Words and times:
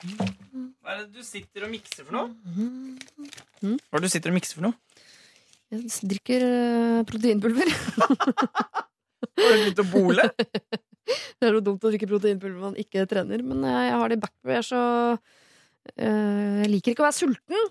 Hva 0.00 0.94
er 0.94 1.02
det 1.02 1.10
du 1.18 1.24
sitter 1.26 1.66
og 1.66 1.72
mikser 1.72 2.06
for 2.06 2.16
noe? 2.16 2.30
Mm. 2.56 3.76
Hva 3.90 3.98
er 3.98 4.02
det 4.02 4.08
du 4.08 4.14
sitter 4.14 4.32
og 4.32 4.38
mikser 4.38 4.58
for 4.58 4.68
noe? 4.68 5.04
Jeg 5.70 6.08
drikker 6.10 6.44
eh, 6.44 7.02
proteinpulver. 7.06 7.68
Har 9.20 9.52
du 9.54 9.60
begynt 9.66 9.82
å 9.84 9.90
bole? 9.90 10.30
Det 11.10 11.48
er 11.48 11.56
jo 11.56 11.62
dumt 11.64 11.82
å 11.82 11.90
drikke 11.90 12.06
proteinpulver 12.06 12.56
når 12.56 12.70
man 12.70 12.78
ikke 12.78 13.02
trener, 13.10 13.40
men 13.42 13.64
eh, 13.66 13.84
jeg 13.88 13.94
har 13.98 14.12
det 14.12 14.18
i 14.20 14.52
er 14.54 14.66
så 14.66 14.80
eh, 15.96 16.60
Jeg 16.60 16.68
liker 16.70 16.92
ikke 16.92 17.02
å 17.02 17.06
være 17.08 17.16
sulten. 17.16 17.64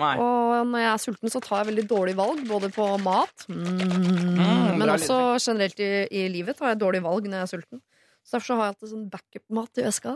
Nei. 0.00 0.14
Og 0.22 0.70
når 0.70 0.82
jeg 0.82 0.90
er 0.90 1.02
sulten, 1.02 1.32
så 1.32 1.42
tar 1.44 1.60
jeg 1.60 1.70
veldig 1.70 1.84
dårlige 1.90 2.18
valg, 2.18 2.42
både 2.46 2.70
på 2.74 2.84
mat 3.02 3.46
mm, 3.50 4.78
Men 4.78 4.92
også 4.94 5.16
også 5.34 5.50
generelt 5.50 5.82
i, 5.82 5.90
i 6.14 6.26
livet 6.30 6.58
tar 6.58 6.72
jeg 6.72 6.80
dårlige 6.82 7.06
valg 7.06 7.26
når 7.26 7.40
jeg 7.40 7.46
er 7.46 7.52
sulten. 7.54 7.82
Så 8.22 8.36
derfor 8.36 8.46
så 8.46 8.58
har 8.58 8.68
jeg 8.68 8.74
alltid 8.74 8.92
sånn 8.92 9.08
backup-mat 9.14 9.80
i 9.80 9.86
veska. 9.86 10.14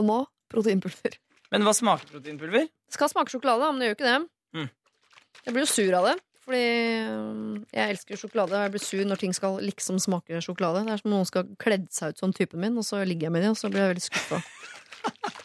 Og 0.00 0.08
nå 0.08 0.18
proteinpulver. 0.54 1.18
Men 1.52 1.66
hva 1.66 1.74
smaker 1.76 2.08
proteinpulver? 2.14 2.70
Det 2.70 2.96
skal 2.96 3.10
smake 3.12 3.34
sjokolade, 3.34 3.72
men 3.72 3.82
det 3.82 3.90
gjør 3.90 3.98
ikke 3.98 4.08
det. 4.10 4.20
Mm. 4.54 4.70
Jeg 5.44 5.56
blir 5.56 5.66
jo 5.66 5.72
sur 5.74 5.98
av 6.00 6.08
det. 6.10 6.16
Fordi 6.44 6.60
jeg 7.72 7.92
elsker 7.94 8.20
sjokolade, 8.20 8.52
og 8.58 8.66
jeg 8.66 8.72
blir 8.74 8.82
sur 8.84 9.06
når 9.08 9.20
ting 9.22 9.32
skal 9.36 9.56
liksom 9.64 10.00
smake 10.02 10.42
sjokolade. 10.44 10.82
Det 10.84 10.92
er 10.92 11.00
som 11.00 11.08
om 11.08 11.16
noen 11.16 11.28
skal 11.28 11.46
kledd 11.60 11.86
seg 11.94 12.12
ut 12.12 12.20
som 12.20 12.34
typen 12.36 12.60
min, 12.60 12.76
og 12.80 12.84
så 12.84 13.00
ligger 13.00 13.30
jeg 13.30 13.34
med 13.36 13.46
dem, 13.46 13.54
og 13.56 13.60
så 13.60 13.70
blir 13.72 13.84
jeg 13.84 13.94
veldig 13.94 14.06
skuffa. 14.10 14.42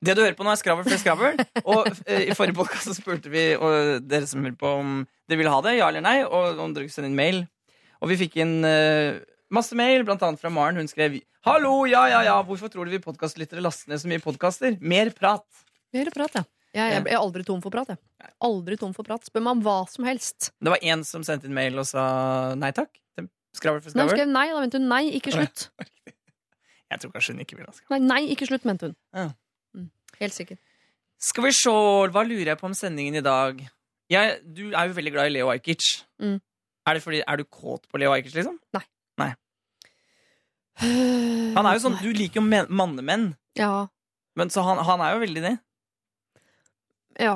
Det 0.00 0.14
du 0.16 0.22
hører 0.22 0.36
på 0.36 0.44
nå, 0.46 0.52
er 0.54 0.56
Skravl 0.56 0.86
for 0.86 0.96
skravl. 0.96 1.42
Og 1.60 1.88
eh, 2.08 2.30
i 2.30 2.36
forrige 2.36 2.56
podkast 2.56 2.94
spurte 2.96 3.28
vi 3.28 3.50
og 3.52 4.06
dere 4.08 4.24
som 4.30 4.40
hører 4.46 4.56
på, 4.56 4.70
om 4.80 4.94
dere 5.28 5.40
ville 5.42 5.52
ha 5.52 5.60
det, 5.66 5.74
ja 5.76 5.90
eller 5.90 6.04
nei, 6.06 6.22
og 6.24 6.62
om 6.64 6.72
dere 6.72 6.86
kunne 6.86 6.94
sende 6.94 7.10
inn 7.10 7.18
mail. 7.18 7.42
Og 8.00 8.08
vi 8.08 8.16
fikk 8.22 8.38
inn 8.40 8.64
eh, 8.64 9.18
masse 9.54 9.76
mail, 9.78 10.04
blant 10.06 10.22
annet 10.26 10.40
fra 10.42 10.52
Maren. 10.52 10.80
Hun 10.80 10.88
skrev 10.90 11.20
Hallo, 11.46 11.86
ja, 11.88 12.02
ja, 12.10 12.20
ja, 12.26 12.38
hvorfor 12.44 12.68
tror 12.68 12.84
du 12.84 12.92
vi 12.92 13.00
podkastlyttere 13.00 13.62
laster 13.64 13.88
ned 13.88 14.02
så 14.02 14.08
mye 14.10 14.20
podkaster? 14.20 14.74
Mer 14.80 15.08
prat. 15.16 15.46
Mer 15.96 16.10
prat, 16.12 16.34
ja. 16.36 16.44
Jeg, 16.70 16.86
jeg, 16.92 17.02
jeg 17.08 17.16
er 17.16 17.18
aldri 17.18 17.42
tom 17.46 17.62
for 17.64 17.72
prat, 17.74 17.88
jeg. 17.90 18.30
Aldri 18.46 18.76
tom 18.78 18.92
for 18.94 19.06
prat. 19.06 19.24
Spør 19.26 19.42
meg 19.42 19.56
om 19.56 19.62
hva 19.64 19.78
som 19.90 20.04
helst. 20.06 20.52
Det 20.60 20.70
var 20.70 20.84
én 20.84 21.02
som 21.06 21.24
sendte 21.26 21.48
inn 21.48 21.56
mail 21.56 21.80
og 21.80 21.88
sa 21.88 22.04
nei 22.60 22.70
takk. 22.76 22.92
Skravl 23.56 23.80
for 23.82 23.90
skravl. 23.90 24.12
skrev 24.12 24.28
nei, 24.30 24.46
da 24.52 24.60
mente 24.62 24.78
hun 24.78 24.86
nei, 24.90 25.04
ikke 25.18 25.34
slutt. 25.34 25.66
Jeg 26.90 27.02
tror 27.02 27.14
kanskje 27.14 27.34
hun 27.34 27.42
ikke 27.42 27.58
vil 27.58 27.66
ha 27.66 27.74
skravl. 27.74 27.96
Nei, 27.96 28.00
nei, 28.06 28.20
ikke 28.34 28.46
slutt, 28.50 28.68
mente 28.68 28.90
hun. 28.90 28.94
Ja. 29.16 29.26
Mm, 29.74 29.88
helt 30.20 30.36
sikker. 30.36 30.60
Skal 31.20 31.48
vi 31.48 31.52
se, 31.56 31.72
hva 32.14 32.22
lurer 32.24 32.52
jeg 32.52 32.58
på 32.60 32.68
om 32.70 32.76
sendingen 32.76 33.18
i 33.18 33.24
dag? 33.24 33.58
Jeg, 34.10 34.38
du 34.46 34.70
er 34.70 34.88
jo 34.88 34.94
veldig 34.96 35.12
glad 35.12 35.28
i 35.28 35.34
Leo 35.34 35.50
Ajkic. 35.52 35.90
Mm. 36.22 36.38
Er, 36.88 37.02
er 37.20 37.40
du 37.40 37.44
kåt 37.44 37.84
på 37.90 38.00
Leo 38.00 38.14
Ajkic, 38.14 38.32
liksom? 38.38 38.56
Han 38.78 38.86
Han 40.80 41.66
er 41.66 41.76
jo 41.76 41.82
sånn, 41.84 41.98
Du 42.02 42.10
liker 42.16 42.40
jo 42.40 42.46
mannemenn, 42.72 43.34
Ja. 43.58 43.86
men 44.36 44.48
så 44.50 44.62
han, 44.64 44.78
han 44.86 45.00
er 45.04 45.14
jo 45.14 45.20
veldig 45.26 45.42
det. 45.44 45.54
Ja. 47.20 47.34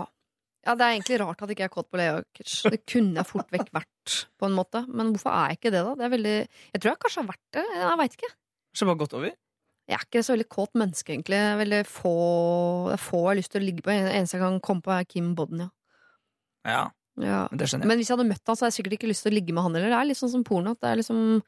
ja, 0.64 0.74
det 0.78 0.84
er 0.86 0.94
egentlig 0.94 1.18
rart 1.20 1.42
at 1.42 1.50
jeg 1.50 1.56
ikke 1.58 1.66
er 1.68 1.72
kåt 1.74 1.90
på 1.92 1.98
Leo. 2.00 2.22
Det 2.72 2.80
kunne 2.88 3.20
jeg 3.20 3.28
fort 3.28 3.50
vekk 3.52 3.68
vært, 3.74 4.14
på 4.40 4.46
en 4.48 4.54
måte. 4.56 4.84
Men 4.88 5.10
hvorfor 5.12 5.34
er 5.34 5.50
jeg 5.52 5.58
ikke 5.58 5.72
det, 5.74 5.82
da? 5.84 5.94
Det 5.98 6.06
er 6.06 6.12
veldig 6.14 6.36
Jeg 6.48 6.80
tror 6.80 6.90
jeg 6.94 7.00
kanskje 7.04 7.20
har 7.22 7.28
vært 7.32 7.44
det. 7.58 7.64
Jeg 7.82 7.98
veit 8.00 8.16
ikke. 8.18 8.30
Så 8.74 8.86
bare 8.88 9.00
gått 9.02 9.16
over. 9.18 9.34
Jeg 9.84 9.98
er 9.98 10.04
ikke 10.06 10.22
så 10.24 10.32
veldig 10.32 10.48
kåt 10.48 10.72
menneske, 10.80 11.12
egentlig. 11.12 11.40
Veldig 11.60 11.82
få, 11.90 12.14
det 12.88 12.94
er 12.96 13.02
få 13.04 13.18
jeg 13.20 13.28
har 13.28 13.40
lyst 13.42 13.52
til 13.52 13.60
å 13.60 13.66
ligge 13.66 13.84
på. 13.84 13.92
Det 13.92 14.14
eneste 14.16 14.38
jeg 14.38 14.44
kan 14.46 14.60
komme 14.64 14.86
på, 14.86 14.94
er 14.96 15.04
Kim 15.10 15.34
Bodnia. 15.36 15.68
Ja, 16.64 16.86
Ja. 17.20 17.42
men 17.50 17.58
det 17.60 17.68
skjønner 17.68 17.84
jeg. 17.84 17.88
Men 17.92 17.98
hvis 18.00 18.08
jeg 18.08 18.16
hadde 18.16 18.30
møtt 18.30 18.46
han, 18.48 18.56
så 18.56 18.64
hadde 18.64 18.72
jeg 18.72 18.78
sikkert 18.80 18.96
ikke 18.96 19.10
lyst 19.12 19.22
til 19.26 19.34
å 19.34 19.36
ligge 19.36 19.52
med 19.52 19.62
han 19.66 19.74
heller. 19.76 19.92
Det 19.92 19.98
er 20.00 20.08
litt 20.08 20.16
sånn 20.22 20.32
som 20.32 20.42
porno. 20.48 20.70
at 20.72 20.80
Det 20.80 20.88
er 20.88 20.96
liksom 21.02 21.42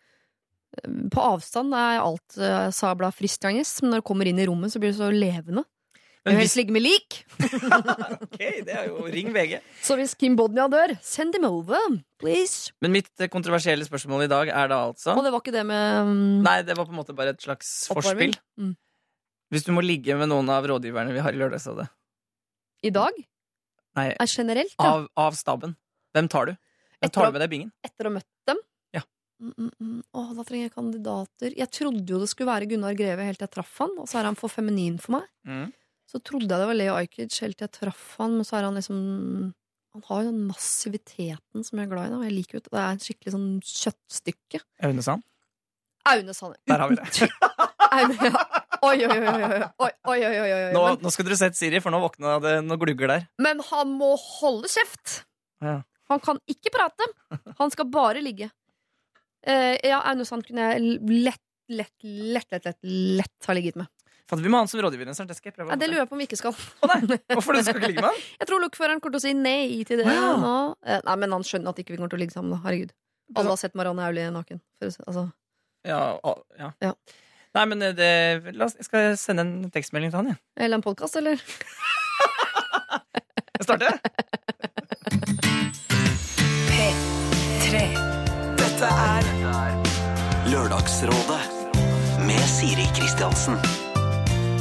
På 1.13 1.23
avstand 1.35 1.75
er 1.77 2.03
alt 2.03 2.37
uh, 2.41 2.69
sabla 2.75 3.13
fristende, 3.15 3.65
men 3.83 3.95
når 3.95 4.03
du 4.03 4.07
kommer 4.07 4.29
inn 4.29 4.41
i 4.43 4.47
rommet, 4.49 4.73
så 4.75 4.83
blir 4.83 4.93
det 4.93 4.99
så 4.99 5.09
levende. 5.13 5.65
Men 6.27 6.41
hvis, 6.41 6.49
helst 6.49 6.59
ligge 6.59 6.75
med 6.75 6.83
lik! 6.83 7.21
ok, 8.27 8.41
det 8.67 8.73
er 8.75 8.89
jo 8.89 9.05
Ring 9.15 9.29
VG. 9.31 9.61
Så 9.87 9.95
hvis 9.95 10.17
Kim 10.19 10.35
Bodnia 10.39 10.65
dør, 10.71 10.97
send 11.07 11.37
him 11.39 11.47
over, 11.47 12.01
please! 12.19 12.73
Men 12.83 12.97
mitt 12.97 13.13
eh, 13.23 13.31
kontroversielle 13.31 13.87
spørsmål 13.87 14.25
i 14.25 14.31
dag 14.33 14.51
er 14.51 14.73
da 14.73 14.81
altså 14.89 15.15
Og 15.15 15.23
det 15.23 15.31
var 15.31 15.45
ikke 15.45 15.55
det 15.55 15.63
med 15.69 16.01
um, 16.03 16.17
Nei, 16.43 16.57
det 16.67 16.75
var 16.75 16.89
på 16.89 16.97
en 16.97 16.99
måte 16.99 17.15
bare 17.15 17.37
et 17.37 17.47
slags 17.47 17.71
oppvarming. 17.95 18.35
forspill. 18.35 18.35
Mm. 18.59 18.75
Hvis 19.55 19.69
du 19.69 19.71
må 19.77 19.87
ligge 19.87 20.19
med 20.19 20.33
noen 20.33 20.51
av 20.51 20.67
rådgiverne 20.67 21.15
vi 21.15 21.23
har 21.23 21.37
i 21.37 21.39
Lørdagsrådet, 21.39 21.87
I 22.91 22.91
dag? 22.91 23.23
Nei, 23.97 24.09
Er 24.19 24.29
generelt, 24.29 24.75
ja. 24.75 24.97
av, 24.97 25.07
av 25.15 25.39
staben, 25.39 25.79
hvem 26.17 26.27
tar 26.33 26.51
du? 26.51 26.57
Hvem 26.99 27.13
tar 27.15 27.31
du 27.31 27.37
med 27.37 27.45
deg 27.45 27.53
i 27.53 27.55
bingen? 27.55 27.71
Etter 27.87 28.09
å 28.09 28.11
ha 28.11 28.19
møtt 28.19 28.51
dem? 28.51 28.59
Mm, 29.37 29.53
mm, 29.53 29.71
mm. 29.81 29.97
Åh, 30.17 30.29
da 30.33 30.45
trenger 30.49 30.69
jeg 30.69 30.75
kandidater. 30.75 31.57
Jeg 31.59 31.69
trodde 31.75 32.15
jo 32.15 32.21
det 32.23 32.29
skulle 32.31 32.49
være 32.49 32.69
Gunnar 32.71 32.97
Greve 32.97 33.27
helt 33.27 33.41
til 33.41 33.47
jeg 33.47 33.55
traff 33.59 33.75
han, 33.83 33.93
og 34.01 34.09
så 34.09 34.21
er 34.21 34.31
han 34.31 34.39
for 34.39 34.53
feminin 34.53 34.97
for 35.03 35.19
meg. 35.19 35.29
Mm. 35.49 35.69
Så 36.09 36.21
trodde 36.23 36.47
jeg 36.49 36.63
det 36.63 36.69
var 36.71 36.79
Leo 36.79 36.97
Ajkic 36.97 37.41
helt 37.43 37.59
til 37.59 37.67
jeg 37.67 37.75
traff 37.75 38.05
han, 38.21 38.37
men 38.39 38.47
så 38.49 38.59
er 38.59 38.69
han 38.69 38.79
liksom 38.79 38.99
Han 39.97 40.05
har 40.09 40.23
jo 40.23 40.29
den 40.31 40.43
massiviteten 40.45 41.65
som 41.65 41.79
jeg 41.81 41.87
er 41.87 41.93
glad 41.93 42.11
i, 42.11 42.17
og 42.17 42.25
jeg 42.27 42.35
liker 42.37 42.61
det 42.61 42.69
det. 42.69 42.81
er 42.83 42.91
en 42.97 43.01
skikkelig 43.01 43.33
sånn 43.33 43.49
kjøttstykke. 43.65 44.61
Aune 44.85 45.05
Sand? 45.05 45.25
Aune 46.07 46.35
Sand. 46.37 46.59
Der 46.69 46.85
har 46.85 46.93
vi 46.93 46.99
det. 47.01 47.31
Aune. 47.97 48.33
Oi, 48.85 48.99
oi, 49.09 49.17
oi. 49.17 49.61
oi, 49.81 49.93
oi, 50.13 50.21
oi, 50.27 50.51
oi. 50.53 50.73
Nå, 50.77 50.83
nå 51.01 51.13
skulle 51.15 51.33
dere 51.33 51.41
sett 51.41 51.57
Siri, 51.57 51.81
for 51.81 51.95
nå 51.95 52.01
våkna 52.03 52.37
det 52.45 52.59
noen 52.67 52.81
glugger 52.83 53.09
der. 53.15 53.25
Men 53.41 53.63
han 53.71 53.97
må 53.97 54.13
holde 54.21 54.69
kjeft! 54.71 55.23
Ja. 55.65 55.81
Han 56.13 56.21
kan 56.23 56.39
ikke 56.51 56.71
prate. 56.75 57.09
Han 57.59 57.73
skal 57.73 57.89
bare 57.91 58.21
ligge. 58.23 58.51
Eh, 59.47 59.77
ja, 59.87 60.01
Aune 60.11 60.25
Sand 60.27 60.47
kunne 60.47 60.73
jeg 60.73 60.97
lett, 61.27 61.43
lett, 61.71 61.95
lett, 62.03 62.49
lett, 62.53 62.65
lett, 62.67 62.81
lett 63.21 63.47
ha 63.49 63.55
ligget 63.55 63.79
med. 63.79 63.87
Fader, 64.27 64.43
vi 64.43 64.51
må 64.51 64.59
ha 64.59 64.65
han 64.65 64.71
som 64.71 64.81
rådgiver. 64.83 65.07
Det 65.07 65.15
skal 65.15 65.53
jeg 65.53 65.55
prøve. 65.55 65.71
Ja, 65.71 65.77
det 65.79 65.87
lurer 65.87 66.03
jeg 66.03 66.09
på 66.11 66.17
om 66.17 66.23
vi 66.23 66.27
ikke 66.27 66.39
skal. 66.41 66.55
Å, 66.83 66.89
nei. 66.91 67.19
Hvorfor 67.31 67.55
du 67.55 67.61
skal 67.63 67.79
ikke 67.79 67.91
ligge 67.93 68.03
med 68.03 68.11
han? 68.11 68.25
Jeg 68.41 68.49
tror 68.51 68.63
lokføreren 68.65 69.03
kommer 69.03 69.15
til 69.15 69.23
å 69.23 69.27
si 69.29 69.35
nei 69.39 69.85
til 69.87 70.03
det 70.03 70.07
ja. 70.11 70.33
Eh, 70.83 70.99
Nei, 71.07 71.15
men 71.23 71.37
han 71.37 71.47
skjønner 71.47 71.71
at 71.71 71.79
ikke 71.79 71.95
vi 71.95 72.01
kommer 72.01 72.11
til 72.11 72.19
å 72.19 72.23
ligge 72.25 72.35
sammen. 72.35 72.51
da. 72.57 72.59
Herregud. 72.67 72.91
Alle 73.39 73.55
har 73.55 73.61
sett 73.61 73.79
Marianne 73.79 74.03
Aulie 74.07 74.27
naken. 74.35 74.59
Altså. 74.83 75.29
Ja, 75.87 76.01
ja. 76.59 76.73
Ja. 76.83 76.93
Nei, 77.55 77.65
men 77.71 77.87
eh, 77.87 77.95
det, 77.95 78.11
oss, 78.67 78.75
jeg 78.83 78.89
skal 78.91 79.15
sende 79.21 79.47
en 79.47 79.71
tekstmelding 79.75 80.11
til 80.11 80.21
han, 80.25 80.35
jeg. 80.35 80.43
Eller 80.59 80.81
en 80.81 80.87
podkast, 80.87 81.23
eller? 81.23 81.39
Jeg 83.57 83.65
starter. 83.65 83.95
Lørdagsrådet 90.47 91.41
med 92.23 92.43
Siri 92.47 92.85
Kristiansen. 92.95 93.57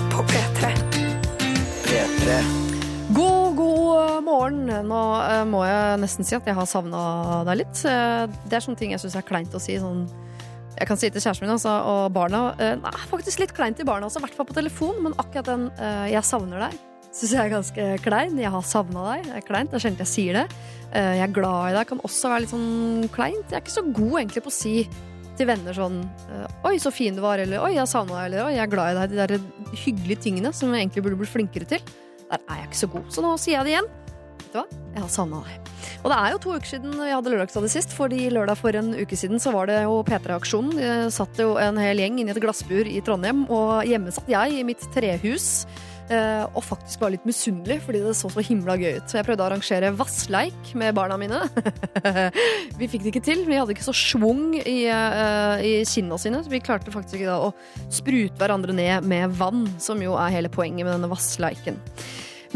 på 0.10 0.24
P3. 0.24 0.72
P3. 1.84 2.38
God, 3.14 3.56
god 3.56 4.24
morgen. 4.24 4.66
Nå 4.66 5.02
eh, 5.22 5.44
må 5.46 5.62
jeg 5.68 6.00
nesten 6.02 6.26
si 6.26 6.34
at 6.34 6.50
jeg 6.50 6.58
har 6.58 6.66
savna 6.66 7.44
deg 7.46 7.60
litt. 7.62 7.84
Eh, 7.86 8.26
det 8.50 8.58
er 8.58 8.66
sånne 8.66 8.82
ting 8.82 8.96
jeg 8.96 9.04
syns 9.04 9.20
er 9.20 9.28
kleint 9.30 9.54
å 9.54 9.62
si. 9.62 9.78
Sånn 9.78 10.08
jeg 10.74 10.90
kan 10.90 10.98
si 10.98 11.12
til 11.14 11.22
kjæresten 11.22 11.46
min 11.46 11.54
altså, 11.54 11.78
og 11.86 12.10
barna 12.18 12.42
eh, 12.58 12.74
Nei, 12.82 12.98
faktisk 13.12 13.46
litt 13.46 13.54
kleint 13.54 13.78
til 13.78 13.86
barna 13.86 14.10
også, 14.10 14.24
i 14.24 14.26
hvert 14.26 14.42
fall 14.42 14.50
på 14.50 14.58
telefon. 14.58 15.04
Men 15.06 15.14
akkurat 15.22 15.54
den 15.54 15.70
'jeg 16.10 16.26
savner 16.26 16.66
deg' 16.66 16.84
syns 17.14 17.32
jeg 17.32 17.46
er 17.46 17.54
ganske 17.54 17.84
klein. 18.02 18.40
Jeg 18.42 18.50
har 18.52 18.64
savna 18.66 19.12
deg. 19.14 19.28
Det 19.30 19.36
er 19.38 19.50
kleint. 19.54 19.70
Det 19.70 19.78
er 19.78 19.86
sjelden 19.86 20.02
jeg 20.02 20.16
sier 20.18 20.34
det. 20.34 20.48
Jeg 20.96 21.30
er 21.30 21.36
glad 21.36 21.70
i 21.70 21.76
deg 21.78 21.88
kan 21.88 22.02
også 22.02 22.32
være 22.32 22.42
litt 22.42 22.56
sånn 22.58 23.10
kleint. 23.14 23.46
Jeg 23.52 23.60
er 23.60 23.62
ikke 23.62 23.82
så 23.82 23.86
god 23.86 24.16
egentlig 24.24 24.50
på 24.50 24.50
å 24.50 24.62
si 24.64 24.80
til 25.38 25.50
venner 25.50 25.76
sånn 25.76 26.00
eh, 26.32 26.48
'Oi, 26.66 26.78
så 26.82 26.92
fin 26.94 27.16
du 27.16 27.22
var', 27.24 27.44
eller 27.44 27.64
'Oi, 27.64 27.76
jeg 27.76 27.92
savna 27.92 28.22
deg', 28.22 28.26
eller 28.30 28.46
'Oi, 28.46 28.56
jeg 28.56 28.64
er 28.66 28.72
glad 28.72 28.92
i 28.92 28.98
deg'. 29.00 29.12
De 29.12 29.22
der 29.22 29.76
hyggelige 29.86 30.24
tingene 30.28 30.54
som 30.54 30.74
jeg 30.74 30.86
egentlig 30.86 31.06
burde 31.06 31.22
bli 31.22 31.30
flinkere 31.30 31.70
til. 31.70 31.94
Der 32.30 32.42
er 32.42 32.62
jeg 32.62 32.72
ikke 32.72 32.84
så 32.84 32.92
god. 32.92 33.08
Så 33.14 33.24
nå 33.26 33.38
sier 33.38 33.60
jeg 33.60 33.66
det 33.68 33.74
igjen. 33.76 33.90
Vet 34.42 34.52
du 34.54 34.60
hva? 34.60 34.66
Jeg 34.96 35.04
har 35.04 35.12
savna 35.12 35.42
deg. 35.46 35.72
Og 36.04 36.12
det 36.12 36.18
er 36.18 36.32
jo 36.34 36.40
to 36.44 36.54
uker 36.56 36.70
siden 36.70 36.94
vi 36.98 37.12
hadde 37.12 37.32
lørdagsdag 37.34 37.68
sist, 37.72 37.94
fordi 37.98 38.30
lørdag 38.34 38.58
for 38.60 38.78
en 38.78 38.94
uke 38.96 39.18
siden 39.18 39.42
så 39.42 39.52
var 39.56 39.70
det 39.70 39.82
jo 39.84 40.00
P3-aksjonen. 40.08 40.78
Det 40.78 40.94
satt 41.16 41.42
jo 41.42 41.56
en 41.62 41.80
hel 41.82 42.02
gjeng 42.02 42.20
inne 42.22 42.34
i 42.34 42.36
et 42.36 42.42
glassbur 42.44 42.90
i 42.90 43.02
Trondheim, 43.06 43.46
og 43.50 43.86
hjemme 43.90 44.14
satt 44.16 44.30
jeg 44.32 44.60
i 44.60 44.66
mitt 44.68 44.86
trehus. 44.96 45.66
Eh, 46.14 46.44
Og 46.56 46.64
faktisk 46.66 47.02
var 47.04 47.14
litt 47.14 47.26
misunnelig 47.28 47.80
fordi 47.86 48.02
det 48.04 48.16
så 48.18 48.30
så 48.32 48.44
himla 48.46 48.76
gøy 48.80 49.00
ut. 49.00 49.08
Så 49.10 49.20
jeg 49.20 49.28
prøvde 49.28 49.46
å 49.46 49.48
arrangere 49.50 49.94
vassleik 49.98 50.74
med 50.78 50.96
barna 50.98 51.18
mine. 51.22 51.42
vi 52.80 52.90
fikk 52.92 53.06
det 53.06 53.14
ikke 53.14 53.26
til. 53.26 53.46
Vi 53.48 53.58
hadde 53.58 53.76
ikke 53.76 53.88
så 53.88 53.96
schwung 53.96 54.56
i, 54.60 54.78
eh, 54.92 55.66
i 55.66 55.74
kinna 55.90 56.20
sine, 56.22 56.44
så 56.44 56.52
vi 56.52 56.64
klarte 56.64 56.94
faktisk 56.94 57.20
ikke 57.20 57.32
da 57.32 57.40
å 57.50 57.54
sprute 57.94 58.38
hverandre 58.42 58.76
ned 58.76 59.08
med 59.08 59.36
vann, 59.40 59.66
som 59.82 60.02
jo 60.04 60.18
er 60.20 60.34
hele 60.36 60.52
poenget 60.52 60.86
med 60.86 60.96
denne 60.98 61.12
vassleiken. 61.12 61.80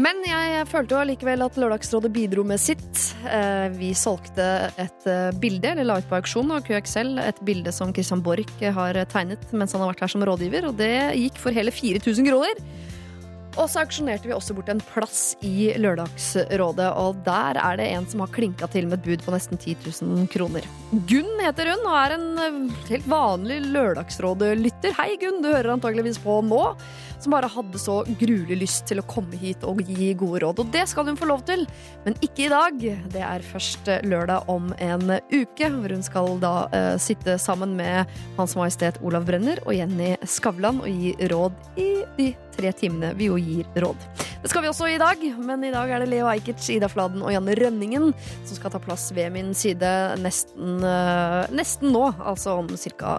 Men 0.00 0.22
jeg 0.24 0.64
følte 0.70 0.94
jo 0.94 1.00
allikevel 1.02 1.42
at 1.44 1.58
Lørdagsrådet 1.60 2.08
bidro 2.14 2.40
med 2.46 2.60
sitt. 2.62 3.02
Eh, 3.28 3.68
Vi 3.76 3.90
solgte 3.98 4.70
et 4.80 5.08
bilde, 5.40 5.74
eller 5.74 5.84
la 5.84 5.98
ut 6.00 6.08
på 6.08 6.16
auksjon 6.16 6.54
av 6.56 6.64
QXL, 6.64 7.18
et 7.20 7.42
bilde 7.44 7.72
som 7.74 7.92
Christian 7.92 8.22
Borch 8.24 8.62
har 8.62 8.96
tegnet 9.12 9.52
mens 9.52 9.74
han 9.76 9.84
har 9.84 9.92
vært 9.92 10.06
her 10.06 10.14
som 10.14 10.24
rådgiver, 10.24 10.70
og 10.70 10.78
det 10.80 10.94
gikk 11.18 11.42
for 11.42 11.52
hele 11.56 11.74
4000 11.74 12.30
kroner. 12.30 12.64
Og 13.58 13.66
så 13.70 13.82
auksjonerte 13.82 14.28
vi 14.28 14.34
også 14.34 14.54
bort 14.54 14.70
en 14.70 14.82
plass 14.92 15.34
i 15.46 15.72
Lørdagsrådet, 15.80 16.86
og 17.00 17.18
der 17.26 17.58
er 17.58 17.80
det 17.80 17.88
en 17.90 18.06
som 18.10 18.22
har 18.22 18.30
klinka 18.34 18.68
til 18.70 18.86
med 18.86 19.00
et 19.00 19.08
bud 19.08 19.24
på 19.26 19.34
nesten 19.34 19.58
10 19.58 19.76
000 19.88 20.28
kroner. 20.30 20.66
Gunn 21.10 21.42
heter 21.42 21.72
hun 21.72 21.82
og 21.88 21.96
er 21.98 22.16
en 22.16 22.26
eh, 22.44 22.60
helt 22.92 23.08
vanlig 23.10 23.60
Lørdagsrådet-lytter. 23.74 24.94
Hei, 25.00 25.16
Gunn, 25.20 25.42
du 25.42 25.50
hører 25.50 25.74
antageligvis 25.74 26.20
på 26.22 26.40
nå. 26.46 26.62
Som 27.20 27.34
bare 27.34 27.50
hadde 27.52 27.80
så 27.80 28.00
gruelig 28.20 28.56
lyst 28.62 28.86
til 28.88 29.02
å 29.02 29.06
komme 29.08 29.36
hit 29.40 29.64
og 29.68 29.82
gi 29.84 30.12
gode 30.18 30.40
råd. 30.44 30.62
Og 30.62 30.70
det 30.72 30.86
skal 30.88 31.08
hun 31.10 31.18
få 31.20 31.28
lov 31.28 31.44
til, 31.48 31.66
men 32.06 32.16
ikke 32.24 32.46
i 32.46 32.52
dag. 32.52 32.80
Det 33.12 33.24
er 33.26 33.44
først 33.52 33.90
eh, 33.92 34.04
lørdag 34.08 34.48
om 34.48 34.70
en 34.80 35.16
uke, 35.28 35.68
hvor 35.68 35.92
hun 35.92 36.04
skal 36.06 36.38
da 36.40 36.54
uh, 36.72 36.94
sitte 37.00 37.36
sammen 37.40 37.76
med 37.78 38.08
Hans 38.38 38.56
Majestet 38.58 39.00
Olav 39.04 39.26
Brenner 39.28 39.60
og 39.66 39.76
Jenny 39.76 40.14
Skavlan 40.24 40.80
og 40.80 40.88
gi 40.88 41.12
råd 41.30 41.80
i 41.80 41.90
de 42.16 42.32
tre 42.56 42.72
timene 42.76 43.12
vi 43.16 43.30
jo 43.30 43.38
gir 43.40 43.68
råd. 43.80 44.08
Det 44.42 44.48
skal 44.48 44.64
vi 44.64 44.70
også 44.70 44.88
i 44.88 44.98
dag, 45.00 45.20
men 45.44 45.64
i 45.64 45.72
dag 45.72 45.90
er 45.92 46.02
det 46.02 46.08
Leo 46.10 46.28
Ajkic, 46.30 46.64
Ida 46.72 46.88
Fladen 46.88 47.20
og 47.24 47.32
Janne 47.32 47.54
Rønningen 47.58 48.10
som 48.16 48.56
skal 48.56 48.72
ta 48.72 48.80
plass 48.82 49.10
ved 49.16 49.32
min 49.34 49.52
side 49.56 49.90
nesten, 50.20 50.78
eh, 50.84 51.52
nesten 51.52 51.92
nå, 51.92 52.06
altså 52.18 52.56
om 52.62 52.70
ca. 52.70 53.18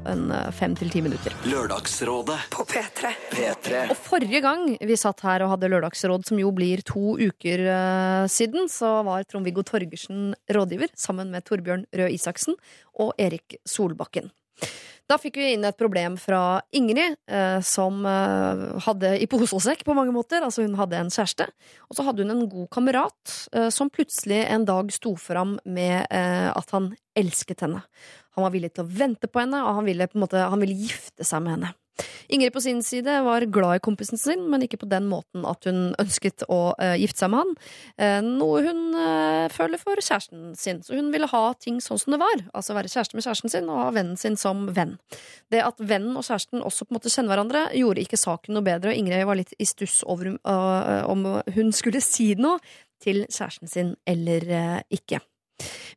fem 0.57 0.75
til 0.75 0.89
ti 0.89 1.01
minutter. 1.05 1.35
Lørdagsrådet 1.45 2.39
På 2.53 2.65
P3. 2.65 3.13
P3 3.31 3.90
Og 3.91 3.97
forrige 3.99 4.39
gang 4.39 4.69
vi 4.79 4.95
satt 4.95 5.19
her 5.25 5.43
og 5.43 5.51
hadde 5.51 5.67
lørdagsråd, 5.73 6.23
som 6.23 6.39
jo 6.39 6.53
blir 6.55 6.79
to 6.87 7.17
uker 7.19 7.65
uh, 7.67 8.27
siden, 8.31 8.69
så 8.71 9.01
var 9.03 9.25
Trond-Viggo 9.27 9.65
Torgersen 9.67 10.31
rådgiver 10.47 10.93
sammen 10.95 11.33
med 11.33 11.43
Torbjørn 11.43 11.83
Røe 11.99 12.13
Isaksen 12.15 12.55
og 13.03 13.11
Erik 13.19 13.59
Solbakken. 13.67 14.31
Da 15.11 15.17
fikk 15.19 15.41
vi 15.41 15.49
inn 15.57 15.65
et 15.67 15.75
problem 15.75 16.15
fra 16.21 16.61
Ingrid, 16.77 17.17
eh, 17.27 17.57
som 17.67 18.05
eh, 18.07 18.61
hadde 18.85 19.09
i 19.19 19.27
pose 19.27 19.57
og 19.57 19.63
sekk 19.65 19.81
på 19.83 19.95
mange 19.97 20.13
måter. 20.15 20.39
Altså 20.45 20.63
hun 20.63 20.77
hadde 20.79 21.01
en 21.01 21.11
kjæreste, 21.11 21.49
og 21.89 21.97
så 21.97 22.05
hadde 22.07 22.23
hun 22.23 22.31
en 22.31 22.45
god 22.47 22.69
kamerat 22.71 23.35
eh, 23.51 23.67
som 23.73 23.91
plutselig 23.91 24.39
en 24.45 24.63
dag 24.69 24.93
sto 24.95 25.17
fram 25.19 25.57
med 25.65 26.05
eh, 26.05 26.47
at 26.53 26.71
han 26.77 26.93
elsket 27.17 27.65
henne. 27.65 27.83
Han 28.37 28.47
var 28.47 28.55
villig 28.55 28.71
til 28.71 28.85
å 28.85 28.91
vente 29.01 29.27
på 29.27 29.43
henne, 29.43 29.65
og 29.65 29.81
han 29.81 29.89
ville, 29.89 30.07
måte, 30.15 30.47
han 30.47 30.63
ville 30.63 30.79
gifte 30.79 31.27
seg 31.27 31.43
med 31.43 31.57
henne. 31.57 31.75
Ingrid 32.31 32.53
på 32.53 32.61
sin 32.61 32.79
side 32.83 33.21
var 33.25 33.43
glad 33.51 33.75
i 33.75 33.83
kompisen 33.83 34.19
sin, 34.19 34.45
men 34.49 34.63
ikke 34.63 34.79
på 34.81 34.89
den 34.89 35.07
måten 35.11 35.43
at 35.47 35.65
hun 35.67 35.91
ønsket 36.01 36.45
å 36.51 36.73
uh, 36.79 36.95
gifte 36.99 37.25
seg 37.25 37.33
med 37.33 37.43
han. 37.43 37.55
Uh, 37.99 38.19
noe 38.39 38.61
hun 38.65 38.81
uh, 38.95 39.51
føler 39.51 39.81
for 39.81 39.99
kjæresten 39.99 40.53
sin. 40.57 40.81
Så 40.85 40.95
hun 40.97 41.11
ville 41.13 41.29
ha 41.31 41.43
ting 41.59 41.81
sånn 41.83 41.99
som 42.01 42.15
det 42.15 42.21
var. 42.21 42.45
Altså 42.57 42.77
være 42.77 42.91
kjæreste 42.91 43.17
med 43.17 43.27
kjæresten 43.27 43.53
sin 43.53 43.71
og 43.71 43.81
ha 43.83 43.89
vennen 43.95 44.19
sin 44.19 44.39
som 44.39 44.63
venn. 44.75 44.95
Det 45.51 45.63
at 45.65 45.81
vennen 45.81 46.15
og 46.15 46.25
kjæresten 46.27 46.63
også 46.63 46.87
på 46.87 46.95
en 46.95 46.99
måte 47.01 47.11
kjenner 47.11 47.35
hverandre, 47.35 47.65
gjorde 47.77 48.05
ikke 48.05 48.21
saken 48.21 48.55
noe 48.55 48.65
bedre, 48.65 48.93
og 48.93 49.01
Ingrid 49.01 49.27
var 49.27 49.39
litt 49.39 49.53
i 49.59 49.67
stuss 49.67 50.01
over 50.07 50.31
om 50.41 51.25
hun 51.55 51.71
skulle 51.75 52.01
si 52.03 52.31
noe 52.39 52.61
til 53.03 53.25
kjæresten 53.27 53.69
sin 53.69 53.93
eller 54.07 54.47
ikke. 54.93 55.19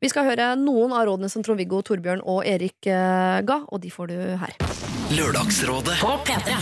Vi 0.03 0.11
skal 0.11 0.27
høre 0.29 0.51
noen 0.61 0.93
av 0.93 1.07
rådene 1.09 1.31
som 1.33 1.45
Trond-Viggo, 1.47 1.81
Torbjørn 1.87 2.25
og 2.27 2.43
Erik 2.49 2.83
ga, 2.85 3.63
og 3.65 3.83
de 3.85 3.95
får 3.95 4.13
du 4.13 4.19
her. 4.43 5.04
Lørdagsrådet 5.15 5.95
På 6.01 6.09
P3. 6.27 6.55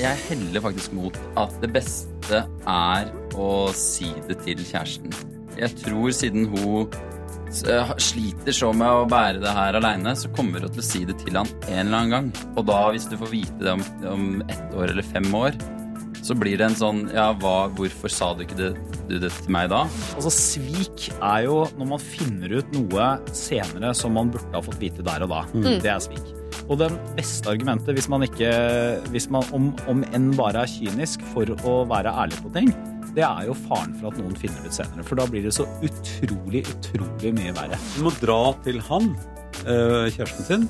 Jeg 0.00 0.20
heller 0.28 0.62
faktisk 0.64 0.94
mot 0.96 1.16
at 1.36 1.52
det 1.60 1.68
beste 1.74 2.38
er 2.72 3.10
å 3.36 3.48
si 3.76 4.08
det 4.28 4.38
til 4.44 4.62
kjæresten. 4.64 5.12
Jeg 5.58 5.76
tror 5.82 6.14
siden 6.16 6.48
hun 6.52 6.96
eh, 7.68 7.92
sliter 8.00 8.56
så 8.56 8.70
med 8.76 8.88
å 8.88 9.04
bære 9.10 9.42
det 9.44 9.52
her 9.58 9.76
aleine, 9.76 10.14
så 10.16 10.30
kommer 10.36 10.64
hun 10.64 10.72
til 10.72 10.84
å 10.84 10.86
si 10.86 11.04
det 11.08 11.18
til 11.24 11.36
han 11.36 11.50
en 11.66 11.82
eller 11.82 11.98
annen 11.98 12.14
gang. 12.14 12.30
Og 12.54 12.64
da, 12.70 12.78
hvis 12.94 13.08
du 13.10 13.18
får 13.20 13.32
vite 13.34 13.58
det 13.60 13.74
om, 13.76 13.84
om 14.14 14.28
ett 14.46 14.76
år 14.76 14.94
eller 14.94 15.10
fem 15.12 15.28
år, 15.36 15.58
så 16.24 16.34
blir 16.38 16.56
det 16.58 16.70
en 16.70 16.78
sånn 16.78 17.04
Ja, 17.14 17.28
hva, 17.38 17.68
hvorfor 17.76 18.10
sa 18.10 18.32
du 18.34 18.42
ikke 18.46 18.56
det, 18.58 18.70
du 19.10 19.18
det 19.22 19.30
til 19.30 19.52
meg 19.52 19.68
da? 19.70 19.84
Altså, 20.16 20.32
svik 20.32 21.10
er 21.20 21.44
jo 21.46 21.60
når 21.76 21.92
man 21.92 22.02
finner 22.02 22.56
ut 22.58 22.74
noe 22.74 23.12
senere 23.36 23.92
som 23.94 24.16
man 24.16 24.32
burde 24.34 24.56
ha 24.56 24.64
fått 24.64 24.80
vite 24.82 25.04
der 25.06 25.26
og 25.28 25.36
da. 25.36 25.44
Det 25.84 25.92
er 25.92 26.02
svik. 26.02 26.35
Og 26.68 26.78
det 26.80 26.90
beste 27.16 27.50
argumentet, 27.52 27.94
hvis 27.94 28.08
man 28.08 28.24
ikke, 28.26 28.50
hvis 29.14 29.28
man, 29.30 29.44
om, 29.56 29.70
om 29.90 30.02
enn 30.16 30.32
bare 30.36 30.64
er 30.64 30.70
kynisk 30.70 31.22
for 31.32 31.50
å 31.68 31.76
være 31.90 32.12
ærlig 32.24 32.40
på 32.42 32.52
ting, 32.56 32.72
det 33.16 33.24
er 33.24 33.46
jo 33.48 33.54
faren 33.66 33.94
for 33.96 34.10
at 34.10 34.18
noen 34.20 34.34
finner 34.36 34.60
det 34.64 34.72
ut 34.72 34.76
senere. 34.76 35.04
For 35.06 35.16
da 35.16 35.24
blir 35.30 35.46
det 35.46 35.54
så 35.56 35.64
utrolig, 35.86 36.64
utrolig 36.68 37.32
mye 37.38 37.54
verre. 37.56 37.78
Du 37.96 38.02
må 38.04 38.12
dra 38.20 38.40
til 38.66 38.82
han, 38.90 39.14
eh, 39.64 40.10
kjæresten 40.12 40.44
sin. 40.50 40.68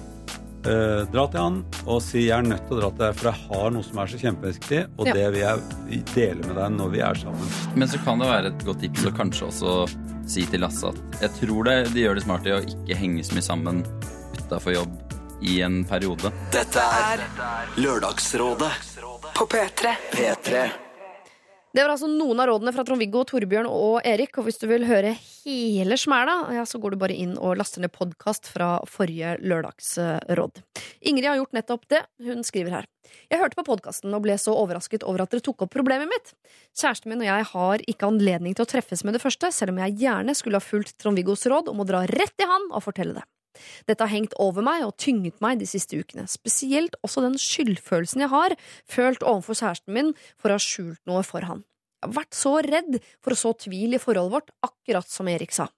eh, 0.66 1.04
dra 1.12 1.26
til 1.30 1.38
han 1.40 1.64
og 1.86 2.02
si 2.02 2.26
'jeg 2.26 2.38
er 2.38 2.42
nødt 2.42 2.66
til 2.68 2.76
å 2.76 2.80
dra 2.80 2.90
til 2.90 2.98
deg, 3.06 3.14
for 3.14 3.30
jeg 3.30 3.38
har 3.48 3.70
noe 3.70 3.82
som 3.82 3.98
er 3.98 4.06
så 4.06 4.18
kjempeviktig', 4.18 4.86
og 4.98 5.06
Ja. 5.06 5.12
det 5.12 5.32
vil 5.32 5.40
jeg 5.40 6.04
dele 6.14 6.46
med 6.46 6.56
deg 6.56 6.70
når 6.74 6.90
vi 6.90 6.98
er 7.00 7.14
sammen. 7.14 7.48
Men 7.76 7.88
så 7.88 7.98
kan 8.04 8.18
det 8.18 8.26
være 8.26 8.46
et 8.46 8.64
godt 8.64 8.80
tips 8.80 9.04
å 9.06 9.16
kanskje 9.16 9.46
også 9.46 9.88
si 10.26 10.44
til 10.44 10.60
Lasse 10.60 10.88
at 10.88 10.96
jeg 11.20 11.30
tror 11.38 11.64
det, 11.64 11.94
de 11.94 12.00
gjør 12.02 12.14
det 12.16 12.24
smarte 12.24 12.46
i 12.46 12.50
å 12.58 12.66
ikke 12.66 12.96
henge 12.98 13.22
så 13.24 13.34
mye 13.34 13.42
sammen 13.46 13.84
utafor 14.42 14.74
jobb 14.74 15.05
i 15.42 15.60
en 15.62 15.84
periode. 15.84 16.32
Dette 16.52 16.80
er 16.80 17.22
Lørdagsrådet 17.80 18.72
På 19.36 19.46
P3. 19.50 19.92
P3 20.12 20.64
Det 21.76 21.82
var 21.84 21.92
altså 21.92 22.08
noen 22.08 22.40
av 22.40 22.48
rådene 22.48 22.72
fra 22.72 22.84
Trond-Viggo, 22.88 23.20
Torbjørn 23.28 23.68
og 23.68 23.98
Erik. 24.08 24.38
Og 24.40 24.46
hvis 24.46 24.56
du 24.62 24.64
vil 24.70 24.86
høre 24.88 25.12
hele 25.44 25.98
smæla, 26.00 26.38
ja, 26.56 26.64
så 26.64 26.80
går 26.80 26.94
du 26.94 27.00
bare 27.02 27.16
inn 27.16 27.34
og 27.36 27.58
laster 27.60 27.84
ned 27.84 27.92
podkast 27.92 28.48
fra 28.48 28.78
forrige 28.88 29.34
lørdagsråd. 29.44 30.62
Ingrid 31.04 31.28
har 31.28 31.36
gjort 31.42 31.52
nettopp 31.58 31.84
det. 31.92 32.02
Hun 32.24 32.40
skriver 32.48 32.78
her. 32.78 32.88
Jeg 33.28 33.42
hørte 33.42 33.60
på 33.60 33.66
podkasten 33.68 34.16
og 34.16 34.24
ble 34.24 34.38
så 34.40 34.56
overrasket 34.56 35.04
over 35.04 35.26
at 35.26 35.36
dere 35.36 35.44
tok 35.44 35.66
opp 35.66 35.76
problemet 35.76 36.08
mitt. 36.10 36.32
Kjæresten 36.72 37.12
min 37.12 37.22
og 37.26 37.28
jeg 37.28 37.50
har 37.52 37.86
ikke 37.92 38.08
anledning 38.08 38.56
til 38.56 38.64
å 38.64 38.72
treffes 38.72 39.04
med 39.04 39.18
det 39.18 39.22
første, 39.22 39.52
selv 39.52 39.76
om 39.76 39.84
jeg 39.84 40.00
gjerne 40.00 40.34
skulle 40.34 40.56
ha 40.58 40.64
fulgt 40.64 40.96
Trond-Viggos 40.96 41.44
råd 41.52 41.68
om 41.70 41.84
å 41.84 41.88
dra 41.88 42.06
rett 42.08 42.40
i 42.40 42.48
han 42.48 42.70
og 42.72 42.88
fortelle 42.88 43.20
det. 43.20 43.28
Dette 43.88 44.04
har 44.04 44.12
hengt 44.12 44.36
over 44.42 44.64
meg 44.66 44.84
og 44.86 44.96
tynget 45.00 45.40
meg 45.44 45.60
de 45.60 45.68
siste 45.68 45.98
ukene. 45.98 46.26
Spesielt 46.30 46.98
også 47.06 47.24
den 47.24 47.38
skyldfølelsen 47.40 48.24
jeg 48.26 48.32
har 48.32 48.56
følt 48.88 49.24
overfor 49.24 49.58
kjæresten 49.60 49.96
min 49.96 50.12
for 50.34 50.50
å 50.50 50.58
ha 50.58 50.62
skjult 50.62 51.02
noe 51.08 51.24
for 51.26 51.46
han. 51.48 51.64
Jeg 52.02 52.10
har 52.10 52.18
vært 52.20 52.36
så 52.36 52.52
redd 52.64 53.00
for 53.24 53.32
å 53.34 53.40
så 53.40 53.54
tvil 53.66 53.96
i 53.96 54.02
forholdet 54.02 54.34
vårt, 54.36 54.52
akkurat 54.66 55.08
som 55.10 55.28
Erik 55.32 55.54
sa. 55.56 55.70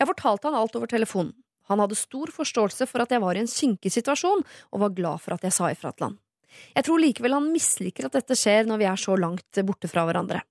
Jeg 0.00 0.08
fortalte 0.08 0.48
han 0.48 0.58
alt 0.58 0.74
over 0.78 0.90
telefonen. 0.90 1.36
Han 1.70 1.78
hadde 1.78 1.98
stor 1.98 2.32
forståelse 2.34 2.88
for 2.90 3.04
at 3.04 3.12
jeg 3.14 3.22
var 3.22 3.38
i 3.38 3.44
en 3.44 3.50
kinkig 3.50 3.92
situasjon, 3.94 4.42
og 4.42 4.82
var 4.82 4.96
glad 4.96 5.22
for 5.22 5.36
at 5.36 5.46
jeg 5.46 5.54
sa 5.54 5.70
ifra 5.70 5.92
til 5.94 6.08
han. 6.08 6.18
Jeg 6.74 6.86
tror 6.86 6.98
likevel 6.98 7.36
han 7.36 7.46
misliker 7.52 8.08
at 8.08 8.16
dette 8.18 8.34
skjer 8.38 8.66
når 8.66 8.80
vi 8.80 8.88
er 8.90 8.98
så 8.98 9.14
langt 9.18 9.60
borte 9.66 9.90
fra 9.90 10.02
hverandre. 10.08 10.42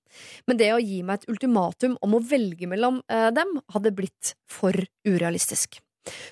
Men 0.48 0.60
det 0.60 0.70
å 0.72 0.80
gi 0.80 1.02
meg 1.04 1.20
et 1.20 1.30
ultimatum 1.34 1.98
om 2.00 2.16
å 2.16 2.22
velge 2.24 2.68
mellom 2.70 3.02
eh, 3.10 3.28
dem, 3.36 3.58
hadde 3.74 3.94
blitt 3.96 4.34
for 4.48 4.76
urealistisk. 5.04 5.82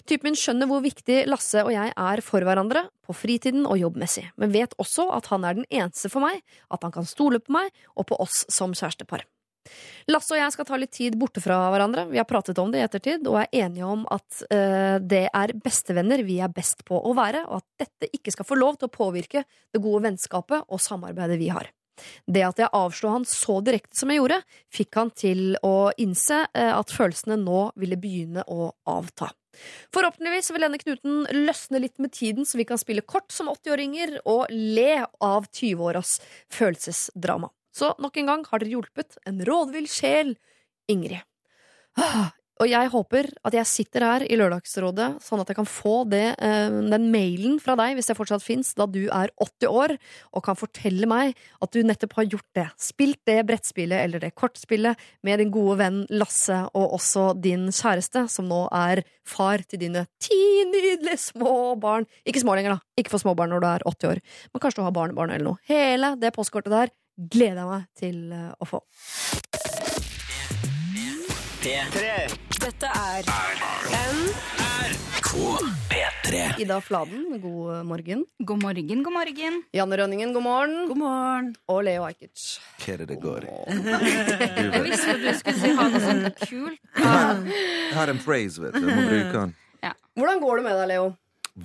Typen 0.09 0.31
min 0.31 0.38
skjønner 0.38 0.69
hvor 0.69 0.82
viktig 0.85 1.23
Lasse 1.29 1.62
og 1.65 1.73
jeg 1.75 1.93
er 1.93 2.23
for 2.25 2.44
hverandre, 2.44 2.87
på 3.05 3.17
fritiden 3.17 3.67
og 3.69 3.79
jobbmessig, 3.81 4.26
men 4.41 4.53
vet 4.53 4.76
også 4.81 5.09
at 5.17 5.29
han 5.32 5.44
er 5.44 5.59
den 5.61 5.69
eneste 5.69 6.11
for 6.12 6.25
meg, 6.25 6.41
at 6.73 6.85
han 6.85 6.94
kan 6.94 7.09
stole 7.09 7.41
på 7.41 7.55
meg 7.56 7.69
og 7.94 8.08
på 8.08 8.19
oss 8.20 8.44
som 8.53 8.75
kjærestepar. 8.77 9.25
Lasse 10.08 10.32
og 10.32 10.41
jeg 10.41 10.55
skal 10.55 10.67
ta 10.69 10.79
litt 10.81 10.94
tid 10.96 11.17
borte 11.20 11.43
fra 11.44 11.58
hverandre, 11.72 12.06
vi 12.08 12.20
har 12.20 12.29
pratet 12.29 12.58
om 12.60 12.70
det 12.72 12.81
i 12.81 12.87
ettertid, 12.87 13.27
og 13.29 13.43
er 13.43 13.51
enige 13.65 13.89
om 13.89 14.06
at 14.13 14.43
eh, 14.48 14.96
det 15.05 15.27
er 15.29 15.56
bestevenner 15.65 16.25
vi 16.25 16.39
er 16.44 16.53
best 16.53 16.84
på 16.89 16.96
å 16.96 17.13
være, 17.17 17.44
og 17.48 17.60
at 17.60 17.84
dette 17.84 18.08
ikke 18.17 18.32
skal 18.32 18.48
få 18.48 18.56
lov 18.56 18.79
til 18.79 18.89
å 18.89 18.94
påvirke 18.94 19.44
det 19.44 19.82
gode 19.84 20.06
vennskapet 20.08 20.65
og 20.65 20.81
samarbeidet 20.81 21.37
vi 21.41 21.53
har. 21.53 21.69
Det 22.26 22.44
at 22.46 22.62
jeg 22.62 22.72
avslo 22.76 23.12
han 23.12 23.26
så 23.28 23.58
direkte 23.64 23.98
som 23.98 24.12
jeg 24.12 24.22
gjorde, 24.22 24.40
fikk 24.74 25.00
han 25.00 25.12
til 25.17 25.43
å 25.67 25.90
innse 26.00 26.44
eh, 26.52 26.72
at 26.72 26.94
følelsene 26.94 27.38
nå 27.40 27.69
ville 27.78 27.98
begynne 28.00 28.46
å 28.48 28.70
avta. 28.88 29.31
Forhåpentligvis 29.94 30.52
vil 30.55 30.64
denne 30.67 30.81
knuten 30.81 31.22
løsne 31.34 31.81
litt 31.82 31.96
med 32.02 32.12
tiden, 32.14 32.46
så 32.46 32.60
vi 32.60 32.67
kan 32.69 32.81
spille 32.81 33.06
kort 33.06 33.32
som 33.34 33.50
80-åringer 33.50 34.20
og 34.28 34.46
le 34.52 35.05
av 35.24 35.48
20-åras 35.50 36.19
følelsesdrama. 36.55 37.50
Så 37.74 37.93
nok 38.02 38.17
en 38.19 38.31
gang 38.31 38.44
har 38.48 38.62
dere 38.62 38.74
hjulpet 38.76 39.19
en 39.28 39.43
rådvill 39.46 39.88
sjel, 39.90 40.36
Ingrid. 40.88 41.22
Ah, 41.98 42.31
Og 42.58 42.67
jeg 42.67 42.91
håper 42.91 43.29
at 43.46 43.55
jeg 43.55 43.70
sitter 43.70 44.05
her 44.05 44.24
i 44.27 44.36
Lørdagsrådet, 44.38 45.08
sånn 45.22 45.43
at 45.43 45.50
jeg 45.50 45.58
kan 45.60 45.69
få 45.69 46.03
det, 46.10 46.34
eh, 46.43 46.79
den 46.91 47.06
mailen 47.12 47.58
fra 47.62 47.77
deg, 47.79 47.94
hvis 47.94 48.10
det 48.10 48.17
fortsatt 48.19 48.43
fins, 48.43 48.72
da 48.74 48.86
du 48.91 49.05
er 49.06 49.31
80 49.38 49.70
år, 49.70 49.94
og 50.34 50.44
kan 50.44 50.58
fortelle 50.58 51.06
meg 51.06 51.38
at 51.62 51.72
du 51.72 51.82
nettopp 51.86 52.17
har 52.19 52.27
gjort 52.27 52.48
det. 52.58 52.67
Spilt 52.82 53.22
det 53.31 53.46
brettspillet 53.46 54.03
eller 54.03 54.19
det 54.22 54.34
kortspillet 54.34 54.98
med 55.22 55.38
din 55.38 55.55
gode 55.55 55.79
venn 55.79 56.00
Lasse, 56.10 56.65
og 56.74 56.98
også 56.98 57.31
din 57.38 57.69
kjæreste, 57.70 58.27
som 58.29 58.50
nå 58.50 58.65
er 58.74 59.05
far 59.29 59.62
til 59.62 59.79
dine 59.84 60.06
ti 60.19 60.65
nydelige 60.67 61.19
små 61.31 61.79
barn. 61.79 62.08
Ikke 62.27 62.43
små 62.43 62.58
lenger, 62.58 62.79
da. 62.79 62.81
Ikke 62.98 63.15
for 63.15 63.22
små 63.22 63.36
barn 63.38 63.55
når 63.55 63.62
du 63.62 63.69
er 63.70 63.86
80 63.86 64.10
år, 64.10 64.22
men 64.53 64.65
kanskje 64.65 64.82
du 64.82 64.86
har 64.88 64.96
barnebarn 64.96 65.31
eller 65.31 65.53
noe. 65.53 65.62
Hele 65.70 66.17
det 66.19 66.34
postkortet 66.34 66.74
der 66.74 66.94
gleder 67.19 67.62
jeg 67.62 67.70
meg 67.70 67.88
til 67.98 68.20
eh, 68.34 68.53
å 68.58 68.69
få. 68.69 68.82
Dette 72.58 72.88
er 72.91 73.27
K 75.22 75.31
P3 75.91 76.08
P3. 76.29 76.60
Ida 76.62 76.81
Fladen, 76.81 77.41
god 77.41 77.84
morgen. 77.86 78.24
God 78.38 78.62
morgen, 78.62 79.03
god 79.03 79.12
morgen. 79.12 79.62
Janne 79.72 79.98
Rønningen, 80.00 80.32
god 80.34 80.43
morgen. 80.43 80.88
God 80.88 80.98
morgen. 80.98 81.48
Og 81.70 81.84
Leo 81.86 82.05
Ajkic. 82.08 82.58
Hva 82.82 82.94
er 82.94 83.03
det 83.03 83.08
det 83.12 83.19
går 83.22 83.46
i? 83.46 83.55
Jeg 84.74 84.82
visste 84.84 85.15
at 85.15 85.22
du 85.22 85.31
skulle 85.38 85.56
si 85.62 85.72
ha 85.79 85.86
noe 85.88 86.03
sånt 86.05 86.43
kult. 86.43 86.82
Jeg 86.98 87.96
har 87.96 88.12
en 88.12 88.20
phrase, 88.24 88.62
vet 88.65 88.77
du. 88.77 88.84
Jeg 88.88 88.98
må 88.98 89.06
bruke 89.08 89.32
den. 89.38 89.55
Hvordan 90.19 90.43
går 90.43 90.60
det 90.60 90.67
med 90.67 90.79
deg, 90.81 90.91
Leo? 90.93 91.08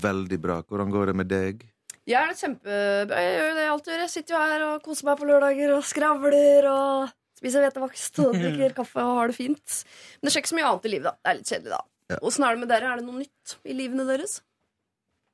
Veldig 0.03 0.39
bra. 0.45 0.61
Hvordan 0.69 0.93
går 0.93 1.11
det 1.11 1.17
med 1.23 1.31
deg? 1.33 1.65
Jeg 2.09 2.19
er 2.19 2.37
kjempe... 2.37 2.79
Jeg 3.09 3.35
gjør 3.37 3.49
jo 3.49 3.57
det 3.57 3.65
jeg 3.65 3.73
alltid 3.73 3.93
gjør. 3.93 4.05
Jeg 4.05 4.13
sitter 4.13 4.35
jo 4.35 4.45
her 4.45 4.65
og 4.69 4.79
koser 4.85 5.09
meg 5.09 5.19
på 5.19 5.27
lørdager 5.29 5.75
og 5.77 5.85
skravler 5.87 6.69
og 6.69 7.13
spiser 7.39 7.65
hvetevakst 7.65 8.21
og 8.23 8.37
drikker 8.41 8.75
kaffe 8.77 9.03
og 9.03 9.19
har 9.21 9.31
det 9.31 9.37
fint. 9.37 9.79
Men 10.19 10.29
det 10.29 10.33
skjer 10.33 10.45
ikke 10.45 10.53
så 10.53 10.59
mye 10.59 10.69
annet 10.71 10.89
i 10.89 10.93
livet, 10.93 11.09
da. 11.09 11.15
Det 11.19 11.31
er 11.31 11.39
litt 11.39 11.53
kjedelig, 11.53 11.75
da. 11.75 11.81
Ja. 12.13 12.19
Er 12.19 12.57
det 12.57 12.61
med 12.61 12.73
dere? 12.73 12.91
Er 12.91 12.99
det 12.99 13.07
noe 13.07 13.21
nytt 13.21 13.55
i 13.63 13.77
livene 13.77 14.05
deres? 14.09 14.39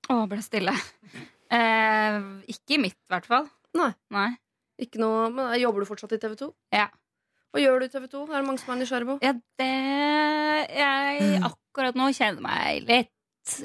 Å, 0.10 0.24
ble 0.30 0.40
stille. 0.42 0.74
Eh, 1.50 2.18
ikke 2.54 2.78
i 2.78 2.82
mitt, 2.82 2.98
i 2.98 3.14
hvert 3.14 3.28
fall. 3.30 3.50
Nei. 3.78 3.92
Nei. 4.14 4.30
Ikke 4.80 5.02
noe, 5.02 5.28
men 5.34 5.54
Jobber 5.60 5.84
du 5.84 5.90
fortsatt 5.90 6.16
i 6.16 6.22
TV 6.22 6.36
2? 6.40 6.50
Ja. 6.76 6.88
Hva 7.50 7.62
gjør 7.64 7.82
du 7.82 7.88
i 7.88 7.92
TV 7.92 8.06
2? 8.12 8.26
Er 8.30 8.36
det 8.38 8.48
mange 8.48 8.62
som 8.62 8.74
er 8.74 8.80
nysgjerrige 8.80 9.10
på? 9.10 9.16
Ja, 9.26 9.34
det 9.60 9.70
Jeg 10.78 11.40
akkurat 11.50 11.98
nå 11.98 12.12
kjenner 12.16 12.46
meg 12.46 12.90
litt. 12.90 13.14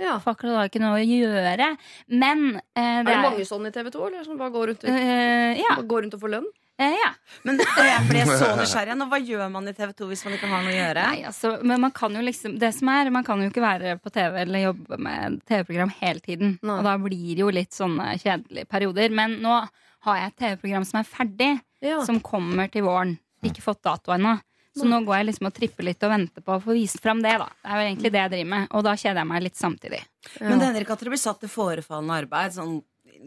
Ja. 0.00 0.16
For 0.24 0.32
akkurat 0.32 0.56
har 0.56 0.66
jeg 0.66 0.72
ikke 0.72 0.84
noe 0.84 1.00
å 1.00 1.04
gjøre. 1.04 1.70
Men 2.12 2.44
eh, 2.56 3.00
Er 3.00 3.04
det 3.04 3.12
det 3.12 3.22
mange 3.26 3.48
sånn 3.48 3.68
i 3.68 3.72
TV 3.74 3.90
2, 3.92 4.04
eller 4.08 4.26
som 4.26 4.40
bare 4.40 4.54
går 4.54 4.72
rundt, 4.72 4.86
uh, 4.88 5.50
ja. 5.60 5.74
bare 5.74 5.88
går 5.90 6.06
rundt 6.06 6.16
og 6.16 6.24
får 6.24 6.34
lønn? 6.38 6.48
Eh, 6.78 6.90
ja. 6.99 7.11
Men 7.47 7.61
jeg 7.62 8.07
ble 8.09 8.23
så 8.26 8.49
nysgjerrig. 8.59 8.97
Nå, 8.99 9.07
hva 9.11 9.21
gjør 9.23 9.50
man 9.54 9.69
i 9.71 9.75
TV 9.76 9.93
2 9.95 10.09
hvis 10.11 10.25
man 10.26 10.35
ikke 10.35 10.49
har 10.50 10.64
noe 10.64 10.73
å 10.73 10.78
gjøre? 10.78 11.04
Nei, 11.07 11.21
altså, 11.28 11.52
men 11.62 11.81
man 11.85 11.93
kan 11.95 12.16
jo 12.19 12.23
liksom 12.26 12.57
Det 12.59 12.73
som 12.75 12.88
er, 12.90 13.11
man 13.14 13.26
kan 13.26 13.43
jo 13.45 13.50
ikke 13.52 13.62
være 13.62 13.93
på 14.02 14.11
TV 14.14 14.40
eller 14.43 14.64
jobbe 14.69 14.99
med 15.07 15.38
TV-program 15.47 15.93
hele 16.00 16.25
tiden. 16.25 16.57
Nei. 16.66 16.78
Og 16.81 16.88
da 16.88 16.97
blir 16.99 17.28
det 17.37 17.45
jo 17.45 17.52
litt 17.54 17.76
sånne 17.76 18.14
kjedelige 18.23 18.66
perioder. 18.71 19.14
Men 19.14 19.38
nå 19.45 19.61
har 20.09 20.19
jeg 20.21 20.33
et 20.33 20.40
TV-program 20.43 20.85
som 20.88 21.00
er 21.00 21.07
ferdig, 21.09 21.52
Ja. 21.85 22.00
som 22.04 22.19
kommer 22.25 22.71
til 22.73 22.83
våren. 22.87 23.19
Ikke 23.45 23.62
fått 23.62 23.83
dato 23.85 24.11
ennå. 24.14 24.35
Så 24.75 24.88
nå 24.90 24.99
går 25.07 25.21
jeg 25.21 25.26
liksom 25.28 25.47
og 25.47 25.54
tripper 25.54 25.87
litt 25.87 26.02
og 26.02 26.11
venter 26.11 26.43
på 26.43 26.57
å 26.57 26.62
få 26.64 26.75
vist 26.75 26.99
fram 26.99 27.21
det. 27.23 27.37
da 27.38 27.47
Det 27.47 27.71
er 27.71 27.76
jo 27.78 27.87
egentlig 27.93 28.11
det 28.11 28.19
jeg 28.25 28.31
driver 28.33 28.49
med. 28.50 28.64
Og 28.75 28.83
da 28.83 28.95
kjeder 28.99 29.21
jeg 29.23 29.28
meg 29.31 29.43
litt 29.45 29.54
samtidig. 29.61 30.00
Men 30.40 30.59
det 30.59 30.66
hender 30.66 30.83
ikke 30.83 30.97
at 30.97 31.04
dere 31.04 31.12
blir 31.14 31.23
satt 31.23 31.38
til 31.45 31.52
forefallende 31.52 32.16
arbeid? 32.25 32.57
Sånn 32.57 32.73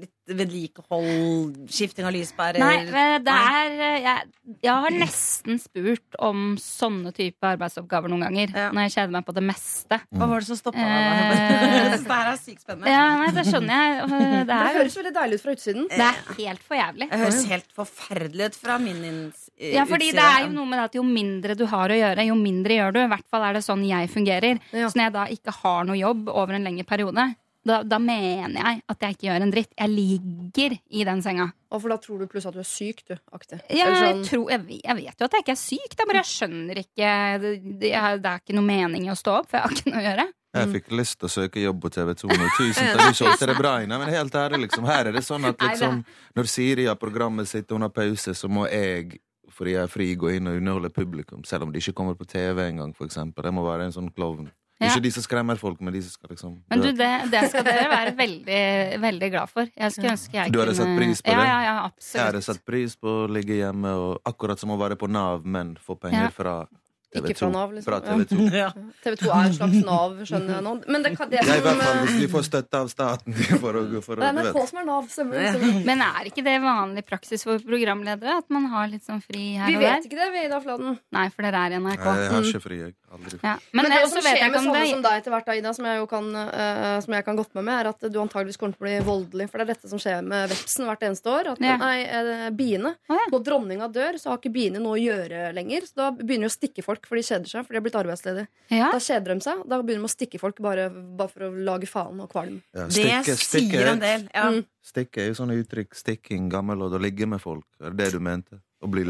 litt 0.01 0.13
vedlikehold, 0.27 1.69
skifting 1.71 2.07
av 2.07 2.13
lyspærer 2.15 2.61
Nei, 2.61 2.75
eh, 2.85 3.17
det 3.23 3.33
er 3.33 3.75
eh, 3.77 3.97
jeg, 4.03 4.31
jeg 4.65 4.83
har 4.85 4.95
nesten 4.95 5.61
spurt 5.61 6.17
om 6.23 6.55
sånne 6.61 7.13
type 7.15 7.47
arbeidsoppgaver 7.47 8.11
noen 8.11 8.27
ganger. 8.27 8.51
Ja. 8.51 8.67
Når 8.75 8.87
jeg 8.87 8.95
kjeder 8.97 9.15
meg 9.17 9.25
på 9.27 9.35
det 9.37 9.43
meste. 9.47 9.99
Hva 10.11 10.29
var 10.29 10.43
det 10.43 10.49
som 10.49 10.59
stoppa 10.59 10.87
Eh, 10.87 11.91
det 11.93 12.07
her 12.07 12.31
er 12.31 12.37
sykt 12.39 12.63
spennende. 12.63 12.91
Ja, 12.91 13.03
nei, 13.19 13.29
det 13.35 13.43
skjønner 13.47 13.81
jeg. 13.81 13.97
og 14.03 14.13
Det 14.13 14.43
Det 14.49 14.59
høres 14.77 14.97
veldig 14.99 15.13
deilig 15.17 15.39
ut 15.39 15.43
fra 15.43 15.55
utsiden. 15.57 15.87
det 15.91 16.07
er 16.07 16.21
helt 16.37 16.63
for 16.65 16.79
jævlig. 16.79 17.09
Det 17.11 17.21
høres 17.23 17.47
helt 17.51 17.73
forferdelig 17.77 18.49
ut 18.51 18.59
fra 18.61 18.77
min 18.81 19.01
utside. 19.03 19.73
Ja, 19.73 19.87
fordi 19.89 20.11
utside. 20.11 20.21
det 20.21 20.27
er 20.35 20.45
jo 20.45 20.53
noe 20.55 20.69
med 20.69 20.79
det 20.79 20.85
at 20.91 20.99
jo 20.99 21.05
mindre 21.07 21.57
du 21.57 21.65
har 21.69 21.93
å 21.93 21.97
gjøre, 21.97 22.27
jo 22.29 22.37
mindre 22.39 22.79
gjør 22.79 22.95
du. 22.95 23.01
I 23.03 23.11
hvert 23.15 23.27
fall 23.33 23.47
er 23.47 23.57
det 23.57 23.65
sånn 23.65 23.83
jeg 23.87 24.13
fungerer. 24.13 24.61
Ja. 24.71 24.87
Så 24.87 24.99
når 24.99 25.09
jeg 25.09 25.17
da 25.17 25.27
ikke 25.37 25.57
har 25.63 25.89
noe 25.89 25.99
jobb 25.99 26.31
over 26.33 26.57
en 26.57 26.67
lengre 26.67 26.87
periode, 26.87 27.27
da, 27.67 27.81
da 27.83 27.97
mener 28.01 28.55
jeg 28.57 28.81
at 28.93 29.03
jeg 29.05 29.15
ikke 29.17 29.27
gjør 29.27 29.43
en 29.45 29.51
dritt. 29.53 29.71
Jeg 29.77 29.91
ligger 29.93 30.75
i 30.89 31.03
den 31.07 31.21
senga. 31.25 31.49
Og 31.67 31.81
for 31.83 31.91
da 31.91 31.97
tror 32.01 32.21
du 32.23 32.29
plutselig 32.31 32.53
at 32.53 32.57
du 32.57 32.63
er 32.63 32.69
syk, 32.69 33.03
du. 33.09 33.15
Aktig. 33.35 33.59
Ja, 33.75 33.89
sånn... 33.91 34.05
jeg, 34.07 34.25
tror, 34.29 34.45
jeg, 34.53 34.63
vet- 34.69 34.85
jeg 34.87 34.97
vet 35.01 35.21
jo 35.21 35.27
at 35.27 35.35
jeg 35.37 35.43
ikke 35.45 35.55
er 35.57 35.61
syk, 35.61 35.93
det 35.93 36.03
er 36.05 36.09
bare 36.13 36.21
jeg 36.23 36.29
skjønner 36.31 36.81
ikke 36.85 37.11
Det, 37.43 37.51
det, 37.83 37.91
er- 37.99 38.19
det 38.23 38.31
er 38.33 38.41
ikke 38.43 38.55
noe 38.57 38.67
mening 38.71 39.07
i 39.09 39.13
å 39.13 39.17
stå 39.19 39.35
opp, 39.41 39.49
for 39.51 39.59
jeg 39.59 39.65
har 39.67 39.75
ikke 39.77 39.93
noe 39.93 40.01
å 40.03 40.05
gjøre. 40.07 40.27
Jeg 40.57 40.69
fikk 40.73 40.87
lyst 40.95 41.17
til 41.21 41.27
å 41.27 41.29
søke 41.29 41.61
jobb 41.61 41.81
på 41.83 41.89
TV 41.93 42.13
2 42.17 42.29
nå. 42.33 42.45
Tusen 42.57 42.87
takk, 42.95 43.11
du 43.11 43.17
solgte 43.21 43.49
det 43.51 43.57
bra 43.59 43.73
inne. 43.83 43.99
Men 44.01 44.09
helt 44.15 44.37
ærlig, 44.39 44.63
liksom, 44.65 44.87
her 44.89 45.09
er 45.11 45.17
det 45.19 45.21
sånn 45.27 45.45
at 45.51 45.59
liksom, 45.61 45.99
når 46.39 46.49
Siri 46.49 46.87
har 46.89 46.97
programmet 46.97 47.49
sitt 47.51 47.69
under 47.75 47.91
pause, 47.93 48.33
så 48.33 48.49
må 48.49 48.63
jeg, 48.71 49.19
fordi 49.53 49.75
jeg 49.75 49.83
er 49.83 49.91
fri, 49.91 50.07
gå 50.17 50.31
inn 50.39 50.49
og 50.49 50.57
underholde 50.57 50.89
publikum. 50.95 51.43
Selv 51.45 51.67
om 51.67 51.75
de 51.75 51.83
ikke 51.83 51.93
kommer 51.99 52.17
på 52.17 52.25
TV 52.31 52.63
engang, 52.71 52.95
eksempel. 53.05 53.45
Jeg 53.51 53.57
må 53.59 53.67
være 53.67 53.89
en 53.91 53.93
sånn 53.99 54.09
klovn. 54.15 54.47
Ja. 54.77 54.91
Ikke 54.91 55.01
de 55.07 55.11
som 55.11 55.23
skremmer 55.25 55.57
folk, 55.57 55.79
men 55.81 55.93
de 55.95 56.01
som 56.05 56.11
skal 56.13 56.29
liksom 56.35 56.51
Men 56.69 56.81
du, 56.83 56.91
det, 56.93 57.09
det 57.33 57.39
skal 57.49 57.63
dere 57.65 57.87
være 57.89 58.11
veldig, 58.17 58.99
veldig 59.01 59.29
glad 59.33 59.49
for. 59.49 59.69
Jeg 59.73 59.91
skulle 59.95 60.11
ønske 60.13 60.37
jeg 60.37 60.51
kunne 60.51 60.53
Du 60.53 60.59
hadde 60.61 60.75
satt 60.77 60.91
pris 60.99 61.21
på 61.25 61.33
ja, 61.33 61.37
det? 61.39 61.47
Ja, 61.47 61.55
ja, 61.57 61.61
Jeg 61.63 61.73
hadde 61.73 61.93
absolutt. 61.95 62.43
satt 62.45 62.65
pris 62.69 62.95
på 62.95 63.13
å 63.23 63.29
ligge 63.31 63.57
hjemme, 63.57 63.93
og 63.97 64.21
akkurat 64.29 64.61
som 64.61 64.69
å 64.75 64.77
være 64.77 64.99
på 65.01 65.09
Nav, 65.09 65.45
men 65.45 65.73
få 65.81 65.97
penger 65.97 66.27
Ja. 66.27 66.29
fra 66.29 66.55
TV 66.67 66.75
2. 66.75 66.86
Ikke 67.21 67.35
fra 67.39 67.49
Nav, 67.53 67.73
liksom. 67.75 67.87
Fra 67.89 67.99
TV 68.05 68.25
2. 68.31 68.47
Ja. 68.61 68.69
TV 69.03 69.15
2 69.21 69.31
er 69.31 69.49
en 69.49 69.55
slags 69.57 69.77
Nav, 69.87 70.15
skjønner 70.29 70.55
jeg 70.57 70.65
nå. 70.67 70.73
Men 70.87 71.05
det, 71.05 71.11
det 71.17 71.27
det, 71.31 71.41
Ja, 71.47 71.57
i 71.57 71.63
hvert 71.65 71.81
fall 71.83 71.99
hvis 72.03 72.17
vi 72.21 72.29
får 72.31 72.45
støtte 72.47 72.81
av 72.83 72.91
staten 72.91 73.37
for 73.63 73.79
å, 73.79 73.83
for 74.05 74.17
å 74.17 74.21
det 74.21 74.29
er. 74.29 74.37
NRK 74.37 74.59
som 74.71 74.81
er 74.81 74.87
Nav. 74.91 75.09
Stemmer, 75.13 75.47
det. 75.57 75.71
Men 75.87 76.03
er 76.07 76.29
ikke 76.31 76.43
det 76.45 76.57
vanlig 76.63 77.05
praksis 77.07 77.45
for 77.47 77.63
programledere? 77.67 78.37
At 78.43 78.49
man 78.53 78.69
har 78.73 78.89
litt 78.91 79.05
sånn 79.07 79.21
fri 79.23 79.55
her 79.57 79.71
Vi 79.71 79.77
og 79.79 79.85
vet 79.85 80.07
ikke 80.09 80.19
det, 80.19 80.29
vi, 80.35 80.45
Ida 80.49 80.61
Fladen. 80.63 80.97
Nei, 81.17 81.27
for 81.33 81.47
dere 81.47 81.63
er 81.67 81.77
i 81.77 81.81
NRK. 81.81 82.05
Nei, 82.05 82.17
jeg 82.23 82.33
har 82.35 82.49
ikke 82.51 82.63
fri, 82.67 82.79
jeg. 82.85 82.95
Aldri. 83.07 83.37
Ja. 83.39 83.55
Men, 83.71 83.85
Men, 83.85 83.91
det 83.91 83.97
ellers 84.01 84.13
som 84.17 84.25
skjer 84.25 84.41
jeg 84.41 84.51
med 84.51 84.59
sånne 84.65 84.79
det 84.83 84.89
som 84.91 85.03
deg 85.05 85.21
etter 85.21 85.33
hvert, 85.33 85.47
da, 85.47 85.53
Ida, 85.61 85.71
som 85.77 85.85
jeg, 85.87 86.01
jo 86.01 86.07
kan, 86.11 86.25
uh, 86.35 86.97
som 87.05 87.15
jeg 87.15 87.25
kan 87.27 87.37
godt 87.39 87.53
med 87.55 87.63
meg, 87.69 87.77
er 87.79 87.89
at 87.93 88.07
du 88.11 88.17
antageligvis 88.19 88.59
kommer 88.59 88.75
til 88.75 88.83
å 88.83 88.87
bli 88.87 88.95
voldelig. 89.07 89.47
For 89.47 89.61
det 89.61 89.65
er 89.67 89.71
dette 89.75 89.91
som 89.91 90.01
skjer 90.01 90.25
med 90.27 90.51
vepsen 90.51 90.89
hvert 90.89 91.05
eneste 91.07 91.31
år. 91.31 91.53
At, 91.53 91.63
Ja. 91.63 91.77
Nei, 91.79 91.95
eh, 92.03 92.49
biene. 92.55 92.93
Ja. 93.09 93.17
Når 93.31 93.43
dronninga 93.47 93.87
dør, 93.93 94.17
så 94.19 94.31
har 94.33 94.41
ikke 94.41 94.51
biene 94.55 94.81
noe 94.83 94.97
å 94.97 95.01
gjøre 95.01 95.53
lenger. 95.55 95.87
Så 95.87 95.97
da 95.99 96.09
begynner 96.11 96.47
jo 96.47 96.51
å 96.51 96.55
stikke 96.57 96.83
folk, 96.85 97.06
for 97.07 97.19
de 97.19 97.23
kjeder 97.25 97.49
seg. 97.51 97.65
For 97.65 97.73
de 97.73 97.79
har 97.79 97.85
blitt 97.87 97.97
arbeidsledige. 97.99 98.47
Ja. 98.73 98.91
Da 98.93 99.01
kjeder 99.01 99.33
de 99.33 99.45
seg. 99.47 99.63
Da 99.65 99.79
begynner 99.81 100.05
de 100.05 100.11
å 100.11 100.13
stikke 100.13 100.41
folk 100.41 100.61
bare, 100.63 100.87
bare 100.91 101.33
for 101.33 101.47
å 101.47 101.51
lage 101.69 101.89
faen 101.89 102.21
og 102.23 102.29
kvalm. 102.33 102.61
Ja, 102.75 102.85
Det 102.85 102.99
stikke, 102.99 103.37
stikke, 103.39 103.73
sier 103.81 103.91
en 103.93 104.03
del. 104.03 104.27
Ja. 104.33 104.47
Mm. 104.51 104.63
stikke 104.85 105.23
er 105.23 105.31
jo 105.31 105.39
sånn 105.41 105.55
uttrykk. 105.57 105.97
Stikking, 105.97 106.49
gammel 106.53 106.85
og 106.85 106.95
å 106.95 107.01
ligge 107.01 107.27
med 107.29 107.43
folk. 107.43 107.65
Er 107.81 107.95
det 107.95 108.05
det 108.05 108.13
du 108.17 108.23
mente? 108.23 108.61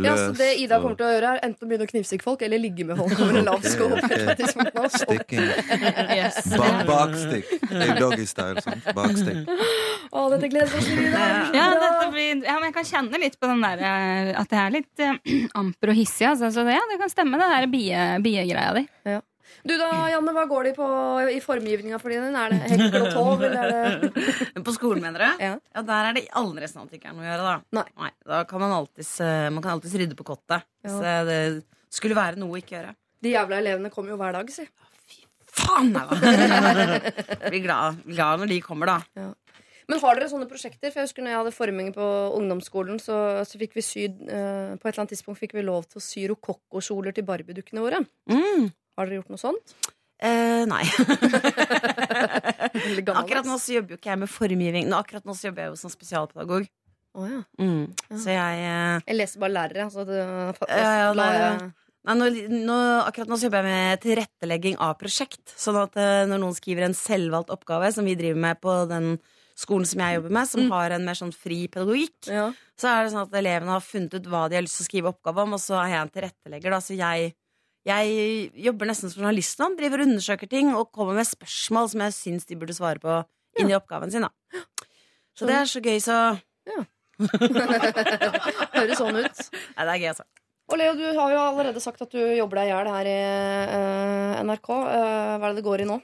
Ja, 0.08 0.14
så 0.16 0.30
det 0.38 0.46
Ida 0.64 0.78
kommer 0.80 0.96
til 0.96 1.06
å 1.06 1.10
gjøre, 1.12 1.32
er 1.36 1.42
enten 1.44 1.66
å 1.66 1.68
begynne 1.68 1.84
å 1.84 1.90
knivstikke 1.92 2.24
folk 2.24 2.40
eller 2.48 2.62
ligge 2.64 2.86
med 2.88 2.96
folk 3.02 3.20
over 3.20 3.36
en 3.42 3.48
lav 3.50 3.66
sko. 3.68 3.90
Yes. 6.18 6.38
Så- 6.46 6.56
Stikking. 6.56 6.56
Ba 6.58 6.68
bakstikk. 6.88 7.46
Doggystyle. 8.00 8.64
sant? 8.64 8.88
Bakstikk. 8.96 9.44
Å, 10.08 10.24
dette 10.32 10.48
gleder 10.54 10.72
oss 10.80 10.88
til, 10.88 11.02
Ida. 11.04 11.26
Ja, 11.58 11.66
dette 11.84 12.08
blir, 12.16 12.32
ja, 12.48 12.56
men 12.62 12.70
jeg 12.70 12.76
kan 12.80 12.88
kjenne 12.94 13.20
litt 13.26 13.36
på 13.42 13.46
den 13.52 13.62
der 13.68 13.78
eh, 13.84 14.32
at 14.40 14.48
jeg 14.56 14.62
er 14.64 14.72
litt 14.78 15.04
uh, 15.04 15.20
amper 15.60 15.92
og 15.92 16.00
hissig. 16.00 16.30
Altså. 16.32 16.48
Så 16.56 16.64
det, 16.68 16.78
ja, 16.78 16.84
det 16.94 17.00
kan 17.04 17.12
stemme, 17.12 17.36
det 17.42 17.50
der 17.52 17.68
bie- 17.76 18.08
biegreia 18.24 18.72
di. 18.80 18.86
Du 19.68 19.74
da, 19.80 19.90
Janne, 20.12 20.34
hva 20.36 20.46
går 20.50 20.70
de 20.70 20.74
på 20.78 20.88
i 21.34 21.40
formgivninga 21.44 22.00
for 22.02 22.14
din? 22.14 22.36
Er 22.36 22.54
det 22.54 22.60
hekkel 22.74 23.08
og 23.08 23.10
tov, 23.16 23.44
eller 23.48 23.74
er 23.78 24.66
På 24.66 24.76
skolen, 24.76 25.04
mener 25.04 25.24
du? 25.24 25.44
Ja. 25.44 25.56
Ja, 25.76 25.86
Der 25.88 26.10
er 26.12 26.18
det 26.18 26.28
aldri 26.38 26.70
sånn 26.72 26.86
at 26.86 26.94
det 26.94 27.02
ikke 27.02 27.12
er 27.12 27.18
noe 27.18 27.26
å 27.26 27.30
gjøre, 27.30 27.48
da. 27.48 27.56
Nei. 27.80 27.88
Nei 28.04 28.12
Da 28.28 28.44
kan 28.50 28.64
man 28.64 28.76
alltids, 28.76 29.16
eh, 29.24 29.48
man 29.54 29.64
kan 29.66 29.76
alltids 29.78 29.98
rydde 30.00 30.18
på 30.20 30.28
kottet. 30.28 30.68
Ja. 30.86 30.94
Så 30.94 31.16
det 31.30 31.42
skulle 31.94 32.18
være 32.18 32.40
noe 32.42 32.56
å 32.56 32.62
ikke 32.62 32.78
gjøre. 32.78 32.94
De 33.24 33.34
jævla 33.34 33.62
elevene 33.64 33.92
kommer 33.94 34.14
jo 34.14 34.20
hver 34.22 34.38
dag, 34.38 34.54
si. 34.54 34.68
Faen, 35.58 35.90
nei 35.96 36.06
da! 36.06 36.18
Blir 37.50 37.64
glad, 37.64 38.02
glad 38.06 38.44
når 38.44 38.52
de 38.54 38.62
kommer, 38.62 38.92
da. 38.94 39.30
Men 39.88 40.02
har 40.04 40.18
dere 40.20 40.28
sånne 40.30 40.50
prosjekter? 40.50 40.92
For 40.92 41.00
jeg 41.02 41.08
husker 41.08 41.24
når 41.24 41.32
jeg 41.34 41.40
hadde 41.42 41.54
forming 41.56 41.94
på 41.96 42.08
ungdomsskolen, 42.38 43.00
så, 43.02 43.18
så 43.48 43.60
fikk 43.60 43.78
vi 43.78 43.84
syd, 43.86 44.20
eh, 44.28 44.74
På 44.76 44.90
et 44.90 44.92
eller 44.92 45.06
annet 45.06 45.14
tidspunkt 45.16 45.40
fikk 45.40 45.56
vi 45.56 45.64
lov 45.64 45.88
til 45.88 46.02
å 46.02 46.04
sy 46.04 46.26
rokokkokjoler 46.34 47.16
til 47.16 47.26
barbiedukkene 47.28 47.84
våre. 47.86 48.04
Mm. 48.30 48.68
Har 48.98 49.06
dere 49.08 49.20
gjort 49.22 49.30
noe 49.34 49.42
sånt? 49.42 49.76
Eh, 50.20 50.66
nei. 50.66 50.84
Akkurat 53.14 53.46
nå 53.46 53.58
så 53.62 53.76
jobber 53.78 53.96
jo 53.96 54.00
ikke 54.00 54.12
jeg 54.12 54.22
med 54.24 54.32
formgivning. 54.32 54.88
Nå, 54.90 55.00
akkurat 55.04 55.26
nå 55.28 55.36
så 55.38 55.50
jobber 55.50 55.66
jeg 55.68 55.74
jo 55.74 55.80
som 55.84 55.94
spesialpedagog. 55.94 56.68
Oh, 57.18 57.26
ja. 57.30 57.42
Mm. 57.62 57.88
Så 58.14 58.30
jeg 58.34 58.62
eh, 58.62 59.00
Jeg 59.08 59.18
leser 59.18 59.42
bare 59.42 59.54
lærere, 59.56 59.88
så 59.94 60.04
det 60.06 60.20
Ja, 60.22 60.90
ja, 61.02 61.14
det- 61.18 61.74
Nei, 62.08 62.14
nå, 62.16 62.28
nå, 62.64 62.76
akkurat 63.04 63.28
nå 63.28 63.36
så 63.36 63.50
jobber 63.50 63.66
jeg 63.66 63.68
med 63.68 64.02
tilrettelegging 64.06 64.78
av 64.80 64.94
prosjekt. 65.02 65.42
Sånn 65.60 65.76
at 65.82 65.98
eh, 66.00 66.22
når 66.30 66.40
noen 66.40 66.56
skriver 66.56 66.86
en 66.86 66.96
selvvalgt 66.96 67.50
oppgave, 67.52 67.90
som 67.92 68.06
vi 68.08 68.14
driver 68.16 68.40
med 68.46 68.62
på 68.64 68.76
den 68.88 69.18
skolen 69.60 69.84
som 69.90 70.00
jeg 70.06 70.16
jobber 70.20 70.32
med, 70.38 70.48
som 70.48 70.62
Mm. 70.62 70.70
har 70.72 70.96
en 70.96 71.04
mer 71.10 71.18
sånn 71.20 71.34
fri 71.36 71.66
pedagogikk, 71.68 72.30
ja. 72.32 72.46
så 72.80 72.88
er 72.94 73.04
det 73.04 73.12
sånn 73.12 73.26
at 73.28 73.36
elevene 73.36 73.74
har 73.76 73.84
funnet 73.84 74.14
ut 74.14 74.30
hva 74.32 74.46
de 74.48 74.56
har 74.56 74.64
lyst 74.64 74.78
til 74.80 74.86
å 74.86 74.90
skrive 74.92 75.12
oppgave 75.12 75.44
om, 75.44 75.58
og 75.58 75.60
så 75.60 75.82
er 75.84 75.90
jeg 75.96 76.02
en 76.06 76.14
tilrettelegger. 76.16 76.78
Da. 76.78 76.80
Så 76.80 76.96
jeg, 76.96 77.34
jeg 77.88 78.50
jobber 78.68 78.90
nesten 78.90 79.12
som 79.12 79.24
journalist 79.24 79.62
nå, 79.62 79.70
driver 79.80 80.04
og 80.04 80.10
undersøker 80.10 80.50
ting 80.52 80.74
og 80.76 80.90
kommer 80.96 81.16
med 81.18 81.30
spørsmål 81.30 81.92
som 81.94 82.04
jeg 82.06 82.16
syns 82.18 82.50
de 82.50 82.58
burde 82.60 82.76
svare 82.76 83.00
på 83.04 83.22
inni 83.62 83.76
oppgaven 83.78 84.12
sin. 84.14 84.28
Da. 84.28 84.64
Så 85.38 85.48
det 85.48 85.56
er 85.56 85.70
så 85.70 85.82
gøy, 85.84 86.00
så 86.04 86.18
ja. 86.68 86.84
Høres 88.78 89.00
sånn 89.00 89.18
ut. 89.24 89.40
Nei, 89.78 89.86
det 89.88 89.94
er 89.94 90.02
gøy, 90.02 90.12
altså. 90.12 90.28
Og 90.68 90.80
Leo, 90.82 90.94
du 91.00 91.06
har 91.16 91.32
jo 91.32 91.42
allerede 91.46 91.80
sagt 91.80 92.02
at 92.04 92.12
du 92.12 92.20
jobber 92.20 92.60
deg 92.60 92.70
i 92.70 92.72
hjel 92.74 92.90
her 92.92 93.10
i 93.10 93.18
uh, 93.72 94.40
NRK. 94.44 94.68
Uh, 94.68 95.36
hva 95.40 95.48
er 95.48 95.48
det 95.48 95.62
det 95.62 95.68
går 95.70 95.86
i 95.86 95.88
nå? 95.88 96.02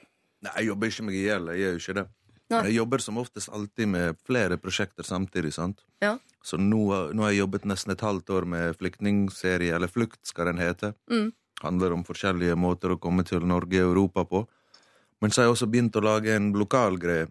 Nei, 0.48 0.54
jeg 0.62 0.70
jobber 0.72 0.92
ikke 0.94 1.08
meg 1.10 1.18
i 1.20 1.26
hjel. 1.26 1.50
Jeg 1.52 1.64
gjør 1.64 1.74
jo 1.74 1.82
ikke 1.84 1.98
det. 2.00 2.06
Nei. 2.54 2.62
Jeg 2.70 2.78
jobber 2.78 3.04
som 3.04 3.20
oftest 3.20 3.52
alltid 3.52 3.92
med 3.92 4.20
flere 4.24 4.60
prosjekter 4.62 5.08
samtidig. 5.08 5.52
sant? 5.56 5.84
Ja. 6.04 6.16
Så 6.44 6.60
nå, 6.60 6.84
nå 7.16 7.26
har 7.26 7.34
jeg 7.34 7.44
jobbet 7.44 7.68
nesten 7.68 7.96
et 7.96 8.04
halvt 8.04 8.32
år 8.36 8.48
med 8.56 8.80
flyktningserie, 8.80 9.76
eller 9.76 9.92
Flukt 9.92 10.22
skal 10.28 10.52
den 10.52 10.64
hete. 10.64 10.94
Mm. 11.12 11.32
Handler 11.64 11.96
om 11.96 12.04
forskjellige 12.04 12.58
måter 12.60 12.94
å 12.94 13.00
komme 13.00 13.24
til 13.28 13.46
Norge 13.48 13.80
og 13.84 13.94
Europa 13.94 14.26
på. 14.28 14.44
Men 15.24 15.32
så 15.32 15.42
har 15.42 15.48
jeg 15.48 15.56
også 15.56 15.70
begynt 15.72 15.96
å 15.96 16.04
lage 16.04 16.36
en 16.36 16.52
lokal 16.60 17.00
greie 17.00 17.30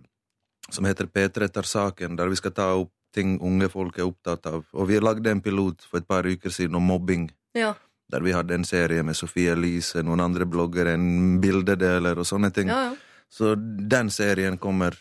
som 0.73 0.87
heter 0.89 1.09
P3 1.11 1.49
tar 1.53 1.69
saken, 1.69 2.17
der 2.17 2.31
vi 2.33 2.39
skal 2.41 2.55
ta 2.57 2.73
opp 2.79 2.93
ting 3.13 3.37
unge 3.45 3.69
folk 3.69 3.99
er 3.99 4.09
opptatt 4.09 4.47
av. 4.49 4.65
Og 4.73 4.89
vi 4.89 5.01
lagde 5.01 5.31
en 5.31 5.43
pilot 5.45 5.85
for 5.85 6.01
et 6.01 6.09
par 6.09 6.25
uker 6.25 6.53
siden 6.53 6.79
om 6.79 6.87
mobbing. 6.89 7.29
Ja. 7.53 7.75
Der 8.13 8.25
vi 8.25 8.33
hadde 8.33 8.57
en 8.57 8.65
serie 8.65 9.03
med 9.05 9.17
Sofie 9.17 9.53
Elise, 9.53 10.03
noen 10.05 10.23
andre 10.25 10.47
bloggere, 10.49 10.95
en 10.97 11.41
bildedeler 11.41 12.19
og 12.21 12.29
sånne 12.29 12.53
ting. 12.55 12.73
Ja, 12.73 12.91
ja. 12.91 13.29
Så 13.33 13.55
den 13.57 14.11
serien 14.13 14.59
kommer 14.61 14.97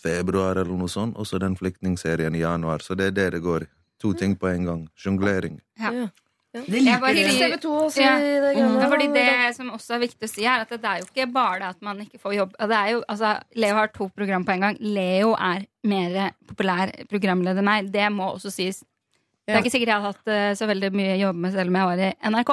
februar 0.00 0.58
eller 0.58 0.74
noe 0.74 0.90
sånt, 0.90 1.18
og 1.18 1.26
så 1.28 1.38
den 1.38 1.54
flyktningserien 1.58 2.34
i 2.34 2.42
januar. 2.42 2.82
Så 2.82 2.96
det 2.98 3.10
er 3.10 3.18
det 3.18 3.28
det 3.36 3.44
går 3.44 3.66
i. 3.66 3.70
To 4.00 4.14
ting 4.16 4.34
på 4.40 4.48
en 4.48 4.64
gang. 4.64 4.84
Jonglering. 4.96 5.60
Ja. 5.78 6.08
Ja. 6.50 6.62
Det 6.66 6.80
Jeg 6.82 6.98
bare 6.98 7.14
liker 7.14 7.28
Hils 7.30 7.38
TV 7.38 7.56
2 7.62 7.72
og 7.78 7.96
Ja. 7.96 8.14
det 8.18 8.56
Ja, 8.58 8.88
fordi 8.90 9.06
det 9.14 9.54
som 9.54 9.70
også 9.70 9.94
er 9.94 10.00
viktig 10.02 10.26
å 10.26 10.30
si, 10.32 10.44
er 10.44 10.64
at 10.64 10.68
det 10.68 10.84
er 10.84 10.98
jo 10.98 11.06
ikke 11.06 11.32
bare 11.32 11.58
det 11.60 11.68
at 11.76 11.82
man 11.82 12.00
ikke 12.00 12.18
får 12.18 12.34
jobb. 12.34 12.56
Det 12.58 12.76
er 12.76 12.88
jo, 12.90 13.04
altså, 13.08 13.40
Leo 13.54 13.74
har 13.74 13.86
to 13.94 14.08
program 14.08 14.44
på 14.44 14.52
en 14.52 14.60
gang. 14.60 14.76
Leo 14.80 15.34
er 15.34 15.66
mer 15.84 16.32
populær 16.48 16.90
programleder 17.08 17.62
enn 17.62 17.64
meg. 17.70 17.92
Det 17.92 18.10
må 18.12 18.34
også 18.34 18.50
sies. 18.50 18.82
Det 19.46 19.54
er 19.54 19.62
ikke 19.62 19.70
sikkert 19.70 19.88
jeg 19.94 20.00
har 20.00 20.12
hatt 20.12 20.28
eh, 20.28 20.52
så 20.54 20.66
veldig 20.66 20.92
mye 20.92 21.16
jobb 21.18 21.36
med 21.36 21.52
selv 21.52 21.70
om 21.70 21.76
jeg 21.76 21.86
var 21.86 21.98
i 21.98 22.12
NRK. 22.30 22.52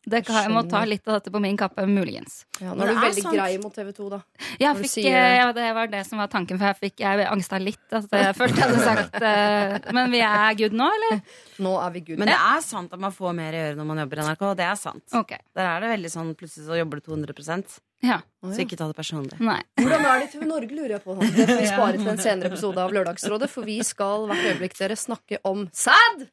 Det 0.00 0.22
kan, 0.24 0.38
jeg 0.46 0.52
må 0.54 0.62
ta 0.64 0.80
litt 0.88 1.04
av 1.08 1.18
dette 1.18 1.32
på 1.32 1.40
min 1.44 1.58
kappe, 1.60 1.84
muligens. 1.84 2.46
Ja, 2.56 2.72
nå 2.72 2.86
er 2.86 2.88
du 2.88 2.94
er 2.94 3.02
veldig 3.04 3.24
sant. 3.26 3.36
grei 3.36 3.50
mot 3.60 3.74
TV 3.74 3.90
2, 3.92 4.06
da. 4.14 4.20
Jeg 4.62 4.78
fikk, 4.80 4.96
eh, 5.10 5.34
ja, 5.36 5.50
det 5.56 5.66
var 5.76 5.90
det 5.92 6.00
som 6.08 6.22
var 6.22 6.30
tanken, 6.32 6.56
for 6.60 6.70
jeg 6.70 6.78
fikk 6.80 7.02
jeg 7.04 7.26
angsta 7.28 7.60
litt. 7.60 7.82
At 7.92 8.08
jeg 8.16 8.36
først 8.38 8.62
hadde 8.62 8.80
sagt 8.80 9.18
eh, 9.20 9.76
Men 9.96 10.10
vi 10.14 10.22
er 10.24 10.56
good 10.56 10.76
nå, 10.76 10.88
eller? 10.96 11.20
Nå 11.66 11.74
er 11.84 11.94
vi 11.94 12.04
good. 12.08 12.22
Men 12.22 12.32
det 12.32 12.38
er 12.38 12.64
sant 12.64 12.96
at 12.96 13.02
man 13.02 13.12
får 13.12 13.36
mer 13.36 13.52
i 13.56 13.60
gjøre 13.60 13.78
når 13.78 13.88
man 13.92 14.02
jobber 14.04 14.22
i 14.22 14.26
NRK. 14.26 14.44
Det 14.56 14.66
er 14.66 14.80
sant. 14.80 15.06
Okay. 15.20 15.40
Der 15.56 15.68
er 15.68 15.84
det 15.84 15.92
veldig 15.94 16.12
sånn 16.16 16.34
plutselig 16.38 16.66
så 16.70 16.80
jobber 16.80 17.00
du 17.00 17.08
200 17.10 17.64
Ja. 18.08 18.20
Så 18.40 18.64
ikke 18.64 18.78
ta 18.80 18.88
det 18.88 18.96
personlig. 18.96 19.36
Nei. 19.44 19.60
Hvordan 19.80 20.06
er 20.08 20.22
det 20.22 20.28
i 20.30 20.32
TV 20.34 20.46
Norge, 20.48 20.76
lurer 20.76 20.96
jeg 20.96 21.04
på. 21.04 21.18
Det 21.20 21.48
får 21.50 21.60
vi 21.60 21.72
spare 21.74 21.96
til 21.98 22.12
en 22.14 22.22
senere 22.24 22.52
episode 22.54 22.80
av 22.80 22.94
Lørdagsrådet, 22.96 23.50
for 23.52 23.68
vi 23.68 23.80
skal 23.84 24.30
hvert 24.30 24.46
øyeblikk 24.48 24.78
dere 24.80 24.96
snakke 24.96 25.42
om 25.44 25.66
sæd! 25.76 26.30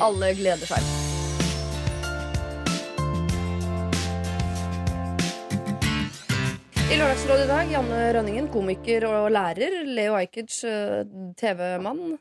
Alle 0.00 0.34
gleder 0.36 0.68
seg. 0.68 1.09
I 6.90 6.96
Lørdagsrådet 6.98 7.44
i 7.44 7.48
dag, 7.48 7.68
Janne 7.70 7.98
Rønningen, 8.16 8.46
komiker 8.50 9.04
og 9.06 9.28
lærer. 9.34 9.76
Leo 9.86 10.16
Ajkic, 10.18 10.56
eh, 10.66 11.04
TV-mann. 11.38 12.16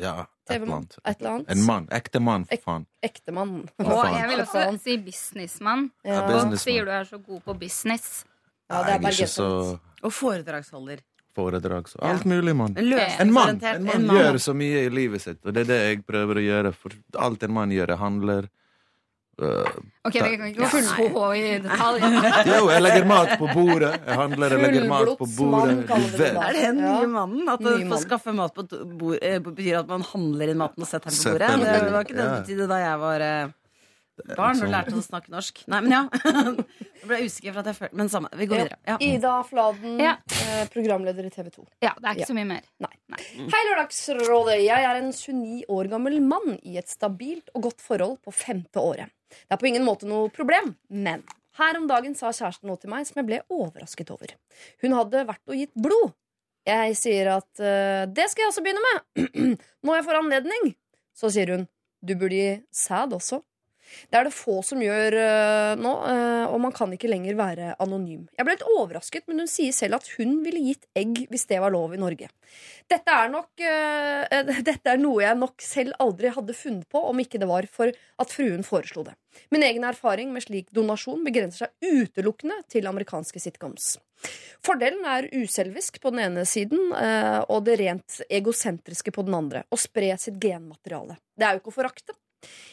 Ja, 0.00 0.24
et 0.48 0.56
eller 0.56 0.74
annet. 0.76 0.96
Et 1.06 1.20
eller 1.20 1.30
annet. 1.36 1.50
En 1.54 1.62
mann. 1.66 1.86
Ekte 1.94 2.20
mann, 2.22 2.44
for 2.46 2.54
Ek- 2.56 2.64
faen. 2.64 2.86
Ekte 3.02 3.32
mann. 3.34 3.52
Og 3.78 4.02
jeg 4.06 4.28
vil 4.30 4.42
også 4.44 4.64
si 4.82 4.96
businessmann. 4.98 5.90
Ja. 6.04 6.14
Ja, 6.14 6.26
Folk 6.40 6.58
sier 6.58 6.84
du 6.84 6.90
er 6.90 7.04
så 7.04 7.18
god 7.22 7.42
på 7.44 7.58
business. 7.58 8.24
Ja, 8.70 8.82
det 8.84 8.94
er 8.94 8.98
bare 9.06 9.26
så. 9.26 9.78
Og 10.02 10.12
foredragsholder. 10.12 10.98
foredrag. 11.36 11.86
Så 11.88 11.98
alt 12.02 12.24
mulig, 12.26 12.54
mann. 12.56 12.74
En 12.76 12.92
En 13.20 13.32
mann, 13.32 13.60
en 13.64 13.84
mann 13.84 14.08
gjør 14.08 14.34
så 14.38 14.52
mye 14.54 14.86
i 14.86 14.88
livet 14.90 15.20
sitt, 15.22 15.38
og 15.46 15.54
det 15.54 15.62
er 15.62 15.64
det 15.72 15.80
jeg 15.96 16.06
prøver 16.06 16.34
å 16.36 16.42
gjøre. 16.42 16.74
For 16.74 16.90
alt 17.18 17.42
en 17.42 17.52
mann 17.52 17.70
gjør, 17.70 17.90
er 17.90 17.96
handler 17.96 18.48
Ok, 19.40 20.14
Vi 20.14 20.36
kan 20.40 20.46
ikke 20.48 20.64
gå 20.64 20.82
så 20.84 21.26
i 21.36 21.44
detalj. 21.60 22.04
Jo, 22.48 22.60
jeg 22.72 22.82
legger 22.84 23.06
mat 23.08 23.34
på 23.40 23.48
bordet. 23.52 23.92
Jeg 24.06 24.18
handler, 24.20 24.54
jeg 24.56 24.64
legger 24.64 24.88
mat 24.90 25.12
på 25.20 25.28
bordet. 25.36 25.76
det 26.16 26.30
Er 26.30 26.52
det 26.56 26.64
den 26.64 26.80
nye 26.80 27.08
mannen? 27.10 27.48
At 27.52 27.64
å 27.64 27.76
få 27.92 28.00
skaffe 28.04 28.34
mat 28.36 28.56
på 28.56 28.66
bordet 28.70 29.22
eh, 29.22 29.38
betyr 29.44 29.80
at 29.82 29.90
man 29.92 30.04
handler 30.12 30.52
inn 30.52 30.60
maten 30.60 30.84
og 30.84 30.88
setter 30.90 31.12
den 31.12 31.20
på 31.20 31.34
bordet? 31.36 31.80
Det 31.86 31.94
var 31.96 32.06
ikke 32.08 32.18
det 32.18 32.28
det 32.30 32.36
betydde 32.40 32.68
da 32.70 32.80
jeg 32.82 33.00
var 33.04 33.26
eh, 33.26 33.56
barn 34.36 34.58
har 34.60 34.70
lært 34.70 34.90
oss 34.92 35.04
å 35.04 35.08
snakke 35.08 35.32
norsk. 35.32 35.62
Nei, 35.72 35.80
men 35.86 35.94
ja. 35.94 36.00
Jeg 37.00 37.08
ble 37.08 37.18
usikker 37.24 37.54
for 37.54 37.62
at 37.62 37.70
jeg 37.70 37.76
følte 37.78 37.96
Men 37.96 38.10
samme. 38.12 38.28
Vi 38.36 38.46
går 38.50 38.60
videre. 38.60 38.76
Ja. 38.86 38.96
Ida 39.00 39.32
Fladen, 39.48 39.96
Ja. 40.02 40.12
eh, 40.44 40.66
programleder 40.72 41.24
i 41.24 41.30
TV 41.32 41.48
2. 41.54 41.64
Ja, 41.86 41.94
det 41.96 42.10
er 42.10 42.18
ikke 42.20 42.28
så 42.28 42.36
mye 42.36 42.48
mer. 42.50 42.66
Hei, 43.40 43.62
Lørdagsrådet. 43.70 44.58
Jeg 44.66 44.86
er 44.90 45.00
en 45.00 45.10
29 45.16 45.64
år 45.72 45.90
gammel 45.94 46.20
mann 46.20 46.58
i 46.60 46.76
et 46.80 46.92
stabilt 46.92 47.48
og 47.54 47.70
godt 47.70 47.80
forhold 47.84 48.18
på 48.26 48.34
femte 48.36 48.82
året. 48.82 49.08
Det 49.30 49.56
er 49.56 49.62
på 49.62 49.70
ingen 49.70 49.86
måte 49.86 50.08
noe 50.10 50.28
problem, 50.34 50.74
men 50.90 51.24
her 51.60 51.76
om 51.78 51.86
dagen 51.90 52.14
sa 52.18 52.32
kjæresten 52.34 52.68
noe 52.70 52.80
til 52.80 52.90
meg 52.92 53.06
som 53.08 53.20
jeg 53.20 53.28
ble 53.28 53.40
overrasket 53.52 54.10
over. 54.12 54.32
Hun 54.84 54.96
hadde 54.98 55.24
vært 55.28 55.42
og 55.50 55.56
gitt 55.58 55.72
blod. 55.78 56.12
Jeg 56.68 56.96
sier 57.00 57.30
at 57.38 57.50
uh, 57.62 58.04
det 58.10 58.26
skal 58.30 58.44
jeg 58.44 58.50
også 58.52 58.62
begynne 58.64 58.84
med. 58.84 59.58
Når 59.86 59.96
jeg 60.00 60.06
får 60.10 60.18
anledning. 60.20 60.72
Så 61.16 61.32
sier 61.32 61.54
hun 61.56 61.68
du 62.00 62.14
burde 62.16 62.36
gi 62.36 62.52
sæd 62.72 63.12
også. 63.12 63.42
Det 64.10 64.18
er 64.18 64.26
det 64.26 64.34
få 64.34 64.60
som 64.66 64.80
gjør 64.82 65.16
uh, 65.16 65.80
nå, 65.80 65.92
uh, 66.04 66.46
og 66.50 66.58
man 66.62 66.74
kan 66.74 66.92
ikke 66.94 67.10
lenger 67.10 67.36
være 67.38 67.74
anonym. 67.82 68.26
Jeg 68.36 68.46
ble 68.46 68.56
litt 68.56 68.66
overrasket, 68.66 69.26
men 69.28 69.42
hun 69.42 69.50
sier 69.50 69.74
selv 69.76 70.00
at 70.00 70.08
hun 70.16 70.40
ville 70.44 70.62
gitt 70.70 70.86
egg 70.98 71.24
hvis 71.30 71.46
det 71.50 71.60
var 71.62 71.74
lov 71.74 71.94
i 71.94 72.00
Norge. 72.00 72.30
Dette 72.90 73.14
er, 73.14 73.30
nok, 73.30 73.62
eh, 73.62 74.52
dette 74.68 74.90
er 74.90 74.98
noe 74.98 75.22
jeg 75.22 75.38
nok 75.38 75.62
selv 75.62 75.94
aldri 76.02 76.32
hadde 76.34 76.56
funnet 76.56 76.88
på 76.90 77.02
om 77.06 77.22
ikke 77.22 77.38
det 77.38 77.48
var 77.50 77.68
for 77.70 77.92
at 77.92 78.34
fruen 78.34 78.64
foreslo 78.66 79.04
det. 79.06 79.14
Min 79.54 79.62
egen 79.62 79.86
erfaring 79.86 80.32
med 80.34 80.42
slik 80.42 80.72
donasjon 80.74 81.22
begrenser 81.26 81.68
seg 81.68 82.00
utelukkende 82.00 82.56
til 82.72 82.88
amerikanske 82.90 83.42
sitcoms. 83.42 83.92
Fordelen 84.66 85.06
er 85.06 85.30
uselvisk 85.30 86.00
på 86.02 86.10
den 86.12 86.24
ene 86.26 86.42
siden 86.48 86.90
og 86.90 87.62
det 87.64 87.78
rent 87.80 88.18
egosentriske 88.26 89.14
på 89.14 89.24
den 89.24 89.38
andre. 89.38 89.62
Å 89.70 89.78
spre 89.80 90.10
sitt 90.20 90.42
genmateriale. 90.42 91.16
Det 91.38 91.46
er 91.46 91.54
jo 91.54 91.62
ikke 91.62 91.72
å 91.72 91.78
forakte. 91.78 92.18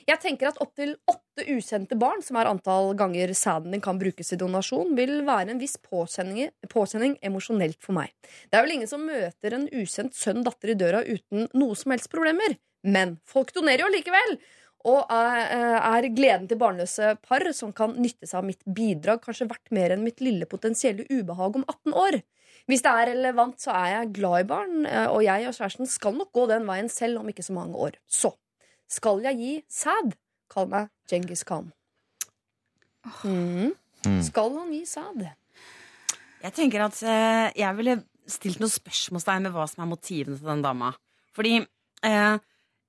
Jeg 0.08 0.22
tenker 0.24 0.50
at 0.50 0.60
opptil 0.64 0.94
åtte 1.12 1.44
ukjente 1.52 1.98
barn, 2.00 2.22
som 2.24 2.40
er 2.40 2.50
antall 2.50 2.94
ganger 2.98 3.34
sæden 3.36 3.74
din 3.76 3.84
kan 3.84 4.00
brukes 4.00 4.32
i 4.34 4.40
donasjon, 4.40 4.94
vil 4.98 5.20
være 5.28 5.54
en 5.54 5.60
viss 5.62 5.76
påkjenning, 5.84 6.54
påkjenning 6.72 7.18
emosjonelt 7.28 7.80
for 7.84 7.98
meg. 7.98 8.14
Det 8.48 8.58
er 8.58 8.64
vel 8.64 8.78
ingen 8.78 8.92
som 8.92 9.04
møter 9.04 9.58
en 9.58 9.68
ukjent 9.68 10.16
sønn-datter 10.16 10.72
i 10.74 10.78
døra 10.80 11.04
uten 11.04 11.50
noe 11.58 11.76
som 11.76 11.94
helst 11.96 12.12
problemer. 12.14 12.56
Men 12.88 13.18
folk 13.28 13.52
donerer 13.56 13.86
jo 13.86 13.92
likevel! 13.92 14.40
Og 14.88 15.10
er, 15.12 15.50
er 15.84 16.06
gleden 16.16 16.46
til 16.48 16.60
barnløse 16.62 17.16
par 17.26 17.44
som 17.56 17.74
kan 17.76 17.98
nytte 18.00 18.28
seg 18.30 18.40
av 18.40 18.46
mitt 18.48 18.62
bidrag, 18.64 19.20
kanskje 19.24 19.50
verdt 19.50 19.74
mer 19.76 19.92
enn 19.92 20.06
mitt 20.06 20.22
lille 20.24 20.48
potensielle 20.48 21.04
ubehag 21.10 21.58
om 21.60 21.66
18 21.66 21.98
år? 22.06 22.20
Hvis 22.68 22.84
det 22.84 22.92
er 22.92 23.10
relevant, 23.12 23.60
så 23.64 23.74
er 23.76 23.90
jeg 23.94 24.14
glad 24.18 24.44
i 24.44 24.48
barn, 24.48 24.86
eh, 24.88 25.08
og 25.08 25.24
jeg 25.24 25.48
og 25.48 25.56
kjæresten 25.56 25.90
skal 25.90 26.16
nok 26.16 26.34
gå 26.36 26.48
den 26.52 26.68
veien 26.68 26.90
selv 26.92 27.22
om 27.22 27.30
ikke 27.32 27.46
så 27.46 27.56
mange 27.56 27.80
år. 27.80 28.00
Så 28.08 28.34
skal 28.92 29.24
jeg 29.26 29.40
gi 29.40 29.54
sæd? 29.72 30.16
Kall 30.52 30.70
meg 30.72 30.92
Djengis 31.10 31.44
Khan. 31.48 31.72
Mhm. 33.06 33.74
Mm. 34.06 34.20
Skal 34.24 34.54
han 34.58 34.72
gi 34.72 34.84
sæd? 34.88 35.24
Jeg 36.44 36.54
tenker 36.56 36.86
at 36.86 37.00
eh, 37.04 37.48
jeg 37.58 37.78
ville 37.80 37.98
stilt 38.30 38.60
noen 38.62 38.72
spørsmålstegn 38.72 39.48
med 39.48 39.56
hva 39.56 39.66
som 39.70 39.84
er 39.84 39.90
motivene 39.90 40.38
til 40.38 40.48
den 40.52 40.62
dama. 40.64 40.92
Fordi 41.36 41.56
eh, 41.60 42.38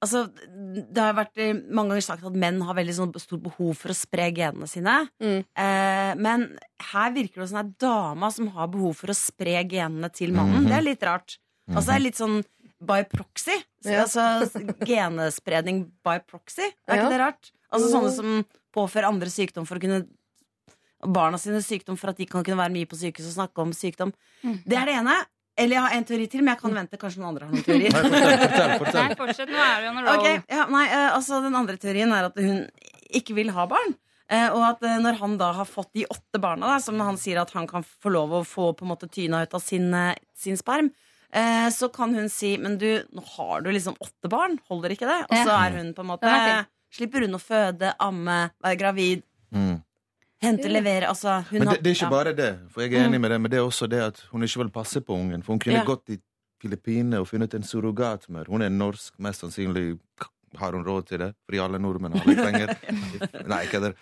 altså, 0.05 0.25
det 0.29 1.01
har 1.03 1.17
vært 1.17 1.41
eh, 1.43 1.55
mange 1.71 1.95
ganger 1.95 2.07
sagt 2.07 2.27
at 2.29 2.39
menn 2.45 2.61
har 2.67 2.77
veldig 2.79 2.97
sånn 2.99 3.15
stort 3.23 3.45
behov 3.47 3.73
for 3.81 3.95
å 3.95 3.99
spre 3.99 4.29
genene 4.37 4.69
sine. 4.71 4.99
Mm. 5.23 5.41
Eh, 5.65 6.13
men 6.21 6.47
her 6.93 7.15
virker 7.17 7.43
det 7.43 7.51
som 7.51 7.61
det 7.61 7.65
er 7.65 7.89
dama 7.89 8.31
som 8.35 8.53
har 8.55 8.71
behov 8.75 8.99
for 9.01 9.15
å 9.15 9.19
spre 9.19 9.63
genene 9.71 10.13
til 10.15 10.35
mannen. 10.37 10.63
Mhm. 10.63 10.71
Det 10.71 10.79
er 10.79 10.89
litt 10.91 11.09
rart. 11.09 11.39
Altså, 11.69 11.91
det 11.91 11.97
er 11.99 12.07
litt 12.07 12.21
sånn 12.21 12.39
by 12.81 13.03
proxy. 13.11 13.57
Så, 13.83 13.91
Ja. 13.91 14.03
Altså 14.07 14.63
genespredning 14.87 15.85
by 16.05 16.19
proxy. 16.27 16.69
Er 16.89 16.97
Ja. 16.97 17.03
ikke 17.05 17.11
det 17.15 17.21
rart? 17.21 17.51
Altså 17.73 17.91
sånne 17.93 18.13
som 18.15 18.45
påfører 18.75 19.09
andre 19.09 19.29
sykdom 19.33 19.67
for 19.67 19.77
å 19.77 19.81
kunne 19.83 20.07
Barna 21.07 21.39
sine 21.39 21.61
sykdom 21.63 21.95
for 21.97 22.11
at 22.11 22.17
de 22.19 22.27
kan 22.27 22.43
kunne 22.43 22.59
være 22.59 22.73
mye 22.75 22.87
på 22.91 22.97
sykehus 22.99 23.29
og 23.31 23.35
snakke 23.37 23.63
om 23.63 23.71
sykdom. 23.71 24.11
Det 24.43 24.75
er 24.75 24.89
det 24.89 24.97
ene. 24.99 25.15
Eller 25.57 25.77
jeg 25.77 25.83
har 25.85 25.95
en 25.95 26.05
teori 26.09 26.27
til, 26.31 26.43
men 26.43 26.55
jeg 26.57 26.61
kan 26.61 26.75
vente. 26.75 26.99
Kanskje 26.99 27.21
noen 27.23 27.29
andre 27.31 27.47
har 27.47 27.53
noen 27.55 27.63
teorier. 27.67 27.95
Nei, 27.95 28.03
fortell, 28.03 28.73
fortell, 28.83 29.15
fortsett. 29.21 29.49
Nå 29.55 29.63
er 29.63 29.81
du 29.85 29.89
on 29.93 29.99
a 29.99 30.03
roll. 30.03 30.19
Okay, 30.19 30.41
ja, 30.51 30.67
nei, 30.75 30.85
eh, 30.91 31.07
altså 31.15 31.39
Den 31.45 31.55
andre 31.55 31.77
teorien 31.79 32.11
er 32.15 32.27
at 32.33 32.39
hun 32.43 32.65
ikke 33.15 33.35
vil 33.39 33.51
ha 33.55 33.67
barn. 33.71 33.95
Eh, 34.29 34.49
og 34.51 34.63
at 34.73 34.83
eh, 34.91 34.99
når 35.03 35.21
han 35.23 35.39
da 35.39 35.53
har 35.61 35.71
fått 35.71 35.93
de 35.95 36.05
åtte 36.11 36.39
barna, 36.43 36.75
da, 36.75 36.79
som 36.83 36.99
han 37.01 37.17
sier 37.17 37.39
at 37.43 37.55
han 37.55 37.67
kan 37.71 37.87
få 37.87 38.11
lov 38.11 38.35
å 38.41 38.43
få 38.47 38.73
på 38.75 38.83
en 38.87 38.91
måte 38.91 39.07
tyna 39.11 39.43
ut 39.47 39.55
av 39.55 39.63
sin, 39.63 39.87
sin 40.35 40.59
sperm, 40.59 40.91
eh, 41.33 41.69
så 41.75 41.89
kan 41.93 42.15
hun 42.15 42.29
si 42.29 42.57
Men 42.59 42.79
du, 42.79 43.03
nå 43.13 43.25
har 43.37 43.61
du 43.63 43.71
liksom 43.71 43.97
åtte 44.01 44.29
barn, 44.31 44.59
holder 44.69 44.91
ikke 44.95 45.07
det? 45.09 45.21
Og 45.31 45.37
så 45.47 45.57
er 45.67 45.77
hun 45.79 45.93
på 45.95 46.01
en 46.05 46.11
måte 46.15 46.25
er. 46.31 46.67
Slipper 46.95 47.21
hun 47.27 47.37
å 47.37 47.41
føde, 47.43 47.95
amme, 48.01 48.51
være 48.65 48.79
gravid, 48.81 49.23
Mm. 49.53 49.83
hente, 50.43 50.69
levere 50.69 51.09
Altså, 51.09 51.43
hun 51.51 51.59
Men 51.61 51.69
det, 51.69 51.83
det 51.83 51.91
er 51.91 51.95
ikke 51.97 52.11
bare 52.13 52.33
det, 52.37 52.49
for 52.71 52.83
jeg 52.83 52.93
er 52.95 53.07
enig 53.09 53.21
med 53.21 53.31
det, 53.31 53.41
men 53.41 53.51
det 53.51 53.59
er 53.59 53.65
også 53.65 53.89
det 53.89 54.01
at 54.03 54.19
hun 54.31 54.43
ikke 54.45 54.59
vil 54.63 54.71
passe 54.71 55.01
på 55.01 55.15
ungen. 55.17 55.43
For 55.43 55.53
hun 55.55 55.59
kunne 55.59 55.79
Ja. 55.81 55.85
gått 55.85 56.09
i 56.11 56.19
Filippinene 56.61 57.21
og 57.21 57.29
funnet 57.29 57.55
en 57.55 57.63
surrogatmor. 57.63 58.47
Hun 58.49 58.63
er 58.63 58.69
norsk, 58.69 59.15
mest 59.19 59.41
sannsynlig 59.45 59.99
har 60.59 60.73
hun 60.73 60.85
råd 60.85 61.07
til 61.07 61.19
det, 61.19 61.35
fordi 61.47 61.59
alle 61.61 61.79
nordmenn 61.79 62.13
har 62.17 62.27
litt 62.27 62.39
penger. 62.45 62.73
Nei, 63.53 63.61
ikke 63.67 63.81
det. 63.85 63.93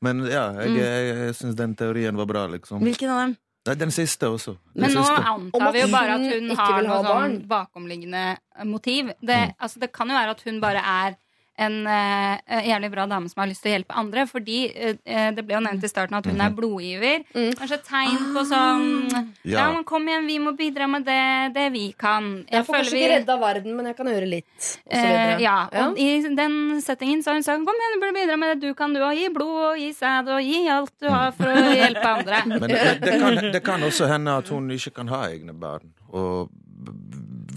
Men 0.00 0.22
ja, 0.26 0.52
jeg, 0.62 0.76
jeg, 0.78 1.16
jeg 1.18 1.34
syns 1.34 1.54
den 1.58 1.74
teorien 1.76 2.16
var 2.16 2.26
bra, 2.26 2.46
liksom. 2.48 2.80
Hvilken 2.80 3.10
av 3.10 3.18
dem? 3.26 3.36
Nei, 3.66 3.74
den 3.74 3.90
siste 3.90 4.28
også. 4.28 4.54
Den 4.74 4.82
Men 4.86 4.94
nå 4.94 5.02
siste. 5.04 5.22
Antar 5.28 5.72
vi 5.72 5.80
jo 5.80 5.88
bare 5.92 6.14
at 6.14 6.20
hun 6.20 6.48
hun 6.48 6.56
har 6.56 6.82
noe 6.82 7.00
sånn 7.04 7.34
bakomliggende 7.48 8.38
motiv. 8.64 9.06
Det, 9.20 9.36
Mm. 9.48 9.54
altså, 9.60 9.78
det 9.80 9.92
kan 9.92 10.08
jo 10.08 10.14
være 10.14 10.30
at 10.30 10.42
hun 10.42 10.60
bare 10.60 10.78
er 10.84 11.16
en 11.58 11.78
uh, 11.86 12.64
jævlig 12.68 12.90
bra 12.92 13.06
dame 13.10 13.30
som 13.30 13.42
har 13.42 13.50
lyst 13.50 13.64
til 13.64 13.72
å 13.72 13.74
hjelpe 13.76 13.96
andre. 13.98 14.24
Fordi 14.30 14.58
uh, 14.70 15.30
det 15.34 15.44
ble 15.44 15.56
jo 15.56 15.62
nevnt 15.64 15.84
i 15.84 15.90
starten 15.90 16.18
at 16.18 16.28
hun 16.28 16.42
er 16.44 16.54
blodgiver. 16.54 17.24
Kanskje 17.58 17.80
tegn 17.86 18.30
på 18.36 18.44
sånn 18.48 18.86
ja. 19.10 19.22
Ja. 19.42 19.66
men 19.74 19.86
kom 19.88 20.06
igjen, 20.08 20.28
vi 20.28 20.38
må 20.42 20.54
bidra 20.58 20.88
med 20.90 21.06
det, 21.08 21.22
det 21.56 21.68
vi 21.74 21.88
kan. 21.98 22.30
Jeg 22.48 22.66
får 22.66 22.80
kanskje 22.80 23.00
ikke 23.00 23.12
redda 23.16 23.38
verden, 23.42 23.74
men 23.78 23.90
jeg 23.90 23.98
kan 23.98 24.12
gjøre 24.12 24.30
litt. 24.30 24.54
Og 24.86 24.94
så 24.94 25.04
uh, 25.06 25.34
ja, 25.42 25.56
og 25.84 25.98
i 26.00 26.08
den 26.38 26.78
settingen 26.84 27.24
så 27.24 27.32
har 27.32 27.40
hun 27.40 27.46
sagt 27.46 27.66
kom 27.68 27.82
igjen, 27.82 27.96
du 27.96 28.02
burde 28.04 28.16
bidra 28.20 28.38
med 28.40 28.54
det 28.54 28.68
du 28.68 28.78
kan, 28.78 28.94
du 28.94 29.02
òg. 29.02 29.18
Gi 29.18 29.32
blod 29.34 29.58
og 29.72 29.82
gi 29.82 29.90
sæd 29.96 30.30
og 30.30 30.44
gi 30.44 30.62
alt 30.70 30.94
du 31.02 31.10
har 31.10 31.34
for 31.36 31.50
å 31.50 31.74
hjelpe 31.74 32.06
andre. 32.06 32.42
Men 32.54 32.66
det, 32.70 32.80
det, 33.02 33.18
kan, 33.20 33.42
det 33.56 33.62
kan 33.66 33.84
også 33.84 34.08
hende 34.10 34.38
at 34.42 34.54
hun 34.54 34.70
ikke 34.74 34.94
kan 35.00 35.12
ha 35.12 35.24
egne 35.32 35.56
barn. 35.58 35.92
Og 36.08 36.48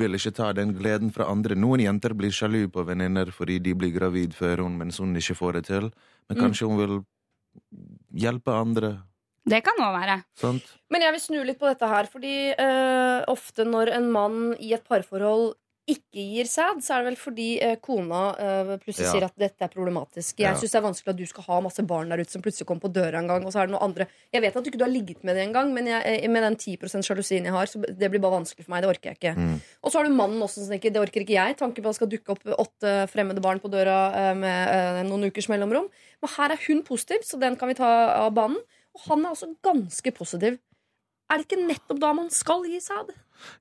vil 0.02 0.18
ikke 0.18 0.34
ta 0.36 0.50
den 0.56 0.74
gleden 0.78 1.12
fra 1.14 1.28
andre. 1.32 1.58
Noen 1.60 1.84
jenter 1.84 2.16
blir 2.18 2.34
sjalu 2.34 2.66
på 2.74 2.86
venninner 2.88 3.32
fordi 3.36 3.60
de 3.64 3.76
blir 3.78 3.94
gravid 3.94 4.36
før 4.38 4.66
hun, 4.66 4.78
mens 4.80 5.00
hun 5.02 5.16
ikke 5.18 5.38
får 5.38 5.60
det 5.60 5.64
til. 5.70 5.90
Men 6.30 6.40
kanskje 6.40 6.70
hun 6.70 6.80
vil 6.82 7.00
hjelpe 8.24 8.56
andre. 8.56 8.96
Det 9.48 9.64
kan 9.66 9.80
òg 9.82 9.96
være. 9.96 10.20
Sant? 10.38 10.68
Men 10.94 11.04
jeg 11.06 11.16
vil 11.16 11.24
snu 11.24 11.40
litt 11.46 11.60
på 11.60 11.70
dette 11.70 11.88
her, 11.90 12.08
fordi 12.12 12.36
uh, 12.54 13.26
ofte 13.32 13.66
når 13.66 13.96
en 13.98 14.12
mann 14.14 14.40
i 14.62 14.74
et 14.78 14.86
parforhold 14.86 15.56
ikke 15.90 16.22
gir 16.22 16.46
sæd, 16.46 16.82
så 16.86 16.94
er 16.94 17.02
det 17.02 17.08
vel 17.10 17.16
fordi 17.18 17.46
eh, 17.60 17.76
kona 17.82 18.20
eh, 18.38 18.70
plutselig 18.84 19.08
Ja. 19.08 19.12
sier 19.16 19.24
at 19.26 19.34
dette 19.40 19.66
er 19.66 19.72
problematisk. 19.74 20.38
Jeg 20.38 20.46
Ja. 20.46 20.54
synes 20.54 20.70
syns 20.70 20.72
det 20.72 20.78
er 20.80 20.86
vanskelig 20.86 21.10
at 21.10 21.18
du 21.18 21.26
skal 21.26 21.44
ha 21.48 21.60
masse 21.62 21.82
barn 21.88 22.10
der 22.10 22.22
ute 22.22 22.30
som 22.32 22.42
plutselig 22.42 22.68
kommer 22.70 22.82
på 22.86 22.92
døra 22.94 23.18
en 23.18 23.28
gang, 23.28 23.44
og 23.46 23.52
så 23.52 23.62
er 23.64 23.68
det 23.68 23.74
noe 23.74 23.82
andre. 23.82 24.06
Jeg 24.32 24.42
vet 24.42 24.56
at 24.56 24.64
du 24.64 24.70
ikke 24.70 24.84
har 24.84 24.94
ligget 24.94 25.24
med 25.24 25.36
det 25.36 25.48
engang, 25.50 25.74
men 25.74 25.88
jeg, 25.88 26.02
eh, 26.06 26.28
med 26.30 26.44
den 26.44 26.56
10 26.56 27.02
sjalusien 27.04 27.44
jeg 27.44 27.52
har, 27.52 27.66
så 27.66 27.82
det 27.82 28.12
blir 28.12 28.22
bare 28.22 28.38
vanskelig 28.40 28.64
for 28.66 28.72
meg. 28.72 28.84
Det 28.84 28.90
orker 28.94 29.10
jeg 29.10 29.18
ikke. 29.20 29.36
Mm. 29.36 29.62
Og 29.84 29.92
så 29.92 29.98
har 29.98 30.04
du 30.06 30.14
mannen 30.14 30.40
også 30.42 30.62
som 30.64 30.70
tenker 30.70 30.94
det 30.94 31.02
orker 31.02 31.22
ikke 31.26 31.34
jeg. 31.40 31.58
Tanken 31.58 31.82
på 31.84 31.90
at 31.90 31.98
det 31.98 32.00
skal 32.00 32.08
dukke 32.14 32.30
opp 32.30 32.44
åtte 32.62 33.10
fremmede 33.10 33.42
barn 33.42 33.60
på 33.60 33.72
døra 33.72 34.14
eh, 34.14 34.34
med 34.36 34.68
eh, 34.70 35.04
noen 35.10 35.26
ukers 35.32 35.50
mellomrom. 35.50 35.90
Men 36.22 36.30
her 36.38 36.52
er 36.52 36.60
hun 36.68 36.84
positiv, 36.84 37.24
så 37.26 37.40
den 37.40 37.56
kan 37.58 37.68
vi 37.68 37.74
ta 37.74 37.90
av 38.22 38.34
banen. 38.34 38.58
Og 38.94 39.02
han 39.10 39.26
er 39.26 39.32
også 39.32 39.56
ganske 39.64 40.12
positiv. 40.14 40.60
Er 41.32 41.38
det 41.40 41.48
ikke 41.48 41.66
nettopp 41.66 42.00
da 42.00 42.14
man 42.14 42.30
skal 42.30 42.64
gi 42.68 42.78
sæd? 42.84 43.12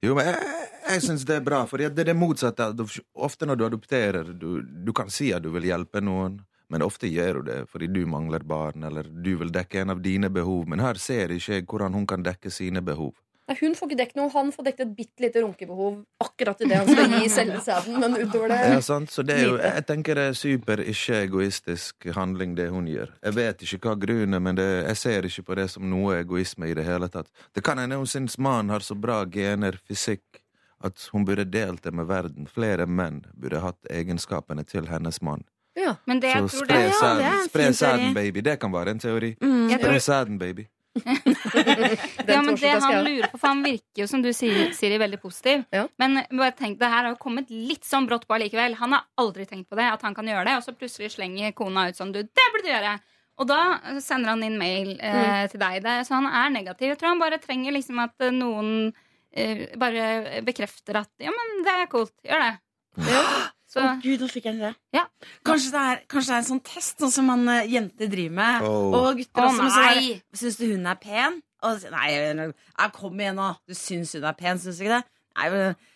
Jo, 0.04 0.14
men 0.18 0.30
jeg, 0.30 0.60
jeg 0.88 1.04
syns 1.06 1.24
det 1.28 1.38
er 1.38 1.46
bra, 1.46 1.64
for 1.70 1.80
det 1.80 1.90
er 1.90 2.12
det 2.12 2.16
motsatte. 2.18 2.70
Ofte 3.14 3.48
når 3.48 3.60
du 3.60 3.66
adopterer, 3.66 4.32
du, 4.32 4.62
du 4.62 4.92
kan 4.96 5.10
si 5.12 5.30
at 5.36 5.44
du 5.44 5.50
vil 5.54 5.68
hjelpe 5.70 6.02
noen, 6.04 6.40
men 6.70 6.84
ofte 6.86 7.10
gjør 7.10 7.40
du 7.40 7.48
det 7.48 7.58
fordi 7.70 7.88
du 7.90 8.04
mangler 8.06 8.44
barn, 8.46 8.84
eller 8.86 9.08
du 9.10 9.32
vil 9.40 9.50
dekke 9.54 9.82
en 9.82 9.96
av 9.96 10.04
dine 10.04 10.30
behov. 10.30 10.68
Men 10.70 10.82
her 10.84 11.00
ser 11.02 11.34
ikke 11.34 11.58
jeg 11.58 11.66
hvordan 11.66 11.98
hun 11.98 12.06
kan 12.06 12.26
dekke 12.26 12.52
sine 12.54 12.82
behov. 12.84 13.16
Nei, 13.50 13.56
hun 13.60 13.72
får 13.74 13.88
ikke 13.88 13.98
dekket 13.98 14.18
noe. 14.20 14.30
Han 14.30 14.52
får 14.54 14.66
dekket 14.68 14.84
et 14.84 14.90
bitte 14.94 15.24
lite 15.24 15.40
runkebehov 15.42 15.96
akkurat 16.22 16.60
idet 16.62 16.76
han 16.78 16.90
skal 16.90 17.14
gi 17.16 17.30
selve 17.34 17.62
sæden. 17.64 17.96
Men 17.98 18.14
utover 18.14 18.52
det 18.52 18.58
Ja, 18.70 18.76
sant? 18.86 19.10
Så 19.10 19.24
det 19.26 19.40
er 19.40 19.48
jo, 19.48 19.56
jeg 19.58 19.86
tenker 19.88 20.14
det 20.14 20.26
er 20.30 20.38
super 20.38 20.82
ikke-egoistisk 20.84 22.06
handling, 22.14 22.54
det 22.54 22.68
hun 22.70 22.86
gjør. 22.86 23.10
Jeg 23.26 23.34
vet 23.40 23.64
ikke 23.66 23.80
hva 23.88 23.96
grunnen 24.06 24.38
er, 24.38 24.44
men 24.46 24.60
det, 24.60 24.68
jeg 24.92 25.02
ser 25.02 25.26
ikke 25.26 25.46
på 25.50 25.58
det 25.58 25.66
som 25.74 25.90
noe 25.90 26.20
egoisme 26.20 26.70
i 26.70 26.78
det 26.78 26.86
hele 26.86 27.10
tatt. 27.10 27.26
Det 27.50 27.66
kan 27.66 27.82
hende 27.82 27.98
hun 27.98 28.06
syns 28.06 28.38
mannen 28.38 28.70
har 28.70 28.86
så 28.86 28.94
bra 28.94 29.24
gener, 29.26 29.82
fysikk, 29.82 30.44
at 30.86 31.10
hun 31.10 31.26
burde 31.26 31.44
delt 31.50 31.82
det 31.82 31.92
med 31.92 32.06
verden. 32.06 32.46
Flere 32.46 32.86
menn 32.86 33.24
burde 33.34 33.66
hatt 33.66 33.90
egenskapene 33.90 34.62
til 34.62 34.86
hennes 34.86 35.18
mann. 35.26 35.42
Ja. 35.74 35.96
Men 36.06 36.20
det 36.22 36.32
Så 36.38 36.62
spre 36.62 36.78
Ja, 36.86 36.86
det 36.86 37.50
sæden, 37.50 37.74
sæden, 37.74 38.14
baby. 38.14 38.38
Det 38.46 38.60
kan 38.60 38.72
være 38.72 38.90
en 38.94 38.98
teori. 38.98 39.34
Mm. 39.42 39.70
Spre 39.74 40.00
sæden, 40.00 40.38
baby. 40.38 40.70
Ja, 42.30 42.42
men 42.42 42.56
det 42.56 42.70
han 42.82 43.04
lurer 43.04 43.28
på, 43.30 43.38
for 43.38 43.48
han 43.52 43.62
virker 43.64 44.02
jo 44.02 44.06
som 44.10 44.22
du 44.24 44.30
sier, 44.34 44.72
Siri, 44.76 44.98
veldig 45.00 45.20
positiv. 45.22 45.62
Ja. 45.74 45.84
Men 46.00 46.22
bare 46.28 46.54
tenk, 46.56 46.78
det 46.80 46.90
her 46.90 47.06
har 47.06 47.14
jo 47.14 47.20
kommet 47.20 47.50
litt 47.52 47.86
sånn 47.86 48.08
brått 48.10 48.26
på 48.28 48.36
allikevel. 48.36 48.76
Han 48.80 48.96
har 48.96 49.06
aldri 49.20 49.46
tenkt 49.48 49.70
på 49.70 49.78
det, 49.78 49.86
at 49.92 50.02
han 50.06 50.16
kan 50.16 50.28
gjøre 50.28 50.46
det, 50.48 50.56
og 50.58 50.66
så 50.66 50.74
plutselig 50.76 51.12
slenger 51.14 51.54
kona 51.56 51.88
ut 51.90 51.98
sånn 51.98 52.14
du, 52.14 52.22
det 52.24 52.48
burde 52.54 52.66
du 52.66 52.72
gjøre. 52.72 52.96
Og 53.40 53.48
da 53.48 53.60
sender 54.04 54.34
han 54.34 54.42
inn 54.44 54.58
mail 54.60 54.96
eh, 54.98 55.46
til 55.48 55.62
deg. 55.62 55.78
Det, 55.86 55.94
så 56.08 56.18
han 56.18 56.28
er 56.28 56.50
negativ. 56.52 56.90
Jeg 56.92 57.00
tror 57.00 57.14
han 57.14 57.22
bare 57.22 57.40
trenger 57.40 57.72
liksom 57.72 58.02
at 58.02 58.26
eh, 58.26 58.34
noen 58.36 58.90
eh, 59.32 59.70
bare 59.80 60.42
bekrefter 60.44 61.00
at 61.00 61.10
ja, 61.22 61.32
men 61.32 61.64
det 61.64 61.78
er 61.78 61.88
coolt. 61.92 62.12
Gjør 62.26 62.44
det. 62.44 62.52
Så 63.70 63.78
Å, 63.78 63.90
Gud, 64.02 64.18
nå 64.18 64.26
fikk 64.30 64.48
jeg 64.48 64.56
en 64.56 64.62
idé. 64.64 64.70
Ja. 64.96 65.04
Kanskje, 65.46 65.70
det 65.70 65.82
er, 65.92 66.00
kanskje 66.10 66.32
det 66.32 66.36
er 66.36 66.42
en 66.42 66.48
sånn 66.48 66.62
test, 66.66 66.96
sånn 66.98 67.12
som 67.14 67.28
man 67.30 67.44
uh, 67.46 67.60
jenter 67.70 68.10
driver 68.10 68.34
med. 68.40 68.66
Oh. 68.66 68.96
Og 68.98 69.20
gutter 69.20 69.46
også. 69.46 69.68
er 69.68 70.00
nei. 70.00 70.16
Syns 70.40 70.58
du 70.58 70.66
hun 70.72 70.90
er 70.90 70.98
pen? 70.98 71.38
Og, 71.62 71.86
nei, 71.92 72.50
kom 72.96 73.22
igjen, 73.22 73.38
nå. 73.38 73.52
Du 73.68 73.76
syns 73.78 74.16
hun 74.16 74.26
er 74.26 74.36
pen, 74.38 74.58
syns 74.58 74.80
du 74.80 74.86
ikke 74.88 74.98
det? 74.98 75.04
Nei, 75.38 75.48
men, 75.54 75.88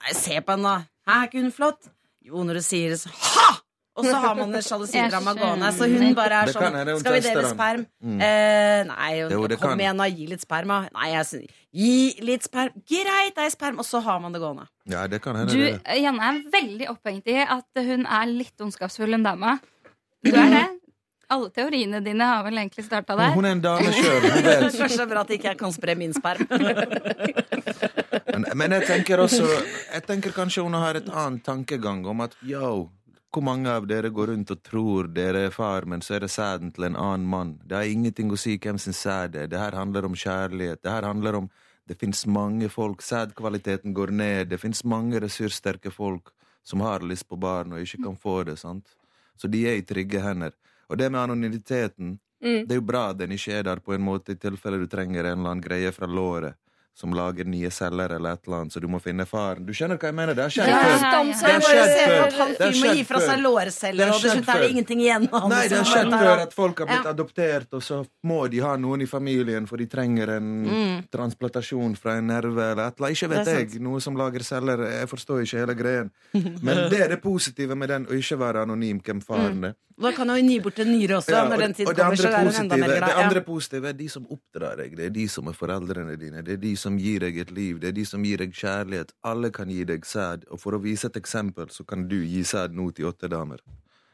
nei, 0.00 0.18
se 0.18 0.42
på 0.42 0.56
henne, 0.56 0.74
da. 0.74 1.06
Hæ, 1.06 1.16
er 1.20 1.30
ikke 1.30 1.44
hun 1.44 1.54
flott? 1.54 1.90
Jo, 2.26 2.42
når 2.46 2.58
du 2.58 2.64
sier 2.66 2.96
det, 2.96 3.00
så 3.04 3.14
Ha! 3.14 3.59
Og 4.00 4.08
så 4.08 4.16
har 4.24 4.34
man 4.38 4.54
det 4.56 4.62
sjalusidrama 4.66 5.34
gående. 5.38 5.70
Så 5.76 5.88
hun 5.92 6.14
bare 6.18 6.40
er 6.42 6.52
sånn 6.54 6.78
er 6.80 6.90
Skal 7.02 7.16
vi 7.18 7.22
dele 7.28 7.44
sperm? 7.52 7.84
Mm. 8.02 8.18
Eh, 8.26 8.80
nei, 8.90 9.10
Jo, 9.20 9.40
det 9.52 9.60
kom 9.60 9.74
kan. 9.74 9.84
igjen, 9.84 10.00
da. 10.02 10.08
Gi 10.10 10.26
litt 10.32 10.44
sperma. 10.46 10.80
Nei, 10.96 11.10
jeg 11.14 11.28
syns 11.30 11.56
Gi 11.70 11.94
litt 12.26 12.42
sperm. 12.48 12.74
Greit, 12.90 13.36
det 13.36 13.46
er 13.46 13.54
sperm. 13.54 13.78
Og 13.78 13.86
så 13.86 14.00
har 14.02 14.18
man 14.24 14.34
det 14.34 14.40
gående. 14.42 14.66
Ja, 14.90 15.06
det 15.06 15.22
kan 15.22 15.36
hende 15.38 15.54
du. 15.54 15.78
Janne 16.00 16.32
er 16.32 16.42
veldig 16.50 16.90
opphengt 16.90 17.28
i 17.30 17.38
at 17.44 17.84
hun 17.86 18.06
er 18.08 18.26
litt 18.32 18.58
ondskapsfull, 18.66 19.14
en 19.14 19.22
dame. 19.28 19.58
Du 20.26 20.32
er 20.34 20.50
det. 20.56 20.66
Alle 21.30 21.46
teoriene 21.54 22.00
dine 22.02 22.26
har 22.26 22.42
vel 22.42 22.58
egentlig 22.58 22.82
starta 22.88 23.14
der. 23.14 23.30
Hun 23.36 23.46
er 23.46 23.52
en 23.54 23.60
dame 23.62 23.92
sjøl, 23.94 24.24
hun 24.24 24.42
vet. 24.48 24.64
Kanskje 24.80 25.06
bra 25.12 25.22
at 25.22 25.30
ikke 25.36 25.52
jeg 25.52 25.58
kan 25.60 25.70
spre 25.76 25.94
min 25.94 26.16
sperm. 26.16 26.42
Men, 28.30 28.44
men 28.54 28.72
jeg 28.76 28.86
tenker 28.86 29.20
også 29.24 29.42
Jeg 29.92 30.02
tenker 30.06 30.32
kanskje 30.34 30.62
hun 30.62 30.74
har 30.78 30.96
et 31.00 31.08
annet 31.10 31.42
tankegang 31.46 32.04
om 32.08 32.22
at 32.24 32.36
yo, 32.46 32.88
hvor 33.32 33.44
mange 33.46 33.70
av 33.70 33.86
dere 33.86 34.10
går 34.10 34.32
rundt 34.32 34.50
og 34.50 34.62
tror 34.66 35.08
dere 35.14 35.46
er 35.46 35.54
far, 35.54 35.86
men 35.86 36.02
så 36.02 36.16
er 36.16 36.24
det 36.24 36.30
sæden 36.34 36.72
til 36.74 36.88
en 36.88 36.96
annen 36.98 37.26
mann? 37.30 37.52
Det 37.64 37.76
har 37.76 37.90
ingenting 37.90 38.30
å 38.32 38.38
si 38.38 38.56
hvem 38.58 38.78
sin 38.78 38.96
sæd 38.96 39.36
er. 39.38 39.50
Det 39.50 39.58
her 39.58 39.76
handler 39.78 40.08
om 40.08 40.16
kjærlighet. 40.18 40.82
Det 40.82 40.90
her 40.90 41.08
handler 41.08 41.44
om 41.44 41.50
Det 41.90 41.98
fins 41.98 42.26
mange 42.26 42.68
folk. 42.68 43.00
Sædkvaliteten 43.02 43.94
går 43.94 44.12
ned. 44.14 44.48
Det 44.48 44.60
fins 44.60 44.84
mange 44.84 45.18
ressurssterke 45.20 45.90
folk 45.90 46.28
som 46.62 46.80
har 46.80 47.00
lyst 47.02 47.26
på 47.26 47.36
barn 47.40 47.72
og 47.72 47.80
ikke 47.80 48.04
kan 48.04 48.16
få 48.16 48.44
det. 48.44 48.58
sant? 48.58 48.86
Så 49.36 49.48
de 49.50 49.66
er 49.66 49.74
i 49.74 49.82
trygge 49.82 50.20
hender. 50.22 50.52
Og 50.88 50.98
det 50.98 51.10
med 51.10 51.20
anonymiteten 51.20 52.20
Mm. 52.40 52.66
Det 52.66 52.72
er 52.72 52.78
jo 52.80 52.86
bra 52.88 53.10
at 53.10 53.18
den 53.20 53.32
ikke 53.36 53.52
er 53.52 53.62
der, 53.62 53.80
på 53.84 53.92
en 53.92 54.00
måte, 54.00 54.32
i 54.32 54.40
tilfelle 54.40 54.78
du 54.80 54.86
trenger 54.88 55.24
en 55.24 55.38
eller 55.38 55.50
annen 55.50 55.60
greie 55.60 55.92
fra 55.92 56.08
låret 56.08 56.56
som 56.94 57.14
lager 57.14 57.44
nye 57.48 57.70
celler 57.70 58.10
eller 58.12 58.32
et 58.36 58.42
eller 58.46 58.56
annet, 58.60 58.72
så 58.74 58.80
du 58.80 58.86
må 58.88 58.98
finne 59.00 59.24
faren. 59.24 59.64
Du 59.64 59.72
skjønner 59.72 59.96
hva 59.96 60.10
jeg 60.10 60.14
mener? 60.18 60.34
Det 60.36 60.42
har 60.42 60.50
skjedd 60.52 60.66
før. 60.68 60.98
Det 61.40 61.54
har 61.54 61.62
skjedd 61.62 63.06
før. 63.08 63.30
Det 63.96 64.04
har 64.04 64.18
skjedd 64.20 64.44
før. 64.44 64.60
Nei, 65.48 65.62
det 65.62 65.70
det 65.70 65.78
har 65.78 65.88
skjedd 65.88 66.10
før 66.20 66.42
at 66.44 66.52
folk 66.52 66.78
har 66.78 66.86
blitt 66.90 67.04
Ja. 67.04 67.10
adoptert, 67.14 67.66
og 67.72 67.82
så 67.82 68.06
må 68.26 68.50
de 68.50 68.58
ha 68.60 68.76
noen 68.76 69.00
i 69.02 69.06
familien, 69.06 69.66
for 69.66 69.76
de 69.78 69.86
trenger 69.86 70.28
en 70.36 70.50
Mm. 70.70 71.08
transplantasjon 71.10 71.96
fra 71.96 72.16
en 72.18 72.26
nerve 72.26 72.58
eller 72.72 72.88
et 72.88 72.96
eller 72.98 73.06
annet. 73.08 73.16
Ikke 73.16 73.28
vet 73.30 73.46
jeg. 73.72 73.80
Noe 73.80 74.00
som 74.00 74.16
lager 74.16 74.40
celler. 74.42 74.78
Jeg 75.00 75.08
forstår 75.08 75.42
ikke 75.46 75.58
hele 75.58 75.74
greien. 75.74 76.10
Men 76.62 76.90
det 76.90 77.00
er 77.00 77.08
det 77.08 77.22
positive 77.22 77.74
med 77.76 77.88
den, 77.88 78.06
å 78.06 78.12
ikke 78.12 78.36
være 78.38 78.62
anonym 78.66 79.00
hvem 79.00 79.22
faren 79.24 79.64
er. 79.64 79.74
Da 80.00 80.12
kan 80.16 80.28
jo 80.32 80.36
gi 80.40 80.56
bort 80.64 80.78
en 80.80 80.88
nyre 80.94 81.18
også, 81.18 81.30
Ja, 81.34 81.42
når 81.48 81.58
den 81.64 81.74
tid 81.76 81.88
og 81.88 81.94
det 81.94 82.02
kommer. 82.04 82.16
Så 82.16 82.28
er 82.30 82.44
hun 82.44 82.54
enda 82.62 82.76
mer 82.76 82.88
mer 82.88 83.00
det 83.06 83.16
andre 83.24 83.40
Ja. 83.40 83.46
positive 83.46 83.88
er 83.88 83.92
de 83.98 84.08
som 84.08 84.26
oppdrar 84.26 84.76
deg. 84.80 84.96
Det 84.96 85.04
er 85.06 85.10
de 85.10 85.26
som 85.28 85.46
er 85.48 85.52
foreldrene 85.52 86.16
dine. 86.18 86.42
Det 86.42 86.52
er 86.54 86.62
de 86.62 86.74
som 86.76 86.96
gir 86.98 87.20
deg 87.20 87.38
et 87.38 87.50
liv. 87.50 87.78
Det 87.80 87.88
er 87.88 87.92
de 87.92 88.04
som 88.06 88.22
gir 88.24 88.38
deg 88.38 88.52
kjærlighet. 88.52 89.12
Alle 89.24 89.50
kan 89.50 89.68
gi 89.68 89.84
deg 89.84 90.00
sæd. 90.08 90.44
Og 90.50 90.58
for 90.60 90.72
å 90.72 90.80
vise 90.80 91.04
et 91.06 91.16
eksempel, 91.20 91.66
så 91.68 91.86
kan 91.86 92.08
du 92.08 92.16
gi 92.24 92.42
sæd 92.42 92.72
nå 92.72 92.90
til 92.94 93.06
åtte 93.12 93.28
damer. 93.28 93.58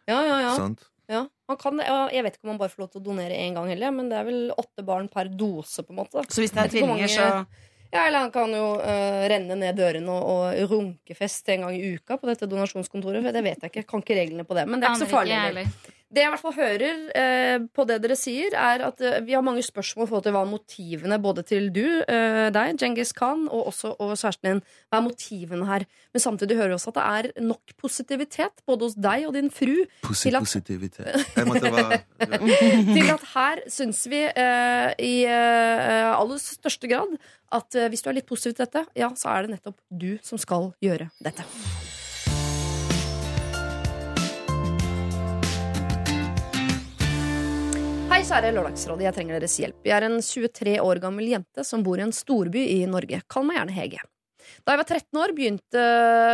Ja, 0.08 0.22
ja, 0.26 0.40
ja. 0.40 0.56
Sant? 0.56 0.82
ja. 1.08 1.26
Man 1.48 1.56
kan, 1.56 1.78
ja, 1.78 2.08
jeg 2.10 2.24
vet 2.24 2.34
ikke 2.34 2.44
om 2.44 2.50
man 2.56 2.58
bare 2.58 2.70
får 2.74 2.82
lov 2.82 2.90
til 2.90 3.00
å 3.00 3.04
donere 3.04 3.30
én 3.38 3.54
gang 3.54 3.68
heller, 3.68 3.92
men 3.92 4.08
det 4.10 4.18
er 4.18 4.24
vel 4.24 4.50
åtte 4.58 4.82
barn 4.84 5.06
per 5.08 5.28
dose, 5.30 5.82
på 5.86 5.90
en 5.94 5.96
måte. 6.02 6.24
Så 6.26 6.42
hvis 6.42 6.50
det 6.50 6.64
er 6.64 6.68
tvillinger, 6.68 7.06
så 7.06 7.46
Ja, 7.92 8.06
eller 8.06 8.26
han 8.26 8.32
kan 8.34 8.52
jo 8.54 8.64
uh, 8.80 9.24
renne 9.30 9.56
ned 9.58 9.78
dørene 9.78 10.12
og, 10.12 10.30
og 10.30 10.72
runkefest 10.72 11.52
en 11.54 11.66
gang 11.66 11.76
i 11.76 11.94
uka 11.96 12.18
på 12.20 12.30
dette 12.30 12.48
donasjonskontoret. 12.50 13.22
For 13.24 13.36
det 13.36 13.44
vet 13.46 13.60
jeg 13.62 13.72
ikke. 13.72 13.84
Jeg 13.84 13.90
kan 13.92 14.04
ikke 14.04 14.18
reglene 14.18 14.46
på 14.48 14.58
det. 14.58 14.66
Men 14.68 14.82
det 14.82 14.88
er 14.88 14.96
ikke 14.96 15.06
så 15.06 15.12
farlig. 15.12 15.66
Ikke. 15.66 15.95
Det 16.06 16.22
jeg 16.22 16.28
i 16.28 16.30
hvert 16.30 16.42
fall 16.44 16.54
hører 16.54 16.98
eh, 17.18 17.64
på 17.74 17.84
det 17.88 17.96
dere 18.04 18.14
sier, 18.14 18.54
er 18.54 18.84
at 18.86 19.00
eh, 19.02 19.16
vi 19.26 19.34
har 19.34 19.42
mange 19.42 19.64
spørsmål 19.66 20.06
i 20.06 20.10
forhold 20.12 20.22
til 20.28 20.34
hva 20.36 20.42
er 20.46 20.50
motivene 20.52 21.16
både 21.24 21.42
til 21.48 21.66
du, 21.74 21.82
eh, 22.06 22.46
deg, 22.54 22.76
Djengis 22.78 23.10
Khan, 23.16 23.48
og 23.50 23.64
også 23.72 23.90
og 23.98 24.12
kjæresten 24.14 24.46
din. 24.52 24.60
Hva 24.86 25.00
er 25.00 25.04
motivene 25.08 25.66
her? 25.66 25.86
Men 26.14 26.22
samtidig 26.22 26.60
hører 26.60 26.70
vi 26.70 26.76
også 26.78 26.92
at 26.94 27.00
det 27.00 27.06
er 27.40 27.48
nok 27.48 27.74
positivitet 27.82 28.62
både 28.70 28.86
hos 28.86 28.94
deg 29.08 29.26
og 29.26 29.34
din 29.34 29.50
fru 29.50 29.74
Posi 30.06 30.28
Til 30.30 30.38
at- 30.38 30.46
positivitet. 30.46 31.26
Jeg 31.36 31.50
måtte 31.50 31.74
være 31.74 32.00
til 32.96 33.12
at 33.16 33.26
her 33.34 33.64
syns 33.66 34.04
vi 34.12 34.22
eh, 34.30 34.88
i 35.02 35.14
eh, 35.26 36.12
aller 36.14 36.38
største 36.38 36.86
grad 36.94 37.18
at 37.56 37.74
eh, 37.74 37.90
hvis 37.90 38.06
du 38.06 38.12
er 38.14 38.20
litt 38.20 38.30
positiv 38.30 38.54
til 38.54 38.62
dette, 38.68 38.86
ja, 38.94 39.10
så 39.18 39.34
er 39.34 39.46
det 39.50 39.56
nettopp 39.58 39.82
du 39.90 40.12
som 40.22 40.38
skal 40.38 40.70
gjøre 40.86 41.10
dette. 41.18 41.42
Kjære 48.26 48.48
Lørdagsrådet. 48.56 49.04
Jeg 49.04 49.14
trenger 49.14 49.36
deres 49.38 49.54
hjelp. 49.60 49.76
Jeg 49.86 49.94
er 49.94 50.04
en 50.08 50.16
23 50.18 50.72
år 50.82 50.98
gammel 50.98 51.28
jente 51.30 51.62
som 51.66 51.84
bor 51.86 52.00
i 52.00 52.02
en 52.02 52.14
storby 52.14 52.64
i 52.72 52.80
Norge. 52.90 53.20
Kall 53.30 53.46
meg 53.46 53.60
gjerne 53.60 53.76
Hege. 53.76 54.00
Da 54.66 54.74
jeg 54.74 54.80
var 54.80 54.88
13 54.88 55.20
år, 55.20 55.34
begynte 55.36 55.84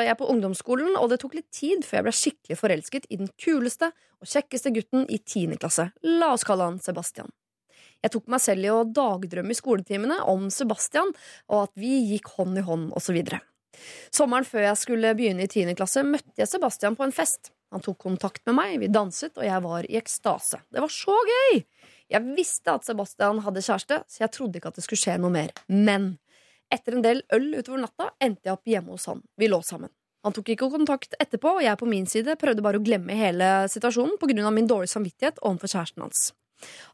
jeg 0.06 0.16
på 0.20 0.28
ungdomsskolen, 0.32 0.96
og 0.96 1.10
det 1.12 1.18
tok 1.20 1.36
litt 1.36 1.50
tid 1.52 1.84
før 1.84 1.98
jeg 1.98 2.06
ble 2.06 2.14
skikkelig 2.16 2.58
forelsket 2.60 3.10
i 3.12 3.20
den 3.20 3.28
kuleste 3.40 3.90
og 3.92 4.32
kjekkeste 4.32 4.72
gutten 4.72 5.04
i 5.04 5.20
10. 5.20 5.58
klasse. 5.60 5.90
La 6.08 6.32
oss 6.32 6.48
kalle 6.48 6.70
han 6.70 6.80
Sebastian. 6.80 7.28
Jeg 8.00 8.16
tok 8.16 8.28
meg 8.32 8.40
selv 8.44 8.64
i 8.64 8.72
å 8.72 8.82
dagdrømme 8.88 9.52
i 9.52 9.60
skoletimene 9.60 10.22
om 10.32 10.48
Sebastian, 10.52 11.12
og 11.52 11.66
at 11.66 11.76
vi 11.76 11.98
gikk 12.14 12.32
hånd 12.38 12.56
i 12.56 12.64
hånd, 12.66 12.88
osv. 12.96 13.20
Sommeren 14.12 14.48
før 14.48 14.70
jeg 14.70 14.80
skulle 14.80 15.12
begynne 15.18 15.44
i 15.44 15.50
10. 15.50 15.76
klasse, 15.76 16.06
møtte 16.08 16.40
jeg 16.40 16.48
Sebastian 16.48 16.96
på 16.96 17.04
en 17.04 17.12
fest. 17.12 17.52
Han 17.72 17.80
tok 17.80 18.02
kontakt 18.04 18.44
med 18.48 18.56
meg, 18.58 18.74
vi 18.82 18.90
danset, 18.92 19.32
og 19.38 19.46
jeg 19.46 19.64
var 19.64 19.86
i 19.88 19.96
ekstase. 19.96 20.60
Det 20.68 20.82
var 20.84 20.92
så 20.92 21.14
gøy! 21.16 21.62
Jeg 22.12 22.36
visste 22.36 22.74
at 22.74 22.84
Sebastian 22.84 23.40
hadde 23.44 23.62
kjæreste, 23.64 24.02
så 24.04 24.22
jeg 24.24 24.32
trodde 24.34 24.60
ikke 24.60 24.72
at 24.72 24.78
det 24.78 24.84
skulle 24.84 25.00
skje 25.00 25.16
noe 25.20 25.32
mer. 25.32 25.54
Men 25.72 26.14
etter 26.72 26.96
en 26.96 27.04
del 27.04 27.22
øl 27.32 27.50
utover 27.58 27.82
natta 27.82 28.10
endte 28.22 28.48
jeg 28.48 28.56
opp 28.56 28.68
hjemme 28.68 28.94
hos 28.94 29.08
han. 29.08 29.22
Vi 29.40 29.48
lå 29.48 29.62
sammen. 29.64 29.92
Han 30.22 30.34
tok 30.36 30.52
ikke 30.54 30.68
kontakt 30.70 31.16
etterpå, 31.18 31.56
og 31.58 31.64
jeg 31.64 31.78
på 31.80 31.88
min 31.88 32.06
side 32.06 32.36
prøvde 32.38 32.62
bare 32.62 32.78
å 32.78 32.84
glemme 32.84 33.16
hele 33.18 33.48
situasjonen 33.72 34.20
pga. 34.20 34.50
min 34.50 34.68
dårlige 34.70 34.94
samvittighet 34.94 35.40
overfor 35.42 35.72
kjæresten 35.72 36.04
hans. 36.04 36.32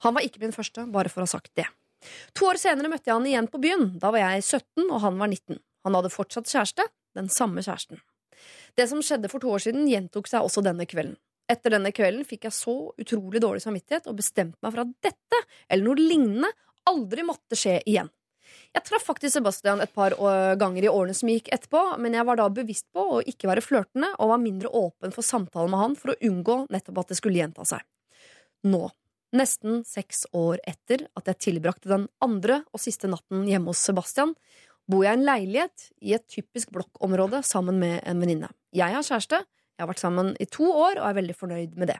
Han 0.07 0.15
var 0.15 0.25
ikke 0.25 0.41
min 0.41 0.55
første, 0.55 0.87
bare 0.87 1.11
for 1.13 1.21
å 1.21 1.27
ha 1.27 1.33
sagt 1.35 1.53
det. 1.55 1.67
To 2.39 2.47
år 2.49 2.57
senere 2.57 2.89
møtte 2.89 3.11
jeg 3.11 3.19
han 3.19 3.27
igjen 3.27 3.51
på 3.51 3.61
byen. 3.61 3.99
Da 3.99 4.11
var 4.15 4.23
jeg 4.23 4.43
17, 4.43 4.89
og 4.89 5.01
han 5.03 5.19
var 5.19 5.29
19. 5.29 5.59
Han 5.85 5.95
hadde 5.99 6.15
fortsatt 6.15 6.49
kjæreste, 6.49 6.89
den 7.19 7.29
samme 7.29 7.61
kjæresten. 7.61 8.01
Det 8.79 8.89
som 8.89 9.03
skjedde 9.03 9.29
for 9.29 9.43
to 9.43 9.51
år 9.51 9.65
siden, 9.67 9.89
gjentok 9.91 10.31
seg 10.31 10.47
også 10.47 10.63
denne 10.65 10.87
kvelden. 10.89 11.19
Etter 11.49 11.73
denne 11.73 11.93
kvelden 11.97 12.27
fikk 12.29 12.45
jeg 12.49 12.57
så 12.57 12.77
utrolig 13.01 13.41
dårlig 13.41 13.63
samvittighet 13.65 14.09
og 14.11 14.19
bestemte 14.21 14.61
meg 14.61 14.75
for 14.75 14.85
at 14.85 14.95
dette, 15.09 15.43
eller 15.69 15.87
noe 15.87 16.01
lignende, 16.01 16.51
aldri 16.89 17.25
måtte 17.25 17.57
skje 17.57 17.79
igjen. 17.89 18.11
Jeg 18.77 18.85
traff 18.85 19.05
faktisk 19.09 19.39
Sebastian 19.39 19.81
et 19.81 19.93
par 19.97 20.15
ganger 20.61 20.85
i 20.85 20.91
årene 20.93 21.17
som 21.17 21.31
gikk 21.33 21.51
etterpå, 21.53 21.83
men 22.01 22.17
jeg 22.17 22.27
var 22.29 22.39
da 22.41 22.49
bevisst 22.53 22.87
på 22.93 23.05
å 23.17 23.19
ikke 23.25 23.49
være 23.49 23.65
flørtende 23.65 24.13
og 24.17 24.33
var 24.33 24.43
mindre 24.43 24.71
åpen 24.77 25.13
for 25.15 25.25
samtale 25.25 25.73
med 25.73 25.83
han 25.83 25.97
for 25.99 26.13
å 26.13 26.19
unngå 26.29 26.59
nettopp 26.73 27.03
at 27.03 27.13
det 27.13 27.19
skulle 27.21 27.41
gjenta 27.41 27.65
seg. 27.69 27.85
Nå, 28.69 28.89
nesten 29.37 29.83
seks 29.89 30.27
år 30.37 30.61
etter 30.69 31.07
at 31.17 31.29
jeg 31.33 31.43
tilbrakte 31.49 31.93
den 31.93 32.09
andre 32.25 32.63
og 32.73 32.83
siste 32.83 33.11
natten 33.11 33.47
hjemme 33.49 33.73
hos 33.73 33.85
Sebastian, 33.89 34.35
bor 34.89 35.05
jeg 35.05 35.17
i 35.17 35.21
en 35.21 35.29
leilighet 35.29 35.91
i 36.01 36.15
et 36.17 36.25
typisk 36.29 36.73
blokkområde 36.73 37.43
sammen 37.45 37.77
med 37.81 38.01
en 38.09 38.21
venninne. 38.21 38.49
Jeg 38.77 38.95
har 38.97 39.05
kjæreste, 39.05 39.43
jeg 39.79 39.85
har 39.85 39.93
vært 39.93 40.03
sammen 40.03 40.33
i 40.43 40.47
to 40.51 40.67
år 40.67 40.99
og 40.99 41.07
er 41.07 41.19
veldig 41.21 41.37
fornøyd 41.39 41.77
med 41.79 41.93
det. 41.93 41.99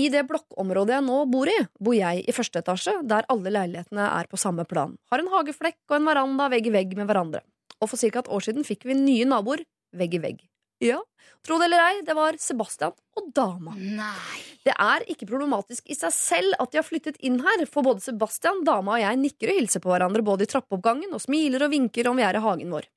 I 0.00 0.08
det 0.10 0.24
blokkområdet 0.26 0.96
jeg 0.96 1.04
nå 1.04 1.18
bor 1.30 1.48
i, 1.52 1.58
bor 1.78 1.94
jeg 1.94 2.22
i 2.24 2.34
første 2.34 2.62
etasje, 2.62 2.94
der 3.06 3.28
alle 3.32 3.52
leilighetene 3.52 4.06
er 4.08 4.28
på 4.30 4.40
samme 4.40 4.64
plan. 4.66 4.96
Har 5.12 5.20
en 5.20 5.28
hageflekk 5.30 5.78
og 5.90 5.98
en 5.98 6.08
veranda 6.08 6.48
vegg 6.50 6.70
i 6.70 6.72
vegg 6.74 6.96
med 6.98 7.06
hverandre. 7.10 7.42
Og 7.78 7.90
for 7.92 8.00
ca. 8.00 8.22
et 8.22 8.32
år 8.32 8.46
siden 8.46 8.66
fikk 8.66 8.86
vi 8.88 8.96
nye 8.96 9.28
naboer 9.28 9.62
vegg 9.94 10.16
i 10.16 10.22
vegg. 10.22 10.40
Ja, 10.82 10.98
tro 11.46 11.60
det 11.60 11.68
eller 11.68 11.82
ei, 11.84 12.00
det 12.02 12.14
var 12.18 12.34
Sebastian 12.42 12.94
og 13.20 13.28
dama. 13.36 13.76
Nei. 13.78 14.40
Det 14.66 14.74
er 14.74 15.04
ikke 15.12 15.28
problematisk 15.28 15.92
i 15.92 15.94
seg 15.94 16.10
selv 16.16 16.56
at 16.62 16.72
de 16.72 16.80
har 16.80 16.86
flyttet 16.86 17.20
inn 17.22 17.38
her, 17.44 17.62
for 17.70 17.86
både 17.86 18.02
Sebastian, 18.02 18.64
dama 18.66 18.96
og 18.96 19.04
jeg 19.04 19.20
nikker 19.20 19.52
og 19.52 19.60
hilser 19.60 19.84
på 19.84 19.92
hverandre 19.92 20.24
både 20.26 20.48
i 20.48 20.50
trappeoppgangen 20.50 21.14
og 21.14 21.22
smiler 21.22 21.68
og 21.68 21.74
vinker 21.76 22.10
om 22.10 22.18
vi 22.18 22.26
er 22.26 22.38
i 22.38 22.42
hagen 22.42 22.74
vår. 22.74 22.88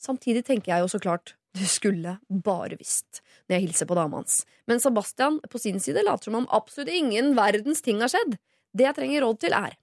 Samtidig 0.00 0.44
tenker 0.46 0.72
jeg 0.72 0.84
jo 0.84 0.92
så 0.94 1.02
klart, 1.02 1.34
du 1.54 1.64
skulle 1.68 2.16
bare 2.28 2.78
visst, 2.80 3.20
når 3.54 3.60
jeg 3.60 3.68
hilser 3.68 3.88
på 3.88 3.96
dama 3.98 4.20
hans. 4.20 4.42
Men 4.66 4.82
Sebastian 4.82 5.38
på 5.50 5.60
sin 5.62 5.78
side 5.82 6.02
later 6.02 6.28
som 6.28 6.40
om 6.42 6.50
absolutt 6.50 6.90
ingen 6.90 7.32
verdens 7.38 7.84
ting 7.84 8.02
har 8.02 8.10
skjedd. 8.10 8.36
Det 8.74 8.88
jeg 8.88 8.98
trenger 8.98 9.22
råd 9.22 9.40
til, 9.44 9.54
er 9.54 9.78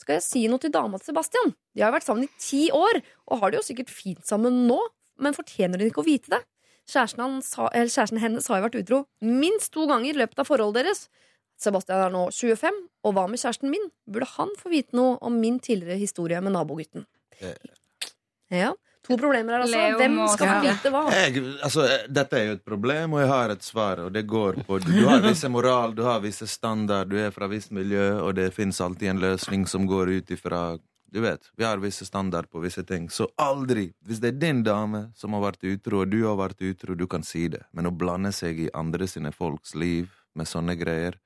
skal 0.00 0.18
jeg 0.18 0.24
si 0.26 0.42
noe 0.50 0.60
til 0.60 0.72
dama 0.74 0.98
til 0.98 1.12
Sebastian? 1.12 1.54
De 1.72 1.82
har 1.82 1.92
jo 1.92 1.96
vært 1.96 2.06
sammen 2.08 2.26
i 2.26 2.42
ti 2.42 2.66
år, 2.74 2.98
og 3.30 3.40
har 3.40 3.52
det 3.52 3.60
jo 3.60 3.66
sikkert 3.68 3.92
fint 3.94 4.26
sammen 4.26 4.64
nå, 4.68 4.78
men 5.22 5.36
fortjener 5.36 5.80
hun 5.80 5.88
ikke 5.90 6.02
å 6.02 6.08
vite 6.08 6.32
det? 6.34 6.40
Kjæresten, 6.90 7.22
hans, 7.24 7.52
kjæresten 7.54 8.20
hennes 8.20 8.48
har 8.50 8.60
jo 8.60 8.66
vært 8.66 8.80
utro 8.82 8.98
minst 9.24 9.70
to 9.72 9.86
ganger 9.88 10.10
i 10.10 10.18
løpet 10.20 10.42
av 10.42 10.50
forholdet 10.50 10.82
deres. 10.82 11.06
Sebastian 11.62 12.02
er 12.02 12.12
nå 12.12 12.26
25, 12.34 12.80
og 13.06 13.14
hva 13.16 13.24
med 13.30 13.40
kjæresten 13.40 13.72
min? 13.72 13.86
Burde 14.10 14.28
han 14.34 14.52
få 14.60 14.72
vite 14.74 14.98
noe 14.98 15.14
om 15.24 15.38
min 15.40 15.60
tidligere 15.62 16.02
historie 16.02 16.42
med 16.44 16.52
nabogutten? 16.58 17.06
Ja, 18.52 18.74
To 19.04 19.18
problemer 19.20 19.52
her, 19.52 19.64
altså. 19.66 19.76
Leo 19.76 19.98
Hvem 20.00 20.16
skal 20.32 20.48
få 20.48 20.60
vite 20.64 20.92
hva? 20.94 21.02
Jeg, 21.12 21.42
altså, 21.66 21.84
dette 22.08 22.38
er 22.38 22.46
jo 22.46 22.56
et 22.56 22.64
problem, 22.64 23.16
og 23.16 23.20
jeg 23.20 23.28
har 23.28 23.52
et 23.52 23.66
svar, 23.66 24.00
og 24.06 24.14
det 24.14 24.24
går 24.30 24.62
på 24.64 24.78
Du 24.80 24.94
har 25.04 25.20
visse 25.24 25.50
moral, 25.52 25.92
du 25.96 26.02
har 26.06 26.22
visse 26.24 26.48
standard, 26.48 27.12
du 27.12 27.18
er 27.20 27.34
fra 27.34 27.48
visst 27.52 27.74
miljø, 27.76 28.14
og 28.22 28.34
det 28.38 28.48
fins 28.56 28.80
alltid 28.80 29.12
en 29.12 29.22
løsning 29.26 29.68
som 29.68 29.84
går 29.90 30.14
ut 30.16 30.34
ifra 30.38 30.64
Du 31.14 31.20
vet, 31.20 31.50
vi 31.56 31.64
har 31.68 31.78
visse 31.78 32.06
standard 32.08 32.48
på 32.50 32.64
visse 32.64 32.82
ting, 32.82 33.10
så 33.10 33.28
aldri 33.36 33.90
Hvis 34.02 34.22
det 34.24 34.32
er 34.32 34.40
din 34.40 34.64
dame 34.64 35.10
som 35.14 35.36
har 35.36 35.44
vært 35.50 35.68
utro, 35.68 36.00
og 36.02 36.08
du 36.08 36.24
har 36.24 36.40
vært 36.40 36.64
utro, 36.64 36.96
du 36.96 37.06
kan 37.06 37.22
si 37.22 37.48
det, 37.48 37.62
men 37.72 37.86
å 37.86 37.92
blande 37.92 38.32
seg 38.32 38.58
i 38.58 38.72
andre 38.74 39.06
sine 39.06 39.32
folks 39.32 39.74
liv 39.74 40.08
med 40.34 40.48
sånne 40.48 40.74
greier 40.80 41.20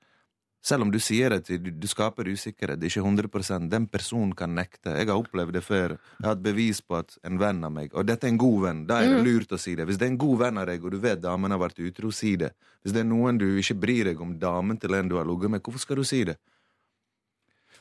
selv 0.61 0.83
om 0.83 0.91
du 0.91 0.99
sier 0.99 1.31
at 1.31 1.47
du, 1.47 1.69
du 1.71 1.87
skaper 1.87 2.27
usikkerhet, 2.27 2.81
ikke 2.83 2.99
100 3.01 3.69
den 3.71 3.87
personen 3.87 4.33
kan 4.35 4.53
nekte. 4.55 4.91
Jeg 4.97 5.07
har 5.07 5.15
opplevd 5.15 5.53
det 5.55 5.63
før. 5.63 5.95
Jeg 5.95 6.25
har 6.25 6.33
hatt 6.35 6.43
bevis 6.43 6.81
på 6.81 6.97
at 6.99 7.17
en 7.23 7.39
venn 7.39 7.63
av 7.63 7.71
meg 7.71 7.93
Og 7.95 8.05
dette 8.05 8.27
er 8.27 8.33
en 8.33 8.37
god 8.41 8.61
venn. 8.65 8.85
Da 8.87 8.99
er 9.01 9.07
det 9.07 9.19
Mm. 9.19 9.25
lurt 9.25 9.51
å 9.55 9.59
si 9.59 9.75
det. 9.75 9.87
Hvis 9.87 9.97
det 9.97 10.07
er 10.07 10.11
en 10.11 10.17
god 10.17 10.39
venn 10.39 10.57
av 10.57 10.67
deg, 10.67 10.83
og 10.83 10.91
du 10.91 10.97
vet 10.99 11.21
damen 11.21 11.51
har 11.51 11.59
vært 11.59 11.79
utro, 11.79 12.11
si 12.11 12.35
det. 12.35 12.51
Hvis 12.83 12.93
det 12.93 13.01
er 13.01 13.09
noen 13.09 13.37
du 13.37 13.57
ikke 13.57 13.79
bryr 13.79 14.03
deg 14.05 14.21
om 14.21 14.37
damen 14.37 14.77
til 14.77 14.93
en 14.93 15.07
du 15.07 15.15
har 15.15 15.25
ligget 15.25 15.49
med, 15.49 15.61
hvorfor 15.63 15.79
skal 15.79 15.95
du 15.95 16.03
si 16.03 16.23
det? 16.23 16.37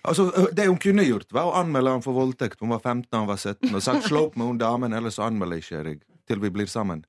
Altså, 0.05 0.31
Det 0.55 0.67
hun 0.67 0.79
kunne 0.79 1.05
gjort, 1.05 1.33
var 1.33 1.51
å 1.51 1.55
anmelde 1.59 1.91
han 1.91 2.03
for 2.03 2.15
voldtekt. 2.15 2.61
Hun 2.61 2.71
var 2.71 2.79
15, 2.81 3.09
han 3.13 3.27
var 3.27 3.37
17, 3.37 3.75
og 3.75 3.83
sagt 3.83 4.05
'slå 4.05 4.27
opp 4.27 4.37
med 4.37 4.47
hun 4.47 4.59
damen, 4.59 4.93
ellers 4.93 5.19
anmelder 5.19 5.57
jeg 5.57 5.65
ikke 5.65 5.85
deg 5.85 6.01
til 6.27 6.39
vi 6.39 6.51
blir 6.51 6.67
sammen'. 6.67 7.05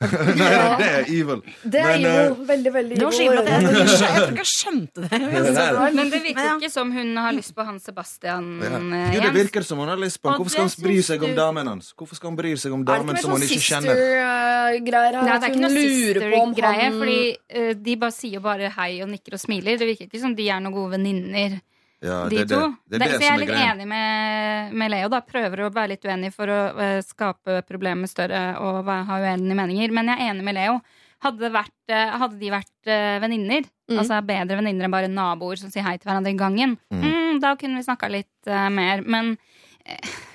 Nei, 0.40 0.50
det 0.80 0.86
er 0.88 1.08
evil. 1.12 1.40
Det 1.62 1.80
er 1.80 1.90
Men, 1.90 2.04
jo 2.04 2.20
eh, 2.32 2.38
veldig, 2.48 2.70
veldig 2.72 2.96
Det 2.96 3.04
var 3.04 3.12
så 3.12 3.24
at 3.28 3.48
jeg, 3.50 3.60
jeg, 3.60 3.66
tror 3.66 3.82
ikke- 3.84 3.98
jeg 4.00 4.14
tror 4.14 4.30
ikke 4.30 4.40
jeg 4.40 4.48
skjønte 4.50 5.02
det. 5.04 5.18
Men 5.98 6.12
det 6.14 6.20
virker 6.24 6.48
ikke 6.54 6.70
som 6.72 6.92
hun 6.94 7.10
har 7.20 7.34
lyst 7.36 7.52
på 7.58 7.66
han 7.68 7.80
Sebastian 7.84 8.46
Ja. 8.64 8.78
eh, 8.80 9.12
Jo, 9.16 9.20
det 9.26 9.32
virker 9.36 9.66
som 9.68 9.82
hun 9.82 9.92
har 9.92 10.00
lyst 10.00 10.22
på 10.22 10.30
han. 10.32 10.38
Hvorfor 10.40 10.54
skal 10.56 10.68
han 10.70 10.86
bry 10.86 10.96
seg 11.04 11.26
om 11.28 11.34
damen 11.36 11.68
hans? 11.74 11.92
Hvorfor 11.92 12.16
skal 12.16 12.32
hun 12.32 12.38
bry 12.40 12.54
seg 12.56 12.72
om 12.72 12.80
Er 12.80 12.90
damen 12.94 13.20
som 13.20 13.34
han 13.34 13.40
hun 13.40 13.44
sånn 13.44 13.52
ikke 13.52 13.66
kjenner? 13.68 14.00
sister-greier? 14.00 15.20
Nei, 15.20 15.36
det 15.36 15.44
er 15.44 15.52
ikke 15.52 15.64
noe 15.66 15.74
lurer 15.76 16.20
på 16.24 16.40
om 16.40 16.54
sister-greie, 16.54 16.84
han 16.88 16.98
fordi 17.04 17.20
uh, 17.60 17.72
de 17.90 17.96
bare 18.06 18.16
sier 18.16 18.40
bare 18.48 18.72
hei 18.80 18.90
og 19.04 19.08
nikker 19.12 19.36
og 19.36 19.42
smiler. 19.44 19.76
Det 19.80 19.90
virker 19.92 20.08
ikke 20.08 20.22
som 20.24 20.32
de 20.38 20.48
er 20.48 20.60
noen 20.64 20.76
gode 20.80 20.96
venninner, 20.96 21.60
Ja, 22.00 22.22
de 22.30 22.36
det, 22.38 22.44
er 22.46 22.48
to. 22.48 22.60
det, 22.88 22.96
det 22.96 23.00
er 23.00 23.10
det 23.12 23.16
så 23.18 23.22
jeg 23.22 23.28
er 23.28 23.34
er 23.34 23.40
litt 23.42 23.50
greia. 23.50 23.72
enig 23.74 23.86
med, 23.90 24.72
med 24.80 24.90
Leo, 24.94 25.08
da. 25.12 25.20
Prøver 25.20 25.60
å 25.66 25.70
være 25.74 25.92
litt 25.92 26.06
uenig 26.08 26.30
for 26.32 26.48
å 26.48 26.58
uh, 26.78 27.00
skape 27.04 27.58
problemer 27.68 28.08
større 28.08 28.40
og 28.62 28.88
ha 28.88 29.18
uenige 29.20 29.58
meninger. 29.58 29.92
Men 29.92 30.08
jeg 30.08 30.24
er 30.24 30.32
enig 30.32 30.46
med 30.46 30.56
Leo. 30.56 30.78
Hadde, 31.20 31.42
det 31.44 31.50
vært, 31.52 31.76
uh, 31.92 32.16
hadde 32.22 32.38
de 32.40 32.50
vært 32.54 32.88
uh, 32.88 33.18
venninner, 33.26 33.68
Mm. 33.90 33.98
altså 33.98 34.20
bedre 34.22 34.54
venninner 34.60 34.86
enn 34.86 34.92
bare 34.94 35.08
naboer 35.10 35.58
som 35.58 35.66
sier 35.72 35.82
hei 35.82 35.96
til 35.98 36.06
hverandre 36.06 36.30
i 36.30 36.36
gangen, 36.38 36.76
mm, 36.94 37.40
da 37.42 37.56
kunne 37.58 37.80
vi 37.80 37.82
snakka 37.82 38.06
litt 38.06 38.46
mer. 38.70 39.00
Men 39.02 39.32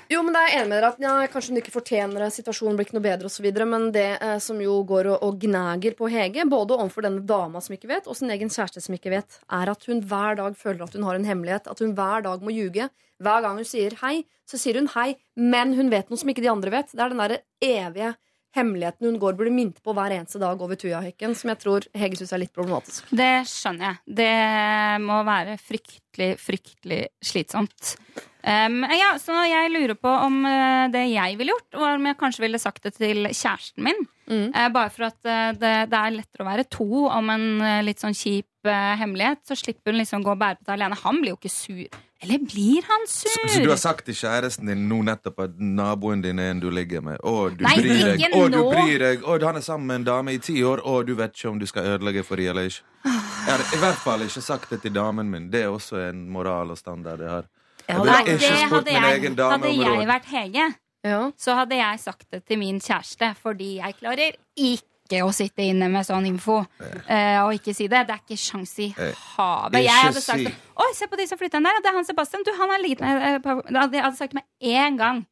Jo, 0.06 0.20
men 0.22 0.36
det 0.36 0.42
er 0.44 0.52
enig 0.60 0.70
med 0.70 0.78
dere 0.78 0.90
at 0.94 1.00
ja, 1.02 1.14
Kanskje 1.34 1.54
hun 1.54 1.60
ikke 1.62 1.74
fortjener 1.74 2.22
det, 2.22 2.34
situasjonen 2.36 2.78
blir 2.78 2.86
ikke 2.86 2.98
noe 2.98 3.06
bedre 3.06 3.30
osv. 3.30 3.48
Men 3.66 3.88
det 3.96 4.06
eh, 4.20 4.36
som 4.44 4.60
jo 4.62 4.76
går 4.86 5.10
og, 5.16 5.24
og 5.26 5.40
gnager 5.42 5.96
på 5.98 6.10
Hege, 6.14 6.46
både 6.50 6.78
overfor 6.78 7.08
denne 7.08 7.24
dama 7.26 7.62
som 7.64 7.74
ikke 7.74 7.90
vet, 7.90 8.10
og 8.10 8.18
sin 8.20 8.34
egen 8.34 8.52
kjæreste 8.54 8.84
som 8.86 8.98
ikke 8.98 9.16
vet, 9.16 9.40
er 9.50 9.72
at 9.74 9.90
hun 9.90 10.04
hver 10.06 10.38
dag 10.42 10.60
føler 10.60 10.86
at 10.86 10.94
hun 10.98 11.08
har 11.08 11.18
en 11.18 11.26
hemmelighet. 11.26 11.72
At 11.72 11.82
hun 11.82 11.96
hver 11.98 12.26
dag 12.28 12.46
må 12.46 12.54
ljuge. 12.54 12.90
Hver 13.24 13.42
gang 13.46 13.58
hun 13.58 13.68
sier 13.68 13.96
hei, 14.04 14.20
så 14.46 14.60
sier 14.62 14.78
hun 14.78 14.92
hei, 14.94 15.16
men 15.40 15.74
hun 15.78 15.90
vet 15.90 16.12
noe 16.12 16.22
som 16.22 16.30
ikke 16.30 16.44
de 16.46 16.54
andre 16.54 16.74
vet. 16.76 16.94
Det 16.94 17.02
er 17.02 17.14
den 17.14 17.24
derre 17.24 17.42
evige 17.64 18.14
hemmeligheten 18.56 19.10
hun 19.10 19.20
går 19.22 19.36
blir 19.40 19.54
minnet 19.54 19.82
på 19.84 19.96
hver 19.96 20.16
eneste 20.16 20.42
dag 20.42 20.62
over 20.62 20.80
Tujahekken, 20.80 21.36
som 21.38 21.52
jeg 21.52 21.62
tror 21.64 21.88
Hege 21.96 22.20
syns 22.20 22.34
er 22.36 22.44
litt 22.44 22.56
problematisk. 22.56 23.10
Det 23.12 23.34
skjønner 23.52 23.90
jeg. 23.90 24.16
Det 24.22 25.04
må 25.04 25.20
være 25.28 25.58
fryktelig, 25.62 26.32
fryktelig 26.42 27.02
slitsomt. 27.24 27.96
Um, 28.46 28.84
ja, 28.94 29.16
så 29.18 29.40
jeg 29.50 29.72
lurer 29.74 29.98
på 29.98 30.12
om 30.22 30.44
eh, 30.46 30.86
det 30.94 31.08
jeg 31.10 31.38
ville 31.40 31.56
gjort, 31.56 31.78
var 31.82 31.96
om 31.98 32.04
jeg 32.06 32.18
kanskje 32.20 32.44
ville 32.44 32.60
sagt 32.62 32.84
det 32.86 32.92
til 33.00 33.26
kjæresten 33.26 33.88
min. 33.88 34.04
Eh, 34.30 34.68
bare 34.74 34.92
for 34.94 35.08
at 35.08 35.26
eh, 35.26 35.50
det, 35.58 35.74
det 35.90 35.98
er 35.98 36.14
lettere 36.14 36.46
å 36.46 36.50
være 36.52 36.68
to 36.70 37.06
om 37.10 37.32
en 37.34 37.48
litt 37.86 38.04
sånn 38.04 38.14
kjip 38.18 38.70
uh, 38.70 38.94
hemmelighet. 39.02 39.42
Så 39.50 39.58
slipper 39.58 39.94
hun 39.94 40.02
liksom 40.02 40.26
gå 40.26 40.36
og 40.36 40.42
bære 40.42 40.60
på 40.60 40.70
det 40.70 40.76
alene. 40.78 41.02
Han 41.02 41.24
blir 41.24 41.34
jo 41.34 41.40
ikke 41.40 41.56
sur. 41.56 41.98
Eller 42.26 42.40
blir 42.40 42.82
han 42.88 43.04
sur? 43.08 43.50
Så 43.50 43.60
du 43.64 43.70
har 43.70 43.78
sagt 43.78 44.06
til 44.06 44.16
kjæresten 44.18 44.70
din 44.72 44.88
nå 44.90 45.04
nettopp 45.06 45.44
at 45.44 45.60
naboen 45.62 46.24
din 46.24 46.40
er 46.42 46.56
en 46.56 46.62
du 46.64 46.72
ligger 46.74 47.04
med, 47.06 47.20
og 47.22 47.60
du 47.60 47.62
Nei, 47.68 47.76
bryr 47.84 48.08
deg, 48.16 48.24
og 48.34 48.48
du 48.50 48.62
bryr 48.64 49.04
deg, 49.04 49.28
og 49.30 49.46
han 49.46 49.60
er 49.60 49.66
sammen 49.66 49.86
med 49.92 50.02
en 50.02 50.08
dame 50.08 50.34
i 50.34 50.40
ti 50.42 50.56
år, 50.66 50.82
og 50.90 51.06
du 51.06 51.14
vet 51.20 51.38
ikke 51.38 51.52
om 51.52 51.60
du 51.62 51.68
skal 51.70 51.92
ødelegge 51.94 52.24
for 52.26 52.42
dem 52.42 52.50
eller 52.50 52.72
ikke. 52.72 52.82
Jeg 53.06 53.52
har 53.52 53.62
i 53.78 53.82
hvert 53.84 54.02
fall 54.02 54.26
ikke 54.26 54.42
sagt 54.42 54.74
det 54.74 54.82
til 54.82 54.96
damen 54.96 55.30
min. 55.30 55.52
Det 55.54 55.62
er 55.68 55.70
også 55.70 56.02
en 56.08 56.26
moral 56.34 56.74
og 56.74 56.82
standard 56.82 57.22
jeg 57.22 57.30
har. 57.30 57.46
Jeg 57.86 58.02
Nei, 58.10 58.24
det 58.26 58.50
hadde 58.74 58.96
jeg, 58.96 59.20
egen 59.20 59.38
dame 59.38 59.70
hadde 59.70 59.94
jeg 60.00 60.10
vært 60.10 60.32
Hege, 60.32 60.68
så 61.38 61.60
hadde 61.62 61.78
jeg 61.78 62.02
sagt 62.02 62.26
det 62.34 62.42
til 62.50 62.58
min 62.58 62.82
kjæreste, 62.82 63.36
fordi 63.38 63.76
jeg 63.78 64.00
klarer 64.02 64.34
ikke 64.58 64.95
å 65.24 65.32
sitte 65.34 65.62
inne 65.62 65.86
med 65.90 66.06
sånn 66.08 66.26
info 66.26 66.66
eh, 67.08 67.38
og 67.44 67.54
ikke 67.54 67.74
si 67.78 67.86
det. 67.88 68.08
Det 68.08 68.16
er 68.16 68.22
ikke 68.24 68.38
sjans 68.42 68.74
i 68.80 68.88
Eh, 68.98 69.14
havet. 69.38 69.84
Jeg 69.84 69.92
hadde 70.02 70.22
sagt. 70.22 70.48
Oi, 70.82 70.90
se 70.98 71.08
på 71.08 71.16
de 71.18 71.28
som 71.28 71.38
flytta 71.38 71.58
inn 71.62 71.64
der. 71.70 71.82
Det 71.84 71.92
er 71.92 71.96
han 72.00 72.06
Sebastian. 72.06 72.44
Du, 72.44 72.52
han 72.58 72.70
er 72.74 72.82
liten. 72.82 73.06
eh, 73.06 73.40
hadde 73.80 73.94
jeg 73.94 74.04
hadde 74.04 74.18
sagt 74.18 74.34
med 74.34 74.44
en 74.62 74.98
gang. 74.98 75.26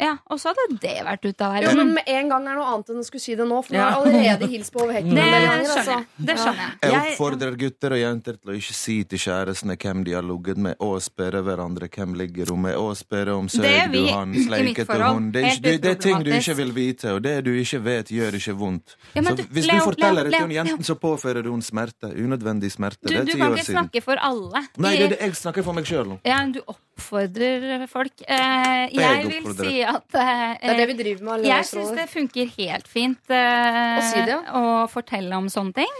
Ja. 0.00 0.16
og 0.30 0.38
så 0.40 0.52
hadde 0.52 0.78
det 0.80 0.94
vært 1.04 1.24
ute 1.26 1.40
av 1.44 1.56
Jo, 1.62 1.68
verden. 1.68 1.76
men 1.76 1.94
med 1.94 2.04
en 2.06 2.28
gang 2.28 2.46
er 2.48 2.54
noe 2.56 2.66
annet 2.74 2.90
enn 2.90 3.00
å 3.02 3.04
skulle 3.04 3.20
si 3.20 3.34
det 3.34 3.46
nå, 3.48 3.62
for 3.64 3.72
nå 3.74 3.78
Ja. 3.78 3.90
har 3.90 4.04
jeg 4.06 4.14
allerede 4.14 4.48
hilst 4.50 4.72
på 4.72 4.82
over 4.82 4.92
hekken. 4.94 5.14
Det 5.14 5.24
en 5.24 5.46
ganger, 5.48 5.70
altså. 5.76 5.96
Det 6.18 6.36
skjønner 6.38 6.62
jeg. 6.66 6.92
Jeg 6.92 7.00
oppfordrer 7.12 7.56
gutter 7.58 7.92
og 7.92 7.98
jenter 8.00 8.36
til 8.40 8.50
å 8.50 8.56
ikke 8.56 8.74
si 8.74 8.96
til 9.04 9.18
kjærestene 9.18 9.76
hvem 9.76 10.04
de 10.04 10.12
har 10.12 10.22
ligget 10.22 10.56
med, 10.56 10.76
og 10.80 11.00
spørre 11.02 11.42
hverandre 11.42 11.88
hvem 11.88 12.14
ligger 12.14 12.46
hun 12.50 12.62
med, 12.62 12.74
og 12.76 12.96
spørre 12.96 13.34
om 13.36 13.46
Det 13.46 13.60
søk 13.60 13.92
du 13.92 14.06
han, 14.08 14.34
sleiket 14.34 14.86
du 14.86 15.02
hun. 15.02 15.30
Det 15.32 15.42
er, 15.44 15.50
ikke, 15.52 15.62
det, 15.62 15.82
det 15.82 15.90
er 15.90 16.00
ting 16.06 16.22
du 16.24 16.30
ikke 16.32 16.56
vil 16.56 16.72
vite, 16.72 17.12
og 17.14 17.22
det 17.22 17.44
du 17.44 17.50
ikke 17.56 17.82
vet, 17.82 18.06
gjør 18.08 18.32
ikke 18.40 18.54
vondt. 18.56 18.96
Ja, 19.14 19.20
men 19.22 19.32
så 19.32 19.36
du- 19.36 19.42
hvis 19.52 19.66
Leo, 19.66 19.78
du 19.78 19.84
forteller 19.90 20.24
Leo, 20.24 20.30
det 20.30 20.32
til 20.32 20.38
Leo, 20.38 20.46
hun 20.46 20.56
jenten, 20.56 20.84
så 20.84 20.94
påfører 20.94 21.42
du 21.42 21.50
henne 21.50 21.62
smerte. 21.62 22.12
Unødvendig 22.16 22.70
smerte. 22.72 23.02
Du, 23.02 23.08
det 23.14 23.20
er 23.20 23.24
du 23.24 23.32
kan 23.36 23.52
ikke 23.52 23.64
siden. 23.64 23.76
snakke 23.90 24.02
for 24.02 24.16
alle. 24.20 24.66
Nei, 24.78 24.96
det 24.96 25.02
er 25.02 25.08
det 25.16 25.20
jeg 25.20 25.32
snakker 25.36 25.62
for 25.64 25.72
meg 25.72 25.84
sjøl 25.84 26.06
nå. 26.06 26.20
Ja, 26.24 26.44
du 26.46 26.60
oppfordrer 26.66 27.86
folk. 27.88 28.12
Eh, 28.26 28.88
jeg 28.92 29.26
vil 29.26 29.40
oppfordrer. 29.40 29.55
Si 29.60 29.82
at 29.82 30.18
eh, 30.22 30.44
Det 30.62 30.72
er 30.72 30.80
det 30.82 30.86
vi 30.92 30.96
driver 31.02 31.24
med. 31.26 31.32
alle 31.36 31.50
Jeg 31.50 31.68
syns 31.72 31.92
det 31.96 32.08
funker 32.12 32.54
helt 32.56 32.88
fint 32.90 33.34
eh, 33.34 33.92
Å 33.96 34.06
si 34.10 34.22
det, 34.22 34.36
ja. 34.36 34.40
å 34.60 34.86
fortelle 34.92 35.42
om 35.42 35.50
sånne 35.52 35.76
ting. 35.82 35.92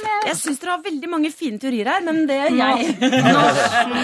Jeg 0.00 0.36
syns 0.38 0.60
dere 0.60 0.74
har 0.76 0.82
veldig 0.84 1.08
mange 1.10 1.30
fine 1.34 1.58
teorier 1.60 1.88
her, 1.90 2.02
men 2.04 2.22
det 2.28 2.36
er 2.46 2.50
jeg 2.54 2.94
nå 3.00 3.08
Ja, 3.10 3.42
nå 3.90 3.94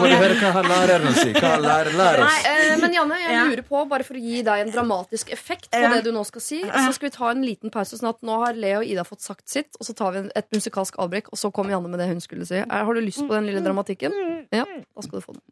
må 0.00 0.06
du 0.08 0.14
høre 0.16 0.36
hva 0.40 0.62
læreren 0.64 1.14
sier. 1.18 1.34
Hva 1.36 1.50
lærer, 1.60 1.92
lærer 1.98 2.22
oss. 2.24 2.38
Eh, 2.48 2.72
men 2.80 2.94
Janne, 2.96 3.18
jeg 3.20 3.32
lurer 3.50 3.64
på, 3.68 3.82
bare 3.90 4.06
for 4.06 4.18
å 4.18 4.22
gi 4.22 4.40
deg 4.46 4.64
en 4.64 4.72
dramatisk 4.74 5.32
effekt 5.34 5.68
på 5.74 5.90
det 5.94 6.00
du 6.06 6.10
nå 6.14 6.22
skal 6.28 6.42
si, 6.44 6.60
så 6.64 6.90
skal 6.96 7.08
vi 7.10 7.14
ta 7.16 7.30
en 7.32 7.44
liten 7.44 7.72
pause, 7.74 7.98
sånn 8.00 8.10
at 8.14 8.20
nå 8.24 8.34
har 8.44 8.52
Leo 8.58 8.78
og 8.80 8.88
Ida 8.88 9.04
fått 9.06 9.22
sagt 9.26 9.46
sitt, 9.52 9.76
og 9.78 9.84
så 9.88 9.92
tar 9.98 10.10
vi 10.16 10.24
et 10.32 10.48
musikalsk 10.54 10.98
avbrekk, 11.04 11.26
og 11.34 11.38
så 11.40 11.52
kommer 11.54 11.76
Janne 11.76 11.90
med 11.92 11.98
det 12.02 12.08
hun 12.10 12.22
skulle 12.24 12.48
si. 12.48 12.58
Er, 12.64 12.84
har 12.88 12.92
du 12.94 13.00
lyst 13.04 13.22
på 13.24 13.34
den 13.34 13.46
lille 13.50 13.62
dramatikken? 13.64 14.12
Ja, 14.54 14.64
da 14.64 15.00
skal 15.04 15.20
du 15.20 15.24
få 15.24 15.32
den. 15.36 15.44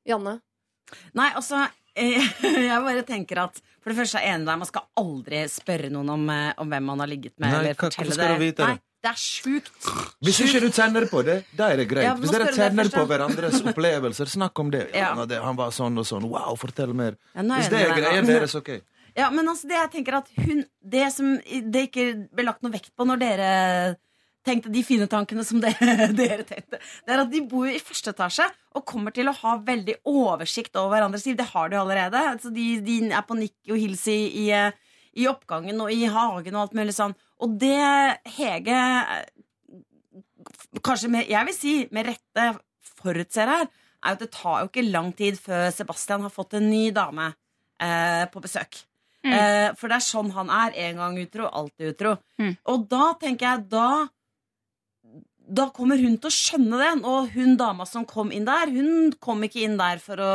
Janne? 0.08 0.34
Nei, 1.18 1.28
altså 1.36 1.56
eh, 1.98 2.22
Jeg 2.40 2.78
bare 2.80 3.02
tenker 3.04 3.36
at 3.42 3.58
For 3.82 3.90
det 3.92 3.98
første 3.98 4.20
er 4.22 4.30
enig 4.32 4.46
med 4.48 4.62
man 4.62 4.68
skal 4.70 4.86
aldri 4.96 5.42
spørre 5.52 5.90
noen 5.92 6.08
om, 6.14 6.22
eh, 6.32 6.52
om 6.62 6.70
hvem 6.72 6.84
man 6.92 7.02
har 7.04 7.10
ligget 7.10 7.34
med. 7.36 7.48
Nei, 7.48 7.56
eller 7.60 7.76
fortelle 7.80 8.16
du 8.16 8.20
vite 8.40 8.62
det? 8.62 8.68
Nei, 8.70 8.78
det 9.04 9.10
er 9.12 9.18
sjukt. 9.20 9.90
Hvis 10.24 10.38
ikke 10.46 10.60
du 10.64 10.68
tenner 10.74 11.04
på 11.10 11.18
det, 11.26 11.36
da 11.56 11.64
er 11.72 11.76
det 11.82 11.86
greit. 11.90 12.08
Hvis 12.22 12.32
dere 12.34 12.44
det 12.48 12.56
tenner 12.56 12.86
på 12.92 13.02
hverandres 13.08 13.56
opplevelser, 13.62 14.26
snakk 14.32 14.54
om 14.64 14.68
det. 14.74 14.84
Ja, 14.96 15.08
Ja. 15.14 15.24
det. 15.28 15.38
Han 15.44 15.56
var 15.60 15.70
sånn 15.76 15.94
og 16.00 16.06
sånn. 16.08 16.24
Wow, 16.28 16.56
fortell 16.60 16.92
mer. 16.96 17.12
Er 17.36 17.42
Hvis 17.46 17.68
det 17.72 17.80
er 17.84 18.22
nå. 18.22 18.26
deres, 18.26 18.54
ok. 18.58 18.70
Ja, 19.16 19.30
men 19.30 19.48
altså, 19.48 19.68
det 19.70 19.78
jeg 19.78 19.90
tenker 19.92 20.18
at 20.20 20.28
hun 20.36 20.64
Det 20.80 21.06
som 21.14 21.36
det 21.72 21.88
ikke 21.88 22.10
ble 22.34 22.46
lagt 22.48 22.64
noe 22.64 22.74
vekt 22.74 22.92
på 22.96 23.06
når 23.08 23.22
dere 23.22 23.50
tenkte 24.46 24.70
de 24.72 24.80
fine 24.86 25.08
tankene 25.10 25.44
som 25.44 25.60
dere, 25.64 26.08
dere 26.16 26.44
tenkte, 26.46 26.78
det 26.78 27.12
er 27.12 27.20
at 27.20 27.32
de 27.32 27.42
bor 27.50 27.68
i 27.68 27.80
første 27.82 28.14
etasje 28.14 28.46
og 28.78 28.86
kommer 28.88 29.12
til 29.12 29.28
å 29.28 29.34
ha 29.42 29.56
veldig 29.64 29.98
oversikt 30.08 30.78
over 30.78 30.94
hverandres 30.94 31.26
liv. 31.28 31.36
Det 31.36 31.50
har 31.50 31.68
de 31.68 31.80
allerede. 31.80 32.22
Altså, 32.32 32.52
de, 32.54 32.68
de 32.84 33.00
er 33.10 33.26
på 33.28 33.36
nikk 33.36 33.74
og 33.74 33.82
hils 33.82 34.06
i, 34.08 34.46
i, 34.46 34.46
i 35.20 35.28
oppgangen 35.28 35.82
og 35.84 35.92
i 35.92 36.06
hagen 36.08 36.56
og 36.56 36.62
alt 36.62 36.78
mulig 36.78 36.96
sånn. 36.96 37.16
Og 37.44 37.58
det 37.60 37.76
Hege 38.38 38.78
kanskje 40.84 41.10
med, 41.12 41.28
jeg 41.28 41.48
vil 41.48 41.56
si 41.56 41.74
med 41.94 42.08
rette 42.08 42.48
forutser 42.98 43.50
her, 43.50 43.68
er 43.98 44.14
at 44.14 44.22
det 44.22 44.30
tar 44.34 44.62
jo 44.62 44.70
ikke 44.70 44.86
lang 44.88 45.12
tid 45.16 45.38
før 45.40 45.68
Sebastian 45.74 46.24
har 46.26 46.34
fått 46.34 46.56
en 46.58 46.68
ny 46.70 46.88
dame 46.94 47.32
eh, 47.82 48.24
på 48.30 48.42
besøk. 48.42 48.84
Eh, 49.26 49.70
for 49.78 49.90
det 49.90 49.98
er 49.98 50.06
sånn 50.06 50.30
han 50.36 50.52
er. 50.52 50.76
En 50.88 51.02
gang 51.02 51.18
utro, 51.22 51.48
alltid 51.48 51.94
utro. 51.94 52.14
Mm. 52.40 52.54
Og 52.70 52.86
da 52.90 53.10
tenker 53.20 53.50
jeg 53.50 53.66
da 53.72 53.88
Da 55.48 55.64
kommer 55.72 55.96
hun 55.96 56.18
til 56.20 56.28
å 56.28 56.34
skjønne 56.34 56.78
det. 56.82 56.92
Og 57.08 57.30
hun 57.32 57.56
dama 57.56 57.86
som 57.88 58.04
kom 58.04 58.32
inn 58.36 58.44
der, 58.44 58.68
hun 58.68 59.14
kom 59.20 59.42
ikke 59.46 59.64
inn 59.64 59.78
der 59.80 60.02
for 60.02 60.20
å 60.20 60.34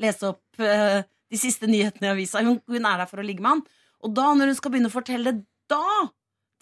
lese 0.00 0.30
opp 0.32 0.62
eh, 0.62 1.02
de 1.28 1.40
siste 1.40 1.68
nyhetene 1.68 2.08
i 2.08 2.14
avisa. 2.14 2.40
Hun, 2.40 2.62
hun 2.64 2.86
er 2.88 3.02
der 3.02 3.10
for 3.10 3.20
å 3.20 3.26
ligge 3.26 3.44
med 3.44 3.58
han. 3.58 3.66
Og 4.06 4.14
da, 4.16 4.30
når 4.32 4.52
hun 4.52 4.56
skal 4.56 4.72
begynne 4.72 4.88
å 4.88 4.94
fortelle 4.94 5.34
da 5.68 6.06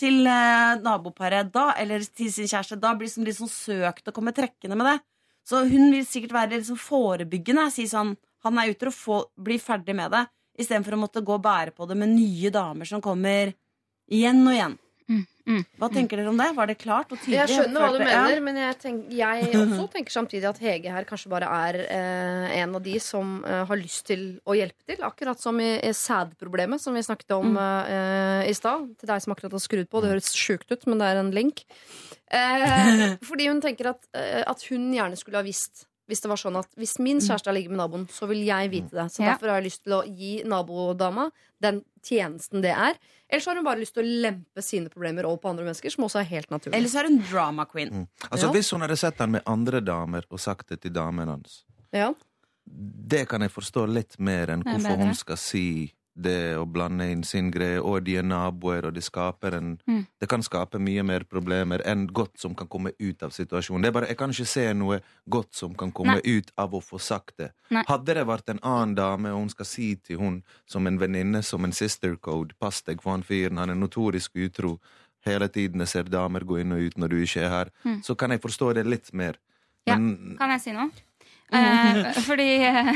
til 0.01 0.27
eh, 0.29 0.73
naboparet, 0.83 1.53
da, 1.55 1.71
eller 1.79 2.05
til 2.11 2.33
sin 2.33 2.49
kjæreste, 2.51 2.81
da 2.81 2.92
blir 2.99 3.09
det 3.09 3.29
liksom 3.29 3.47
sånn 3.47 3.55
søkt 3.55 4.11
å 4.11 4.14
komme 4.16 4.35
trekkende 4.37 4.77
med 4.79 4.90
det. 4.90 4.97
Så 5.47 5.62
hun 5.69 5.92
vil 5.95 6.07
sikkert 6.09 6.35
være 6.35 6.57
liksom 6.57 6.79
forebyggende. 6.81 7.69
Si 7.71 7.87
sånn 7.90 8.16
Han 8.47 8.59
er 8.62 8.90
få, 8.95 9.25
bli 9.42 9.57
ferdig 9.59 9.95
med 9.97 10.12
det. 10.14 10.21
Istedenfor 10.57 10.97
å 10.97 11.03
måtte 11.05 11.21
gå 11.25 11.37
og 11.37 11.42
bære 11.45 11.75
på 11.77 11.87
det 11.90 11.97
med 12.01 12.14
nye 12.16 12.51
damer 12.55 12.88
som 12.88 13.03
kommer 13.05 13.53
igjen 14.09 14.42
og 14.47 14.55
igjen. 14.55 14.77
Mm, 15.07 15.21
mm, 15.47 15.61
Hva 15.79 15.87
tenker 15.95 16.19
dere 16.19 16.31
om 16.33 16.38
det? 16.40 16.49
Var 16.57 16.66
det 16.66 16.75
klart 16.83 17.12
og 17.14 17.21
tydelig? 17.21 17.37
Jeg 17.45 17.51
skjønner 17.61 17.85
hva 17.85 17.90
du 17.95 18.01
mener, 18.03 18.40
men 18.42 18.57
jeg, 18.59 18.77
tenk, 18.83 19.05
jeg 19.14 19.53
også 19.55 19.85
tenker 19.92 20.14
samtidig 20.16 20.49
at 20.51 20.59
Hege 20.59 20.90
her 20.90 21.07
kanskje 21.07 21.31
bare 21.31 21.47
er 21.69 21.79
eh, 21.85 22.57
en 22.64 22.75
av 22.75 22.83
de 22.83 22.97
som 23.05 23.37
eh, 23.47 23.61
har 23.69 23.79
lyst 23.79 24.09
til 24.09 24.25
å 24.42 24.57
hjelpe 24.59 24.83
til. 24.90 25.05
Akkurat 25.07 25.38
som 25.38 25.61
i, 25.62 25.69
i 25.79 25.92
sædproblemet, 25.95 26.83
som 26.83 26.99
vi 26.99 27.05
snakket 27.07 27.37
om 27.38 27.53
Mm. 27.55 27.61
eh, 27.62 28.51
i 28.51 28.55
stad. 28.59 28.88
Til 28.99 29.12
deg 29.12 29.23
som 29.23 29.37
akkurat 29.37 29.55
har 29.55 29.62
skrudd 29.62 29.87
på. 29.92 30.03
Det 30.03 30.11
høres 30.16 30.33
sjukt 30.35 30.73
ut, 30.75 30.87
men 30.90 30.99
det 30.99 31.12
er 31.12 31.21
en 31.23 31.31
link. 31.37 31.62
Eh, 32.35 33.14
fordi 33.29 33.47
hun 33.47 33.61
tenker 33.62 33.92
at, 33.95 34.03
eh, 34.19 34.42
at 34.42 34.66
hun 34.73 34.90
gjerne 34.95 35.14
skulle 35.21 35.38
ha 35.38 35.47
visst 35.47 35.87
hvis 36.07 36.21
det 36.23 36.29
var 36.31 36.37
sånn 36.38 36.57
at 36.59 36.69
hvis 36.79 36.99
min 37.03 37.19
kjæreste 37.19 37.53
ligger 37.53 37.71
med 37.75 37.79
naboen, 37.83 38.07
så 38.09 38.29
vil 38.31 38.45
jeg 38.47 38.71
vite 38.71 38.90
det. 38.95 39.07
Så 39.11 39.23
Ja. 39.25 39.33
derfor 39.35 39.49
har 39.51 39.61
jeg 39.61 39.66
lyst 39.73 39.83
til 39.85 39.92
å 39.92 40.03
gi 40.07 40.42
nabodama 40.45 41.31
den 41.61 41.83
tjenesten 42.03 42.62
det 42.62 42.71
er. 42.71 42.95
Eller 43.29 43.40
så 43.42 43.51
har 43.51 43.57
hun 43.57 43.64
bare 43.64 43.81
lyst 43.81 43.95
til 43.95 44.05
å 44.05 44.23
lempe 44.23 44.62
sine 44.62 44.88
problemer 44.88 45.25
over 45.25 45.38
på 45.38 45.49
andre 45.51 45.64
mennesker, 45.64 45.90
som 45.90 46.05
også 46.05 46.21
er 46.21 46.29
helt 46.31 46.49
naturlig. 46.51 46.75
Eller 46.77 46.88
så 46.88 47.01
er 47.01 47.09
hun 47.09 47.19
drama 47.31 47.64
queen. 47.66 47.90
Mm. 47.90 48.07
Altså, 48.31 48.47
Ja. 48.47 48.53
Hvis 48.53 48.71
hun 48.71 48.81
hadde 48.81 48.97
sett 48.99 49.19
han 49.19 49.31
med 49.33 49.42
andre 49.47 49.81
damer 49.81 50.23
og 50.31 50.38
sagt 50.38 50.69
det 50.69 50.81
til 50.83 50.92
damen 50.92 51.27
hans, 51.29 51.64
Ja. 51.92 52.12
det 52.69 53.29
kan 53.29 53.40
jeg 53.40 53.51
forstå 53.51 53.87
litt 53.92 54.19
mer 54.21 54.47
enn 54.51 54.62
hvorfor 54.62 54.97
hun 54.99 55.14
skal 55.14 55.37
si 55.37 55.92
det 56.19 56.57
å 56.57 56.65
blande 56.65 57.05
inn 57.13 57.23
sin 57.23 57.51
greie, 57.53 57.77
og 57.79 58.05
de 58.07 58.15
er 58.17 58.23
naboer, 58.25 58.87
og 58.89 58.95
det 58.97 59.03
skaper 59.05 59.55
en 59.59 59.79
Mm. 59.87 60.07
Det 60.21 60.29
kan 60.29 60.41
skape 60.43 60.79
mye 60.81 61.03
mer 61.05 61.21
problemer 61.25 61.83
enn 61.85 62.07
godt 62.09 62.39
som 62.41 62.55
kan 62.55 62.67
komme 62.69 62.93
ut 62.99 63.23
av 63.23 63.31
situasjonen. 63.31 63.83
Det 63.83 63.89
er 63.89 63.93
bare, 63.93 64.09
Jeg 64.09 64.17
kan 64.17 64.31
ikke 64.31 64.47
se 64.47 64.73
noe 64.75 65.01
godt 65.29 65.53
som 65.55 65.75
kan 65.75 65.93
komme 65.93 66.21
ut 66.25 66.51
av 66.57 66.73
å 66.73 66.81
få 66.83 66.99
sagt 66.99 67.37
det. 67.39 67.53
Nei. 67.71 67.83
Hadde 67.87 68.15
det 68.15 68.27
vært 68.27 68.49
en 68.49 68.59
annen 68.63 68.95
dame, 68.95 69.29
og 69.33 69.39
hun 69.41 69.49
skal 69.51 69.67
si 69.67 69.95
til 69.97 70.19
hun 70.19 70.43
som 70.67 70.87
en 70.87 70.99
venninne, 70.99 71.43
som 71.45 71.65
en 71.65 71.73
sister 71.73 72.17
code, 72.17 72.55
pass 72.59 72.81
deg 72.83 73.03
for 73.03 73.11
han 73.11 73.23
fyren, 73.23 73.59
han 73.59 73.71
er 73.71 73.75
notorisk 73.75 74.33
utro, 74.37 74.81
hele 75.27 75.49
tiden 75.49 75.81
jeg 75.81 75.89
ser 75.89 76.03
damer 76.05 76.41
gå 76.41 76.61
inn 76.61 76.73
og 76.73 76.79
ut 76.81 76.97
når 76.97 77.09
du 77.09 77.17
ikke 77.23 77.43
er 77.45 77.49
her, 77.51 77.71
Mm. 77.85 78.01
så 78.03 78.17
kan 78.17 78.31
jeg 78.31 78.41
forstå 78.41 78.75
det 78.75 78.87
litt 78.87 79.13
mer. 79.13 79.37
Ja. 79.87 79.97
Men 79.99 80.37
Kan 80.39 80.51
jeg 80.51 80.61
si 80.61 80.73
noe? 80.73 80.91
Eh, 81.53 82.17
fordi 82.27 82.47
eh, 82.67 82.89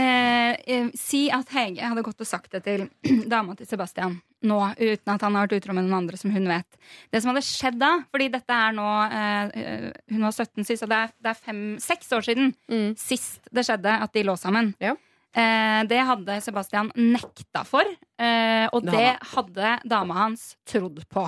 eh, 0.00 0.86
Si 0.96 1.26
at 1.30 1.50
Hege 1.52 1.84
hadde 1.84 2.04
gått 2.06 2.22
og 2.24 2.28
sagt 2.28 2.54
det 2.56 2.62
til 2.64 2.86
dama 3.32 3.56
til 3.58 3.68
Sebastian 3.68 4.16
nå, 4.46 4.58
uten 4.78 5.10
at 5.12 5.24
han 5.24 5.34
har 5.34 5.46
vært 5.46 5.56
utro 5.58 5.74
med 5.74 5.86
noen 5.86 5.96
andre 6.04 6.18
som 6.20 6.30
hun 6.30 6.44
vet. 6.46 6.76
Det 7.10 7.18
som 7.22 7.32
hadde 7.32 7.42
skjedd 7.42 7.78
da, 7.80 7.90
fordi 8.12 8.28
dette 8.30 8.54
er 8.54 8.76
nå 8.76 8.86
eh, 9.08 9.56
eh, 9.58 9.86
Hun 10.12 10.22
var 10.28 10.34
17 10.36 10.64
sist, 10.68 10.84
og 10.86 10.92
det 10.92 11.00
er, 11.02 11.14
det 11.24 11.32
er 11.32 11.40
fem, 11.48 11.62
seks 11.82 12.12
år 12.14 12.26
siden 12.28 12.52
Mm. 12.70 12.92
sist 12.98 13.48
det 13.54 13.64
skjedde 13.66 13.92
at 14.06 14.12
de 14.14 14.22
lå 14.26 14.36
sammen. 14.38 14.72
Ja. 14.82 14.94
Eh, 15.36 15.80
det 15.90 15.98
hadde 16.08 16.38
Sebastian 16.44 16.92
nekta 16.96 17.64
for, 17.66 17.84
eh, 18.18 18.68
og 18.72 18.86
Det 18.86 19.16
hadde 19.34 19.74
dama 19.88 20.14
hans 20.22 20.54
trodd 20.68 21.02
på. 21.10 21.26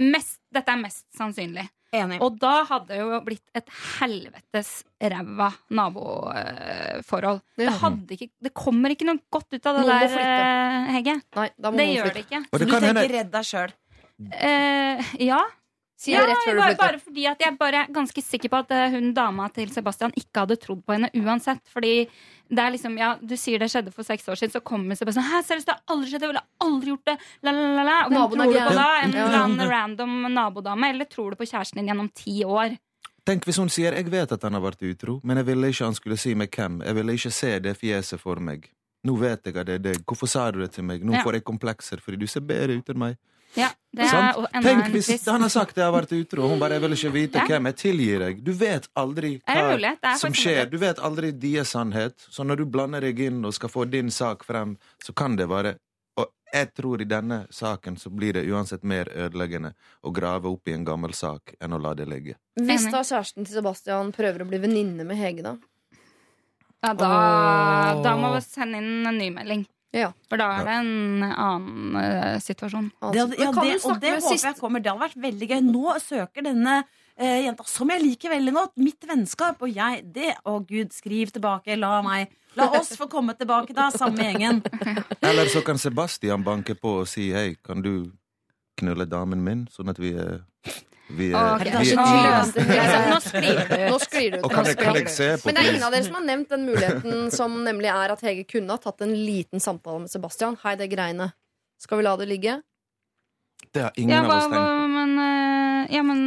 Mest, 0.00 0.38
dette 0.52 0.68
er 0.68 0.82
mest 0.82 1.06
sannsynlig. 1.16 1.64
Enig. 1.96 2.18
Og 2.20 2.34
da 2.36 2.64
hadde 2.68 2.90
det 2.92 2.98
jo 3.00 3.18
blitt 3.24 3.56
et 3.56 3.70
helvetes 3.98 4.72
ræva 5.00 5.48
naboforhold. 5.72 7.40
Ja. 7.56 7.62
Det, 7.62 7.76
hadde 7.80 8.18
ikke, 8.18 8.28
det 8.44 8.52
kommer 8.56 8.92
ikke 8.92 9.06
noe 9.08 9.22
godt 9.32 9.56
ut 9.56 9.68
av 9.70 9.78
det 9.78 9.84
Noen 9.86 10.02
der, 10.04 10.18
eh, 10.20 11.22
Nei, 11.38 11.48
da 11.56 11.70
må 11.72 11.80
Det 11.80 11.86
gjør 11.88 12.10
flytte. 12.10 12.14
det 12.14 12.24
ikke. 12.26 12.42
Så 12.50 12.60
du 12.60 12.66
tenker 12.74 13.14
redd 13.16 13.30
deg 13.32 13.48
sjøl? 13.48 13.72
Eh, 14.34 15.14
ja. 15.24 15.40
Si 15.98 16.12
ja 16.12 16.20
rett 16.22 16.38
før 16.46 16.54
du 16.54 16.60
flytter. 16.62 16.78
bare 16.78 16.98
fordi 17.02 17.24
at 17.26 17.40
jeg 17.42 17.56
bare 17.58 17.78
er 17.82 17.88
ganske 17.90 18.22
sikker 18.22 18.48
på 18.52 18.58
at 18.62 18.70
eh, 18.70 18.90
hun 18.94 19.08
dama 19.16 19.48
til 19.50 19.68
Sebastian 19.74 20.12
ikke 20.14 20.44
hadde 20.44 20.56
trodd 20.62 20.84
på 20.86 20.94
henne 20.94 21.10
uansett. 21.18 21.58
Fordi 21.74 22.06
det 22.48 22.58
er 22.62 22.70
liksom, 22.70 22.94
ja, 23.00 23.16
Du 23.18 23.34
sier 23.36 23.58
det 23.58 23.66
skjedde 23.72 23.90
for 23.92 24.06
seks 24.06 24.28
år 24.30 24.38
siden, 24.38 24.52
så 24.54 24.60
kommer 24.62 24.94
Sebastian 24.94 25.26
Hæ, 25.26 25.42
seriøst, 25.42 25.66
det 25.66 25.74
har 25.74 25.82
aldri 25.96 26.10
skjedd, 26.12 26.22
jeg 26.22 26.30
ville 26.30 26.44
aldri 26.62 26.92
gjort 26.92 27.04
det. 27.10 27.16
La, 27.42 27.50
la, 27.50 27.64
la, 27.74 27.82
la. 27.82 27.96
Og 28.06 28.10
Hvem 28.12 28.18
Naboen 28.20 28.38
tror 28.44 28.52
du 28.54 28.60
på 28.70 28.74
da? 28.78 28.86
En 29.02 29.12
Ja. 29.12 29.24
eller 29.26 29.38
annen 29.42 29.68
random 29.74 30.14
nabodame? 30.32 30.90
Eller 30.94 31.04
tror 31.10 31.30
du 31.30 31.36
på 31.36 31.48
kjæresten 31.50 31.82
din 31.82 31.88
gjennom 31.90 32.10
ti 32.14 32.44
år? 32.44 32.78
Tenk 33.26 33.44
hvis 33.44 33.58
hun 33.58 33.68
sier 33.68 33.92
'jeg 33.92 34.06
vet 34.08 34.30
at 34.32 34.42
han 34.42 34.52
har 34.54 34.62
vært 34.62 34.80
utro', 34.80 35.20
men 35.24 35.36
jeg 35.36 35.46
ville 35.46 35.66
ikke 35.68 35.84
han 35.84 35.94
skulle 35.94 36.16
si 36.16 36.34
meg 36.34 36.50
hvem. 36.50 36.80
Jeg 36.84 36.94
ville 36.94 37.12
ikke 37.12 37.32
se 37.32 37.58
det 37.58 37.76
fjeset 37.76 38.20
for 38.20 38.36
meg. 38.36 38.70
Nå 39.04 39.18
vet 39.18 39.42
jeg 39.44 39.56
at 39.56 39.66
det 39.66 39.74
er 39.74 39.78
deg. 39.92 40.06
Hvorfor 40.06 40.28
sa 40.28 40.50
du 40.50 40.60
det 40.60 40.72
til 40.72 40.84
meg? 40.84 41.02
Nå 41.04 41.12
Ja. 41.14 41.22
får 41.24 41.32
jeg 41.34 41.44
komplekser 41.44 41.98
fordi 42.00 42.18
du 42.20 42.26
ser 42.26 42.40
bedre 42.40 42.78
ut 42.78 42.88
enn 42.88 42.98
meg. 42.98 43.16
Ja, 43.56 43.70
det 43.96 44.04
er 44.04 44.10
Sant? 44.12 44.48
enda 44.52 44.68
Tenk 44.68 44.84
en 44.84 44.92
hvis 44.92 45.26
han 45.26 45.40
har 45.40 45.48
sagt 45.48 45.76
'jeg 45.76 45.84
har 45.84 45.92
vært 45.92 46.12
utro', 46.12 46.44
og 46.44 46.50
hun 46.50 46.58
bare 46.58 46.74
'jeg 46.74 46.82
vil 46.82 46.92
ikke 46.92 47.12
vite 47.12 47.38
Ja. 47.38 47.46
hvem'. 47.46 47.66
Jeg 47.66 47.76
tilgir 47.76 48.18
deg. 48.18 48.44
Du 48.44 48.52
vet 48.52 48.88
aldri 48.94 49.40
hva 49.46 49.72
mulighet? 49.72 50.18
Som 50.18 50.32
skjer. 50.32 50.70
Du 50.70 50.78
vet 50.78 50.98
aldri 50.98 51.32
deres 51.32 51.70
sannhet. 51.70 52.14
Så 52.30 52.44
når 52.44 52.56
du 52.56 52.64
blander 52.66 53.00
deg 53.00 53.18
inn 53.18 53.44
og 53.44 53.54
skal 53.54 53.68
få 53.68 53.90
din 53.90 54.10
sak 54.10 54.44
frem, 54.44 54.76
så 55.02 55.14
kan 55.14 55.36
det 55.36 55.48
være 55.48 55.78
og 56.18 56.26
jeg 56.52 56.74
tror 56.74 57.02
i 57.02 57.04
denne 57.04 57.46
saken 57.50 57.96
så 57.96 58.10
blir 58.10 58.32
det 58.32 58.50
uansett 58.50 58.82
mer 58.82 59.08
ødeleggende 59.14 59.74
å 60.02 60.12
grave 60.14 60.50
opp 60.50 60.68
i 60.68 60.72
en 60.72 60.84
gammel 60.84 61.14
sak 61.14 61.54
enn 61.60 61.72
å 61.72 61.80
la 61.82 61.94
det 61.94 62.08
ligge. 62.08 62.34
Hvis 62.58 62.90
da 62.90 63.02
kjæresten 63.02 63.46
til 63.46 63.60
Sebastian 63.60 64.12
prøver 64.16 64.42
å 64.42 64.48
bli 64.48 64.58
venninne 64.58 65.06
med 65.06 65.16
Hege, 65.20 65.42
da? 65.42 65.56
Ja, 66.82 66.94
da, 66.94 67.10
oh. 67.10 68.02
da 68.02 68.14
må 68.18 68.32
vi 68.36 68.42
sende 68.46 68.78
inn 68.82 69.06
en 69.06 69.18
ny 69.18 69.30
melding. 69.34 69.66
Ja. 69.96 70.10
For 70.28 70.36
da 70.40 70.46
er 70.58 70.66
det 70.68 70.74
en 70.82 71.22
annen 71.24 71.96
uh, 71.96 72.36
situasjon. 72.44 72.90
Det, 72.92 73.20
hadde- 73.22 73.38
ja, 73.40 73.50
det, 73.56 73.76
og 73.88 74.00
det 74.02 74.14
håper 74.20 74.48
jeg 74.50 74.58
kommer. 74.58 74.82
Det 74.84 74.90
hadde 74.92 75.04
vært 75.06 75.22
veldig 75.22 75.48
gøy. 75.48 75.60
Nå 75.64 75.94
søker 76.04 76.44
denne 76.44 76.74
uh, 76.84 77.38
jenta, 77.46 77.64
som 77.70 77.88
jeg 77.94 78.04
liker 78.04 78.34
veldig 78.34 78.54
godt, 78.58 78.74
mitt 78.84 79.08
vennskap. 79.08 79.64
Og 79.64 79.72
jeg 79.72 80.04
det, 80.12 80.34
Å 80.44 80.58
gud, 80.68 80.92
skriv 80.96 81.32
tilbake. 81.32 81.78
La 81.80 82.02
meg 82.04 82.34
La 82.58 82.66
oss 82.74 82.90
få 82.98 83.06
komme 83.12 83.36
tilbake, 83.38 83.72
da, 83.76 83.88
samme 83.94 84.24
gjengen. 84.24 84.60
Eller 85.28 85.46
så 85.52 85.60
kan 85.62 85.78
Sebastian 85.78 86.42
banke 86.42 86.74
på 86.74 86.96
og 87.04 87.08
si 87.08 87.28
hei, 87.30 87.52
kan 87.62 87.84
du 87.84 88.10
knulle 88.80 89.06
damen 89.06 89.44
min, 89.44 89.66
sånn 89.70 89.92
at 89.92 89.98
vi 90.02 90.10
er 90.18 90.40
vi 91.08 91.30
jeg. 91.32 91.38
Nå 93.08 93.98
sklir 94.02 94.30
du 94.34 94.38
ut. 94.38 94.42
Kan 94.42 94.42
Nå 94.42 94.48
kan 94.52 94.66
sklir 94.68 94.98
jeg 95.00 95.12
se 95.14 95.28
på 95.40 95.48
Men 95.48 95.54
det 95.58 95.62
er 95.64 95.70
ingen 95.72 95.86
av 95.88 95.92
dere 95.94 96.04
som 96.06 96.16
har 96.18 96.24
nevnt 96.28 96.48
den 96.52 96.66
muligheten 96.68 97.30
som 97.34 97.54
nemlig 97.64 97.90
er 97.92 98.14
at 98.14 98.24
Hege 98.26 98.44
kunne 98.48 98.74
ha 98.76 98.80
tatt 98.82 99.00
en 99.06 99.14
liten 99.16 99.60
samtale 99.62 100.04
med 100.04 100.12
Sebastian. 100.12 100.58
Hei, 100.64 100.74
det 100.80 100.90
greiene. 100.92 101.30
Skal 101.80 102.00
vi 102.00 102.06
la 102.08 102.16
det 102.20 102.28
ligge? 102.30 102.58
Det 103.74 103.82
har 103.82 103.92
ingen 103.98 104.14
Ja, 104.14 104.22
av 104.24 104.30
oss 104.36 104.44
tenkt 104.44 104.54
på. 104.54 104.88
men 104.94 105.18
eh, 105.18 105.94
Ja, 105.96 106.02
men 106.02 106.20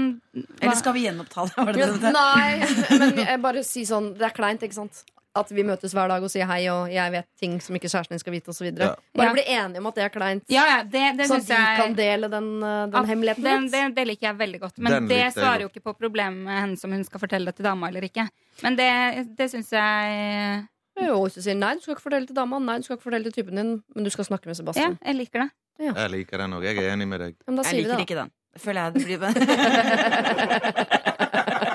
Eller 0.61 0.75
skal 0.75 0.93
vi 0.93 1.05
gjenoppta 1.05 1.45
det? 1.47 1.53
Var 1.65 1.73
det 1.73 1.85
det? 1.87 1.99
det? 2.01 2.11
Nei, 2.11 2.99
men 2.99 3.21
jeg 3.25 3.41
bare 3.41 3.63
si 3.65 3.85
sånn 3.87 4.11
Det 4.17 4.25
er 4.27 4.35
kleint, 4.35 4.61
ikke 4.65 4.75
sant? 4.81 5.03
At 5.33 5.47
vi 5.55 5.63
møtes 5.63 5.93
hver 5.95 6.09
dag 6.11 6.19
og 6.25 6.27
sier 6.27 6.43
hei, 6.49 6.65
og 6.67 6.89
jeg 6.91 7.07
vet 7.13 7.23
ting 7.39 7.53
som 7.63 7.71
ikke 7.77 7.87
kjæresten 7.87 8.17
din 8.17 8.19
skal 8.19 8.33
vite, 8.33 8.51
osv. 8.51 8.65
Ja. 8.67 8.89
Bare 9.15 9.27
Ja. 9.29 9.33
bli 9.37 9.43
enige 9.47 9.79
om 9.79 9.85
at 9.87 9.95
det 9.95 10.03
er 10.03 10.09
kleint. 10.11 10.43
Ja, 10.51 10.63
ja, 10.67 10.81
det, 10.83 11.03
det 11.21 11.27
så 11.29 11.37
de 11.39 11.47
jeg 11.53 11.77
kan 11.79 11.93
dele 11.95 12.27
den, 12.27 12.49
uh, 12.59 12.83
den 12.91 13.05
hemmeligheten 13.07 13.43
den, 13.47 13.69
det, 13.71 13.95
det 13.95 14.03
liker 14.09 14.27
jeg 14.27 14.35
veldig 14.41 14.59
godt. 14.59 14.75
Men 14.83 14.91
Den 14.91 15.07
det 15.07 15.29
svarer 15.33 15.61
jo 15.63 15.69
ikke 15.71 15.79
på 15.87 15.93
problemet 15.95 16.43
med 16.43 16.51
henne 16.59 16.75
som 16.77 16.91
hun 16.91 17.03
skal 17.07 17.19
fortelle 17.23 17.45
det 17.47 17.55
til 17.61 17.65
dama 17.69 17.87
eller 17.87 18.03
ikke. 18.09 18.27
Men 18.61 18.75
det, 18.75 18.89
det 19.37 19.47
syns 19.53 19.71
jeg 19.71 20.67
Jo, 20.99 21.15
hvis 21.23 21.33
du 21.39 21.41
sier 21.47 21.55
nei, 21.55 21.75
du 21.79 21.81
skal 21.85 21.95
ikke 21.95 22.03
fortelle 22.09 22.27
til 22.27 22.35
dama, 22.35 22.59
nei, 22.59 22.75
du 22.77 22.83
skal 22.83 22.97
ikke 22.99 23.07
fortelle 23.07 23.23
til 23.31 23.35
typen 23.39 23.55
din, 23.55 23.71
men 23.95 24.03
du 24.03 24.09
skal 24.11 24.25
snakke 24.27 24.45
med 24.51 24.55
Ja, 24.57 24.59
Sebastian. 24.59 24.97
jeg 24.99 25.15
liker 25.15 25.39
det. 25.45 25.49
Jeg 25.79 26.09
liker 26.11 26.37
den 26.43 26.53
òg. 26.59 26.63
Jeg 26.67 26.75
er 26.77 26.91
enig 26.91 27.07
med 27.07 27.19
deg. 27.23 27.35
Men 27.47 27.55
da 27.55 27.63
Jeg 27.63 27.73
liker 27.79 27.95
det, 27.95 28.03
ikke 28.03 28.19
den. 28.19 28.31
Føler 28.59 28.83
jeg 28.83 28.91
det 28.93 29.05
blir 29.07 29.19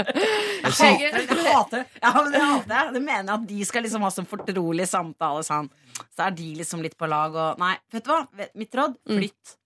Jeg 0.00 1.26
hater, 1.50 1.86
ja, 2.00 2.10
men 2.16 2.32
det 2.32 2.42
hater 2.42 2.74
jeg. 2.74 2.92
Det 2.94 3.00
mener 3.02 3.24
jeg 3.24 3.36
at 3.36 3.46
de 3.48 3.68
skal 3.68 3.86
liksom 3.86 4.04
ha 4.06 4.10
sånn 4.14 4.28
fortrolig 4.28 4.86
samtale. 4.88 5.44
Sånn. 5.46 5.70
Så 6.14 6.26
er 6.26 6.36
de 6.36 6.50
liksom 6.58 6.84
litt 6.84 6.98
på 6.98 7.08
lag 7.10 7.34
og 7.34 7.60
Nei, 7.60 7.74
vet 7.92 8.06
du 8.06 8.12
hva? 8.12 8.20
Mitt 8.58 8.76
råd 8.76 8.98
flytt. 9.08 9.54
Mm. 9.54 9.56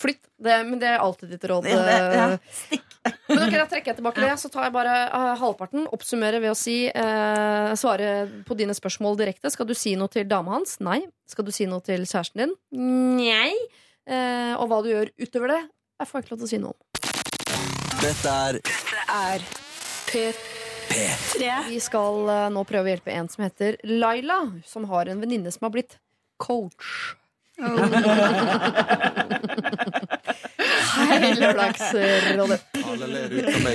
Flytt. 0.00 0.30
Det, 0.40 0.54
men 0.64 0.78
det 0.80 0.94
er 0.94 1.02
alltid 1.04 1.34
ditt 1.34 1.44
råd. 1.44 1.66
Det, 1.68 1.76
det, 1.76 1.96
ja, 2.16 2.28
eh, 2.32 2.54
stikk. 2.62 2.86
Men 3.28 3.42
ok, 3.44 3.54
da 3.56 3.66
trekker 3.68 3.92
jeg 3.92 3.98
tilbake 3.98 4.22
det. 4.24 4.32
Så 4.40 4.48
tar 4.52 4.66
jeg 4.68 4.72
bare 4.72 4.94
uh, 5.12 5.34
halvparten. 5.40 5.84
Oppsummerer 5.92 6.40
ved 6.40 6.54
å 6.54 6.56
si 6.56 6.78
uh, 6.88 7.72
svare 7.76 8.14
på 8.48 8.56
dine 8.56 8.76
spørsmål 8.76 9.18
direkte. 9.20 9.52
Skal 9.52 9.68
du 9.68 9.74
si 9.76 9.92
noe 10.00 10.08
til 10.12 10.24
dama 10.28 10.56
hans? 10.56 10.78
Nei. 10.84 11.02
Skal 11.28 11.44
du 11.48 11.52
si 11.52 11.68
noe 11.68 11.84
til 11.84 12.08
kjæresten 12.08 12.46
din? 12.46 12.56
Nei. 13.20 13.52
Uh, 14.08 14.56
og 14.56 14.70
hva 14.72 14.80
du 14.84 14.88
gjør 14.94 15.12
utover 15.20 15.52
det, 15.52 15.62
jeg 16.00 16.08
får 16.08 16.24
ikke 16.24 16.32
lov 16.32 16.40
til 16.40 16.48
å 16.48 16.52
si 16.54 16.62
noe 16.64 16.72
om. 16.72 16.80
Dette 18.00 18.38
er 18.48 18.62
Er 19.10 19.50
P3. 20.10 21.68
Vi 21.68 21.80
skal 21.80 22.28
eh, 22.28 22.46
nå 22.50 22.64
prøve 22.66 22.88
å 22.88 22.92
hjelpe 22.94 23.14
en 23.14 23.28
som 23.30 23.44
heter 23.46 23.78
Laila, 23.86 24.40
som 24.66 24.88
har 24.90 25.06
en 25.06 25.22
venninne 25.22 25.52
som 25.54 25.68
har 25.68 25.74
blitt 25.76 25.98
coach. 26.40 27.14
Hei, 30.90 31.30
Lørdagsrådet. 31.38 32.58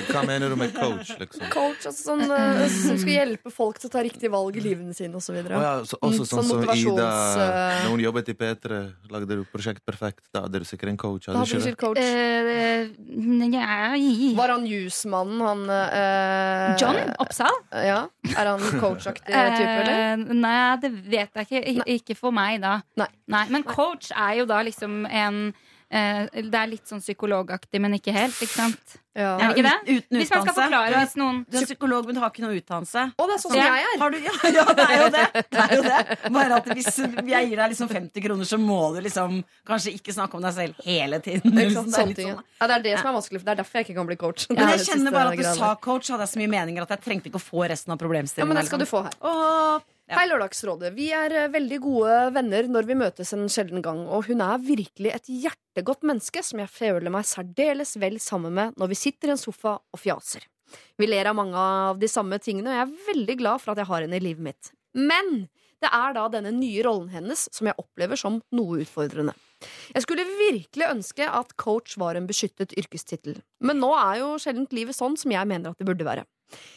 Hva 0.10 0.22
mener 0.28 0.52
du 0.52 0.56
med 0.60 0.74
coach, 0.76 1.12
liksom? 1.20 1.46
Coach, 1.54 1.86
altså 1.88 2.02
sånn, 2.12 2.24
eh, 2.34 2.66
som 2.72 2.98
skal 3.00 3.14
hjelpe 3.16 3.52
folk 3.54 3.80
til 3.82 3.90
å 3.90 3.94
ta 3.94 4.02
riktige 4.06 4.32
valg 4.34 4.58
i 4.60 4.64
livene 4.64 4.94
sine 4.96 5.16
osv. 5.20 5.38
Å 5.40 5.62
ja, 5.64 5.74
så, 5.88 5.98
også 6.02 6.26
Mm, 6.26 6.28
sånn 6.30 6.46
sånn 6.46 6.50
som 6.50 6.60
Ida 6.76 7.08
eh, 7.36 7.84
Når 7.86 7.90
hun 7.96 8.04
jobbet 8.06 8.30
i 8.32 8.36
P3, 8.40 8.80
lagde 9.12 9.28
du 9.40 9.44
Prosjekt 9.52 9.82
Perfekt. 9.86 10.24
Da 10.34 10.42
hadde 10.46 10.60
du 10.62 10.66
sikkert 10.68 10.90
en 10.94 10.98
coach. 11.02 11.26
Da 11.26 11.34
Hadde 11.34 11.40
hadde 11.40 11.50
du 11.50 11.54
du 11.54 11.60
ikke 11.60 11.70
sikkert 11.70 11.82
coach. 11.86 11.98
Eh, 12.02 12.82
nei. 13.16 14.34
Var 14.38 14.50
han 14.56 14.66
jusmannen, 14.70 15.40
han 15.46 15.62
eh, 15.70 16.76
John 16.82 17.00
Oppsal? 17.24 17.56
Ja. 17.86 18.00
Er 18.36 18.46
han 18.54 18.60
coachaktig 18.82 19.30
type, 19.32 19.76
eller? 19.82 19.96
Eh, 19.96 20.16
nei, 20.34 20.76
det 20.84 20.92
vet 21.10 21.32
jeg 21.42 21.48
ikke. 21.50 21.64
I- 21.66 22.00
Ikke 22.00 22.16
for 22.18 22.32
meg, 22.36 22.60
da. 22.62 22.80
Nei. 23.00 23.08
Men 23.50 23.64
coach 23.76 24.12
er 24.16 24.42
jo 24.42 24.50
da 24.50 24.62
liksom 24.66 25.04
en 25.06 25.42
eh, 25.90 26.28
Det 26.34 26.60
er 26.60 26.70
litt 26.72 26.88
sånn 26.90 27.04
psykologaktig, 27.04 27.82
men 27.84 27.98
ikke 27.98 28.14
helt, 28.16 28.38
ikke 28.42 28.56
sant? 28.56 29.02
Ja. 29.16 29.38
Er 29.40 29.54
det 29.54 29.62
ikke 29.62 29.70
det? 29.70 29.96
Uten, 29.96 30.18
Hvis 30.20 30.32
man 30.34 30.42
skal 30.44 30.56
forklare 30.58 30.92
Du 30.92 30.98
hvis 31.00 31.14
noen 31.16 31.38
Du 31.48 31.56
er 31.56 31.68
psykolog, 31.70 32.08
men 32.08 32.18
du 32.18 32.20
har 32.20 32.34
ikke 32.34 32.44
noe 32.44 32.58
utdannelse. 32.58 33.04
Å, 33.16 33.28
det 33.30 33.38
er 33.38 33.42
sånn 33.46 33.54
som 33.54 33.62
jeg 33.62 33.86
er. 33.86 33.94
Har 34.02 34.12
du, 34.12 34.18
ja, 34.26 34.34
ja, 34.58 34.66
det 34.76 34.88
er 34.92 35.00
jo 35.00 35.08
det. 35.14 35.24
det, 35.40 35.62
er 35.64 35.74
jo 35.78 35.86
det. 35.86 36.18
Bare 36.36 36.60
at 36.60 36.68
hvis 36.74 36.92
jeg 37.00 37.50
gir 37.50 37.62
deg 37.62 37.72
liksom 37.72 37.92
50 37.94 38.26
kroner, 38.28 38.50
så 38.52 38.60
må 38.60 38.82
du 38.98 39.00
liksom 39.06 39.40
kanskje 39.72 39.96
ikke 39.96 40.18
snakke 40.18 40.36
om 40.36 40.44
deg 40.44 40.58
selv 40.58 40.84
hele 40.84 41.22
tiden. 41.24 41.56
Liksom, 41.56 41.90
det 41.94 42.02
er 42.04 42.12
litt 42.12 42.22
sånn. 42.26 42.36
ja. 42.36 42.44
ja, 42.60 42.68
det 42.68 42.78
er 42.80 42.86
det 42.90 42.96
som 43.00 43.12
er 43.14 43.18
vanskelig, 43.22 43.40
for 43.42 43.48
det 43.48 43.56
er 43.56 43.64
derfor 43.64 43.80
jeg 43.80 43.88
ikke 43.88 43.98
kan 44.02 44.12
bli 44.12 44.20
coach. 44.20 44.50
Men 44.52 44.74
jeg 44.76 44.86
kjenner 44.90 45.16
bare 45.16 45.32
at 45.32 45.40
du 45.46 45.62
sa 45.64 45.74
coach, 45.80 46.12
hadde 46.12 46.28
jeg 46.28 46.36
så 46.36 46.44
mye 46.44 46.56
meninger 46.60 46.88
at 46.88 46.96
jeg 46.98 47.06
trengte 47.08 47.32
ikke 47.32 47.40
å 47.40 47.48
få 47.48 47.68
resten 47.72 47.96
av 47.96 48.02
problemstillingen. 48.04 48.52
Ja, 48.52 48.52
men 48.52 48.60
det 48.60 48.68
skal 48.68 48.84
du 48.84 48.90
få 48.90 49.06
her. 49.08 49.86
Hei, 50.06 50.28
Lørdagsrådet. 50.30 50.92
Vi 50.94 51.08
er 51.18 51.34
eh, 51.34 51.48
veldig 51.50 51.80
gode 51.82 52.18
venner 52.36 52.68
når 52.70 52.86
vi 52.86 52.98
møtes 53.00 53.32
en 53.34 53.48
sjelden 53.50 53.82
gang, 53.82 54.04
og 54.06 54.28
hun 54.28 54.44
er 54.46 54.62
virkelig 54.62 55.10
et 55.16 55.30
hjertegodt 55.34 56.06
menneske 56.06 56.44
som 56.46 56.62
jeg 56.62 56.70
føler 56.70 57.10
meg 57.10 57.26
særdeles 57.26 57.96
vel 57.98 58.20
sammen 58.22 58.54
med 58.54 58.78
når 58.78 58.92
vi 58.92 59.00
sitter 59.00 59.32
i 59.32 59.34
en 59.34 59.42
sofa 59.42 59.80
og 59.82 60.02
fjaser. 60.02 60.46
Vi 61.02 61.10
ler 61.10 61.32
av 61.32 61.38
mange 61.40 61.58
av 61.58 61.98
de 61.98 62.10
samme 62.12 62.38
tingene, 62.38 62.70
og 62.70 62.78
jeg 62.78 62.86
er 62.86 63.10
veldig 63.10 63.38
glad 63.42 63.64
for 63.64 63.74
at 63.74 63.82
jeg 63.82 63.90
har 63.90 64.06
henne 64.06 64.20
i 64.20 64.26
livet 64.28 64.46
mitt. 64.46 64.70
Men 64.94 65.48
det 65.82 65.90
er 65.90 66.14
da 66.14 66.28
denne 66.38 66.54
nye 66.54 66.86
rollen 66.86 67.10
hennes 67.10 67.48
som 67.50 67.66
jeg 67.72 67.78
opplever 67.82 68.22
som 68.22 68.38
noe 68.54 68.84
utfordrende. 68.86 69.34
Jeg 69.90 70.06
skulle 70.06 70.30
virkelig 70.38 70.86
ønske 70.92 71.26
at 71.26 71.58
coach 71.58 71.98
var 71.98 72.14
en 72.14 72.30
beskyttet 72.30 72.78
yrkestittel, 72.78 73.42
men 73.58 73.82
nå 73.82 73.90
er 73.98 74.22
jo 74.22 74.36
sjelden 74.38 74.70
livet 74.70 74.98
sånn 74.98 75.18
som 75.18 75.34
jeg 75.34 75.50
mener 75.50 75.74
at 75.74 75.82
det 75.82 75.90
burde 75.90 76.06
være. 76.06 76.30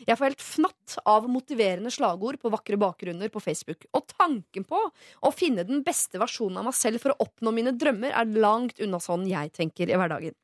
Jeg 0.06 0.16
får 0.16 0.30
helt 0.30 0.44
fnatt 0.44 0.96
av 1.08 1.28
motiverende 1.30 1.92
slagord 1.92 2.40
på 2.40 2.50
vakre 2.52 2.78
bakgrunner 2.80 3.30
på 3.32 3.42
Facebook. 3.42 3.86
Og 3.96 4.06
tanken 4.14 4.66
på 4.68 4.80
å 4.80 5.32
finne 5.34 5.66
den 5.68 5.82
beste 5.86 6.20
versjonen 6.20 6.60
av 6.60 6.68
meg 6.70 6.76
selv 6.78 7.02
for 7.02 7.14
å 7.14 7.26
oppnå 7.28 7.52
mine 7.54 7.74
drømmer, 7.76 8.14
er 8.14 8.38
langt 8.40 8.80
unna 8.84 9.00
sånn 9.02 9.26
jeg 9.28 9.52
tenker 9.56 9.90
i 9.90 9.98
hverdagen. 9.98 10.36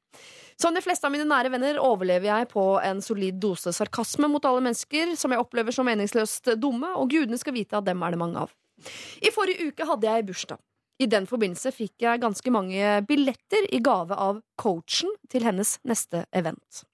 Som 0.61 0.77
de 0.77 0.83
fleste 0.85 1.09
av 1.09 1.11
mine 1.15 1.27
nære 1.27 1.51
venner 1.51 1.81
overlever 1.83 2.29
jeg 2.29 2.51
på 2.53 2.63
en 2.79 3.01
solid 3.03 3.41
dose 3.43 3.73
sarkasme 3.75 4.29
mot 4.31 4.45
alle 4.47 4.63
mennesker 4.63 5.17
som 5.19 5.35
jeg 5.35 5.43
opplever 5.43 5.75
som 5.75 5.89
meningsløst 5.89 6.53
dumme, 6.63 6.93
og 6.95 7.11
gudene 7.11 7.41
skal 7.41 7.57
vite 7.57 7.81
at 7.81 7.89
dem 7.89 8.05
er 8.07 8.15
det 8.15 8.21
mange 8.21 8.45
av. 8.47 8.55
I 9.25 9.33
forrige 9.35 9.71
uke 9.71 9.89
hadde 9.89 10.11
jeg 10.11 10.29
bursdag. 10.31 10.63
I 11.03 11.11
den 11.11 11.27
forbindelse 11.27 11.73
fikk 11.75 12.05
jeg 12.05 12.23
ganske 12.23 12.51
mange 12.55 13.01
billetter 13.09 13.67
i 13.75 13.81
gave 13.83 14.15
av 14.15 14.39
coachen 14.61 15.11
til 15.31 15.43
hennes 15.47 15.79
neste 15.83 16.23
event. 16.31 16.85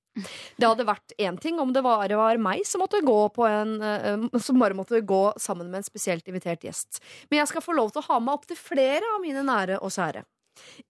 Det 0.56 0.68
hadde 0.68 0.88
vært 0.88 1.14
én 1.18 1.38
ting 1.40 1.60
om 1.62 1.72
det 1.74 1.82
var, 1.86 2.12
var 2.20 2.40
meg 2.42 2.64
som 2.68 2.82
måtte 2.84 3.02
gå 3.04 3.18
på 3.34 3.46
en 3.48 3.76
eh, 3.82 4.40
Som 4.42 4.60
bare 4.60 4.76
måtte 4.76 5.00
gå 5.00 5.22
sammen 5.40 5.70
med 5.70 5.82
en 5.82 5.86
spesielt 5.86 6.26
invitert 6.28 6.64
gjest. 6.66 7.00
Men 7.30 7.42
jeg 7.42 7.52
skal 7.52 7.64
få 7.64 7.76
lov 7.76 7.92
til 7.92 8.02
å 8.02 8.08
ha 8.10 8.20
med 8.20 8.34
opptil 8.38 8.58
flere 8.58 9.14
av 9.16 9.22
mine 9.24 9.44
nære 9.46 9.80
og 9.80 9.92
sære. 9.94 10.24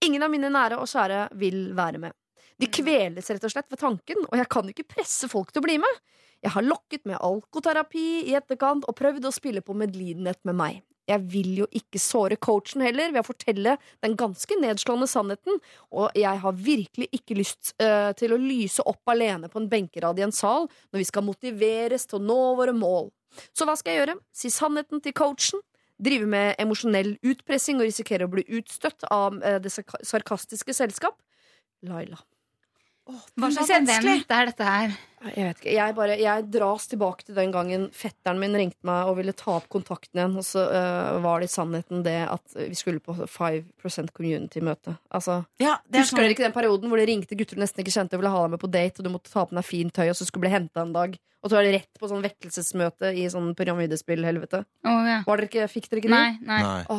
Ingen 0.05 0.25
av 0.25 0.33
mine 0.33 0.51
nære 0.53 0.81
og 0.81 0.89
sære 0.91 1.29
vil 1.39 1.71
være 1.77 2.01
med. 2.03 2.17
De 2.61 2.69
kveles 2.69 3.31
rett 3.33 3.45
og 3.47 3.53
slett 3.53 3.71
ved 3.73 3.81
tanken, 3.81 4.27
og 4.29 4.37
jeg 4.37 4.49
kan 4.53 4.69
ikke 4.69 4.89
presse 4.89 5.29
folk 5.33 5.53
til 5.53 5.63
å 5.63 5.69
bli 5.69 5.79
med. 5.81 6.01
Jeg 6.45 6.53
har 6.55 6.65
lokket 6.65 7.07
med 7.09 7.21
alkoterapi 7.21 8.07
i 8.29 8.37
etterkant 8.37 8.87
og 8.89 8.97
prøvd 8.97 9.29
å 9.29 9.35
spille 9.35 9.65
på 9.65 9.77
medlidenhet 9.77 10.41
med 10.49 10.57
meg. 10.57 10.81
Jeg 11.11 11.25
vil 11.33 11.51
jo 11.63 11.69
ikke 11.77 12.01
såre 12.03 12.39
coachen 12.41 12.85
heller 12.85 13.13
ved 13.13 13.23
å 13.23 13.27
fortelle 13.27 13.77
den 14.05 14.17
ganske 14.19 14.59
nedslående 14.63 15.09
sannheten, 15.11 15.59
og 15.91 16.15
jeg 16.19 16.43
har 16.45 16.59
virkelig 16.59 17.11
ikke 17.17 17.39
lyst 17.39 17.75
uh, 17.83 18.13
til 18.19 18.35
å 18.35 18.41
lyse 18.41 18.85
opp 18.87 19.11
alene 19.11 19.51
på 19.51 19.61
en 19.61 19.71
benkerad 19.71 20.21
i 20.21 20.27
en 20.27 20.35
sal 20.35 20.69
når 20.91 21.03
vi 21.03 21.09
skal 21.09 21.27
motiveres 21.27 22.07
til 22.07 22.21
å 22.21 22.25
nå 22.31 22.41
våre 22.61 22.77
mål. 22.77 23.11
Så 23.55 23.67
hva 23.67 23.77
skal 23.79 23.95
jeg 23.95 24.05
gjøre? 24.05 24.19
Si 24.35 24.51
sannheten 24.55 25.03
til 25.03 25.15
coachen? 25.17 25.63
Drive 26.01 26.25
med 26.33 26.55
emosjonell 26.63 27.13
utpressing 27.29 27.77
og 27.83 27.85
risikere 27.91 28.25
å 28.25 28.33
bli 28.33 28.47
utstøtt 28.57 29.05
av 29.13 29.37
uh, 29.43 29.59
det 29.61 29.73
sarkastiske 29.75 30.75
selskap? 30.77 31.19
Laila. 31.87 32.21
Hva 33.11 33.51
slags 33.51 33.73
event 33.75 34.31
er 34.31 34.51
dette 34.53 34.67
her? 34.67 34.99
Jeg 35.21 35.45
vet 35.45 35.59
ikke, 35.61 35.73
jeg, 35.77 35.95
bare, 35.99 36.15
jeg 36.17 36.45
dras 36.49 36.87
tilbake 36.89 37.27
til 37.29 37.35
den 37.37 37.51
gangen 37.53 37.83
fetteren 37.93 38.39
min 38.41 38.55
ringte 38.57 38.81
meg 38.89 39.11
og 39.11 39.19
ville 39.19 39.35
ta 39.37 39.59
opp 39.59 39.67
kontakten 39.69 40.17
igjen, 40.17 40.37
og 40.41 40.47
så 40.49 40.63
uh, 40.65 41.19
var 41.21 41.43
det 41.45 41.51
i 41.51 41.53
sannheten 41.53 42.03
det 42.07 42.17
at 42.25 42.55
vi 42.57 42.73
skulle 42.79 43.03
på 43.05 43.13
5% 43.29 44.15
community-møte. 44.17 44.97
Altså, 45.13 45.43
Ja, 45.61 45.77
er 45.93 46.01
Husker 46.01 46.17
sånn- 46.17 46.25
dere 46.25 46.37
ikke 46.37 46.47
den 46.49 46.57
perioden 46.57 46.89
hvor 46.89 46.97
det 47.03 47.09
ringte 47.13 47.37
gutter 47.37 47.59
du 47.59 47.61
nesten 47.61 47.85
ikke 47.85 47.93
kjente 47.93 48.17
og 48.17 48.23
ville 48.25 48.33
ha 48.33 48.47
deg 48.47 48.55
med 48.57 48.63
på 48.65 48.71
date, 48.73 49.01
og 49.01 49.05
du 49.05 49.13
måtte 49.13 49.33
ta 49.33 49.45
på 49.45 49.55
deg 49.61 49.65
fint 49.69 49.93
tøy, 49.93 50.09
og 50.09 50.17
så 50.17 50.25
skulle 50.25 50.47
bli 50.49 50.55
henta 50.57 50.87
en 50.87 50.97
dag? 50.97 51.19
Og 51.41 51.49
så 51.49 51.57
var 51.57 51.65
det 51.65 51.73
rett 51.73 52.01
på 52.01 52.09
sånn 52.09 52.21
vekkelsesmøte 52.25 53.15
i 53.17 53.23
sånn 53.33 53.55
pyramidespillhelvete. 53.57 54.59
Oh, 54.85 55.05
ja. 55.09 55.23
Var 55.25 55.41
dere 55.41 55.49
ikke, 55.49 55.69
fikk 55.73 55.87
dere 55.89 56.03
ikke 56.03 56.11
det? 56.13 56.19
Nei, 56.19 56.33
nei. 56.45 56.59
Nei. 56.65 56.83
Å. 56.93 56.99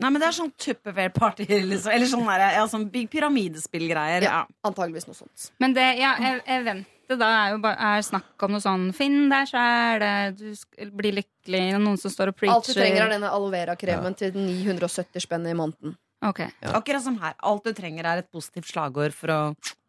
Nei, 0.00 0.10
men 0.10 0.16
det 0.22 0.28
er 0.30 0.36
sånn 0.38 0.52
Tupperware-party, 0.56 1.44
liksom. 1.72 1.92
Eller 1.92 2.08
sånn, 2.08 2.24
der, 2.24 2.46
ja, 2.56 2.62
sånn 2.72 2.86
big 2.92 3.10
pyramidespillgreier. 3.12 4.24
Ja. 4.24 4.38
Antageligvis 4.64 5.08
noe 5.10 5.18
sånt. 5.18 5.50
Men 5.60 5.76
det, 5.76 5.84
ja, 6.00 6.14
ev- 6.16 6.84
eventet 7.02 7.18
da 7.20 7.28
er 7.46 7.50
jo 7.52 7.58
bare 7.62 7.76
er 7.96 8.02
snakk 8.02 8.44
om 8.46 8.52
noe 8.54 8.62
sånn 8.62 8.92
Finn 8.96 9.28
deg 9.30 9.48
sjæl, 9.50 10.04
du 10.36 10.90
blir 10.96 11.12
lykkelig, 11.20 11.78
noen 11.78 11.98
som 11.98 12.10
står 12.10 12.32
og 12.32 12.36
preacher. 12.38 12.54
Alt 12.56 12.66
du 12.70 12.74
trenger, 12.74 13.02
er 13.06 13.14
denne 13.16 13.30
aloe 13.30 13.50
vera-kremen 13.52 14.14
til 14.18 14.32
970 14.36 15.20
spenn 15.26 15.46
i 15.50 15.54
måneden. 15.54 15.96
Ok. 16.22 16.44
Akkurat 16.70 17.02
som 17.02 17.18
her. 17.18 17.34
Alt 17.42 17.64
du 17.66 17.72
trenger, 17.74 18.06
er 18.06 18.22
et 18.22 18.30
positivt 18.30 18.70
slagord 18.70 19.12
for 19.12 19.32
å 19.34 19.40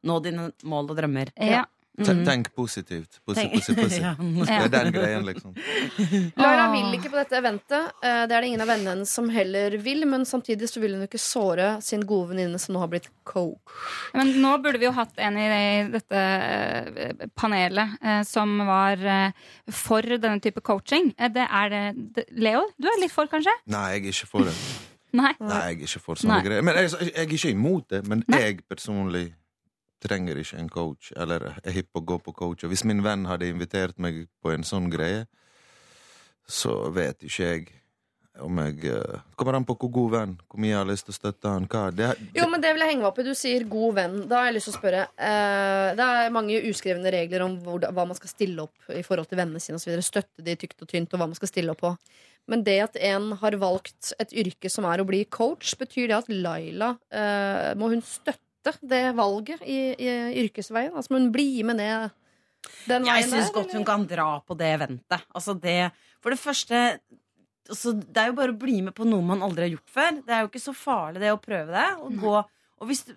nå 0.04 0.20
dine 0.26 0.52
mål 0.66 0.90
og 0.90 0.98
drømmer. 0.98 1.30
Ja. 1.38 1.66
Ten- 1.94 2.24
Tenk 2.26 2.48
positivt. 2.58 3.20
Pussy, 3.28 3.44
pussy, 3.54 3.74
pussy. 3.78 4.00
Ja. 4.02 4.14
Det 4.18 4.50
er 4.50 4.70
den 4.74 4.88
greien, 4.96 5.26
liksom. 5.28 5.52
Lara 6.42 6.64
vil 6.72 6.96
ikke 6.98 7.12
på 7.14 7.20
dette 7.20 7.38
eventet. 7.38 7.92
Eh, 8.02 8.24
Det 8.26 8.34
er 8.34 8.42
det 8.42 8.48
ingen 8.50 8.64
av 8.66 8.72
vennene 8.72 8.96
hennes 8.96 9.12
som 9.14 9.28
heller 9.30 9.76
vil, 9.78 10.02
men 10.10 10.26
samtidig 10.26 10.70
så 10.72 10.82
vil 10.82 10.96
hun 10.98 11.04
ikke 11.06 11.22
såre 11.22 11.68
sin 11.86 12.02
gode 12.10 12.32
venninne 12.32 12.58
som 12.62 12.74
nå 12.74 12.82
har 12.82 12.90
blitt 12.90 13.12
coach. 13.30 13.76
Men 14.18 14.34
nå 14.42 14.56
burde 14.64 14.82
vi 14.82 14.88
jo 14.90 14.96
hatt 14.98 15.14
en 15.22 15.38
i 15.38 15.46
dette 15.94 16.24
eh, 16.24 17.28
panelet 17.38 17.94
eh, 18.02 18.24
som 18.26 18.58
var 18.66 18.98
for 19.70 20.02
denne 20.18 20.42
type 20.42 20.62
coaching. 20.66 21.12
Det 21.34 21.46
er 21.46 21.70
det, 21.76 22.26
Leo, 22.42 22.66
du 22.82 22.90
er 22.90 22.98
litt 23.04 23.14
for, 23.14 23.30
kanskje? 23.30 23.54
Nei, 23.70 23.86
jeg 24.00 24.08
er 24.08 24.12
ikke 24.18 24.32
for 24.34 24.50
det. 24.50 24.58
Nei. 25.14 25.30
Nei, 25.46 25.62
jeg 25.70 25.78
er 25.78 25.86
ikke 25.86 26.02
for 26.02 26.18
sånne 26.18 26.40
Nei. 26.40 26.44
greier. 26.48 26.66
Men 26.66 26.78
jeg, 26.82 26.90
jeg 27.06 27.14
er 27.22 27.34
ikke 27.38 27.54
imot 27.54 27.86
det. 27.94 28.00
Men 28.10 28.26
jeg 28.34 28.64
personlig 28.66 29.28
trenger 30.04 30.40
ikke 30.42 30.60
en 30.60 30.72
coach, 30.72 31.14
eller 31.16 31.50
er 31.56 31.76
hypp 31.76 31.94
på 31.94 32.04
å 32.04 32.08
gå 32.14 32.20
på 32.26 32.36
coach. 32.36 32.66
Og 32.66 32.74
hvis 32.74 32.86
min 32.88 33.04
venn 33.06 33.28
hadde 33.30 33.50
invitert 33.50 34.02
meg 34.02 34.26
på 34.44 34.54
en 34.54 34.68
sånn 34.68 34.92
greie, 34.94 35.26
så 36.50 36.92
vet 36.94 37.24
ikke 37.24 37.48
jeg 37.48 37.72
om 38.42 38.58
jeg 38.64 38.90
uh, 38.90 39.20
Kommer 39.38 39.60
an 39.60 39.66
på 39.68 39.76
hvor 39.78 39.92
god 39.94 40.14
venn, 40.14 40.32
hvor 40.50 40.62
mye 40.62 40.72
jeg 40.72 40.80
har 40.80 40.90
lyst 40.90 41.06
til 41.06 41.14
å 41.14 41.18
støtte 41.20 41.52
han. 41.52 41.68
Hva. 41.70 41.86
Det, 41.94 42.10
Jo, 42.34 42.48
men 42.50 42.64
det 42.64 42.72
vil 42.74 42.82
jeg 42.82 42.94
henge 42.94 43.04
meg 43.04 43.10
opp 43.12 43.22
i. 43.22 43.26
Du 43.28 43.34
sier 43.38 43.66
god 43.70 43.98
venn. 44.00 44.16
Da 44.30 44.40
har 44.40 44.50
jeg 44.50 44.58
lyst 44.58 44.70
til 44.70 44.74
å 44.74 44.80
spørre. 44.80 45.06
Uh, 45.20 45.94
det 46.00 46.08
er 46.08 46.34
mange 46.34 46.62
uskrevne 46.72 47.14
regler 47.14 47.46
om 47.46 47.58
hvor, 47.62 47.86
hva 47.86 48.08
man 48.10 48.18
skal 48.18 48.32
stille 48.32 48.66
opp 48.66 48.94
i 48.94 49.04
forhold 49.06 49.30
til 49.30 49.40
vennene 49.42 49.62
sine 49.62 49.78
osv. 49.78 49.94
Støtte 50.06 50.46
de 50.46 50.58
tykt 50.60 50.82
og 50.82 50.90
tynt, 50.90 51.14
og 51.14 51.22
hva 51.22 51.30
man 51.30 51.38
skal 51.38 51.52
stille 51.52 51.76
opp 51.76 51.84
på. 51.84 51.94
Men 52.50 52.66
det 52.66 52.80
at 52.84 52.98
en 53.00 53.30
har 53.40 53.56
valgt 53.62 54.12
et 54.20 54.34
yrke 54.36 54.72
som 54.72 54.88
er 54.90 55.00
å 55.00 55.08
bli 55.08 55.22
coach, 55.32 55.78
betyr 55.80 56.10
det 56.10 56.18
at 56.18 56.32
Laila 56.32 56.96
uh, 56.98 57.70
Må 57.80 57.94
hun 57.94 58.02
støtte 58.04 58.42
det 58.82 59.04
valget 59.18 59.64
i, 59.68 59.80
i 59.98 60.12
yrkesveien? 60.46 60.94
Altså 60.96 61.14
må 61.14 61.20
hun 61.20 61.32
bli 61.34 61.64
med 61.68 61.82
ned 61.82 62.14
den 62.88 63.08
Jeg 63.08 63.26
veien 63.26 63.32
syns 63.32 63.52
godt 63.56 63.76
hun 63.76 63.86
kan 63.88 64.06
dra 64.08 64.38
på 64.46 64.56
det 64.60 64.70
eventet. 64.78 65.26
Altså 65.36 65.56
det, 65.60 65.92
for 66.24 66.32
det 66.34 66.40
første 66.40 66.80
altså 67.70 67.94
Det 67.96 68.20
er 68.20 68.32
jo 68.32 68.36
bare 68.36 68.52
å 68.52 68.60
bli 68.60 68.82
med 68.84 68.96
på 68.96 69.06
noe 69.08 69.24
man 69.24 69.44
aldri 69.46 69.68
har 69.68 69.76
gjort 69.76 69.94
før. 69.96 70.18
Det 70.24 70.36
er 70.36 70.42
jo 70.44 70.50
ikke 70.52 70.64
så 70.64 70.74
farlig 70.76 71.24
det 71.24 71.32
å 71.32 71.40
prøve 71.40 71.72
det. 71.72 71.86
Og, 72.04 72.18
gå, 72.20 72.34
og 72.44 72.90
hvis 72.90 73.06
du 73.08 73.14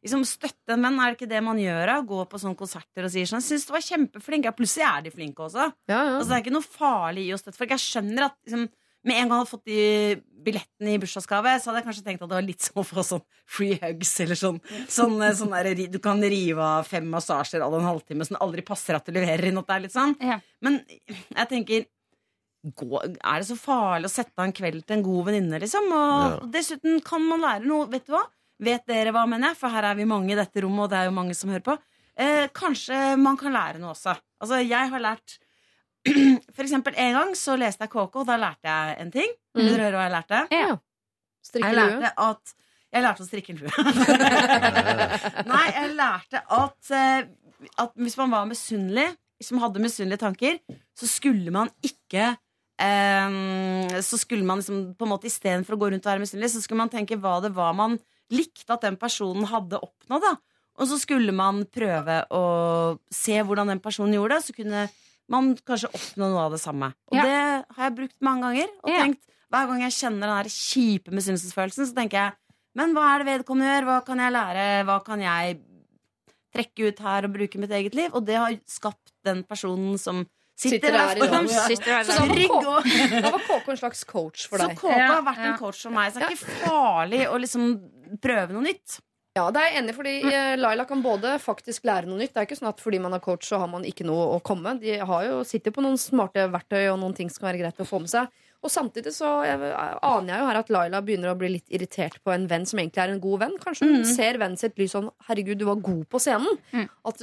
liksom 0.00 0.22
støtte 0.24 0.72
en 0.72 0.86
venn, 0.86 0.96
er 0.96 1.12
det 1.12 1.18
ikke 1.18 1.28
det 1.28 1.42
man 1.44 1.60
gjør? 1.60 1.82
da? 1.90 1.96
Gå 2.08 2.22
på 2.30 2.40
sånne 2.40 2.56
konserter 2.56 3.04
og 3.04 3.12
sier 3.12 3.28
sånn 3.28 3.42
'Jeg 3.42 3.48
syns 3.50 3.66
du 3.68 3.72
var 3.74 3.84
kjempeflink.' 3.84 4.48
Ja, 4.48 4.54
plutselig 4.56 4.86
er 4.88 5.02
de 5.04 5.12
flinke 5.12 5.44
også. 5.44 5.66
Ja, 5.88 6.00
ja. 6.00 6.14
Altså, 6.16 6.28
det 6.30 6.36
er 6.38 6.44
ikke 6.44 6.56
noe 6.56 6.64
farlig 6.64 7.26
i 7.28 7.34
å 7.36 7.40
støtte 7.40 7.60
folk. 7.60 7.74
Jeg 7.76 7.84
skjønner 7.84 8.24
at 8.30 8.36
liksom, 8.46 8.68
med 9.04 9.16
en 9.16 9.28
gang 9.28 9.38
jeg 9.38 9.40
hadde 9.40 9.50
fått 9.50 9.64
de 9.70 10.22
billettene 10.44 10.94
i 10.94 10.98
bursdagsgave, 11.00 11.54
så 11.60 11.70
hadde 11.70 11.80
jeg 11.80 11.86
kanskje 11.88 12.04
tenkt 12.04 12.22
at 12.24 12.28
det 12.30 12.36
var 12.38 12.46
litt 12.46 12.60
som 12.66 12.80
å 12.82 12.84
få 12.86 13.04
sånn 13.06 13.22
free 13.48 13.78
hugs, 13.82 14.12
eller 14.24 14.38
sånn, 14.40 14.58
sånn, 14.88 15.16
eh, 15.24 15.32
sånn 15.38 15.54
der, 15.54 15.70
Du 15.92 15.98
kan 16.04 16.20
rive 16.22 16.60
av 16.64 16.84
fem 16.88 17.06
massasjer 17.12 17.64
alle 17.64 17.80
en 17.80 17.88
halvtime 17.88 18.26
som 18.26 18.36
det 18.36 18.42
aldri 18.44 18.64
passer 18.66 18.98
at 18.98 19.06
du 19.08 19.12
leverer 19.16 19.48
inn. 19.50 19.58
At 19.62 19.66
det 19.70 19.76
er 19.78 19.84
litt 19.86 19.96
sånn. 19.96 20.16
Ja. 20.20 20.40
Men 20.60 20.80
jeg 20.88 21.48
tenker 21.48 21.86
gå, 22.76 23.00
Er 23.24 23.40
det 23.40 23.48
så 23.48 23.56
farlig 23.56 24.10
å 24.10 24.12
sette 24.12 24.36
av 24.36 24.44
en 24.44 24.52
kveld 24.52 24.84
til 24.84 24.98
en 24.98 25.02
god 25.06 25.30
venninne, 25.30 25.60
liksom? 25.62 25.86
Og 25.96 26.26
Ja. 26.26 26.46
dessuten 26.58 27.00
kan 27.04 27.22
man 27.24 27.40
lære 27.40 27.64
noe. 27.64 27.86
Vet 27.88 28.06
du 28.06 28.12
hva? 28.12 28.24
Vet 28.60 28.84
dere 28.86 29.12
hva, 29.12 29.26
mener 29.26 29.48
jeg? 29.48 29.56
For 29.56 29.70
her 29.72 29.84
er 29.88 29.94
vi 29.96 30.04
mange 30.04 30.32
i 30.32 30.36
dette 30.36 30.60
rommet, 30.60 30.84
og 30.84 30.90
det 30.90 30.98
er 30.98 31.04
jo 31.08 31.16
mange 31.16 31.34
som 31.34 31.48
hører 31.48 31.64
på. 31.64 31.78
Eh, 32.20 32.48
kanskje 32.52 33.16
man 33.18 33.38
kan 33.40 33.52
lære 33.54 33.80
noe 33.80 33.94
også. 33.94 34.12
Altså, 34.42 34.60
jeg 34.68 34.90
har 34.90 35.00
lært 35.00 35.38
For 36.56 36.62
eksempel 36.64 36.94
en 36.96 37.12
gang 37.18 37.34
så 37.36 37.56
leste 37.60 37.84
jeg 37.84 37.90
KK, 37.92 38.16
og 38.22 38.26
da 38.28 38.36
lærte 38.40 38.68
jeg 38.70 38.96
en 39.04 39.10
ting. 39.14 39.32
Vil 39.54 39.66
Mm. 39.66 39.70
dere 39.74 39.84
høre 39.88 39.98
hva 39.98 40.06
jeg 40.06 40.14
lærte? 40.16 40.40
Ja. 40.54 40.76
Jeg 41.54 41.74
lærte 41.74 42.12
at 42.16 42.54
Jeg 42.92 43.02
lærte 43.04 43.22
å 43.22 43.26
strikke 43.28 43.52
en 43.54 43.58
lue. 43.62 43.70
Nei, 45.50 45.66
jeg 45.76 45.90
lærte 45.94 46.40
at, 46.50 46.90
eh, 46.90 47.68
at 47.78 47.92
hvis 48.00 48.16
man 48.18 48.32
var 48.34 48.48
misunnelig, 48.50 49.08
man 49.52 49.62
hadde 49.62 49.82
misunnelige 49.84 50.20
tanker, 50.24 50.58
så 50.98 51.06
skulle 51.08 51.52
man 51.54 51.70
ikke 51.86 52.24
eh, 52.80 54.00
Så 54.02 54.18
skulle 54.20 54.44
man 54.44 54.58
liksom 54.60 54.94
på 54.98 55.06
en 55.06 55.12
måte 55.14 55.30
istedenfor 55.30 55.76
å 55.76 55.80
gå 55.80 55.90
rundt 55.92 56.06
og 56.06 56.12
være 56.12 56.24
misunnelig, 56.24 56.50
så 56.56 56.62
skulle 56.64 56.82
man 56.82 56.92
tenke 56.92 57.18
hva 57.20 57.38
det 57.44 57.52
var 57.56 57.72
man 57.78 57.98
likte 58.30 58.74
at 58.74 58.84
den 58.86 58.96
personen 59.00 59.46
hadde 59.50 59.78
oppnådd. 59.82 60.22
da 60.26 60.34
Og 60.80 60.88
så 60.90 60.98
skulle 61.02 61.32
man 61.34 61.64
prøve 61.66 62.20
å 62.30 62.42
se 63.12 63.38
hvordan 63.42 63.72
den 63.72 63.80
personen 63.82 64.14
gjorde 64.18 64.36
det, 64.38 64.44
så 64.46 64.54
kunne 64.56 64.84
man 65.30 65.52
kanskje 65.66 65.90
oppnår 65.94 66.32
noe 66.34 66.44
av 66.48 66.52
det 66.56 66.60
samme. 66.62 66.92
Og 67.10 67.16
Ja. 67.16 67.22
det 67.22 67.74
har 67.76 67.84
jeg 67.88 67.96
brukt 67.96 68.16
mange 68.20 68.42
ganger. 68.48 68.68
Og 68.84 68.90
Ja. 68.90 69.04
tenkt 69.04 69.22
hver 69.50 69.66
gang 69.70 69.80
jeg 69.82 69.92
kjenner 69.92 70.26
den 70.26 70.36
der 70.42 70.50
kjipe 70.50 71.10
misunnelsesfølelsen, 71.14 71.86
så 71.86 71.94
tenker 71.94 72.18
jeg 72.24 72.32
Men 72.76 72.92
hva 72.94 73.02
er 73.16 73.24
det 73.24 73.26
vedkommende 73.44 73.66
gjør? 73.66 73.84
Hva 73.88 74.04
kan 74.06 74.18
jeg 74.18 74.32
lære? 74.32 74.84
Hva 74.86 74.98
kan 75.04 75.20
jeg 75.20 75.58
trekke 76.54 76.88
ut 76.88 76.98
her 77.02 77.24
og 77.26 77.32
bruke 77.34 77.56
i 77.58 77.62
mitt 77.64 77.70
eget 77.74 77.94
liv? 77.98 78.10
Og 78.14 78.24
det 78.26 78.36
har 78.38 78.54
skapt 78.70 79.10
den 79.26 79.42
personen 79.42 79.98
som 79.98 80.24
sitter, 80.56 80.78
Sitter 80.78 80.98
her 80.98 81.16
i 81.16 81.26
dag. 81.26 81.48
Sitter 81.66 81.90
her 81.96 82.04
Så 82.04 82.14
da 82.14 82.26
var, 82.26 82.36
KK, 82.36 83.32
var 83.32 83.40
KK 83.40 83.68
en 83.74 83.76
slags 83.80 84.04
coach 84.04 84.46
for 84.48 84.58
deg? 84.62 84.76
Så. 84.76 84.82
KK 84.84 84.96
Ja, 84.96 85.06
har 85.16 85.22
vært 85.22 85.36
ja. 85.42 85.52
en 85.52 85.58
coach 85.58 85.82
for 85.82 85.90
meg, 85.90 86.12
så 86.12 86.20
det 86.20 86.28
er 86.28 86.36
ikke 86.36 86.60
farlig 86.68 87.22
å 87.28 87.40
liksom 87.40 88.20
prøve 88.20 88.52
noe 88.52 88.62
nytt. 88.62 89.00
Ja, 89.40 89.46
det 89.54 89.60
er 89.60 89.70
jeg 89.70 89.80
enig 89.80 89.92
fordi 89.96 90.14
eh, 90.28 90.54
Laila 90.60 90.84
kan 90.88 91.00
både 91.04 91.36
faktisk 91.40 91.86
lære 91.88 92.08
noe 92.10 92.18
nytt. 92.20 92.34
Det 92.34 92.42
er 92.42 92.48
ikke 92.48 92.58
sånn 92.58 92.68
at 92.72 92.82
fordi 92.82 92.98
man 93.00 93.16
er 93.16 93.22
coach, 93.24 93.46
så 93.48 93.60
har 93.62 93.70
man 93.72 93.86
ikke 93.88 94.04
noe 94.04 94.26
å 94.34 94.40
komme. 94.44 94.74
De 94.82 94.98
har 95.00 95.24
jo, 95.24 95.40
sitter 95.48 95.72
på 95.72 95.84
noen 95.84 95.96
smarte 96.00 96.44
verktøy 96.52 96.90
og 96.90 96.98
noen 97.00 97.16
ting 97.16 97.30
som 97.32 97.42
kan 97.42 97.52
være 97.52 97.62
greit 97.62 97.80
å 97.80 97.88
få 97.88 98.02
med 98.04 98.12
seg. 98.12 98.28
Og 98.62 98.68
samtidig 98.68 99.08
så 99.16 99.28
jeg, 99.46 99.56
aner 100.04 100.34
jeg 100.34 100.40
jo 100.42 100.46
her 100.50 100.58
at 100.60 100.68
Laila 100.74 100.98
begynner 101.00 101.30
å 101.32 101.36
bli 101.40 101.48
litt 101.54 101.70
irritert 101.72 102.18
på 102.22 102.32
en 102.34 102.42
venn 102.50 102.66
som 102.68 102.78
egentlig 102.82 103.00
er 103.00 103.12
en 103.14 103.20
god 103.22 103.38
venn. 103.40 103.54
Kanskje 103.62 103.88
hun 103.88 104.04
ser 104.04 104.36
vennen 104.36 104.58
sitt 104.60 104.76
lys 104.76 104.92
sånn 104.92 105.08
'herregud, 105.28 105.56
du 105.58 105.64
var 105.64 105.76
god 105.80 106.02
på 106.12 106.20
scenen'. 106.20 106.58
Mm. 106.74 106.88
At, 107.08 107.22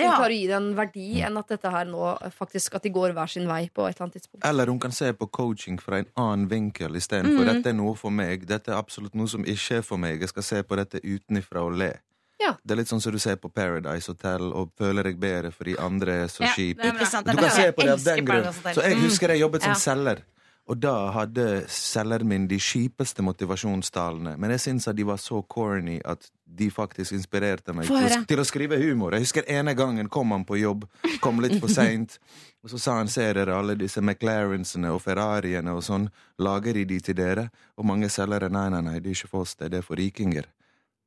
hun 0.00 0.06
Ja. 0.06 0.16
klarer 0.16 0.32
å 0.32 0.38
gi 0.40 0.46
det 0.48 0.56
en 0.56 0.74
verdi 0.74 1.20
enn 1.20 1.36
at 1.36 1.48
dette 1.48 1.70
her 1.70 1.84
nå 1.84 2.16
faktisk 2.32 2.74
at 2.76 2.82
de 2.82 2.90
går 2.90 3.12
hver 3.12 3.28
sin 3.28 3.46
vei 3.46 3.68
på 3.68 3.84
et 3.86 3.96
eller 3.96 4.06
annet 4.08 4.16
tidspunkt. 4.16 4.44
Eller 4.48 4.66
hun 4.66 4.78
kan 4.80 4.90
se 4.90 5.12
på 5.12 5.30
coaching 5.30 5.76
fra 5.78 5.98
en 5.98 6.06
annen 6.16 6.48
vinkel 6.48 6.96
istedenfor. 6.96 7.44
Dette 7.44 7.66
er 7.68 7.74
noe 7.76 7.94
for 7.94 8.10
meg. 8.10 8.46
Dette 8.46 8.68
er 8.72 8.78
absolutt 8.80 9.14
noe 9.14 9.28
som 9.28 9.44
ikke 9.44 9.76
er 9.78 9.82
for 9.82 9.98
meg. 9.98 10.20
Jeg 10.20 10.28
skal 10.30 10.42
se 10.42 10.62
på 10.62 10.74
dette 10.76 11.00
utenfra 11.04 11.66
og 11.66 11.76
le. 11.76 11.92
Ja. 12.40 12.54
Det 12.64 12.70
er 12.72 12.76
litt 12.76 12.88
sånn 12.88 13.00
som 13.02 13.12
du 13.12 13.18
ser 13.18 13.36
på 13.36 13.52
Paradise 13.52 14.06
Hotel 14.06 14.52
og 14.54 14.70
føler 14.78 15.02
deg 15.02 15.18
bedre 15.20 15.50
fordi 15.52 15.76
andre 15.76 16.22
er 16.24 16.28
så 16.28 16.44
Ja, 16.46 16.52
kjipe. 16.54 16.80
Du 16.82 16.90
kan 17.36 17.50
se 17.50 17.72
på 17.72 17.82
det 17.82 17.90
av 17.90 18.04
den 18.04 18.24
grunn. 18.24 18.44
Så 18.72 18.82
jeg 18.82 18.96
husker 19.02 19.28
jeg 19.28 19.40
jobbet 19.40 19.62
som 19.62 19.72
Ja. 19.72 19.74
selger. 19.74 20.22
Og 20.68 20.76
da 20.76 20.94
hadde 21.14 21.44
selgeren 21.72 22.28
min 22.28 22.46
de 22.48 22.58
kjipeste 22.60 23.24
motivasjonstalene. 23.24 24.34
Men 24.36 24.52
jeg 24.52 24.66
syns 24.66 24.88
at 24.90 24.98
de 24.98 25.06
var 25.08 25.16
så 25.20 25.40
corny 25.48 25.96
at 26.04 26.28
de 26.44 26.68
faktisk 26.72 27.14
inspirerte 27.16 27.72
meg 27.76 27.88
til 27.88 27.96
å, 27.96 28.20
til 28.28 28.42
å 28.42 28.44
skrive 28.44 28.76
humor. 28.82 29.16
Jeg 29.16 29.24
husker 29.24 29.48
ene 29.48 29.72
gangen 29.78 30.10
kom 30.12 30.34
han 30.36 30.44
på 30.48 30.60
jobb, 30.60 30.84
kom 31.24 31.40
litt 31.44 31.56
for 31.62 31.72
seint. 31.72 32.18
Og 32.64 32.72
så 32.72 32.82
sa 32.82 32.98
han 32.98 33.08
ser 33.08 33.38
dere 33.38 33.56
alle 33.56 33.78
disse 33.80 34.02
McLarensene 34.02 34.90
og 34.92 35.00
Ferrariene 35.04 35.72
og 35.78 35.84
sånn, 35.86 36.08
lager 36.42 36.74
de 36.74 36.82
de 36.90 36.96
til 37.06 37.16
dere? 37.16 37.44
Og 37.78 37.86
mange 37.86 38.10
selgere 38.10 38.50
nei, 38.52 38.66
nei, 38.74 38.82
nei, 38.82 38.96
det 38.98 39.12
er 39.12 39.20
ikke 39.20 39.30
for 39.30 39.46
oss, 39.46 39.54
det 39.60 39.70
er 39.78 39.86
for 39.86 39.96
rikinger. 39.96 40.48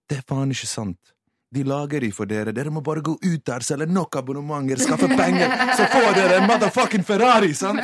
Det 0.08 0.22
er 0.22 0.24
faen 0.26 0.56
ikke 0.56 0.70
sant. 0.72 1.12
De 1.52 1.64
lager 1.68 2.00
de 2.00 2.12
for 2.16 2.30
dere. 2.30 2.54
Dere 2.56 2.72
må 2.72 2.80
bare 2.86 3.04
gå 3.04 3.18
ut 3.20 3.42
der, 3.48 3.64
selge 3.68 3.90
nok 3.92 4.16
abonnementer, 4.22 4.80
skaffe 4.80 5.10
penger, 5.12 5.52
så 5.76 5.88
får 5.92 6.14
dere 6.16 6.38
en 6.40 6.48
motherfucking 6.48 7.04
Ferrari! 7.04 7.52
sant? 7.58 7.84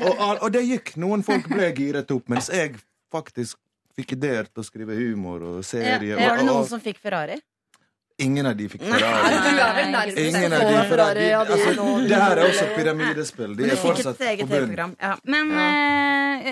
Og, 0.00 0.24
og 0.42 0.48
det 0.50 0.64
gikk. 0.66 0.96
Noen 0.98 1.22
folk 1.26 1.46
ble 1.52 1.70
giret 1.76 2.10
opp, 2.10 2.26
mens 2.32 2.50
jeg 2.50 2.74
faktisk 3.14 3.60
fikk 3.96 4.16
ideer 4.18 4.50
til 4.50 4.64
å 4.64 4.66
skrive 4.66 4.96
humor 4.98 5.44
og 5.52 5.60
serie. 5.64 6.16
Var 6.18 6.32
og, 6.32 6.40
det 6.42 6.48
noen 6.48 6.64
og, 6.64 6.66
som 6.68 6.82
fikk 6.82 6.98
Ferrari? 7.04 7.38
Ingen 8.18 8.46
av 8.46 8.56
de 8.56 8.68
fikk 8.72 8.82
Ferrari. 8.82 9.34
er 9.36 10.20
Ingen 10.28 10.52
av 10.56 10.60
de 10.60 10.82
Ferrari. 10.90 11.26
Altså, 11.36 11.74
det 12.08 12.20
her 12.20 12.36
er 12.36 12.42
også 12.48 12.66
pyramidespill. 12.76 13.56
De 13.58 13.70
er 13.70 13.76
fortsatt 13.80 14.18
på 14.18 14.46
bunnen. 14.50 14.96
Ja. 15.00 15.14
Men 15.24 15.52
eh, 15.60 16.50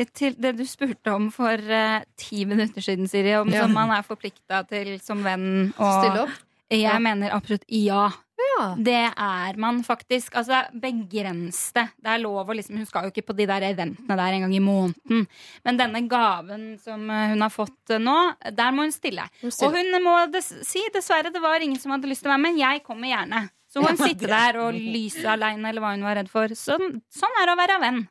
eh, 0.00 0.06
til 0.14 0.34
det 0.38 0.56
du 0.58 0.64
spurte 0.68 1.14
om 1.14 1.30
for 1.34 1.54
eh, 1.54 2.00
ti 2.18 2.44
minutter 2.44 2.82
siden, 2.84 3.08
Siri, 3.10 3.34
om 3.38 3.48
Ja. 3.48 3.62
som 3.66 3.74
man 3.74 3.90
er 3.90 4.02
forplikta 4.06 4.64
til 4.68 4.98
som 5.00 5.22
venn 5.24 5.72
å 5.78 5.90
Stille 6.00 6.24
opp? 6.26 6.38
Jeg 6.70 6.82
Ja. 6.82 6.98
mener 6.98 7.30
absolutt 7.34 7.64
ja. 7.68 8.10
Ja. 8.40 8.64
Det 8.76 9.02
er 9.10 9.58
man 9.60 9.82
faktisk. 9.84 10.34
Altså, 10.40 10.62
begrens 10.72 11.58
det. 11.76 11.86
Det 12.00 12.12
er 12.14 12.22
lov 12.22 12.48
å 12.48 12.56
liksom 12.56 12.80
Hun 12.80 12.88
skal 12.88 13.06
jo 13.06 13.12
ikke 13.12 13.26
på 13.30 13.36
de 13.38 13.46
der 13.50 13.66
eventene 13.70 14.16
der 14.20 14.36
en 14.36 14.46
gang 14.46 14.54
i 14.56 14.62
måneden. 14.64 15.26
Men 15.66 15.80
denne 15.80 16.02
gaven 16.10 16.66
som 16.82 17.04
eh, 17.10 17.30
hun 17.34 17.44
har 17.44 17.52
fått 17.54 17.94
eh, 17.94 18.02
nå, 18.02 18.16
der 18.56 18.74
må 18.76 18.86
hun 18.86 18.94
stille. 18.94 19.26
Hun. 19.42 19.52
Og 19.66 19.78
hun 19.78 20.02
må 20.04 20.16
des 20.32 20.52
si 20.66 20.82
dessverre 20.94 21.32
det 21.34 21.42
var 21.42 21.60
ingen 21.64 21.80
som 21.80 21.94
hadde 21.94 22.10
lyst 22.10 22.24
til 22.24 22.32
å 22.32 22.36
være 22.36 22.44
med. 22.48 22.60
Jeg 22.60 22.84
kommer 22.86 23.12
gjerne. 23.12 23.46
Så 23.70 23.84
hun 23.84 24.00
sitter 24.00 24.32
der 24.32 24.56
og 24.64 24.74
lyser 24.74 25.30
aleine, 25.36 25.68
eller 25.70 25.84
hva 25.84 25.94
hun 25.94 26.02
var 26.08 26.18
redd 26.18 26.30
for. 26.32 26.50
Sånn, 26.58 26.98
sånn 27.14 27.36
er 27.38 27.46
det 27.46 27.54
å 27.54 27.60
være 27.60 27.80
venn. 27.84 28.04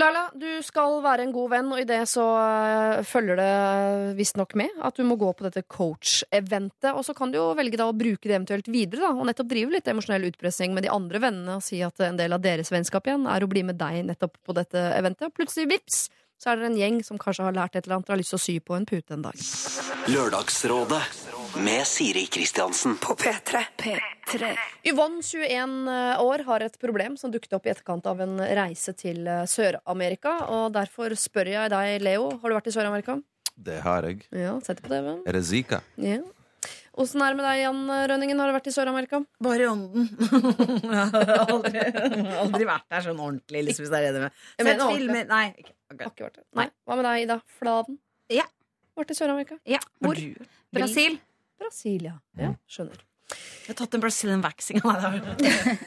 Laila, 0.00 0.22
du 0.32 0.48
skal 0.64 1.00
være 1.04 1.26
en 1.26 1.32
god 1.34 1.50
venn, 1.52 1.70
og 1.74 1.80
i 1.82 1.86
det 1.88 1.98
så 2.08 2.24
øh, 2.24 3.00
følger 3.04 3.36
det 3.40 4.14
visstnok 4.16 4.54
med 4.56 4.78
at 4.86 4.96
du 4.96 5.04
må 5.04 5.18
gå 5.20 5.32
på 5.36 5.44
dette 5.44 5.64
coach-eventet. 5.68 6.92
Og 6.94 7.04
så 7.04 7.14
kan 7.16 7.32
du 7.32 7.36
jo 7.40 7.50
velge 7.58 7.80
da 7.80 7.90
å 7.90 7.96
bruke 7.96 8.24
det 8.24 8.36
eventuelt 8.38 8.70
videre, 8.72 9.08
da, 9.08 9.12
og 9.12 9.28
nettopp 9.28 9.50
drive 9.50 9.74
litt 9.74 9.90
emosjonell 9.90 10.30
utpressing 10.30 10.72
med 10.76 10.86
de 10.86 10.92
andre 10.94 11.20
vennene 11.22 11.58
og 11.58 11.66
si 11.66 11.82
at 11.84 12.00
en 12.06 12.20
del 12.20 12.36
av 12.36 12.44
deres 12.44 12.72
vennskap 12.72 13.10
igjen 13.10 13.28
er 13.28 13.44
å 13.44 13.50
bli 13.50 13.64
med 13.66 13.80
deg 13.80 14.06
nettopp 14.08 14.40
på 14.46 14.56
dette 14.56 14.86
eventet. 14.96 15.28
Og 15.28 15.36
plutselig, 15.36 15.68
vips, 15.74 16.06
så 16.40 16.52
er 16.52 16.60
det 16.60 16.70
en 16.70 16.80
gjeng 16.80 17.02
som 17.04 17.20
kanskje 17.20 17.50
har 17.50 17.56
lært 17.56 17.76
et 17.76 17.84
eller 17.84 17.98
annet 17.98 18.08
og 18.08 18.16
har 18.16 18.22
lyst 18.22 18.32
til 18.32 18.40
å 18.40 18.46
sy 18.46 18.56
på 18.64 18.78
en 18.78 18.88
pute 18.88 19.16
en 19.16 19.26
dag. 19.26 19.44
Lørdagsrådet 20.08 21.02
med 21.56 21.86
Siri 21.86 22.26
Kristiansen. 22.26 22.96
På 22.96 23.14
P3. 23.14 23.58
P3. 23.76 24.56
Yvonne, 24.82 25.22
21 25.22 25.88
år, 26.20 26.38
har 26.38 26.60
et 26.60 26.78
problem 26.80 27.16
som 27.16 27.32
dukket 27.32 27.52
opp 27.56 27.66
i 27.66 27.72
etterkant 27.72 28.06
av 28.06 28.20
en 28.20 28.36
reise 28.40 28.92
til 28.98 29.26
eh, 29.28 29.46
Sør-Amerika. 29.48 30.36
Og 30.54 30.74
derfor 30.74 31.14
spør 31.18 31.50
jeg 31.52 31.72
deg, 31.72 32.02
Leo, 32.04 32.28
har 32.42 32.52
du 32.52 32.56
vært 32.56 32.70
i 32.70 32.74
Sør-Amerika? 32.74 33.16
Det 33.56 33.80
har 33.84 34.06
jeg. 34.08 34.22
Ja, 34.32 34.58
sett 34.64 34.80
det 34.80 34.86
på 34.86 34.92
TV-en. 34.92 35.22
Er 35.28 35.38
det 35.38 35.42
Zika? 35.48 35.80
Ja. 36.00 36.20
Åssen 37.00 37.22
er 37.24 37.32
det 37.32 37.40
med 37.40 37.46
deg, 37.46 37.62
Jan 37.62 37.82
Rønningen? 38.12 38.40
Har 38.42 38.50
du 38.50 38.56
vært 38.58 38.68
i 38.70 38.74
Sør-Amerika? 38.74 39.22
Bare 39.44 39.64
i 39.64 39.70
ånden. 39.70 40.08
jeg 40.84 41.10
har 41.16 41.44
aldri, 41.46 41.84
aldri 42.44 42.68
vært 42.68 42.86
der 42.92 43.08
sånn 43.08 43.20
ordentlig, 43.20 43.64
liksom, 43.70 43.86
hvis 43.86 43.92
det 43.94 44.02
er 44.04 44.16
det 44.16 44.24
med. 44.26 44.38
Jeg 44.60 44.70
Sett 44.70 44.86
filmer 44.86 45.30
Nei. 45.30 45.44
Ikke. 45.64 45.74
okay. 46.12 46.30
Nei. 46.58 46.70
Hva 46.84 47.00
med 47.00 47.08
deg, 47.08 47.26
Ida 47.26 47.40
Fladen? 47.58 48.00
Ja. 48.32 48.46
Vært 48.98 49.14
i 49.14 49.18
Sør-Amerika? 49.18 49.60
Ja. 49.68 49.80
Hvor? 50.02 50.18
Brasil. 50.76 51.18
Brasil, 51.60 52.10
ja. 52.10 52.16
ja. 52.40 52.54
Skjønner. 52.70 53.06
Jeg 53.30 53.76
har 53.76 53.76
tatt 53.84 53.92
en 53.94 54.02
Brazilian 54.02 54.40
waxing 54.42 54.80
av 54.82 55.04
deg. 55.04 55.22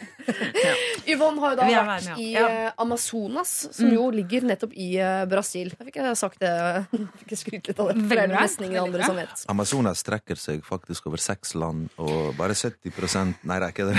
Yvonne 1.12 1.42
har 1.44 1.52
jo 1.52 1.58
da 1.60 1.66
vært 1.68 1.88
med, 1.90 2.06
ja. 2.08 2.16
i 2.16 2.28
ja. 2.32 2.44
eh, 2.48 2.70
Amazonas, 2.80 3.52
som 3.76 3.90
jo 3.92 4.06
ligger 4.16 4.46
nettopp 4.48 4.72
i 4.80 4.96
eh, 5.04 5.26
Brasil. 5.28 5.74
Jeg 5.74 5.90
fikk 5.90 5.98
jeg 6.00 6.16
sagt 6.20 6.40
det. 6.44 6.54
Fikk 7.20 7.34
jeg 7.36 7.40
skryte 7.42 7.74
litt 7.74 7.82
av 7.84 7.92
det. 7.92 7.98
For 8.06 8.16
det 8.16 8.24
er 8.24 8.32
nesten 8.32 8.70
ingen 8.70 8.82
andre 8.86 9.02
bra. 9.02 9.08
som 9.10 9.18
vet. 9.20 9.44
Amazonas 9.52 10.00
strekker 10.06 10.38
seg 10.40 10.64
faktisk 10.64 11.02
over 11.12 11.20
seks 11.20 11.50
land, 11.60 11.92
og 12.00 12.32
bare 12.40 12.56
70 12.56 13.36
Nei, 13.44 13.60
det 13.60 13.66
er 13.68 13.72
ikke 13.74 13.88
det. 13.90 13.98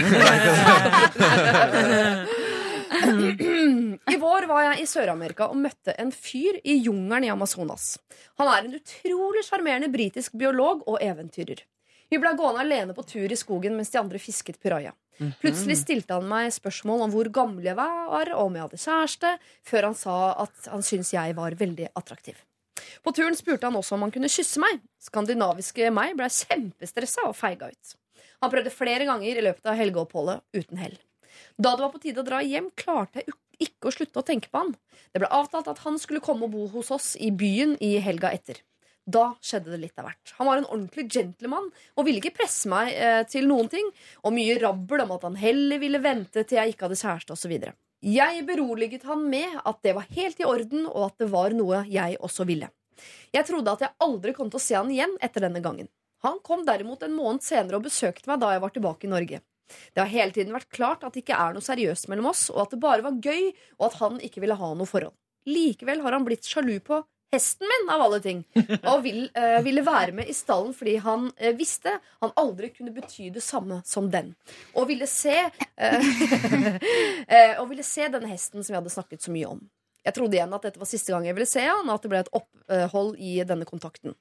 I 4.14 4.16
vår 4.20 4.48
var 4.50 4.64
jeg 4.68 4.82
i 4.82 4.88
Sør-Amerika 4.88 5.48
og 5.50 5.60
møtte 5.60 5.94
en 6.00 6.10
fyr 6.14 6.60
i 6.62 6.78
jungelen 6.78 7.28
i 7.28 7.32
Amazonas. 7.32 7.94
Han 8.40 8.50
er 8.50 8.66
en 8.66 8.76
utrolig 8.80 9.44
sjarmerende 9.46 9.90
britisk 9.92 10.36
biolog 10.40 10.84
og 10.90 11.00
eventyrer. 11.04 11.64
Vi 12.10 12.20
ble 12.20 12.34
gående 12.38 12.62
alene 12.62 12.94
på 12.94 13.02
tur 13.08 13.32
i 13.32 13.38
skogen 13.38 13.74
mens 13.78 13.90
de 13.90 13.98
andre 13.98 14.20
fisket 14.22 14.60
piraja. 14.62 14.92
Plutselig 15.40 15.78
stilte 15.78 16.16
han 16.16 16.26
meg 16.28 16.50
spørsmål 16.54 17.04
om 17.06 17.12
hvor 17.14 17.30
gammel 17.32 17.66
jeg 17.66 17.78
var, 17.78 18.32
og 18.34 18.48
om 18.48 18.56
jeg 18.56 18.66
hadde 18.66 18.80
kjæreste, 18.82 19.30
før 19.66 19.88
han 19.88 19.96
sa 19.98 20.16
at 20.44 20.68
han 20.72 20.82
syntes 20.86 21.14
jeg 21.14 21.36
var 21.38 21.54
veldig 21.58 21.92
attraktiv. 21.94 22.40
På 23.02 23.12
turen 23.14 23.36
spurte 23.38 23.68
han 23.68 23.78
også 23.78 23.94
om 23.96 24.04
han 24.06 24.12
kunne 24.14 24.30
kysse 24.32 24.60
meg. 24.62 24.82
Skandinaviske 25.02 25.90
meg 25.94 26.16
ble 26.18 26.28
kjempestressa 26.32 27.28
og 27.28 27.36
feiga 27.38 27.70
ut. 27.70 27.94
Han 28.42 28.52
prøvde 28.52 28.74
flere 28.74 29.06
ganger 29.08 29.38
i 29.38 29.44
løpet 29.46 29.70
av 29.70 29.78
helgeoppholdet, 29.78 30.42
uten 30.56 30.82
hell. 30.82 30.96
Da 31.56 31.74
det 31.74 31.86
var 31.86 31.92
på 31.94 32.02
tide 32.02 32.22
å 32.22 32.26
dra 32.26 32.42
hjem, 32.44 32.68
klarte 32.76 33.22
jeg 33.22 33.30
ikke 33.62 33.90
å 33.90 33.94
slutte 33.94 34.20
å 34.20 34.26
tenke 34.26 34.50
på 34.52 34.62
han. 34.62 34.74
Det 35.12 35.22
ble 35.22 35.30
avtalt 35.32 35.68
at 35.70 35.82
han 35.84 35.98
skulle 36.00 36.22
komme 36.24 36.48
og 36.48 36.54
bo 36.54 36.68
hos 36.74 36.90
oss 36.94 37.14
i 37.20 37.30
byen 37.34 37.76
i 37.84 37.96
helga 38.02 38.32
etter. 38.34 38.60
Da 39.04 39.34
skjedde 39.44 39.74
det 39.74 39.82
litt 39.82 39.98
av 40.00 40.08
hvert. 40.08 40.32
Han 40.38 40.48
var 40.48 40.60
en 40.60 40.68
ordentlig 40.70 41.10
gentleman 41.12 41.66
og 41.94 42.06
ville 42.06 42.22
ikke 42.22 42.38
presse 42.38 42.70
meg 42.72 42.94
eh, 42.96 43.22
til 43.28 43.48
noen 43.50 43.68
ting, 43.72 43.90
og 44.24 44.32
mye 44.32 44.56
rabbel 44.62 45.04
om 45.04 45.12
at 45.18 45.26
han 45.28 45.36
heller 45.40 45.82
ville 45.82 46.00
vente 46.00 46.44
til 46.44 46.60
jeg 46.60 46.72
ikke 46.72 46.88
hadde 46.88 47.00
kjæreste 47.02 47.36
osv. 47.36 47.52
Jeg 48.04 48.46
beroliget 48.48 49.04
han 49.08 49.26
med 49.28 49.60
at 49.64 49.84
det 49.84 49.94
var 49.96 50.08
helt 50.16 50.40
i 50.40 50.48
orden, 50.48 50.88
og 50.88 51.10
at 51.10 51.20
det 51.20 51.28
var 51.32 51.56
noe 51.56 51.84
jeg 51.88 52.16
også 52.20 52.48
ville. 52.48 52.70
Jeg 53.34 53.48
trodde 53.48 53.72
at 53.76 53.84
jeg 53.84 53.96
aldri 54.06 54.32
kom 54.36 54.50
til 54.52 54.60
å 54.60 54.64
se 54.64 54.76
han 54.78 54.92
igjen 54.92 55.16
etter 55.24 55.44
denne 55.44 55.62
gangen. 55.64 55.90
Han 56.24 56.38
kom 56.44 56.64
derimot 56.64 57.02
en 57.04 57.16
måned 57.16 57.44
senere 57.44 57.76
og 57.76 57.84
besøkte 57.84 58.30
meg 58.30 58.40
da 58.40 58.54
jeg 58.54 58.62
var 58.64 58.72
tilbake 58.72 59.04
i 59.04 59.12
Norge. 59.12 59.40
Det 59.94 60.02
har 60.02 60.12
hele 60.12 60.34
tiden 60.34 60.54
vært 60.54 60.70
klart 60.74 61.04
at 61.04 61.14
det 61.14 61.24
ikke 61.24 61.38
er 61.38 61.56
noe 61.56 61.64
seriøst 61.64 62.08
mellom 62.12 62.30
oss, 62.32 62.48
og 62.52 62.66
at 62.66 62.74
det 62.74 62.82
bare 62.82 63.04
var 63.04 63.20
gøy, 63.22 63.50
og 63.80 63.88
at 63.90 63.98
han 64.02 64.20
ikke 64.24 64.44
ville 64.44 64.58
ha 64.60 64.70
noe 64.74 64.88
forhold. 64.88 65.16
Likevel 65.48 66.00
har 66.04 66.16
han 66.16 66.24
blitt 66.24 66.46
sjalu 66.48 66.78
på 66.84 67.02
hesten 67.34 67.66
min, 67.66 67.88
av 67.90 68.02
alle 68.04 68.20
ting, 68.22 68.42
og 68.92 69.02
vil, 69.04 69.24
uh, 69.34 69.58
ville 69.64 69.82
være 69.84 70.14
med 70.16 70.30
i 70.30 70.36
stallen 70.36 70.74
fordi 70.76 70.96
han 71.02 71.26
uh, 71.30 71.50
visste 71.58 71.96
han 72.22 72.34
aldri 72.40 72.70
kunne 72.74 72.94
bety 72.94 73.30
det 73.34 73.42
samme 73.44 73.80
som 73.88 74.10
den. 74.12 74.32
Og 74.78 74.88
ville 74.90 75.08
se 75.10 75.34
uh, 75.34 76.10
Og 77.60 77.66
ville 77.70 77.86
se 77.86 78.06
denne 78.12 78.30
hesten 78.30 78.62
som 78.62 78.72
vi 78.72 78.78
hadde 78.78 78.92
snakket 78.92 79.24
så 79.24 79.34
mye 79.34 79.50
om. 79.56 79.64
Jeg 80.04 80.16
trodde 80.18 80.36
igjen 80.36 80.52
at 80.52 80.66
dette 80.66 80.80
var 80.80 80.88
siste 80.88 81.14
gang 81.14 81.24
jeg 81.24 81.36
ville 81.36 81.48
se 81.48 81.64
han, 81.64 81.88
og 81.88 81.96
at 81.96 82.04
det 82.04 82.12
ble 82.12 82.20
et 82.20 82.32
opphold 82.36 83.16
i 83.16 83.38
denne 83.48 83.66
kontakten. 83.68 84.16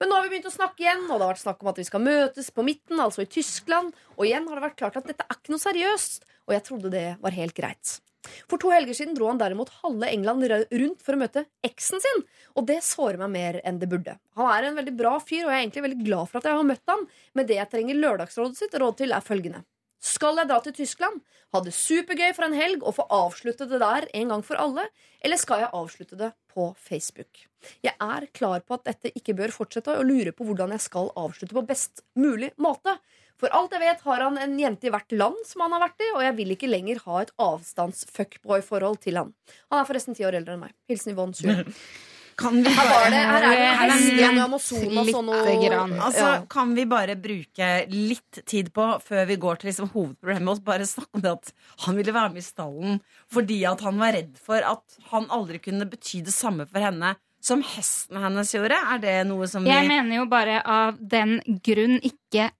Men 0.00 0.10
nå 0.10 0.18
har 0.18 0.26
vi 0.26 0.34
begynt 0.34 0.50
å 0.50 0.54
snakke 0.54 0.84
igjen, 0.84 1.06
og 1.08 1.16
det 1.16 1.24
har 1.24 1.32
vært 1.32 1.44
snakk 1.46 1.64
om 1.64 1.72
at 1.72 1.80
vi 1.80 1.88
skal 1.88 2.04
møtes 2.04 2.52
på 2.52 2.64
midten, 2.66 3.00
altså 3.00 3.24
i 3.24 3.30
Tyskland. 3.32 3.96
Og 4.18 4.26
igjen 4.28 4.48
har 4.50 4.60
det 4.60 4.66
vært 4.68 4.80
klart 4.82 5.00
at 5.00 5.08
dette 5.08 5.24
er 5.24 5.38
ikke 5.38 5.54
noe 5.54 5.64
seriøst, 5.64 6.26
og 6.48 6.56
jeg 6.56 6.66
trodde 6.68 6.92
det 6.92 7.06
var 7.24 7.38
helt 7.38 7.56
greit. 7.56 7.98
For 8.46 8.60
to 8.60 8.70
helger 8.70 8.94
siden 8.94 9.16
dro 9.16 9.26
han 9.30 9.40
derimot 9.40 9.72
halve 9.80 10.06
England 10.12 10.44
rundt 10.46 11.02
for 11.02 11.16
å 11.16 11.20
møte 11.24 11.46
eksen 11.66 12.02
sin, 12.02 12.22
og 12.54 12.68
det 12.68 12.78
sårer 12.86 13.18
meg 13.24 13.32
mer 13.32 13.60
enn 13.66 13.80
det 13.80 13.88
burde. 13.90 14.14
Han 14.38 14.50
er 14.52 14.68
en 14.68 14.78
veldig 14.78 14.94
bra 14.98 15.16
fyr, 15.18 15.46
og 15.46 15.50
jeg 15.50 15.56
er 15.56 15.64
egentlig 15.64 15.86
veldig 15.88 16.06
glad 16.06 16.30
for 16.30 16.38
at 16.38 16.50
jeg 16.50 16.60
har 16.60 16.68
møtt 16.68 16.92
ham, 16.92 17.06
men 17.34 17.48
det 17.48 17.58
jeg 17.58 17.72
trenger 17.72 17.98
Lørdagsrådet 17.98 18.60
sitt 18.60 18.76
råd 18.78 19.00
til, 19.00 19.16
er 19.16 19.26
følgende. 19.26 19.64
Skal 20.02 20.40
jeg 20.40 20.50
dra 20.50 20.58
til 20.64 20.74
Tyskland, 20.74 21.20
ha 21.54 21.60
det 21.62 21.74
supergøy 21.76 22.32
for 22.34 22.48
en 22.48 22.56
helg 22.56 22.82
og 22.82 22.96
få 22.96 23.04
avslutte 23.12 23.68
det 23.70 23.78
der 23.82 24.08
en 24.18 24.32
gang 24.32 24.42
for 24.42 24.58
alle, 24.58 24.88
eller 25.22 25.38
skal 25.38 25.62
jeg 25.62 25.74
avslutte 25.78 26.18
det 26.18 26.32
på 26.50 26.72
Facebook? 26.74 27.44
Jeg 27.86 27.94
er 27.94 28.26
klar 28.34 28.64
på 28.66 28.78
at 28.78 28.88
dette 28.88 29.12
ikke 29.14 29.36
bør 29.38 29.54
fortsette, 29.54 29.94
og 29.94 30.08
lurer 30.08 30.34
på 30.34 30.46
hvordan 30.48 30.74
jeg 30.74 30.82
skal 30.88 31.12
avslutte 31.14 31.54
på 31.54 31.66
best 31.68 32.02
mulig 32.18 32.50
måte. 32.58 32.96
For 33.38 33.54
alt 33.54 33.74
jeg 33.74 33.82
vet, 33.82 34.02
har 34.06 34.24
han 34.26 34.40
en 34.42 34.58
jente 34.58 34.88
i 34.88 34.94
hvert 34.94 35.14
land 35.14 35.38
som 35.46 35.62
han 35.64 35.76
har 35.76 35.84
vært 35.84 36.02
i, 36.02 36.10
og 36.16 36.24
jeg 36.26 36.36
vil 36.40 36.56
ikke 36.56 36.70
lenger 36.70 37.02
ha 37.06 37.22
et 37.22 37.34
avstands-fuckboy-forhold 37.42 38.98
til 39.02 39.20
han. 39.20 39.32
Han 39.70 39.82
er 39.82 39.88
forresten 39.88 40.18
ti 40.18 40.26
år 40.26 40.40
eldre 40.40 40.56
enn 40.56 40.66
meg. 40.66 40.74
Hilsen 40.90 41.14
Yvonne 41.14 41.38
20. 41.38 41.70
Kan 42.38 42.60
vi 42.62 42.72
Her 42.72 43.10
det, 43.12 43.22
her 43.28 43.46
er 43.46 43.46
det 43.46 43.56
Her 43.62 43.82
er 43.82 43.90
hest 43.92 44.06
det 44.06 44.14
igjen 44.18 44.38
i 44.38 44.42
Amazonas 44.44 45.10
og 45.14 45.24
noe 45.26 45.40
lite. 45.48 45.80
Altså. 46.06 46.28
Kan 46.52 46.76
vi 46.76 46.86
bare 46.90 47.16
bruke 47.20 47.70
litt 47.92 48.42
tid 48.48 48.70
på, 48.74 48.86
før 49.04 49.26
vi 49.28 49.38
går 49.42 49.60
til 49.60 49.70
liksom 49.72 49.90
hovedproblemet, 49.94 50.52
og 50.54 50.64
bare 50.66 50.88
snakke 50.88 51.18
om 51.18 51.24
det 51.24 51.34
at 51.34 51.52
han 51.86 51.98
ville 51.98 52.14
være 52.14 52.32
med 52.32 52.42
i 52.42 52.46
stallen 52.46 53.02
fordi 53.32 53.60
at 53.68 53.84
han 53.84 54.00
var 54.00 54.16
redd 54.16 54.40
for 54.40 54.64
at 54.72 54.98
han 55.12 55.28
aldri 55.32 55.60
kunne 55.62 55.88
bety 55.88 56.22
det 56.26 56.34
samme 56.34 56.66
for 56.68 56.82
henne 56.84 57.14
som 57.42 57.62
hesten 57.66 58.20
hennes 58.22 58.54
gjorde? 58.54 58.78
Er 58.78 59.02
det 59.02 59.14
noe 59.26 59.48
som 59.50 59.66
Jeg 59.66 59.86
vi 59.86 59.90
mener 59.90 60.20
jo 60.20 60.26
bare 60.30 60.60
av 60.62 60.98
den 61.00 61.40
grunn 61.64 61.98
ikke 61.98 62.50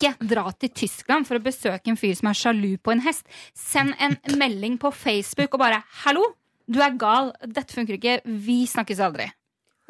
ikke 0.00 0.14
dra 0.24 0.46
til 0.56 0.72
Tyskland 0.72 1.28
for 1.28 1.36
å 1.36 1.44
besøke 1.44 1.92
en 1.92 1.98
fyr 2.00 2.14
som 2.16 2.30
er 2.30 2.38
sjalu 2.38 2.70
på 2.80 2.94
en 2.94 3.02
hest. 3.04 3.26
Send 3.52 3.92
en 4.00 4.16
melding 4.40 4.78
på 4.80 4.92
Facebook 4.96 5.54
og 5.54 5.60
bare 5.60 5.82
'Hallo, 6.02 6.24
du 6.70 6.80
er 6.80 6.96
gal. 6.96 7.32
Dette 7.46 7.74
funker 7.74 7.98
ikke. 7.98 8.20
Vi 8.24 8.62
snakkes 8.70 9.00
aldri'. 9.02 9.30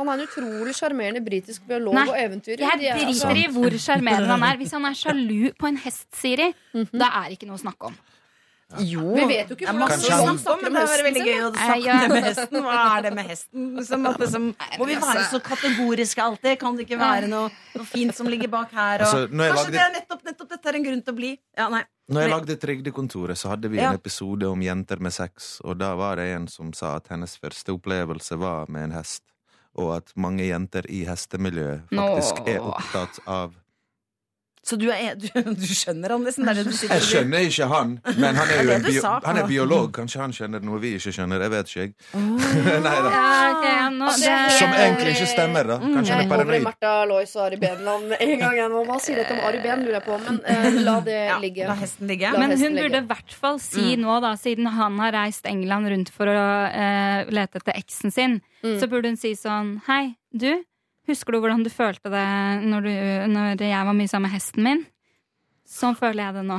Han 0.00 0.08
er 0.08 0.12
en 0.16 0.24
utrolig 0.24 0.72
sjarmerende 0.72 1.20
britisk 1.22 1.66
biolog 1.68 1.92
Nei, 1.94 2.06
og 2.08 2.16
eventyrer. 2.16 2.58
Jeg 2.64 2.84
er- 2.88 3.02
driter 3.04 3.36
i 3.36 3.46
hvor 3.52 3.70
sjarmerende 3.76 4.32
han 4.32 4.42
er. 4.42 4.56
Hvis 4.56 4.72
han 4.72 4.84
er 4.88 4.94
sjalu 4.96 5.52
på 5.60 5.68
en 5.68 5.76
hest, 5.76 6.06
Siri, 6.16 6.54
da 6.72 7.10
er 7.20 7.28
det 7.28 7.38
ikke 7.38 7.46
noe 7.50 7.58
å 7.58 7.64
snakke 7.66 7.90
om. 7.90 7.96
Jo, 8.78 9.14
Vi 9.16 9.24
vet 9.26 9.48
jo 9.50 9.56
ikke 9.56 9.66
hvordan 9.66 9.80
han 9.90 9.98
snakker 9.98 10.28
om, 10.30 10.36
hesten. 10.38 10.60
det 10.62 10.72
var 10.86 11.02
veldig 11.02 11.22
gøy 11.26 11.40
å 11.42 11.50
snakke 11.56 11.90
om 11.90 12.00
det 12.00 12.08
med 12.14 12.24
hesten. 12.28 12.58
Hva 12.62 12.74
er 12.98 13.02
det 13.02 13.12
med 13.16 13.26
hesten? 13.26 13.84
Som 13.84 14.06
at 14.06 14.18
liksom, 14.22 14.44
må 14.78 14.86
vi 14.86 14.94
være 14.94 15.24
så 15.30 15.40
kategoriske 15.42 16.22
alltid? 16.22 16.58
Kan 16.60 16.76
det 16.78 16.86
ikke 16.86 16.98
være 17.00 17.26
noe, 17.32 17.50
noe 17.74 17.84
fint 17.90 18.14
som 18.14 18.26
ligger 18.30 18.48
bak 18.48 18.70
her? 18.70 19.00
Og, 19.02 19.06
Altså, 19.08 19.18
jeg 19.26 19.30
kanskje 19.30 19.56
lagde- 19.56 19.72
det 19.72 19.80
er 19.80 19.92
nettopp, 19.98 20.22
nettopp 20.24 20.48
dette 20.54 20.66
er 20.68 20.74
en 20.78 20.84
grunn 20.84 21.02
til 21.02 21.12
å 21.12 21.16
bli 21.16 21.32
Ja, 21.58 21.68
nei. 21.68 21.82
Når 22.10 22.20
jeg 22.22 22.30
lagde 22.30 22.56
Trygdekontoret, 22.58 23.36
så 23.38 23.48
hadde 23.50 23.68
vi 23.70 23.76
Ja. 23.78 23.90
en 23.90 23.94
episode 23.98 24.44
om 24.50 24.60
jenter 24.60 24.98
med 25.00 25.12
sex, 25.12 25.60
og 25.64 25.78
da 25.78 25.94
var 25.96 26.16
det 26.16 26.28
en 26.36 26.46
som 26.48 26.72
sa 26.72 26.96
at 26.96 27.08
hennes 27.08 27.36
første 27.38 27.74
opplevelse 27.76 28.38
var 28.38 28.66
med 28.68 28.84
en 28.84 28.92
hest, 28.92 29.22
og 29.76 29.96
at 29.96 30.12
mange 30.16 30.42
jenter 30.46 30.82
i 30.90 31.04
hestemiljøet 31.06 31.88
faktisk 31.90 32.38
Nå. 32.38 32.48
er 32.48 32.58
opptatt 32.60 33.18
av 33.26 33.52
Så 34.60 34.76
du, 34.76 34.90
er, 34.92 35.14
du, 35.16 35.26
du 35.32 35.66
skjønner 35.72 36.12
han, 36.12 36.24
liksom? 36.26 36.44
Det 36.44 36.52
er 36.52 36.58
det 36.60 36.64
du 36.68 36.74
sitter 36.76 36.98
Jeg 36.98 37.04
skjønner 37.06 37.44
ikke 37.48 37.66
han, 37.70 37.92
men 38.20 38.36
han 38.36 38.50
er 38.52 38.58
jo 38.60 38.72
en 38.74 38.82
bio, 38.84 39.12
han 39.24 39.38
er 39.40 39.46
biolog. 39.48 39.86
Kanskje 39.96 40.20
han 40.20 40.34
skjønner 40.36 40.64
noe 40.68 40.80
vi 40.82 40.90
ikke 40.98 41.14
skjønner. 41.16 41.40
Jeg 41.46 41.52
vet 41.54 41.70
ikke, 41.72 41.86
jeg. 41.86 41.94
Nei 42.84 42.92
da. 43.06 43.12
Ja, 43.14 43.30
ok, 43.54 43.64
nå, 43.96 44.10
det, 44.20 44.34
Som 44.58 44.74
egentlig 44.76 45.14
ikke 45.16 45.30
stemmer, 45.32 45.70
da. 45.72 45.78
Kanskje 45.80 46.18
han 46.18 46.22
Jeg 46.26 46.28
er 46.28 46.34
er 46.36 46.44
over 46.44 46.44
i 46.44 46.44
paranoid. 46.44 46.66
Märtha 46.68 46.92
Lois 47.08 47.34
og 47.38 47.44
Ari 47.46 47.60
Behn-land 47.64 48.14
en 48.18 48.34
gang. 48.44 48.60
Jeg. 48.60 48.84
Hva 48.90 49.00
sier 49.06 49.22
dette 49.22 49.36
om 49.38 49.42
Ari 49.48 49.62
Behn, 49.64 49.84
lurer 49.86 49.98
jeg 49.98 50.06
på. 50.10 50.20
Men 50.28 50.40
eh, 50.44 50.80
la 50.84 50.96
det 51.08 51.18
ligge. 51.46 51.68
La 51.72 51.78
hesten 51.80 52.12
ligge. 52.12 52.34
La 52.36 52.44
Men 52.44 52.54
hesten 52.54 52.68
hun 52.76 52.80
burde 52.84 53.00
i 53.00 53.10
hvert 53.14 53.36
fall 53.42 53.60
si 53.64 53.96
nå, 54.00 54.20
da, 54.26 54.34
siden 54.44 54.68
han 54.76 55.00
har 55.00 55.16
reist 55.16 55.48
England 55.48 55.88
rundt 55.94 56.12
for 56.14 56.28
å 56.28 56.48
eh, 56.68 57.24
lete 57.32 57.62
etter 57.64 57.80
eksen 57.80 58.12
sin, 58.12 58.40
så 58.60 58.90
burde 58.92 59.08
hun 59.08 59.16
si 59.16 59.32
sånn 59.40 59.78
Hei, 59.88 60.18
du. 60.36 60.52
Husker 61.08 61.32
du 61.32 61.40
hvordan 61.40 61.62
du 61.64 61.70
følte 61.72 62.10
det 62.12 62.26
når, 62.68 62.84
du, 62.86 62.90
når 63.32 63.62
jeg 63.64 63.86
var 63.88 63.96
mye 63.96 64.10
sammen 64.10 64.28
med 64.28 64.36
hesten 64.36 64.62
min? 64.66 64.82
Sånn 65.70 65.94
føler 65.98 66.24
jeg 66.26 66.34
det 66.40 66.42
nå. 66.48 66.58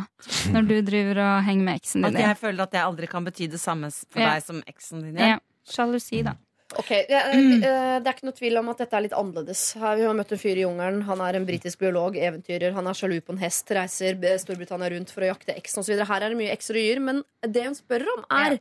Når 0.55 0.67
du 0.69 0.75
driver 0.87 1.19
og 1.25 1.43
henger 1.43 1.65
med 1.67 1.81
eksen 1.81 2.05
din. 2.05 2.15
At 2.15 2.23
jeg 2.23 2.37
føler 2.39 2.63
at 2.63 2.77
jeg 2.77 2.85
aldri 2.87 3.09
kan 3.11 3.25
bety 3.27 3.47
det 3.51 3.59
samme 3.59 3.89
for 3.91 4.21
Ja. 4.23 4.33
deg 4.35 4.43
som 4.45 4.61
eksen 4.71 5.01
din 5.03 5.17
Ja. 5.19 5.37
Sjalusi, 5.67 6.23
da. 6.23 6.33
Ok, 6.79 6.87
det, 6.87 7.11
er- 7.11 7.33
eh, 7.35 7.99
det 7.99 8.07
er 8.07 8.13
ikke 8.15 8.23
noe 8.29 8.37
tvil 8.37 8.57
om 8.61 8.69
at 8.71 8.77
dette 8.79 8.93
er 8.95 9.01
litt 9.03 9.11
annerledes. 9.13 9.73
Her 9.75 9.97
Vi 9.97 10.03
har 10.07 10.13
møtt 10.15 10.31
en 10.31 10.39
fyr 10.39 10.55
i 10.55 10.63
jungelen. 10.63 11.01
Han 11.03 11.19
er 11.19 11.35
en 11.35 11.45
britisk 11.45 11.79
biolog, 11.83 12.15
eventyrer. 12.15 12.71
Han 12.73 12.87
er 12.87 12.93
sjalu 12.95 13.19
på 13.21 13.33
en 13.35 13.41
hest, 13.43 13.67
reiser 13.75 14.15
Storbritannia 14.39 14.89
rundt 14.95 15.11
for 15.11 15.21
å 15.21 15.33
jakte 15.35 15.51
eksen 15.59 15.83
osv. 15.83 15.99
Her 16.07 16.23
er 16.23 16.29
det 16.29 16.37
mye 16.39 16.55
ekser 16.55 16.75
og 16.79 16.81
y-er. 16.81 17.01
Men 17.03 17.23
det 17.43 17.65
hun 17.65 17.75
spør 17.75 18.07
om, 18.17 18.23
er 18.31 18.59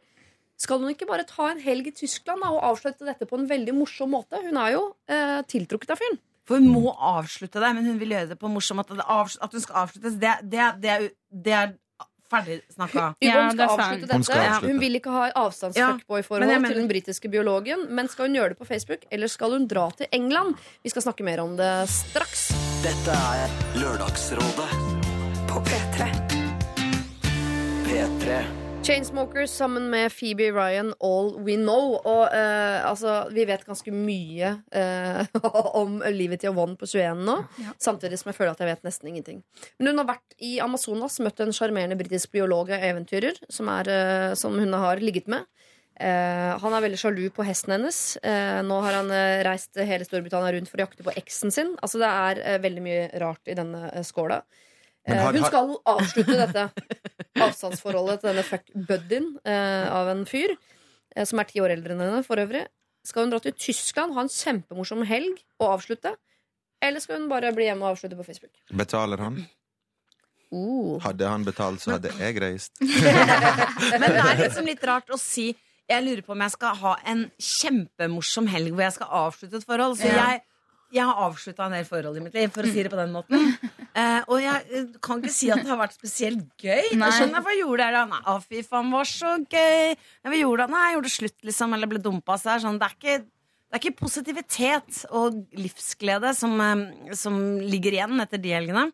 Skal 0.60 0.82
hun 0.82 0.92
ikke 0.92 1.08
bare 1.08 1.24
ta 1.28 1.50
en 1.54 1.60
helg 1.62 1.88
i 1.88 1.94
Tyskland 2.02 2.44
da, 2.44 2.50
og 2.52 2.64
avslutte 2.74 3.06
dette 3.08 3.28
på 3.28 3.38
en 3.38 3.46
veldig 3.48 3.72
morsom 3.78 4.12
måte? 4.12 4.40
Hun 4.44 4.58
er 4.60 4.74
jo 4.74 4.82
eh, 5.08 5.38
tiltrukket 5.48 5.94
av 5.94 6.00
fyren. 6.00 6.20
For 6.48 6.60
hun 6.60 6.68
må 6.72 6.90
avslutte 6.92 7.62
det, 7.62 7.70
men 7.76 7.86
hun 7.86 8.00
vil 8.00 8.12
gjøre 8.16 8.32
det 8.32 8.40
på 8.40 8.48
en 8.48 8.56
morsom 8.58 8.80
måte. 8.80 8.98
At 9.00 9.54
hun 9.54 9.62
skal 9.62 9.86
avsluttes, 9.86 10.18
det, 10.20 10.34
det, 10.52 10.66
det, 10.82 10.90
er, 10.92 11.06
det 11.30 11.56
er 11.56 11.72
ferdig 12.30 12.58
snakka. 12.74 13.06
Ja, 13.24 13.48
skal 13.48 13.56
det 13.56 13.64
er 13.64 13.72
sant. 13.72 13.80
avslutte 13.86 14.10
dette. 14.10 14.18
Hun 14.18 14.44
avslutte. 14.44 14.72
Hun 14.74 14.84
vil 14.84 15.00
ikke 15.00 15.16
ha 15.16 15.24
avstandsfuckboy-forhold 15.46 16.44
Ja, 16.44 16.58
men 16.58 16.68
jeg 16.68 16.76
til 16.76 16.82
den 16.82 16.92
britiske 16.92 17.32
biologen. 17.32 17.88
Men 17.88 18.12
skal 18.12 18.28
hun 18.28 18.36
gjøre 18.40 18.52
det 18.54 18.60
på 18.60 18.68
Facebook, 18.68 19.08
eller 19.10 19.32
skal 19.32 19.56
hun 19.56 19.68
dra 19.70 19.88
til 19.96 20.12
England? 20.12 20.60
Vi 20.84 20.92
skal 20.92 21.08
snakke 21.08 21.24
mer 21.24 21.40
om 21.44 21.56
det 21.60 21.72
straks. 21.92 22.50
Dette 22.84 23.16
er 23.16 23.60
Lørdagsrådet 23.80 24.72
På 25.48 25.62
P3. 25.64 26.10
P3. 27.88 28.59
Chainsmokers 28.82 29.50
sammen 29.50 29.90
med 29.90 30.12
Phoebe 30.12 30.46
Ryan, 30.52 30.94
All 31.04 31.34
We 31.44 31.56
Know. 31.60 31.98
Og 32.00 32.32
eh, 32.32 32.80
altså, 32.88 33.26
vi 33.34 33.44
vet 33.44 33.66
ganske 33.68 33.92
mye 33.92 34.54
eh, 34.72 35.40
om 35.80 35.98
livet 36.14 36.40
til 36.40 36.54
Yvonne 36.54 36.78
på 36.80 36.88
21 36.88 37.20
nå. 37.26 37.34
Samtidig 37.76 38.16
som 38.20 38.30
jeg 38.30 38.38
føler 38.38 38.54
at 38.54 38.62
jeg 38.64 38.70
vet 38.70 38.86
nesten 38.88 39.10
ingenting. 39.10 39.42
Men 39.76 39.90
hun 39.90 40.00
har 40.00 40.08
vært 40.14 40.36
i 40.40 40.54
Amazonas, 40.64 41.18
møtt 41.20 41.42
en 41.44 41.52
sjarmerende 41.52 41.98
britisk 42.00 42.32
biolog 42.32 42.72
og 42.72 42.86
eventyrer 42.88 43.42
som, 43.52 43.68
er, 43.74 43.92
eh, 43.92 44.30
som 44.40 44.56
hun 44.56 44.72
har 44.72 45.04
ligget 45.04 45.28
med. 45.28 45.44
Eh, 46.00 46.48
han 46.64 46.72
er 46.78 46.86
veldig 46.86 47.02
sjalu 47.02 47.26
på 47.36 47.44
hesten 47.44 47.76
hennes. 47.76 48.00
Eh, 48.24 48.62
nå 48.64 48.80
har 48.86 48.96
han 49.02 49.12
reist 49.44 49.76
hele 49.76 50.08
Storbritannia 50.08 50.56
rundt 50.56 50.72
for 50.72 50.80
å 50.80 50.88
jakte 50.88 51.04
på 51.04 51.14
eksen 51.20 51.52
sin. 51.52 51.76
Altså 51.84 52.00
Det 52.00 52.10
er 52.24 52.64
veldig 52.64 52.88
mye 52.88 53.06
rart 53.20 53.52
i 53.52 53.60
denne 53.60 53.92
skåla. 54.08 54.40
Eh, 55.08 55.16
har- 55.16 55.32
hun 55.32 55.44
skal 55.48 55.70
avslutte 55.88 56.36
dette 56.36 56.66
avstandsforholdet 57.40 58.20
til 58.20 58.30
denne 58.32 58.44
fuck-buddyen 58.46 59.28
eh, 59.48 59.86
av 59.92 60.10
en 60.12 60.24
fyr, 60.28 60.52
eh, 61.16 61.24
som 61.24 61.40
er 61.40 61.48
ti 61.48 61.60
år 61.62 61.72
eldre 61.76 61.94
enn 61.96 62.02
henne 62.04 62.24
for 62.26 62.36
øvrig. 62.42 62.66
Skal 63.06 63.24
hun 63.24 63.30
dra 63.32 63.38
til 63.40 63.52
Tyskland, 63.56 64.12
ha 64.14 64.20
en 64.26 64.28
kjempemorsom 64.28 65.06
helg 65.08 65.40
og 65.58 65.70
avslutte? 65.78 66.12
Eller 66.84 67.00
skal 67.00 67.18
hun 67.20 67.30
bare 67.32 67.52
bli 67.56 67.64
hjemme 67.68 67.84
og 67.88 67.94
avslutte 67.96 68.16
på 68.18 68.24
Facebook? 68.28 68.52
Betaler 68.76 69.18
han? 69.24 69.40
Uh. 70.52 70.98
Hadde 71.04 71.28
han 71.30 71.44
betalt, 71.46 71.80
så 71.80 71.92
hadde 71.94 72.10
jeg 72.18 72.40
reist. 72.42 72.72
Men 72.82 74.06
det 74.10 74.22
er 74.24 74.40
liksom 74.42 74.66
litt 74.66 74.82
rart 74.88 75.10
å 75.14 75.18
si 75.20 75.52
Jeg 75.90 76.04
lurer 76.06 76.22
på 76.26 76.34
om 76.34 76.42
jeg 76.44 76.52
skal 76.54 76.74
ha 76.80 76.92
en 77.10 77.24
kjempemorsom 77.42 78.46
helg 78.50 78.70
hvor 78.74 78.84
jeg 78.84 78.94
skal 78.94 79.08
avslutte 79.24 79.58
et 79.58 79.66
forhold. 79.66 79.96
Så 79.98 80.06
jeg, 80.10 80.42
jeg 80.90 81.06
har 81.06 81.20
avslutta 81.26 81.66
en 81.66 81.74
del 81.76 81.86
forhold 81.88 82.18
i 82.18 82.22
mitt 82.24 82.36
liv, 82.36 82.50
for 82.54 82.66
å 82.66 82.70
si 82.72 82.82
det 82.84 82.92
på 82.92 82.98
den 83.00 83.14
måten. 83.14 83.52
Eh, 83.90 84.20
og 84.30 84.38
jeg 84.38 84.66
eh, 84.70 84.84
kan 85.02 85.18
ikke 85.18 85.32
si 85.34 85.48
at 85.50 85.64
det 85.64 85.66
har 85.66 85.78
vært 85.80 85.96
spesielt 85.96 86.44
gøy. 86.62 86.92
Nei. 86.94 87.08
Jeg 87.08 87.16
skjønner 87.16 87.42
hva 87.42 87.50
jeg 87.50 87.64
gjorde 87.64 87.88
der 87.88 87.96
da. 87.96 88.02
Nei, 88.12 88.34
fy 88.46 88.60
faen, 88.62 88.92
var 88.94 89.08
så 89.10 89.32
gøy. 89.42 89.96
Nei, 90.28 90.38
gjorde? 90.38 90.68
Nei, 90.70 90.84
jeg 90.84 90.94
gjorde 90.94 91.08
det 91.08 91.14
slutt, 91.16 91.36
liksom. 91.48 91.74
Eller 91.74 91.90
ble 91.90 92.02
dumpa. 92.04 92.36
Så 92.38 92.54
sånn, 92.62 92.78
det 92.78 92.86
er 92.86 92.94
ikke 92.94 93.16
det 93.70 93.78
er 93.78 93.82
ikke 93.84 94.00
positivitet 94.00 94.96
og 95.14 95.36
livsglede 95.58 96.32
som, 96.34 96.54
eh, 96.62 97.12
som 97.18 97.36
ligger 97.62 97.98
igjen 97.98 98.22
etter 98.22 98.42
de 98.42 98.54
helgene. 98.54 98.88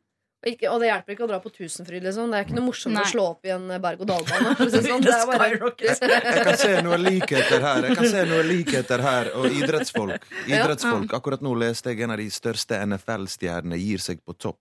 Ikke, 0.47 0.69
og 0.71 0.79
det 0.79 0.93
hjelper 0.93 1.15
ikke 1.17 1.25
å 1.27 1.29
dra 1.31 1.39
på 1.43 1.51
Tusenfryd. 1.51 2.05
Liksom. 2.07 2.31
Det 2.31 2.39
er 2.39 2.45
ikke 2.47 2.57
noe 2.59 2.67
morsomt 2.69 2.95
Nei. 2.95 3.03
å 3.03 3.11
slå 3.11 3.25
opp 3.33 3.49
i 3.49 3.53
en 3.55 3.67
berg-og-dal-bane. 3.83 4.53
si 4.61 4.69
det 4.77 4.83
sånn. 4.85 5.07
Bare- 5.33 5.51
Jeg 5.57 6.45
kan 6.47 6.59
se 6.61 6.73
noe 6.87 6.99
likheter 7.03 7.67
her. 7.67 7.89
Jeg 7.89 7.99
kan 7.99 8.11
se 8.13 8.25
noe 8.31 8.45
likheter 8.47 9.03
her 9.03 9.33
Og 9.41 9.49
idrettsfolk. 9.51 10.29
Idrettsfolk. 10.53 11.17
Akkurat 11.19 11.43
nå 11.43 11.55
leste 11.59 11.91
jeg 11.91 12.07
en 12.07 12.15
av 12.15 12.23
de 12.23 12.29
største 12.31 12.79
NFL-stjernene 12.87 13.79
gir 13.81 14.03
seg 14.05 14.23
på 14.23 14.37
topp. 14.39 14.61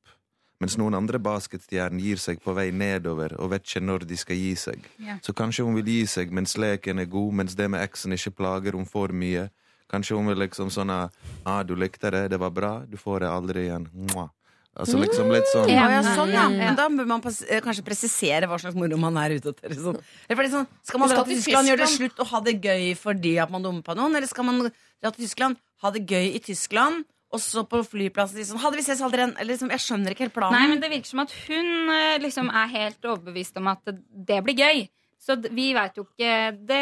Mens 0.63 0.77
noen 0.79 0.95
andre 0.95 1.19
basketstjerner 1.19 1.99
gir 2.01 2.21
seg 2.21 2.39
på 2.41 2.53
vei 2.55 2.69
nedover 2.71 3.36
og 3.43 3.51
vet 3.51 3.65
ikke 3.67 3.83
når 3.83 4.05
de 4.07 4.17
skal 4.17 4.39
gi 4.39 4.53
seg. 4.57 4.88
Ja. 5.03 5.17
Så 5.21 5.36
kanskje 5.36 5.65
hun 5.67 5.75
vil 5.77 5.91
gi 5.91 6.05
seg 6.09 6.31
mens 6.33 6.55
leken 6.57 7.03
er 7.03 7.09
god, 7.11 7.36
mens 7.41 7.57
det 7.59 7.67
med 7.69 7.83
eksen 7.83 8.15
ikke 8.15 8.33
plager 8.39 8.77
hun 8.79 8.88
for 8.89 9.11
mye. 9.11 9.49
Kanskje 9.91 10.15
hun 10.17 10.31
vil 10.31 10.39
liksom 10.45 10.71
sånn 10.73 10.93
ah, 10.95 11.61
du 11.67 11.75
likte 11.77 12.09
det, 12.09 12.29
det 12.33 12.39
var 12.41 12.55
bra, 12.55 12.71
du 12.88 12.95
får 12.97 13.25
det 13.25 13.29
aldri 13.29 13.67
igjen. 13.67 13.89
Mwah. 14.09 14.31
Altså 14.76 14.99
liksom 14.99 15.30
litt 15.32 15.47
sånn 15.47 15.69
Ja, 15.71 15.86
ja, 15.88 16.01
sånn, 16.03 16.34
ja. 16.36 16.45
Men 16.51 16.76
da 16.76 16.89
bør 16.91 17.07
man 17.07 17.21
eh, 17.23 17.61
kanskje 17.63 17.84
presisere 17.88 18.49
hva 18.51 18.57
slags 18.59 18.76
moro 18.76 18.97
man 18.99 19.15
er 19.21 19.38
ute 19.38 19.53
etter. 19.53 19.71
Sånn. 19.80 19.99
Eller 20.28 20.39
fordi 20.41 20.51
sånn, 20.51 20.67
skal 20.84 21.01
man 21.01 21.13
dra 21.13 21.23
til 21.23 21.39
Tyskland, 21.39 21.71
gjøre 21.71 21.86
det 21.86 21.91
slutt 21.93 22.19
og 22.19 22.32
ha 22.34 22.41
det 22.43 22.55
gøy 22.59 22.88
fordi 22.99 23.36
at 23.39 23.53
man 23.53 23.63
dumpa 23.63 23.95
noen? 23.95 24.17
Eller 24.19 24.28
skal 24.28 24.47
man 24.47 24.65
dra 24.67 25.13
til 25.15 25.23
Tyskland, 25.23 25.61
ha 25.86 25.93
det 25.95 26.03
gøy 26.11 26.28
i 26.36 26.41
Tyskland, 26.43 27.05
og 27.32 27.41
så 27.43 27.63
på 27.67 27.82
flyplassen 27.88 28.38
si 28.39 28.45
sånn 28.47 28.61
Hadde 28.63 28.80
vi 28.80 28.84
ses 28.86 29.01
aldri 29.03 29.23
igjen? 29.23 29.34
Eller 29.39 29.55
liksom, 29.55 29.71
jeg 29.73 29.84
skjønner 29.86 30.13
ikke 30.13 30.28
helt 30.28 30.36
planen. 30.36 30.59
Nei, 30.59 30.67
men 30.71 30.84
det 30.84 30.91
virker 30.91 31.11
som 31.13 31.23
at 31.23 31.34
hun 31.47 31.71
eh, 31.95 32.19
liksom 32.23 32.51
er 32.51 32.76
helt 32.76 33.09
overbevist 33.13 33.57
om 33.59 33.71
at 33.71 33.95
det 33.95 34.43
blir 34.43 34.59
gøy. 34.59 34.86
Så 35.26 35.34
vi 35.41 35.72
veit 35.74 35.95
jo 35.97 36.03
ikke 36.05 36.51
det, 36.68 36.80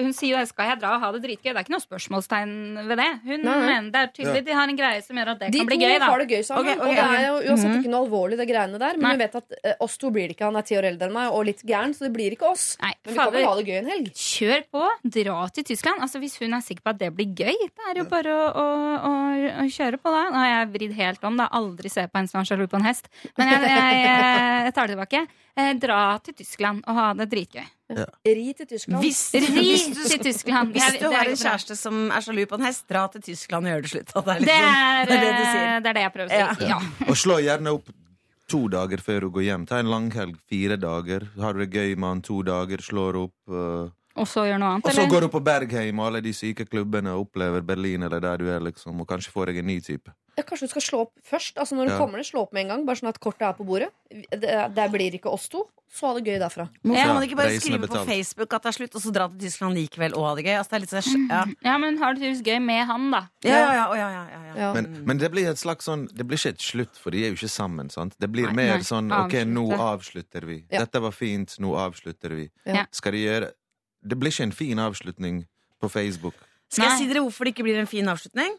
Hun 0.00 0.12
sier 0.12 0.34
jo 0.40 0.44
'skal 0.46 0.70
jeg 0.70 0.78
dra 0.80 0.94
og 0.96 1.00
ha 1.02 1.12
det 1.12 1.22
dritgøy'? 1.22 1.52
Det 1.54 1.56
er 1.56 1.62
ikke 1.62 1.74
noe 1.76 1.84
spørsmålstegn 1.84 2.86
ved 2.88 2.96
det. 2.98 3.10
Hun 3.22 3.42
Nei, 3.44 3.56
nei. 3.60 3.66
mener 3.68 3.90
det 3.92 4.00
er 4.02 4.08
tydelig 4.16 4.44
De 4.46 4.52
har 4.52 4.68
en 4.68 4.76
greie 4.76 5.02
som 5.04 5.16
gjør 5.16 5.28
at 5.30 5.38
det 5.38 5.52
De 5.52 5.58
kan 5.58 5.66
bli 5.66 5.76
gøy, 5.76 5.92
De 5.92 5.98
to 6.00 6.04
har 6.10 6.18
det 6.18 6.28
gøy 6.30 6.42
sammen. 6.42 6.64
Okay, 6.66 6.74
okay, 6.74 6.88
og 6.90 6.96
det 6.96 7.20
er 7.20 7.26
jo 7.26 7.52
uansett 7.52 7.70
Mhm. 7.70 7.78
ikke 7.84 7.90
noe 7.92 8.02
alvorlig, 8.06 8.36
det 8.40 8.48
greiene 8.48 8.78
der. 8.78 8.92
Men 8.96 9.00
Nei. 9.06 9.12
vi 9.16 9.22
vet 9.22 9.34
at 9.36 9.52
eh, 9.62 9.74
oss 9.80 9.96
to 9.98 10.10
blir 10.10 10.26
det 10.26 10.36
ikke. 10.36 10.44
Han 10.46 10.56
er 10.56 10.62
ti 10.62 10.74
år 10.74 10.84
eldre 10.90 11.06
enn 11.06 11.12
meg 11.12 11.30
og 11.32 11.44
litt 11.46 11.62
gæren, 11.62 11.94
så 11.94 12.00
det 12.08 12.12
blir 12.16 12.30
ikke 12.34 12.50
oss. 12.50 12.76
Nei, 12.82 12.92
Men 13.04 13.14
vi 13.14 13.18
kan 13.20 13.32
vel 13.32 13.44
ha 13.46 13.54
det 13.54 13.66
gøy 13.66 13.78
en 13.78 13.86
helg. 13.92 14.06
Kjør 14.14 14.62
på, 14.72 14.82
dra 15.06 15.48
til 15.54 15.64
Tyskland. 15.64 16.00
Altså 16.00 16.18
Hvis 16.18 16.38
hun 16.40 16.54
er 16.54 16.60
sikker 16.66 16.82
på 16.82 16.90
at 16.90 16.98
det 16.98 17.14
blir 17.14 17.28
gøy, 17.34 17.54
det 17.54 17.84
er 17.86 17.94
jo 18.02 18.04
bare 18.10 18.30
å, 18.34 18.46
å, 18.50 18.66
å, 18.98 19.12
å 19.62 19.64
kjøre 19.70 19.98
på 20.02 20.10
da. 20.10 20.22
Nå 20.30 20.34
har 20.42 20.66
jeg 20.66 20.72
vridd 20.74 20.94
helt 20.96 21.22
om. 21.24 21.36
da 21.36 21.48
Aldri 21.52 21.88
se 21.88 22.02
på 22.08 22.18
en 22.18 22.26
som 22.26 22.40
er 22.40 22.44
sjalu 22.44 22.66
på 22.66 22.76
en 22.80 22.82
hest. 22.88 23.06
Men 23.38 23.46
jeg, 23.48 23.60
jeg, 23.62 23.70
jeg, 23.70 24.64
jeg 24.66 24.74
tar 24.74 24.86
det 24.88 24.96
tilbake. 24.96 25.28
Eh, 25.56 25.72
dra 25.80 26.18
til 26.20 26.34
Tyskland 26.36 26.82
og 26.84 26.98
ha 26.98 27.06
det 27.16 27.30
dritgøy. 27.32 27.64
Ri 28.26 28.50
til 28.58 28.66
Tyskland. 28.68 29.00
Hvis, 29.00 29.20
Ri 29.32 29.76
til 30.10 30.20
Tyskland. 30.20 30.72
hvis 30.74 30.98
du 31.00 31.06
er 31.06 31.14
har 31.16 31.30
en 31.30 31.38
kjæreste 31.38 31.76
som 31.78 32.10
er 32.10 32.24
sjalu 32.24 32.42
på 32.50 32.58
en 32.58 32.66
hest, 32.66 32.84
dra 32.90 33.06
til 33.12 33.22
Tyskland 33.24 33.64
og 33.64 33.72
gjør 33.72 33.86
det 33.86 33.92
slutt. 33.92 34.12
Det 34.12 34.26
er, 34.26 34.42
Det 34.42 34.50
liksom, 34.50 34.66
er, 34.66 35.06
det 35.06 35.16
er 35.16 35.22
det 35.22 35.46
eh, 35.46 35.78
det 35.80 35.88
er 35.88 35.96
det 35.96 36.02
jeg 36.02 36.12
prøver 36.16 36.34
å 36.34 36.56
si. 36.58 36.68
Ja. 36.68 36.80
Og 37.06 37.16
slå 37.16 37.38
gjerne 37.40 37.72
opp 37.78 37.88
to 38.50 38.66
dager 38.68 39.02
før 39.02 39.26
du 39.26 39.30
går 39.38 39.46
hjem. 39.48 39.64
Ta 39.66 39.80
en 39.80 39.90
langhelg, 39.90 40.36
fire 40.50 40.76
dager. 40.76 41.24
Har 41.40 41.56
du 41.56 41.64
det 41.64 41.70
gøy 41.72 41.96
med 41.96 42.08
han 42.08 42.22
to 42.26 42.42
dager, 42.46 42.82
slår 42.84 43.22
opp. 43.24 43.36
Uh... 43.48 43.88
Og 44.16 44.28
så 44.28 44.46
gjør 44.48 44.60
noe 44.60 44.76
annet, 44.76 44.86
Og 44.86 44.96
så 44.96 45.08
går 45.08 45.26
du 45.26 45.30
på 45.32 45.40
Bergheim 45.44 45.98
og 46.00 46.10
alle 46.10 46.22
de 46.24 46.32
syke 46.36 46.64
klubbene 46.68 47.16
og 47.16 47.26
opplever 47.26 47.64
Berlin 47.64 48.06
eller 48.06 48.20
der 48.20 48.40
du 48.40 48.46
er, 48.52 48.60
liksom, 48.64 49.00
og 49.00 49.08
kanskje 49.08 49.32
får 49.32 49.52
deg 49.52 49.64
en 49.64 49.70
ny 49.72 49.80
type. 49.84 50.12
Ja, 50.36 50.42
kanskje 50.44 50.66
du 50.68 50.72
skal 50.74 50.82
slå 50.84 50.98
opp 51.06 51.12
først? 51.24 51.56
Altså 51.56 51.72
Når 51.78 51.86
du 51.88 51.92
Ja. 51.94 51.98
kommer 51.98 52.18
ned, 52.20 52.26
slå 52.28 52.42
opp 52.44 52.52
med 52.52 52.66
en 52.66 52.68
gang. 52.68 52.84
Bare 52.86 52.96
sånn 52.96 53.08
at 53.08 53.18
kortet 53.20 53.42
er 53.48 53.54
på 53.56 53.64
bordet. 53.64 53.88
Det, 54.10 54.74
det 54.76 54.90
blir 54.92 55.14
ikke 55.16 55.32
oss 55.32 55.48
to. 55.48 55.62
Så 55.88 56.08
ha 56.08 56.18
det 56.18 56.24
gøy 56.26 56.38
derfra. 56.42 56.66
Hvorfor 56.82 56.96
Ja, 56.98 57.04
kan 57.06 57.14
man 57.14 57.22
ikke 57.24 57.36
bare 57.38 57.60
skrive 57.60 57.86
på. 57.88 58.00
Facebook 58.04 58.52
at 58.52 58.62
det 58.64 58.68
er 58.68 58.76
slutt, 58.76 58.94
og 58.96 59.00
så 59.02 59.12
dra 59.14 59.28
til 59.28 59.38
Tyskland 59.46 59.74
likevel 59.78 60.16
og 60.18 60.24
ha 60.26 60.34
det 60.34 60.44
gøy? 60.44 60.56
Altså, 60.58 60.70
det 60.70 60.76
er 60.76 60.80
litt 60.82 60.94
sånn, 61.06 61.28
ja. 61.30 61.44
Ja, 61.64 61.78
men 61.78 61.96
har 61.98 62.12
det 62.14 62.20
tydeligvis 62.22 62.42
gøy 62.44 62.58
med 62.60 62.86
han, 62.86 63.10
da? 63.14 63.20
Ja, 63.46 63.50
ja, 63.54 63.70
ja, 63.72 63.94
ja, 63.94 64.08
ja, 64.10 64.24
ja, 64.28 64.40
ja. 64.50 64.54
Ja. 64.56 64.72
Men, 64.74 65.04
men 65.06 65.18
det 65.18 65.30
blir 65.30 65.48
et 65.48 65.56
slags 65.62 65.86
sånn 65.86 66.08
Det 66.12 66.26
blir 66.26 66.36
ikke 66.36 66.52
et 66.56 66.58
slutt, 66.60 66.98
for 66.98 67.10
de 67.14 67.22
er 67.24 67.28
jo 67.30 67.38
ikke 67.38 67.48
sammen. 67.54 67.88
sant? 67.90 68.16
Det 68.18 68.28
blir 68.30 68.46
Nei, 68.50 68.54
mer 68.58 68.74
nei. 68.76 68.82
sånn 68.82 69.08
OK, 69.14 69.32
nå 69.46 69.70
avslutter 69.78 70.44
vi. 70.44 70.64
Ja. 70.70 70.80
Dette 70.84 71.00
var 71.00 71.12
fint, 71.12 71.56
nå 71.62 71.72
avslutter 71.78 72.34
vi. 72.34 72.50
Ja. 72.66 72.84
Skal 72.92 73.12
de 73.12 73.18
gjøre 73.24 73.52
Det 74.06 74.18
blir 74.18 74.30
ikke 74.34 74.42
en 74.42 74.52
fin 74.52 74.76
avslutning 74.78 75.46
på 75.80 75.88
Facebook. 75.88 76.34
Skal 76.68 76.90
jeg 76.90 76.98
si 76.98 77.06
dere 77.06 77.22
hvorfor 77.22 77.44
det 77.46 77.54
ikke 77.54 77.62
blir 77.64 77.78
en 77.78 77.86
fin 77.86 78.04
avslutning? 78.06 78.58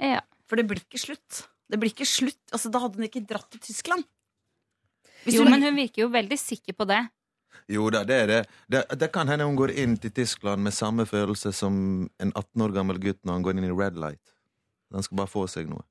Ja. 0.00 0.20
For 0.48 0.56
det 0.56 0.66
blir 0.70 0.80
ikke 0.80 1.00
slutt. 1.00 1.42
Det 1.68 1.78
blir 1.80 1.92
ikke 1.92 2.06
slutt. 2.08 2.40
Altså, 2.52 2.70
Da 2.72 2.80
hadde 2.80 2.96
hun 2.96 3.04
ikke 3.08 3.26
dratt 3.28 3.50
til 3.52 3.60
Tyskland. 3.60 4.04
Hvis 5.24 5.34
Jo, 5.34 5.42
hun- 5.42 5.50
men 5.50 5.62
hun 5.62 5.76
virker 5.76 6.02
jo 6.06 6.08
veldig 6.08 6.38
sikker 6.38 6.72
på 6.72 6.86
det. 6.88 7.02
Jo 7.68 7.90
da, 7.90 8.04
det 8.04 8.16
er 8.22 8.26
det. 8.26 8.46
det. 8.68 8.98
Det 8.98 9.12
kan 9.12 9.28
hende 9.28 9.44
hun 9.44 9.56
går 9.56 9.70
inn 9.76 9.96
til 9.96 10.10
Tyskland 10.10 10.62
med 10.62 10.72
samme 10.72 11.04
følelse 11.04 11.52
som 11.52 12.08
en 12.20 12.32
18 12.34 12.62
år 12.62 12.72
gammel 12.72 12.98
gutt 12.98 13.20
når 13.24 13.32
han 13.32 13.42
går 13.42 13.58
inn 13.58 13.64
i 13.64 13.76
Red 13.76 13.96
Light. 13.96 14.32
Han 14.92 15.02
skal 15.02 15.16
bare 15.16 15.28
få 15.28 15.46
seg 15.48 15.68
noe. 15.68 15.84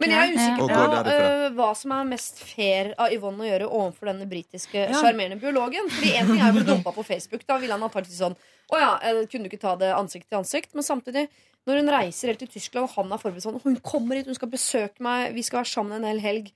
Men 0.00 0.10
jeg 0.10 0.30
er 0.30 0.36
usikker 0.36 0.68
på 0.68 0.68
ja. 0.70 1.02
øh, 1.02 1.54
hva 1.58 1.76
som 1.76 1.92
er 1.92 2.04
mest 2.08 2.38
fair 2.38 2.94
av 3.02 3.10
Yvonne 3.12 3.42
å 3.44 3.48
gjøre 3.50 3.66
overfor 3.68 4.06
denne 4.12 4.28
britiske 4.30 4.74
Ja. 4.88 5.02
biologen. 5.36 5.90
Fordi 5.90 6.12
en 6.16 6.26
ting 6.26 6.40
er 6.40 6.52
å 6.52 6.54
bli 6.54 6.62
dumpa 6.64 6.94
på 6.94 7.04
Facebook. 7.04 7.44
Da 7.46 7.58
ville 7.58 7.72
han 7.72 7.82
antakelig 7.82 8.16
sånn 8.20 8.36
Å 8.72 8.78
ja, 8.78 8.98
eh, 9.02 9.26
kunne 9.26 9.42
du 9.44 9.50
ikke 9.50 9.60
ta 9.60 9.74
det 9.76 9.92
ansikt 9.92 10.28
til 10.30 10.38
ansikt? 10.38 10.72
Men 10.72 10.82
samtidig, 10.82 11.28
når 11.68 11.78
hun 11.78 11.92
reiser 11.94 12.32
helt 12.32 12.42
til 12.42 12.50
Tyskland, 12.50 12.88
og 12.88 12.96
han 12.96 13.14
er 13.14 13.20
forberedt 13.22 13.44
sånn 13.44 13.60
Hun 13.62 13.76
kommer 13.86 14.18
hit, 14.18 14.26
hun 14.26 14.38
skal 14.38 14.50
besøke 14.50 15.04
meg, 15.04 15.30
vi 15.36 15.44
skal 15.46 15.60
være 15.60 15.70
sammen 15.70 16.00
en 16.00 16.08
hel 16.10 16.22
helg. 16.22 16.50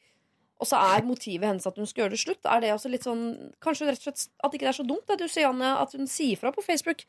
Og 0.57 0.69
så 0.71 0.81
er 0.81 1.05
motivet 1.05 1.47
hennes 1.47 1.69
at 1.69 1.77
hun 1.77 1.87
skal 1.87 2.05
gjøre 2.05 2.15
det 2.17 2.23
slutt. 2.23 2.49
Er 2.49 2.63
det 2.65 2.73
også 2.73 2.89
litt 2.89 3.05
sånn 3.05 3.27
Kanskje 3.63 3.91
rett 3.91 4.01
og 4.01 4.09
slett 4.09 4.25
at 4.41 4.57
ikke 4.57 4.65
det 4.65 4.73
er 4.73 4.79
så 4.79 4.87
dumt 4.89 5.13
at, 5.13 5.21
du 5.21 5.29
sier, 5.29 5.45
Janne, 5.45 5.75
at 5.83 5.93
hun 5.95 6.09
sier 6.11 6.41
fra 6.41 6.53
på 6.55 6.65
Facebook. 6.65 7.05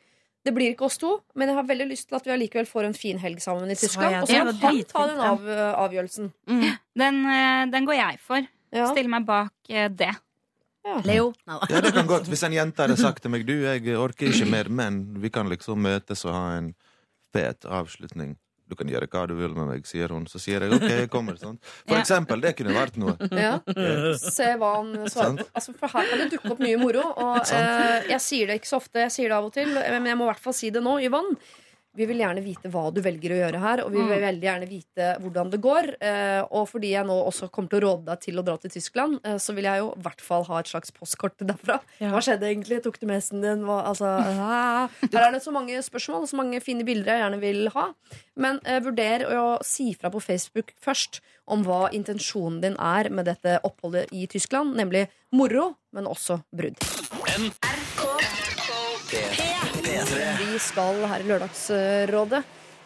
Det 0.46 0.54
blir 0.56 0.72
ikke 0.72 0.86
oss 0.88 1.00
to, 1.02 1.10
men 1.36 1.50
jeg 1.50 1.58
har 1.58 1.66
veldig 1.68 1.88
lyst 1.90 2.08
til 2.12 2.20
at 2.20 2.28
vi 2.28 2.32
allikevel 2.36 2.68
får 2.70 2.88
en 2.88 2.96
fin 2.96 3.18
helg 3.20 3.42
sammen 3.44 3.72
i 3.72 3.76
Tyskland. 3.76 4.22
Og 4.22 4.30
så 4.30 4.38
kan 4.38 4.52
han 4.52 4.84
ta 4.92 5.08
den 5.10 5.24
av, 5.32 5.50
avgjørelsen. 5.88 6.30
Den, 7.02 7.20
eh, 7.34 7.66
den 7.74 7.90
går 7.90 7.98
jeg 7.98 8.22
for. 8.24 8.48
Ja. 8.76 8.88
Stiller 8.92 9.12
meg 9.12 9.26
bak 9.28 9.72
eh, 9.72 9.90
det. 9.92 10.14
Leo. 11.04 11.34
Ja, 11.44 11.82
det 11.84 11.92
kan 11.92 12.08
godt. 12.08 12.30
Hvis 12.32 12.46
en 12.48 12.54
jente 12.56 12.86
hadde 12.86 12.96
sagt 12.96 13.20
til 13.26 13.34
meg 13.34 13.44
Du, 13.48 13.52
jeg 13.60 13.98
orker 14.00 14.30
ikke 14.32 14.48
mer, 14.48 14.70
men 14.72 15.02
vi 15.20 15.32
kan 15.34 15.50
liksom 15.52 15.82
møtes 15.84 16.24
og 16.24 16.32
ha 16.32 16.46
en 16.62 16.70
fet 17.38 17.66
avslutning. 17.70 18.36
Du 18.68 18.76
kan 18.76 18.90
gjøre 18.92 19.08
hva 19.08 19.22
du 19.30 19.32
vil 19.40 19.54
med 19.56 19.70
meg, 19.70 19.86
sier 19.88 20.12
hun. 20.12 20.26
Så 20.28 20.42
sier 20.44 20.60
jeg 20.66 20.74
OK, 20.76 20.84
jeg 20.92 21.08
kommer. 21.14 21.38
Sånn. 21.40 21.56
For 21.88 21.96
Ja. 21.96 22.02
eksempel. 22.04 22.42
Det 22.44 22.52
kunne 22.60 22.74
vært 22.76 22.98
noe. 23.00 23.14
Ja. 23.46 23.54
Se 24.20 24.50
hva 24.60 24.72
han 24.82 24.90
svarer. 25.08 25.46
Altså, 25.56 25.72
for 25.80 25.88
her 25.94 26.10
kan 26.10 26.20
det 26.26 26.28
dukke 26.34 26.52
opp 26.52 26.60
mye 26.66 26.82
moro. 26.82 27.06
Og 27.16 27.54
eh, 27.56 28.10
jeg 28.12 28.20
sier 28.26 28.52
det 28.52 28.58
ikke 28.60 28.72
så 28.74 28.82
ofte, 28.82 29.00
jeg 29.06 29.14
sier 29.16 29.32
det 29.32 29.38
av 29.38 29.48
og 29.48 29.56
til, 29.56 29.72
men 29.72 30.10
jeg 30.12 30.20
må 30.20 30.28
i 30.28 30.32
hvert 30.34 30.44
fall 30.50 30.58
si 30.58 30.74
det 30.76 30.84
nå, 30.84 30.98
Yvonne. 31.08 31.40
Vi 31.98 32.06
vil 32.06 32.20
gjerne 32.22 32.44
vite 32.46 32.70
hva 32.70 32.84
du 32.94 33.00
velger 33.02 33.34
å 33.34 33.40
gjøre 33.40 33.62
her, 33.62 33.82
og 33.82 33.94
vi 33.96 34.04
vil 34.06 34.22
veldig 34.22 34.46
gjerne 34.46 34.70
vite 34.70 35.08
hvordan 35.24 35.50
det 35.54 35.60
går. 35.64 35.90
Eh, 35.98 36.42
og 36.46 36.68
fordi 36.70 36.92
jeg 36.94 37.08
nå 37.10 37.16
også 37.26 37.50
kommer 37.54 37.72
til 37.72 37.80
å 37.80 37.88
råde 37.88 38.12
deg 38.12 38.22
til 38.28 38.38
å 38.38 38.44
dra 38.46 38.58
til 38.62 38.74
Tyskland, 38.76 39.18
eh, 39.26 39.40
så 39.42 39.56
vil 39.58 39.66
jeg 39.66 39.82
jo 39.82 39.88
i 39.96 40.04
hvert 40.06 40.22
fall 40.22 40.46
ha 40.50 40.60
et 40.62 40.70
slags 40.70 40.94
postkort 40.94 41.42
derfra. 41.42 41.80
Ja. 41.98 42.12
Hva 42.14 42.22
skjedde 42.22 42.50
egentlig? 42.52 42.84
Tok 42.86 43.00
du 43.02 43.08
med 43.10 43.18
hesten 43.18 43.42
din? 43.42 43.66
Hva, 43.66 43.80
altså, 43.90 44.12
ah. 44.46 44.94
Her 45.08 45.24
er 45.26 45.34
det 45.34 45.42
så 45.46 45.54
mange 45.56 45.82
spørsmål 45.86 46.28
og 46.28 46.30
så 46.30 46.38
mange 46.38 46.62
fine 46.62 46.86
bilder 46.88 47.16
jeg 47.16 47.26
gjerne 47.26 47.42
vil 47.42 47.74
ha. 47.74 47.88
Men 48.38 48.62
eh, 48.68 48.78
vurder 48.86 49.26
å 49.34 49.48
si 49.66 49.90
fra 49.98 50.14
på 50.14 50.22
Facebook 50.22 50.76
først 50.84 51.22
om 51.50 51.66
hva 51.66 51.88
intensjonen 51.96 52.62
din 52.62 52.78
er 52.78 53.10
med 53.10 53.26
dette 53.30 53.58
oppholdet 53.66 54.14
i 54.14 54.28
Tyskland, 54.30 54.76
nemlig 54.78 55.08
moro, 55.34 55.72
men 55.96 56.10
også 56.10 56.42
brudd. 56.54 56.78
Vi 59.88 60.58
skal 60.60 60.98
her 61.08 61.22
i 61.24 61.28
Lørdagsrådet 61.30 62.42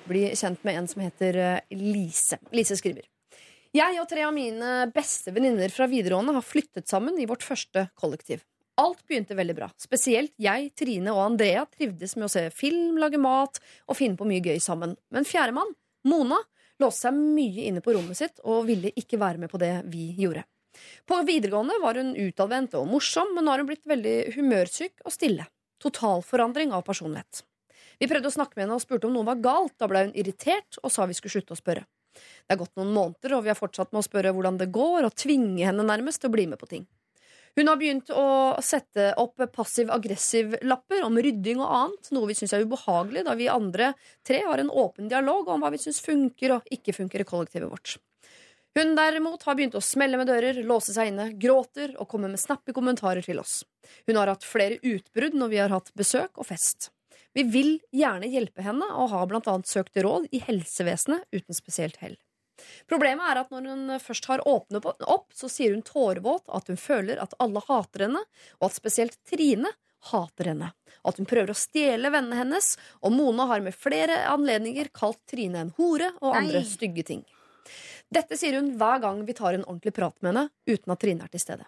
bli 0.06 0.20
kjent 0.38 0.62
med 0.68 0.76
en 0.78 0.88
som 0.90 1.02
heter 1.02 1.38
eh, 1.42 1.74
Lise. 1.74 2.38
Lise 2.54 2.76
skriver. 2.78 3.08
Jeg 3.74 3.98
og 3.98 4.06
tre 4.12 4.26
av 4.28 4.34
mine 4.36 4.84
beste 4.94 5.34
venninner 5.34 5.74
fra 5.74 5.88
videregående 5.90 6.36
har 6.36 6.46
flyttet 6.46 6.92
sammen 6.92 7.18
i 7.18 7.26
vårt 7.26 7.42
første 7.48 7.88
kollektiv. 7.98 8.44
Alt 8.82 9.02
begynte 9.10 9.38
veldig 9.38 9.56
bra. 9.58 9.70
Spesielt 9.82 10.36
jeg, 10.42 10.70
Trine 10.78 11.14
og 11.16 11.24
Andrea 11.24 11.64
trivdes 11.74 12.14
med 12.20 12.28
å 12.28 12.32
se 12.34 12.44
film, 12.54 13.00
lage 13.02 13.18
mat 13.22 13.58
og 13.88 13.98
finne 13.98 14.20
på 14.20 14.28
mye 14.30 14.44
gøy 14.46 14.62
sammen. 14.62 14.94
Men 15.10 15.26
fjerdemann, 15.26 15.74
Mona, 16.06 16.38
låste 16.82 17.08
seg 17.08 17.18
mye 17.18 17.66
inne 17.72 17.82
på 17.82 17.96
rommet 17.98 18.20
sitt 18.20 18.44
og 18.46 18.68
ville 18.70 18.94
ikke 18.94 19.18
være 19.22 19.42
med 19.42 19.50
på 19.50 19.62
det 19.62 19.74
vi 19.90 20.12
gjorde. 20.22 20.46
På 21.10 21.18
videregående 21.26 21.82
var 21.82 21.98
hun 21.98 22.14
utadvendt 22.14 22.78
og 22.78 22.86
morsom, 22.94 23.34
men 23.34 23.48
nå 23.48 23.56
har 23.56 23.64
hun 23.64 23.72
blitt 23.74 23.90
veldig 23.90 24.16
humørsyk 24.38 25.02
og 25.06 25.18
stille. 25.18 25.50
Totalforandring 25.82 26.76
av 26.78 26.86
personlighet. 26.88 27.44
Vi 28.02 28.10
prøvde 28.10 28.30
å 28.32 28.34
snakke 28.34 28.58
med 28.58 28.66
henne 28.66 28.78
og 28.78 28.84
spurte 28.84 29.10
om 29.10 29.14
noe 29.16 29.28
var 29.28 29.42
galt. 29.42 29.76
Da 29.82 29.90
ble 29.90 30.08
hun 30.08 30.16
irritert 30.18 30.80
og 30.82 30.94
sa 30.94 31.06
vi 31.10 31.18
skulle 31.18 31.40
slutte 31.40 31.58
å 31.58 31.60
spørre. 31.60 31.86
Det 32.14 32.56
er 32.56 32.60
gått 32.60 32.74
noen 32.80 32.92
måneder, 32.96 33.38
og 33.38 33.46
vi 33.46 33.52
har 33.52 33.60
fortsatt 33.60 33.92
med 33.94 34.02
å 34.02 34.08
spørre 34.08 34.34
hvordan 34.36 34.58
det 34.60 34.72
går, 34.74 35.06
og 35.08 35.16
tvinge 35.16 35.64
henne 35.64 35.86
nærmest 35.86 36.24
til 36.24 36.32
å 36.32 36.34
bli 36.34 36.48
med 36.50 36.60
på 36.60 36.70
ting. 36.72 36.88
Hun 37.56 37.68
har 37.68 37.80
begynt 37.80 38.12
å 38.16 38.26
sette 38.64 39.10
opp 39.20 39.42
passiv-aggressiv-lapper 39.56 41.04
om 41.04 41.18
rydding 41.20 41.60
og 41.60 41.74
annet, 41.78 42.12
noe 42.16 42.30
vi 42.30 42.38
syns 42.40 42.54
er 42.56 42.64
ubehagelig, 42.64 43.26
da 43.28 43.36
vi 43.40 43.50
andre 43.52 43.92
tre 44.28 44.40
har 44.46 44.62
en 44.62 44.72
åpen 44.72 45.12
dialog 45.12 45.52
om 45.52 45.64
hva 45.64 45.72
vi 45.74 45.82
syns 45.82 46.00
funker 46.04 46.56
og 46.56 46.72
ikke 46.72 46.96
funker 46.96 47.24
i 47.24 47.28
kollektivet 47.28 47.72
vårt. 47.72 47.98
Hun 48.80 48.96
derimot 48.96 49.44
har 49.44 49.58
begynt 49.60 49.76
å 49.76 49.84
smelle 49.84 50.16
med 50.20 50.30
dører, 50.32 50.62
låse 50.64 50.94
seg 50.96 51.12
inne, 51.12 51.28
gråter 51.36 51.98
og 52.00 52.08
komme 52.12 52.30
med 52.32 52.40
snappe 52.40 52.72
kommentarer 52.76 53.26
til 53.26 53.42
oss. 53.42 53.62
Hun 54.08 54.16
har 54.16 54.32
hatt 54.32 54.48
flere 54.48 54.80
utbrudd 54.80 55.36
når 55.36 55.52
vi 55.52 55.60
har 55.60 55.74
hatt 55.74 55.92
besøk 55.98 56.40
og 56.40 56.48
fest. 56.54 56.90
Vi 57.36 57.44
vil 57.48 57.78
gjerne 57.96 58.28
hjelpe 58.32 58.64
henne 58.64 58.88
og 58.96 59.12
har 59.12 59.28
blant 59.28 59.48
annet 59.52 59.68
søkt 59.68 60.00
råd 60.00 60.30
i 60.32 60.40
helsevesenet 60.44 61.28
uten 61.36 61.56
spesielt 61.56 62.00
hell. 62.04 62.16
Problemet 62.88 63.26
er 63.26 63.42
at 63.42 63.52
når 63.52 63.68
hun 63.72 63.94
først 64.00 64.28
har 64.30 64.44
åpnet 64.48 64.86
opp, 64.86 65.32
så 65.34 65.50
sier 65.52 65.74
hun 65.76 65.84
tårevåt 65.84 66.52
at 66.54 66.68
hun 66.72 66.80
føler 66.80 67.20
at 67.24 67.34
alle 67.42 67.64
hater 67.68 68.06
henne, 68.06 68.22
og 68.60 68.68
at 68.70 68.78
spesielt 68.78 69.18
Trine 69.28 69.72
hater 70.12 70.52
henne. 70.52 70.72
At 71.08 71.18
hun 71.18 71.28
prøver 71.30 71.52
å 71.54 71.58
stjele 71.58 72.12
vennene 72.14 72.40
hennes, 72.40 72.76
og 73.02 73.16
Mona 73.16 73.48
har 73.50 73.64
med 73.66 73.76
flere 73.76 74.22
anledninger 74.32 74.92
kalt 74.96 75.22
Trine 75.30 75.66
en 75.66 75.76
hore 75.80 76.12
og 76.22 76.36
andre 76.36 76.62
Nei. 76.62 76.70
stygge 76.70 77.08
ting. 77.08 77.26
Dette 78.12 78.36
sier 78.36 78.58
hun 78.60 78.74
hver 78.80 79.00
gang 79.04 79.22
vi 79.28 79.36
tar 79.36 79.56
en 79.56 79.64
ordentlig 79.64 79.94
prat 79.96 80.18
med 80.20 80.34
henne, 80.34 80.50
uten 80.68 80.92
at 80.92 81.00
Trine 81.00 81.24
er 81.24 81.32
til 81.32 81.44
stede. 81.44 81.68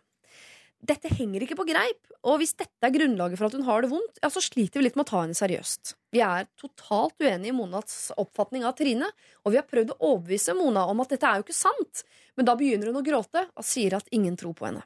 Dette 0.83 1.07
henger 1.15 1.45
ikke 1.45 1.55
på 1.55 1.63
greip, 1.63 2.09
og 2.27 2.41
hvis 2.41 2.57
dette 2.59 2.83
er 2.83 2.91
grunnlaget 2.91 3.39
for 3.39 3.47
at 3.47 3.53
hun 3.55 3.63
har 3.63 3.85
det 3.85 3.89
vondt, 3.93 4.17
ja, 4.19 4.27
så 4.27 4.41
sliter 4.43 4.81
vi 4.81 4.89
litt 4.89 4.97
med 4.99 5.05
å 5.05 5.11
ta 5.13 5.21
henne 5.21 5.37
seriøst. 5.37 5.93
Vi 6.11 6.19
er 6.19 6.49
totalt 6.59 7.23
uenige 7.23 7.53
i 7.53 7.55
Monas 7.55 8.09
oppfatning 8.19 8.65
av 8.67 8.75
Trine, 8.75 9.07
og 9.47 9.53
vi 9.53 9.61
har 9.61 9.69
prøvd 9.69 9.93
å 9.93 9.99
overbevise 10.09 10.57
Mona 10.57 10.83
om 10.91 10.99
at 10.99 11.15
dette 11.15 11.29
er 11.29 11.39
jo 11.39 11.45
ikke 11.47 11.55
sant, 11.55 12.03
men 12.35 12.49
da 12.49 12.57
begynner 12.59 12.91
hun 12.91 12.99
å 12.99 13.05
gråte 13.05 13.45
og 13.47 13.67
sier 13.67 13.95
at 13.95 14.11
ingen 14.11 14.35
tror 14.39 14.57
på 14.59 14.67
henne. 14.67 14.83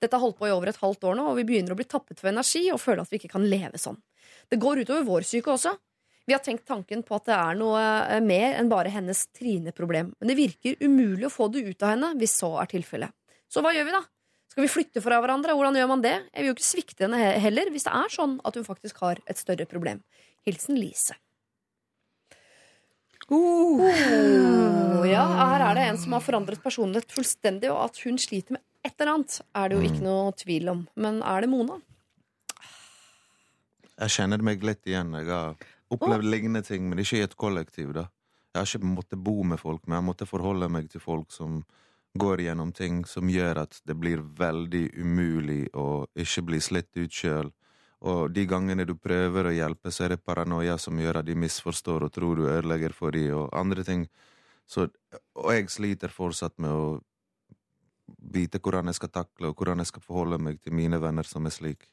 Dette 0.00 0.16
har 0.16 0.24
holdt 0.24 0.40
på 0.40 0.48
i 0.48 0.54
over 0.54 0.72
et 0.72 0.80
halvt 0.80 1.04
år 1.10 1.20
nå, 1.20 1.28
og 1.28 1.36
vi 1.36 1.44
begynner 1.50 1.76
å 1.76 1.78
bli 1.78 1.88
tappet 1.88 2.22
for 2.22 2.32
energi 2.32 2.64
og 2.72 2.80
føle 2.80 3.04
at 3.04 3.12
vi 3.12 3.20
ikke 3.20 3.34
kan 3.36 3.44
leve 3.44 3.76
sånn. 3.80 4.00
Det 4.48 4.56
går 4.62 4.86
utover 4.86 5.04
vår 5.04 5.28
syke 5.28 5.52
også. 5.52 5.76
Vi 6.26 6.34
har 6.34 6.42
tenkt 6.42 6.66
tanken 6.66 7.04
på 7.06 7.14
at 7.20 7.28
det 7.28 7.36
er 7.36 7.58
noe 7.58 7.80
eh, 7.80 8.20
mer 8.24 8.56
enn 8.58 8.70
bare 8.70 8.90
hennes 8.90 9.26
Trine-problem, 9.36 10.10
men 10.18 10.30
det 10.30 10.38
virker 10.38 10.80
umulig 10.82 11.28
å 11.28 11.32
få 11.32 11.46
det 11.54 11.62
ut 11.68 11.86
av 11.86 11.94
henne 11.94 12.12
hvis 12.18 12.34
så 12.42 12.56
er 12.62 12.70
tilfellet. 12.72 13.14
Så 13.46 13.62
hva 13.62 13.70
gjør 13.74 13.86
vi 13.86 13.94
da? 13.94 14.02
Skal 14.50 14.64
vi 14.64 14.72
flytte 14.72 15.02
fra 15.04 15.20
hverandre? 15.22 15.54
Hvordan 15.54 15.78
gjør 15.78 15.92
man 15.92 16.02
det? 16.02 16.16
Jeg 16.32 16.42
vil 16.42 16.50
jo 16.50 16.56
ikke 16.56 16.66
svikte 16.66 17.06
henne 17.06 17.20
heller, 17.44 17.70
hvis 17.70 17.86
det 17.86 17.94
er 17.94 18.10
sånn 18.10 18.38
at 18.48 18.58
hun 18.58 18.66
faktisk 18.66 18.98
har 19.04 19.20
et 19.28 19.38
større 19.38 19.68
problem. 19.70 20.02
Hilsen 20.48 20.80
Lise. 20.80 21.14
Oh, 23.26 23.82
ja, 25.06 25.24
her 25.26 25.64
er 25.66 25.78
det 25.78 25.84
en 25.90 25.98
som 25.98 26.14
har 26.14 26.22
forandret 26.22 26.62
personlighet 26.62 27.10
fullstendig, 27.10 27.68
og 27.74 27.88
at 27.88 27.98
hun 28.06 28.18
sliter 28.22 28.56
med 28.56 28.62
et 28.86 28.94
eller 28.96 29.16
annet, 29.16 29.38
er 29.58 29.68
det 29.68 29.78
jo 29.78 29.86
ikke 29.90 30.04
noe 30.04 30.34
tvil 30.38 30.70
om. 30.72 30.82
Men 30.94 31.18
er 31.26 31.42
det 31.42 31.50
Mona? 31.50 31.80
Jeg 33.96 34.14
kjenner 34.14 34.44
meg 34.44 34.62
litt 34.66 34.86
igjen. 34.86 35.14
Jeg 35.18 35.30
har 35.32 35.56
opplevd 35.94 36.26
lignende 36.26 36.62
ting, 36.66 36.88
men 36.88 36.98
ikke 37.02 37.20
i 37.20 37.24
et 37.26 37.36
kollektiv. 37.36 37.92
da. 37.94 38.08
Jeg 38.54 38.60
har 38.60 38.70
ikke 38.70 38.94
måttet 38.94 39.18
bo 39.18 39.42
med 39.42 39.60
folk, 39.60 39.86
men 39.86 39.96
jeg 39.96 40.02
har 40.02 40.08
måttet 40.08 40.28
forholde 40.28 40.68
meg 40.72 40.88
til 40.90 41.00
folk 41.00 41.32
som 41.32 41.64
går 42.16 42.40
gjennom 42.46 42.72
ting 42.72 43.04
som 43.04 43.28
gjør 43.28 43.62
at 43.66 43.80
det 43.84 43.96
blir 44.00 44.22
veldig 44.38 44.86
umulig 44.96 45.66
å 45.76 46.06
ikke 46.16 46.46
bli 46.50 46.60
slitt 46.64 46.96
ut 46.96 47.12
sjøl. 47.12 47.50
Og 48.06 48.30
de 48.32 48.44
gangene 48.48 48.86
du 48.88 48.94
prøver 48.96 49.48
å 49.48 49.54
hjelpe, 49.54 49.92
så 49.92 50.06
er 50.06 50.14
det 50.14 50.24
paranoia 50.24 50.76
som 50.78 50.98
gjør 51.00 51.20
at 51.20 51.28
de 51.28 51.36
misforstår 51.36 52.06
og 52.06 52.12
tror 52.12 52.36
du 52.36 52.48
ødelegger 52.48 52.92
for 52.96 53.12
dem, 53.16 53.32
og 53.36 53.52
andre 53.56 53.84
ting. 53.84 54.06
Så, 54.66 54.88
og 55.34 55.52
jeg 55.54 55.70
sliter 55.72 56.12
fortsatt 56.12 56.56
med 56.58 56.72
å 56.72 56.86
vite 58.32 58.60
hvordan 58.62 58.90
jeg 58.90 59.00
skal 59.00 59.12
takle, 59.14 59.50
og 59.50 59.56
hvordan 59.56 59.82
jeg 59.82 59.92
skal 59.92 60.04
forholde 60.04 60.38
meg 60.42 60.60
til 60.62 60.74
mine 60.76 61.00
venner 61.02 61.26
som 61.26 61.46
er 61.46 61.54
slik. 61.54 61.88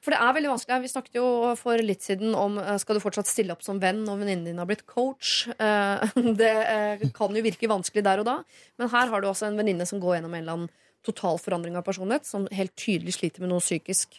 For 0.00 0.14
det 0.14 0.20
er 0.24 0.36
veldig 0.36 0.50
vanskelig. 0.52 0.78
Vi 0.84 0.92
snakket 0.94 1.18
jo 1.18 1.26
for 1.60 1.82
litt 1.84 2.04
siden 2.06 2.32
om 2.38 2.56
eh, 2.62 2.76
skal 2.80 2.96
du 2.96 3.02
fortsatt 3.02 3.28
stille 3.28 3.52
opp 3.52 3.64
som 3.64 3.80
venn 3.82 4.00
når 4.06 4.22
venninnen 4.22 4.48
din 4.48 4.62
har 4.62 4.68
blitt 4.70 4.86
coach. 4.88 5.44
Eh, 5.52 6.16
Det 6.40 6.54
eh, 6.72 7.04
kan 7.16 7.36
jo 7.36 7.44
virke 7.44 7.70
vanskelig 7.70 8.04
der 8.06 8.22
og 8.22 8.28
da, 8.28 8.38
men 8.80 8.92
her 8.92 9.12
har 9.12 9.20
du 9.20 9.28
også 9.28 9.50
en 9.50 9.60
venninne 9.60 9.86
som 9.88 10.00
går 10.00 10.18
gjennom 10.18 10.34
en 10.34 10.42
eller 10.42 10.56
annen 10.56 10.72
total 11.04 11.38
forandring 11.40 11.76
av 11.80 11.84
personlighet, 11.84 12.28
som 12.28 12.48
helt 12.52 12.74
tydelig 12.76 13.16
sliter 13.16 13.44
med 13.44 13.52
noe 13.52 13.64
psykisk. 13.64 14.18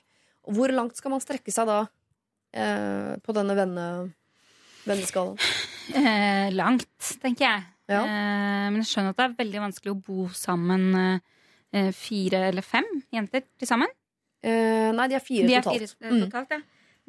Hvor 0.50 0.74
langt 0.74 0.98
skal 0.98 1.14
man 1.14 1.22
strekke 1.22 1.54
seg 1.54 1.70
da 1.70 1.84
på 2.52 3.36
denne 3.38 3.54
venne, 3.56 3.84
venneskalaen? 4.84 5.38
Eh, 5.96 6.50
langt, 6.56 7.16
tenker 7.22 7.46
jeg. 7.46 7.64
Ja. 7.92 8.02
Eh, 8.06 8.68
men 8.72 8.82
jeg 8.82 8.90
skjønner 8.92 9.14
at 9.14 9.20
det 9.20 9.28
er 9.28 9.40
veldig 9.42 9.64
vanskelig 9.66 9.94
å 9.94 10.02
bo 10.08 10.28
sammen 10.36 10.86
eh, 10.98 11.92
fire 11.96 12.46
eller 12.52 12.66
fem 12.66 12.88
jenter 13.14 13.46
til 13.60 13.70
sammen. 13.70 13.92
Eh, 14.42 14.90
nei, 14.96 15.08
de 15.10 15.18
er 15.18 15.24
fire 15.24 15.48
De 15.48 15.56
er 15.56 15.66
totalt. 15.66 15.96
fire 16.00 16.10
eh, 16.10 16.24
totalt, 16.26 16.56
ja. 16.58 16.62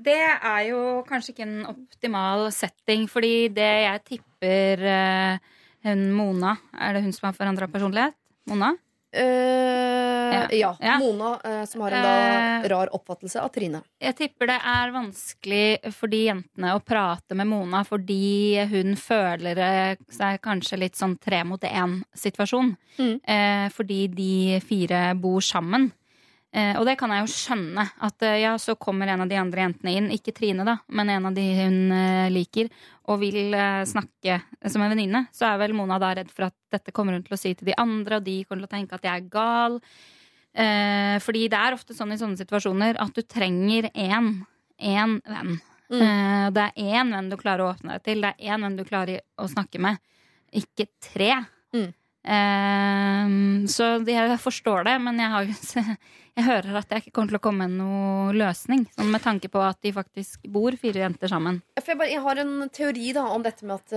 Det 0.02 0.18
er 0.18 0.62
jo 0.68 0.78
kanskje 1.08 1.32
ikke 1.34 1.44
en 1.46 1.58
optimal 1.70 2.46
setting, 2.52 3.04
fordi 3.08 3.48
det 3.54 3.72
jeg 3.84 4.00
tipper 4.08 4.80
uh, 4.88 5.52
hun 5.84 6.06
Mona 6.16 6.56
Er 6.72 6.96
det 6.96 7.02
hun 7.04 7.12
som 7.12 7.28
har 7.28 7.36
forandra 7.36 7.68
personlighet? 7.70 8.16
Mona? 8.48 8.72
Uh, 9.12 10.48
ja. 10.56 10.72
Ja. 10.80 10.96
Mona, 10.98 11.36
som 11.68 11.84
har 11.84 11.94
en 11.94 12.06
da 12.08 12.68
rar 12.72 12.90
oppfattelse 12.96 13.38
av 13.44 13.52
Trine. 13.52 13.82
Jeg 14.00 14.16
tipper 14.18 14.48
det 14.48 14.58
er 14.72 14.94
vanskelig 14.94 15.92
for 15.92 16.10
de 16.10 16.22
jentene 16.24 16.72
å 16.74 16.80
prate 16.80 17.36
med 17.38 17.50
Mona 17.52 17.84
fordi 17.86 18.64
hun 18.72 18.96
føler 18.98 19.60
seg 20.10 20.40
kanskje 20.42 20.80
litt 20.80 20.98
sånn 20.98 21.18
tre 21.20 21.44
mot 21.46 21.62
én-situasjon. 21.68 22.72
Mm. 22.96 23.16
Fordi 23.76 24.00
de 24.16 24.32
fire 24.64 25.10
bor 25.20 25.44
sammen. 25.44 25.92
Eh, 26.52 26.74
og 26.76 26.84
det 26.84 26.98
kan 27.00 27.12
jeg 27.14 27.24
jo 27.24 27.32
skjønne. 27.32 27.84
At 28.04 28.24
eh, 28.28 28.42
ja, 28.42 28.52
så 28.60 28.74
kommer 28.76 29.08
en 29.08 29.24
av 29.24 29.30
de 29.30 29.38
andre 29.40 29.64
jentene 29.64 29.94
inn, 29.96 30.08
ikke 30.12 30.34
Trine, 30.36 30.66
da, 30.68 30.76
men 30.92 31.12
en 31.14 31.30
av 31.30 31.36
de 31.36 31.46
hun 31.56 31.78
eh, 31.96 32.28
liker, 32.32 32.68
og 33.08 33.22
vil 33.22 33.56
eh, 33.56 33.84
snakke 33.88 34.40
som 34.68 34.84
en 34.84 34.92
venninne. 34.92 35.24
Så 35.32 35.46
er 35.48 35.60
vel 35.62 35.76
Mona 35.76 35.96
da 36.02 36.12
redd 36.18 36.32
for 36.32 36.50
at 36.50 36.56
dette 36.72 36.92
kommer 36.92 37.16
hun 37.16 37.24
til 37.24 37.38
å 37.38 37.40
si 37.40 37.54
til 37.56 37.70
de 37.70 37.78
andre, 37.80 38.20
og 38.20 38.26
de 38.28 38.42
kommer 38.44 38.66
til 38.66 38.68
å 38.68 38.74
tenke 38.76 38.98
at 38.98 39.08
jeg 39.08 39.24
er 39.24 39.32
gal. 39.32 39.80
Eh, 40.52 41.16
fordi 41.24 41.46
det 41.48 41.56
er 41.56 41.76
ofte 41.78 41.96
sånn 41.96 42.12
i 42.12 42.20
sånne 42.20 42.36
situasjoner 42.36 43.00
at 43.00 43.16
du 43.16 43.24
trenger 43.24 43.88
én, 43.96 44.34
én 44.76 45.16
venn. 45.24 45.56
Mm. 45.92 46.02
Eh, 46.04 46.46
det 46.52 46.68
er 46.68 47.00
én 47.00 47.16
venn 47.16 47.32
du 47.32 47.38
klarer 47.40 47.64
å 47.64 47.72
åpne 47.72 47.96
deg 47.96 48.04
til. 48.10 48.24
Det 48.24 48.34
er 48.36 48.52
én 48.52 48.68
venn 48.68 48.76
du 48.76 48.84
klarer 48.88 49.24
å 49.40 49.48
snakke 49.48 49.80
med. 49.80 50.00
Ikke 50.52 50.90
tre. 51.00 51.34
Mm. 51.72 51.90
Eh, 52.22 53.32
så 53.66 53.86
jeg 54.06 54.38
forstår 54.40 54.86
det, 54.86 54.96
men 55.02 55.18
jeg, 55.18 55.30
har, 55.32 55.52
jeg 56.38 56.46
hører 56.46 56.80
at 56.82 56.94
jeg 56.94 57.04
ikke 57.04 57.14
kommer 57.16 57.34
til 57.34 57.40
å 57.40 57.44
komme 57.46 57.66
med 57.66 57.78
noen 57.80 58.38
løsning. 58.38 58.84
Sånn 58.94 59.12
med 59.14 59.24
tanke 59.24 59.50
på 59.52 59.62
at 59.64 59.80
de 59.84 59.94
faktisk 59.96 60.46
bor 60.52 60.76
fire 60.80 61.04
jenter 61.04 61.32
sammen. 61.32 61.62
For 61.80 61.94
jeg, 61.94 62.00
bare, 62.02 62.12
jeg 62.14 62.24
har 62.26 62.42
en 62.44 62.54
teori 62.72 63.14
da 63.16 63.26
om 63.34 63.46
dette 63.46 63.68
med 63.68 63.80
at 63.80 63.96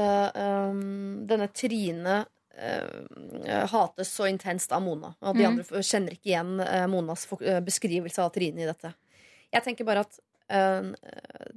um, 0.72 0.82
denne 1.30 1.50
Trine 1.54 2.20
uh, 2.26 3.66
hates 3.72 4.14
så 4.18 4.30
intenst 4.32 4.74
av 4.76 4.84
Mona. 4.86 5.14
Og 5.22 5.32
at 5.32 5.40
de 5.40 5.46
mm. 5.46 5.50
andre 5.52 5.86
kjenner 5.86 6.18
ikke 6.18 6.32
igjen 6.34 6.56
uh, 6.62 6.86
Monas 6.92 7.28
eh, 7.40 7.62
beskrivelse 7.66 8.24
av 8.26 8.34
Trine 8.36 8.66
i 8.66 8.70
dette. 8.70 8.96
Jeg 9.54 9.64
tenker 9.68 9.88
bare 9.88 10.06
at 10.08 10.22
uh, 10.52 10.94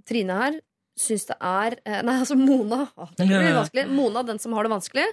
Trine 0.08 0.42
her 0.42 0.60
syns 0.98 1.28
det 1.28 1.36
er 1.44 1.78
eh, 1.84 2.00
Nei, 2.06 2.18
altså 2.20 2.36
Mona. 2.38 2.86
Å, 2.96 3.08
det 3.18 3.28
blir 3.28 3.54
vanskelig. 3.56 3.86
Mona, 3.92 4.24
den 4.26 4.40
som 4.42 4.54
har 4.56 4.66
det 4.66 4.72
vanskelig, 4.74 5.06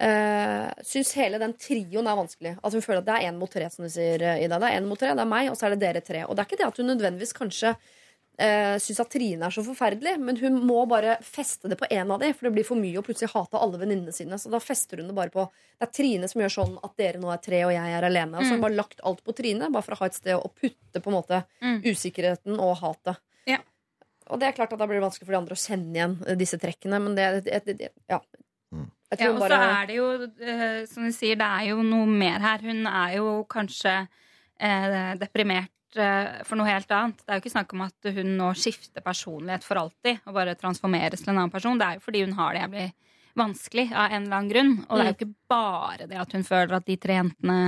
uh, 0.00 0.68
syns 0.86 1.12
hele 1.18 1.38
den 1.42 1.54
trioen 1.58 2.06
er 2.06 2.18
vanskelig. 2.18 2.56
At 2.62 2.72
hun 2.74 2.84
føler 2.84 3.02
at 3.02 3.06
det 3.08 3.14
er 3.18 3.28
én 3.30 3.38
mot 3.38 3.50
tre, 3.50 3.68
som 3.70 3.84
du 3.86 3.90
sier, 3.92 4.22
eh, 4.22 4.44
Ida. 4.44 4.58
Det 4.62 4.68
er 4.70 4.80
én 4.80 4.86
mot 4.88 4.98
tre, 4.98 5.14
det 5.14 5.24
er 5.24 5.30
meg, 5.30 5.50
og 5.50 5.56
så 5.58 5.66
er 5.68 5.74
det 5.76 5.80
dere 5.84 6.00
tre. 6.04 6.24
Og 6.26 6.36
det 6.36 6.44
er 6.44 6.50
ikke 6.50 6.60
det 6.62 6.68
at 6.68 6.76
hun 6.82 6.86
nødvendigvis 6.92 7.34
kanskje 7.36 7.72
uh, 7.74 8.76
syns 8.78 9.00
at 9.02 9.10
Trine 9.10 9.48
er 9.48 9.54
så 9.54 9.64
forferdelig, 9.66 10.12
men 10.22 10.36
hun 10.38 10.60
må 10.66 10.84
bare 10.90 11.16
feste 11.26 11.68
det 11.72 11.78
på 11.80 11.88
én 11.90 12.12
av 12.14 12.20
de, 12.22 12.32
for 12.32 12.46
det 12.48 12.54
blir 12.54 12.66
for 12.68 12.78
mye 12.78 13.00
å 13.00 13.04
plutselig 13.06 13.32
hate 13.34 13.58
alle 13.58 13.80
venninnene 13.80 14.14
sine. 14.14 14.38
Så 14.38 14.52
da 14.52 14.60
fester 14.62 15.02
hun 15.02 15.10
det 15.10 15.16
bare 15.18 15.34
på 15.34 15.48
Det 15.78 15.86
er 15.88 15.94
Trine 15.94 16.28
som 16.30 16.40
gjør 16.42 16.54
sånn 16.54 16.76
at 16.82 16.94
dere 16.98 17.18
nå 17.22 17.30
er 17.34 17.42
tre, 17.42 17.64
og 17.66 17.72
jeg 17.74 17.96
er 17.98 18.06
alene. 18.06 18.38
Og 18.38 18.42
så 18.44 18.52
har 18.54 18.58
hun 18.60 18.66
bare 18.68 18.78
lagt 18.78 19.00
alt 19.06 19.24
på 19.26 19.34
Trine, 19.34 19.70
bare 19.74 19.82
for 19.86 19.94
å 19.96 20.02
ha 20.04 20.06
et 20.10 20.18
sted 20.18 20.34
å 20.38 20.50
putte 20.50 21.02
på 21.02 21.10
en 21.10 21.18
måte 21.18 21.42
Mm. 21.62 21.82
usikkerheten 21.82 22.58
og 22.62 22.76
hatet. 22.80 23.18
Ja. 23.46 23.58
Og 24.30 24.38
det 24.40 24.46
er 24.48 24.52
klart 24.52 24.72
at 24.72 24.78
da 24.78 24.86
blir 24.86 24.98
det 25.00 25.06
vanskelig 25.06 25.26
for 25.26 25.32
de 25.34 25.38
andre 25.40 25.56
å 25.56 25.62
kjenne 25.62 25.94
igjen 25.96 26.38
disse 26.38 26.58
trekkene, 26.60 26.98
men 27.00 27.14
det, 27.16 27.44
det, 27.44 27.64
det, 27.64 27.74
det 27.78 27.90
Ja. 28.10 28.20
Ja, 29.16 29.30
og 29.32 29.40
så 29.40 29.48
bare 29.48 29.58
er 29.72 29.88
det 29.88 29.96
jo, 29.96 30.06
uh, 30.20 30.80
som 30.90 31.08
du 31.08 31.14
sier, 31.16 31.38
det 31.40 31.48
er 31.48 31.70
jo 31.70 31.82
noe 31.86 32.06
mer 32.10 32.42
her. 32.44 32.64
Hun 32.64 32.84
er 32.90 33.16
jo 33.16 33.30
kanskje 33.48 33.94
uh, 34.04 35.12
deprimert 35.20 35.72
uh, 35.96 36.42
for 36.44 36.60
noe 36.60 36.68
helt 36.68 36.92
annet. 36.92 37.22
Det 37.22 37.32
er 37.32 37.38
jo 37.38 37.44
ikke 37.44 37.54
snakk 37.54 37.72
om 37.76 37.86
at 37.86 38.10
hun 38.18 38.34
nå 38.36 38.50
skifter 38.58 39.04
personlighet 39.04 39.64
for 39.64 39.80
alltid 39.80 40.20
og 40.28 40.36
bare 40.36 40.58
transformeres 40.60 41.24
til 41.24 41.32
en 41.32 41.38
annen 41.40 41.54
person. 41.54 41.80
Det 41.80 41.88
er 41.88 42.00
jo 42.00 42.04
fordi 42.04 42.24
hun 42.26 42.36
har 42.36 42.52
det 42.52 42.66
jævlig 42.66 42.88
vanskelig 43.38 43.86
av 43.94 44.12
en 44.12 44.26
eller 44.26 44.36
annen 44.36 44.52
grunn. 44.52 44.74
Og 44.88 44.92
det 44.92 45.04
er 45.04 45.10
jo 45.10 45.16
ikke 45.16 45.34
bare 45.54 46.10
det 46.10 46.20
at 46.20 46.36
hun 46.36 46.46
føler 46.46 46.76
at 46.78 46.88
de 46.88 46.98
tre 47.00 47.18
jentene 47.20 47.58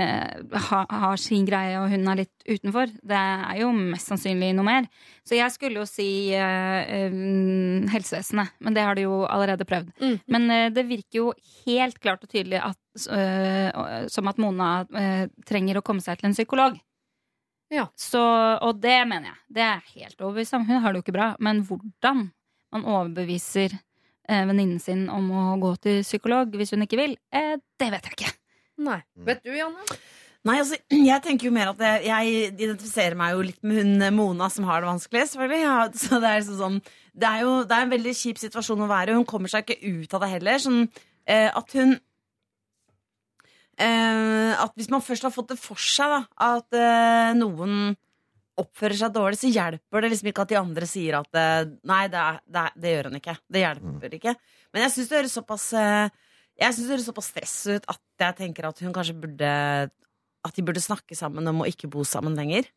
ha, 0.00 0.80
har 1.02 1.20
sin 1.20 1.46
greie, 1.48 1.76
og 1.80 1.90
hun 1.92 2.08
er 2.10 2.22
litt 2.22 2.44
utenfor. 2.46 2.92
Det 3.02 3.18
er 3.20 3.60
jo 3.62 3.70
mest 3.76 4.10
sannsynlig 4.10 4.50
noe 4.56 4.66
mer. 4.66 4.88
Så 5.26 5.36
jeg 5.38 5.52
skulle 5.54 5.82
jo 5.82 5.86
si 5.88 6.08
eh, 6.36 6.92
eh, 6.96 7.16
helsevesenet, 7.92 8.56
men 8.60 8.76
det 8.76 8.84
har 8.86 8.98
de 8.98 9.06
jo 9.06 9.22
allerede 9.28 9.66
prøvd. 9.68 9.92
Mm. 10.00 10.16
Men 10.34 10.50
eh, 10.54 10.68
det 10.74 10.86
virker 10.88 11.20
jo 11.20 11.26
helt 11.66 12.00
klart 12.02 12.24
og 12.26 12.32
tydelig 12.32 12.62
at, 12.64 12.80
eh, 13.14 14.06
som 14.10 14.30
at 14.30 14.40
Mona 14.42 14.70
eh, 14.90 15.26
trenger 15.48 15.80
å 15.80 15.84
komme 15.86 16.04
seg 16.04 16.20
til 16.20 16.30
en 16.30 16.38
psykolog. 16.38 16.80
Ja. 17.70 17.86
Så, 17.98 18.20
og 18.66 18.82
det 18.82 18.98
mener 19.06 19.30
jeg. 19.30 19.40
Det 19.60 19.62
er 19.68 19.94
helt 19.94 20.18
overbevist 20.18 20.58
om. 20.58 20.66
Hun 20.66 20.82
har 20.82 20.92
det 20.92 21.00
jo 21.00 21.06
ikke 21.06 21.18
bra. 21.20 21.30
Men 21.38 21.62
hvordan 21.68 22.26
man 22.74 22.86
overbeviser 22.86 23.74
eh, 23.74 24.44
venninnen 24.46 24.80
sin 24.82 25.08
om 25.12 25.30
å 25.30 25.46
gå 25.62 25.74
til 25.86 26.02
psykolog 26.06 26.54
hvis 26.58 26.74
hun 26.74 26.86
ikke 26.86 27.00
vil, 27.00 27.16
eh, 27.34 27.56
det 27.58 27.90
vet 27.94 28.10
jeg 28.10 28.18
ikke. 28.18 28.32
Nei. 28.80 29.00
Vet 29.28 29.44
du, 29.44 29.52
Janne? 29.54 29.84
Nei, 30.48 30.56
altså, 30.56 30.78
jeg 31.10 31.24
tenker 31.24 31.48
jo 31.50 31.54
mer 31.54 31.72
at 31.74 31.82
jeg, 31.84 32.04
jeg 32.08 32.50
identifiserer 32.54 33.18
meg 33.18 33.36
jo 33.36 33.46
litt 33.50 33.60
med 33.66 33.82
hun 33.82 34.04
eh, 34.06 34.14
Mona 34.14 34.48
som 34.52 34.68
har 34.68 34.82
det 34.82 34.90
vanskelig. 34.90 35.26
selvfølgelig 35.32 35.62
ja, 35.66 35.78
så 36.02 36.20
det, 36.20 36.30
er 36.30 36.42
liksom 36.42 36.60
sånn, 36.60 36.78
det 37.12 37.32
er 37.32 37.44
jo 37.44 37.56
det 37.64 37.76
er 37.76 37.86
en 37.86 37.96
veldig 37.96 38.14
kjip 38.22 38.40
situasjon 38.42 38.86
å 38.86 38.90
være 38.90 39.12
i. 39.12 39.18
Hun 39.18 39.28
kommer 39.28 39.52
seg 39.52 39.66
ikke 39.66 39.96
ut 40.00 40.16
av 40.16 40.24
det 40.24 40.30
heller. 40.34 40.62
Sånn, 40.64 40.84
eh, 41.28 41.48
at 41.48 41.76
hun 41.76 41.98
eh, 43.80 44.52
At 44.60 44.76
hvis 44.76 44.90
man 44.92 45.04
først 45.04 45.28
har 45.28 45.34
fått 45.34 45.52
det 45.52 45.60
for 45.60 45.80
seg 45.80 46.16
da, 46.16 46.22
at 46.50 46.78
eh, 46.78 47.34
noen 47.36 47.92
oppfører 48.60 48.98
seg 48.98 49.12
dårlig, 49.14 49.38
så 49.40 49.48
hjelper 49.48 50.04
det 50.04 50.10
liksom 50.12 50.28
ikke 50.30 50.44
at 50.44 50.50
de 50.50 50.58
andre 50.58 50.88
sier 50.88 51.16
at 51.20 51.36
eh, 51.38 51.68
Nei, 51.88 52.02
det, 52.12 52.24
er, 52.24 52.40
det, 52.44 52.64
er, 52.64 52.80
det 52.80 52.96
gjør 52.96 53.10
hun 53.10 53.20
ikke. 53.20 53.36
Det 53.44 53.62
hjelper 53.62 54.18
ikke. 54.18 54.36
Men 54.72 54.84
jeg 54.86 54.94
syns 54.96 55.12
det 55.12 55.20
høres 55.20 55.36
såpass 55.36 55.70
eh, 55.76 56.18
Jeg 56.60 56.74
synes 56.74 56.86
det 56.86 56.94
høres 56.94 57.06
såpass 57.08 57.30
stress 57.32 57.54
ut 57.72 57.86
at 57.88 58.02
jeg 58.20 58.36
tenker 58.42 58.68
at 58.68 58.82
hun 58.84 58.92
kanskje 58.92 59.16
burde 59.16 59.52
At 60.44 60.56
de 60.56 60.64
burde 60.64 60.80
snakke 60.80 61.16
sammen 61.16 61.48
om 61.48 61.62
å 61.62 61.68
ikke 61.68 61.88
bo 61.92 62.04
sammen 62.04 62.36
lenger. 62.36 62.68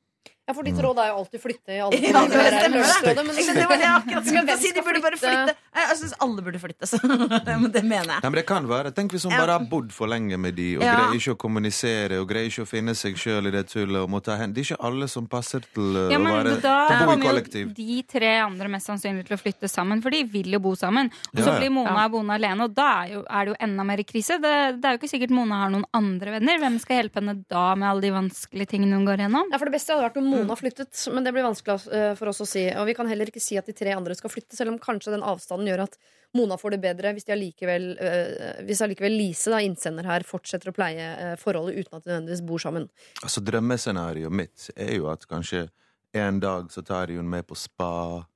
Ja, 0.43 0.51
for 0.53 0.67
ditt 0.67 0.75
råd 0.83 0.97
er 0.99 1.07
jo 1.13 1.19
alltid 1.21 1.39
flytte 1.39 1.71
i 1.71 1.77
alle 1.79 1.95
Ja, 2.03 2.21
det 2.27 2.39
stemmer 2.43 2.81
det. 2.83 3.23
Men- 3.23 3.55
Det 3.55 3.67
var 3.69 3.77
det 3.79 3.85
jeg 3.85 3.93
akkurat 3.95 4.25
skulle 4.27 4.55
si. 4.59 4.71
De 4.75 4.81
burde 4.83 5.01
bare 5.05 5.17
flytte. 5.21 5.53
Jeg, 5.73 5.97
syns 6.01 6.13
alle 6.25 6.41
burde 6.43 6.59
flytte, 6.59 6.87
så 6.89 6.99
men 7.61 7.71
det 7.71 7.83
mener 7.87 8.09
jeg. 8.11 8.19
Nei, 8.25 8.29
men 8.29 8.35
det 8.41 8.43
kan 8.49 8.67
være. 8.67 8.91
Tenk 8.97 9.15
hvis 9.15 9.23
hun 9.23 9.31
bare 9.37 9.55
har 9.55 9.63
bodd 9.71 9.93
for 9.95 10.11
lenge 10.11 10.35
med 10.37 10.57
de 10.59 10.65
og 10.77 10.83
Ja. 10.83 10.97
greier 10.99 11.15
ikke 11.21 11.35
å 11.37 11.39
kommunisere 11.45 12.19
og 12.19 12.27
greier 12.27 12.49
ikke 12.51 12.65
å 12.65 12.69
finne 12.69 12.91
seg 12.99 13.15
sjøl 13.15 13.47
i 13.47 13.53
det 13.55 13.63
tullet. 13.71 14.01
og 14.03 14.09
må 14.11 14.19
ta 14.25 14.35
hen. 14.35 14.51
Det 14.53 14.65
er 14.65 14.67
ikke 14.75 14.83
alle 14.83 15.07
som 15.07 15.29
passer 15.31 15.63
til 15.73 15.95
ja, 16.11 16.19
men, 16.19 16.27
å 16.27 16.35
være, 16.35 16.57
da 16.61 16.75
til 16.91 16.97
å 16.97 17.07
bo 17.07 17.13
i 17.13 17.23
kommer 17.23 17.39
jo 17.63 17.65
de 17.79 18.03
tre 18.11 18.33
andre 18.43 18.67
mest 18.75 18.91
sannsynlig 18.91 19.23
til 19.29 19.37
å 19.37 19.39
flytte 19.39 19.71
sammen, 19.71 20.03
for 20.03 20.11
de 20.11 20.23
vil 20.27 20.51
jo 20.57 20.59
bo 20.59 20.75
sammen. 20.75 21.07
Og 21.31 21.39
så 21.39 21.47
Ja, 21.47 21.53
ja. 21.53 21.59
blir 21.63 21.71
Mona 21.79 22.03
boende 22.11 22.35
alene, 22.35 22.67
og 22.67 22.75
da 22.75 22.89
er, 23.05 23.13
jo, 23.15 23.23
er 23.29 23.45
det 23.47 23.55
jo 23.55 23.57
enda 23.63 23.87
mer 23.87 24.03
i 24.03 24.07
krise. 24.11 24.41
Det, 24.43 24.53
det 24.83 24.91
er 24.91 24.97
jo 24.97 25.01
ikke 25.01 25.13
sikkert 25.15 25.31
Mona 25.39 25.63
har 25.63 25.71
noen 25.71 25.87
andre 25.95 26.35
venner. 26.35 26.59
Hvem 26.59 26.77
skal 26.83 26.99
hjelpe 26.99 27.23
henne 27.23 27.39
da 27.47 27.65
med 27.79 27.87
alle 27.93 28.01
de 28.09 28.11
vanskelige 28.19 28.73
tingene 28.75 28.99
hun 28.99 29.07
går 29.07 29.23
gjennom? 29.23 29.47
Ja, 29.53 29.57
for 29.57 29.71
Det 29.71 29.77
beste 29.79 29.95
hadde 29.95 30.09
vært 30.09 30.19
om 30.19 30.32
Mona 30.33 30.57
flyttet, 30.57 30.97
men 31.13 31.25
det 31.25 31.31
blir 31.35 31.45
vanskelig 31.45 31.93
eh, 31.93 32.09
for 32.19 32.31
oss 32.31 32.41
å 32.43 32.47
si. 32.49 32.65
Og 32.73 32.87
vi 32.89 32.95
kan 32.97 33.09
heller 33.09 33.29
ikke 33.29 33.43
si 33.43 33.57
at 33.59 33.69
de 33.69 33.75
tre 33.77 33.93
andre 33.95 34.17
skal 34.17 34.33
flytte, 34.33 34.57
selv 34.57 34.73
om 34.73 34.81
kanskje 34.81 35.13
den 35.15 35.25
avstanden 35.25 35.69
gjør 35.69 35.85
at 35.85 35.97
Mona 36.33 36.57
får 36.57 36.75
det 36.75 36.81
bedre 36.83 37.13
hvis, 37.13 37.27
de 37.27 37.35
allikevel, 37.35 37.87
eh, 38.01 38.63
hvis 38.65 38.81
allikevel 38.85 39.13
Lise, 39.13 39.53
da, 39.53 39.61
innsender 39.61 40.07
her, 40.09 40.25
fortsetter 40.27 40.71
å 40.71 40.75
pleie 40.75 41.07
eh, 41.13 41.33
forholdet 41.41 41.83
uten 41.83 41.99
at 41.99 42.05
de 42.05 42.11
nødvendigvis 42.11 42.45
bor 42.49 42.63
sammen. 42.63 42.89
Altså 43.21 43.43
Drømmescenarioet 43.45 44.33
mitt 44.33 44.69
er 44.73 44.95
jo 44.97 45.09
at 45.13 45.27
kanskje 45.29 45.67
en 46.13 46.41
dag 46.41 46.69
så 46.73 46.83
tar 46.85 47.09
de 47.09 47.17
hun 47.17 47.29
med 47.29 47.45
på 47.49 47.57
spa 47.57 47.93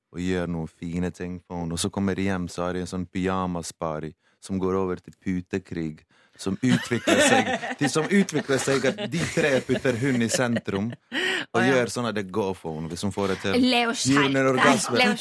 og 0.08 0.22
gjør 0.22 0.48
noen 0.50 0.70
fine 0.70 1.10
ting 1.14 1.36
for 1.44 1.60
henne, 1.60 1.76
og 1.76 1.82
så 1.82 1.90
kommer 1.92 2.16
de 2.16 2.28
hjem, 2.30 2.48
så 2.50 2.64
har 2.64 2.76
de 2.76 2.84
en 2.84 2.90
sånn 2.90 3.06
pyjamaspari 3.12 4.14
som 4.40 4.60
går 4.62 4.78
over 4.78 5.02
til 5.02 5.14
putekrig. 5.18 6.04
Som 6.38 6.58
utvikler 6.62 7.20
seg 7.26 7.48
de 7.80 7.88
som 7.90 8.04
utvikler 8.06 8.60
seg 8.62 8.84
at 8.86 9.00
de 9.10 9.22
tre 9.32 9.56
putter 9.66 9.96
hun 9.98 10.22
i 10.22 10.28
sentrum 10.30 10.92
og 11.56 11.64
gjør 11.64 11.90
sånn 11.90 12.08
at 12.10 12.16
det 12.18 12.26
går 12.34 12.52
for 12.58 12.76
henne 12.76 12.90
hvis 12.92 13.02
hun 13.06 13.12
får 13.14 13.32
det 13.32 13.36
til. 13.42 13.66
Leo, 13.72 13.94
skjerp 13.96 15.18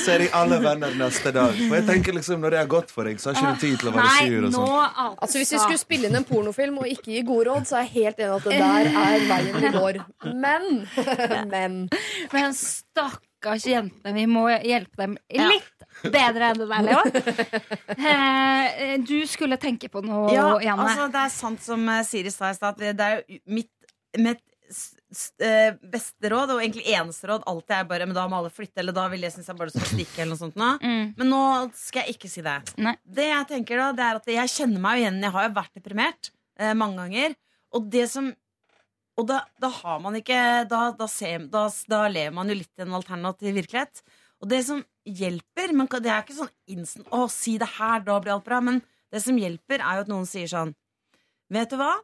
så 0.00 0.14
er 0.14 0.24
de 0.24 0.28
alle 0.36 0.58
venner 0.62 0.96
neste 0.98 1.32
dag. 1.34 1.52
For 1.56 1.76
jeg 1.78 1.86
tenker 1.88 2.16
liksom 2.16 2.40
Når 2.44 2.54
det 2.54 2.60
har 2.60 2.70
gått 2.70 2.92
for 2.94 3.08
deg, 3.08 3.20
så 3.20 3.32
har 3.32 3.38
ikke 3.38 3.52
du 3.52 3.60
tid 3.64 3.76
til 3.80 3.90
å 3.90 3.94
være 3.96 4.06
Nei, 4.06 4.26
sur. 4.26 4.46
og 4.46 4.56
sånn 4.56 4.66
altså. 4.66 5.06
Altså 5.26 5.40
Hvis 5.40 5.52
vi 5.52 5.60
skulle 5.64 5.82
spille 5.82 6.10
inn 6.10 6.18
en 6.20 6.26
pornofilm 6.28 6.80
og 6.82 6.90
ikke 6.90 7.12
gi 7.14 7.22
gode 7.26 7.48
råd, 7.50 7.68
så 7.68 7.80
er 7.80 7.86
jeg 7.86 7.94
helt 7.96 8.18
enig 8.22 8.34
at 8.36 8.48
det 8.50 8.58
der 8.62 8.90
er 9.02 9.26
veien 9.30 9.56
vi 9.62 9.72
går. 9.76 10.00
Men, 10.44 10.68
men 11.54 11.78
Men 12.32 12.56
stakkars 12.56 13.66
jentene, 13.68 14.14
vi 14.16 14.26
må 14.30 14.48
hjelpe 14.50 15.02
dem 15.02 15.16
litt 15.30 15.75
bedre 16.02 16.50
enn 16.52 16.58
det 16.60 16.68
der, 16.70 16.82
Leo. 16.86 17.02
Eh, 17.96 18.96
Du 19.06 19.16
skulle 19.26 19.56
tenke 19.60 19.88
på 19.92 20.02
noe, 20.04 20.32
Ja, 20.34 20.48
Janne. 20.62 20.86
altså, 20.88 21.08
det 21.12 21.22
er 21.26 21.32
sant 21.34 21.62
som 21.64 21.88
eh, 21.88 22.02
Siri 22.06 22.30
sa 22.34 22.50
i 22.50 22.56
stad, 22.58 22.78
det 22.80 23.00
er 23.00 23.22
jo 23.22 23.38
mitt 23.46 23.72
mitt 24.16 24.40
eh, 25.44 25.74
beste 25.92 26.30
råd, 26.32 26.54
og 26.54 26.62
egentlig 26.62 26.86
eneste 26.96 27.28
råd, 27.28 27.42
alltid 27.46 27.74
er 27.76 27.84
bare 27.90 28.06
Men 28.08 28.16
da 28.16 28.24
må 28.28 28.38
alle 28.38 28.50
flytte, 28.50 28.80
eller 28.80 28.96
da 28.96 29.04
vil 29.12 29.20
jeg 29.26 29.34
synes 29.34 29.50
jeg 29.52 29.58
bare 29.60 29.74
skal 29.74 29.90
stikke, 29.90 30.16
eller 30.22 30.32
noe 30.32 30.40
sånt 30.40 30.56
nå. 30.56 30.70
Mm. 30.80 31.12
Men 31.20 31.30
nå 31.34 31.42
skal 31.76 32.06
jeg 32.06 32.16
ikke 32.16 32.30
si 32.32 32.40
det. 32.46 32.56
Nei. 32.80 32.96
Det 33.04 33.28
jeg 33.28 33.48
tenker 33.52 33.82
da, 33.82 33.90
det 33.98 34.06
er 34.06 34.20
at 34.22 34.32
jeg 34.38 34.54
kjenner 34.56 34.80
meg 34.86 35.02
igjen. 35.02 35.20
Jeg 35.22 35.34
har 35.36 35.48
jo 35.48 35.54
vært 35.58 35.74
deprimert 35.78 36.30
eh, 36.58 36.72
mange 36.78 36.96
ganger. 37.04 37.36
Og 37.76 37.90
det 37.92 38.08
som 38.12 38.32
Og 39.16 39.24
da, 39.28 39.42
da 39.60 39.68
har 39.72 40.00
man 40.04 40.16
ikke 40.18 40.40
da, 40.68 40.90
da, 40.96 41.06
ser, 41.08 41.46
da, 41.52 41.66
da 41.88 42.02
lever 42.12 42.34
man 42.36 42.48
jo 42.52 42.56
litt 42.58 42.72
i 42.76 42.82
en 42.84 42.96
alternativ 42.98 43.54
virkelighet. 43.56 44.02
Og 44.44 44.48
det 44.50 44.58
som 44.66 44.82
hjelper 45.06 45.72
men 45.72 45.86
Det 45.86 46.10
er 46.10 46.22
ikke 46.24 46.36
sånn 46.36 46.52
instant 46.66 47.08
'Å, 47.08 47.28
si 47.30 47.56
det 47.58 47.68
her, 47.78 48.00
da 48.00 48.18
blir 48.20 48.34
alt 48.34 48.44
bra'. 48.44 48.62
Men 48.62 48.82
det 49.12 49.22
som 49.22 49.36
hjelper, 49.38 49.80
er 49.80 49.96
jo 49.96 50.04
at 50.06 50.12
noen 50.12 50.26
sier 50.26 50.50
sånn 50.50 50.74
vet 51.50 51.70
du 51.70 51.76
hva? 51.78 51.94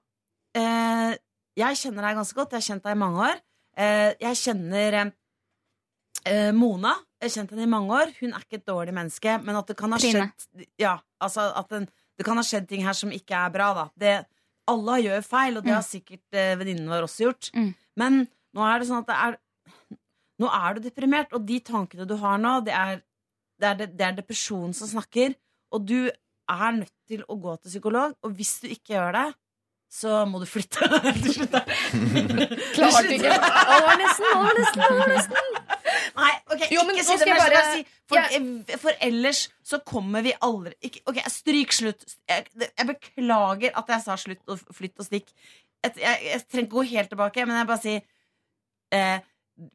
Eh, 0.54 1.16
jeg 1.58 1.76
kjenner 1.80 2.06
deg 2.06 2.16
ganske 2.20 2.36
godt. 2.36 2.52
Jeg 2.52 2.62
har 2.62 2.68
kjent 2.68 2.84
deg 2.84 2.94
i 2.94 3.00
mange 3.00 3.24
år. 3.26 3.40
Eh, 3.76 4.12
jeg 4.20 4.38
kjenner 4.40 4.98
eh, 6.24 6.52
Mona. 6.52 6.94
Jeg 7.20 7.28
har 7.28 7.34
kjent 7.36 7.54
henne 7.54 7.66
i 7.66 7.72
mange 7.72 7.96
år. 7.96 8.12
Hun 8.20 8.32
er 8.32 8.44
ikke 8.44 8.60
et 8.60 8.68
dårlig 8.68 8.94
menneske, 8.94 9.38
men 9.42 9.58
at 9.58 9.66
det 9.70 9.76
kan 9.78 9.92
ha 9.94 9.98
skjedd 10.02 10.66
Ja, 10.80 10.98
altså 11.22 11.48
at 11.58 11.68
den, 11.70 11.88
det 12.18 12.26
kan 12.26 12.38
ha 12.38 12.44
skjedd 12.46 12.68
ting 12.70 12.84
her 12.86 12.96
som 12.98 13.12
ikke 13.14 13.36
er 13.38 13.52
bra, 13.54 13.72
da. 13.76 13.86
Det, 13.98 14.14
alle 14.72 14.98
gjør 15.02 15.24
feil, 15.26 15.58
og 15.58 15.66
det 15.66 15.74
har 15.74 15.86
sikkert 15.86 16.38
eh, 16.38 16.54
venninnen 16.58 16.90
vår 16.90 17.08
også 17.08 17.26
gjort. 17.26 17.50
Mm. 17.56 17.72
Men 17.98 18.20
nå 18.56 18.66
er 18.66 18.80
det 18.80 18.88
sånn 18.88 19.02
at 19.02 19.10
det 19.10 19.18
er 19.18 19.38
Nå 20.40 20.48
er 20.48 20.76
du 20.78 20.86
deprimert, 20.88 21.32
og 21.36 21.44
de 21.48 21.60
tankene 21.64 22.06
du 22.08 22.16
har 22.22 22.40
nå, 22.40 22.58
det 22.66 22.74
er, 22.76 23.02
det 23.60 23.68
er, 23.68 23.80
det, 23.84 24.06
er 24.06 24.18
depresjonen 24.18 24.72
som 24.76 24.88
snakker. 24.90 25.36
Og 25.72 25.84
du 25.88 25.98
er 26.08 26.70
nødt 26.76 26.94
til 27.08 27.22
å 27.28 27.36
gå 27.40 27.54
til 27.60 27.74
psykolog, 27.74 28.16
og 28.24 28.36
hvis 28.36 28.58
du 28.64 28.68
ikke 28.72 28.96
gjør 28.96 29.16
det, 29.18 29.28
så 29.92 30.22
må 30.24 30.40
du 30.40 30.46
flytte. 30.48 30.86
Til 31.24 31.34
slutt, 31.36 31.52
da. 31.52 31.60
Klarte 32.76 33.10
ikke. 33.12 33.32
Å, 33.36 33.96
nesten, 34.00 34.28
å, 34.32 34.44
nesten, 34.56 34.84
det 34.88 35.08
nesten. 35.10 35.58
Nei, 36.16 36.30
ok, 36.48 36.62
Jo, 36.72 36.84
men 36.88 36.96
ikke 36.96 37.04
si 37.10 37.16
det, 37.20 37.26
men 37.28 37.42
bare- 37.42 37.74
si, 37.74 37.82
for, 38.08 38.78
for 38.86 39.04
ellers 39.04 39.42
så 39.68 39.80
kommer 39.88 40.24
vi 40.24 40.32
aldri 40.44 40.72
ikke, 40.88 41.02
Ok, 41.12 41.20
stryk 41.32 41.76
slutt. 41.76 42.06
Jeg, 42.28 42.48
jeg 42.64 42.88
beklager 42.88 43.76
at 43.82 43.92
jeg 43.94 44.04
sa 44.06 44.16
slutt 44.20 44.52
og 44.52 44.64
flytt 44.72 44.96
og 44.96 45.08
stikk. 45.10 45.28
Jeg, 45.84 45.94
jeg, 46.00 46.24
jeg 46.30 46.42
trenger 46.46 46.66
ikke 46.70 46.78
gå 46.78 46.86
helt 46.94 47.12
tilbake, 47.12 47.46
men 47.48 47.60
jeg 47.60 47.68
bare 47.68 47.84
sier 47.84 48.02
eh, 48.96 49.28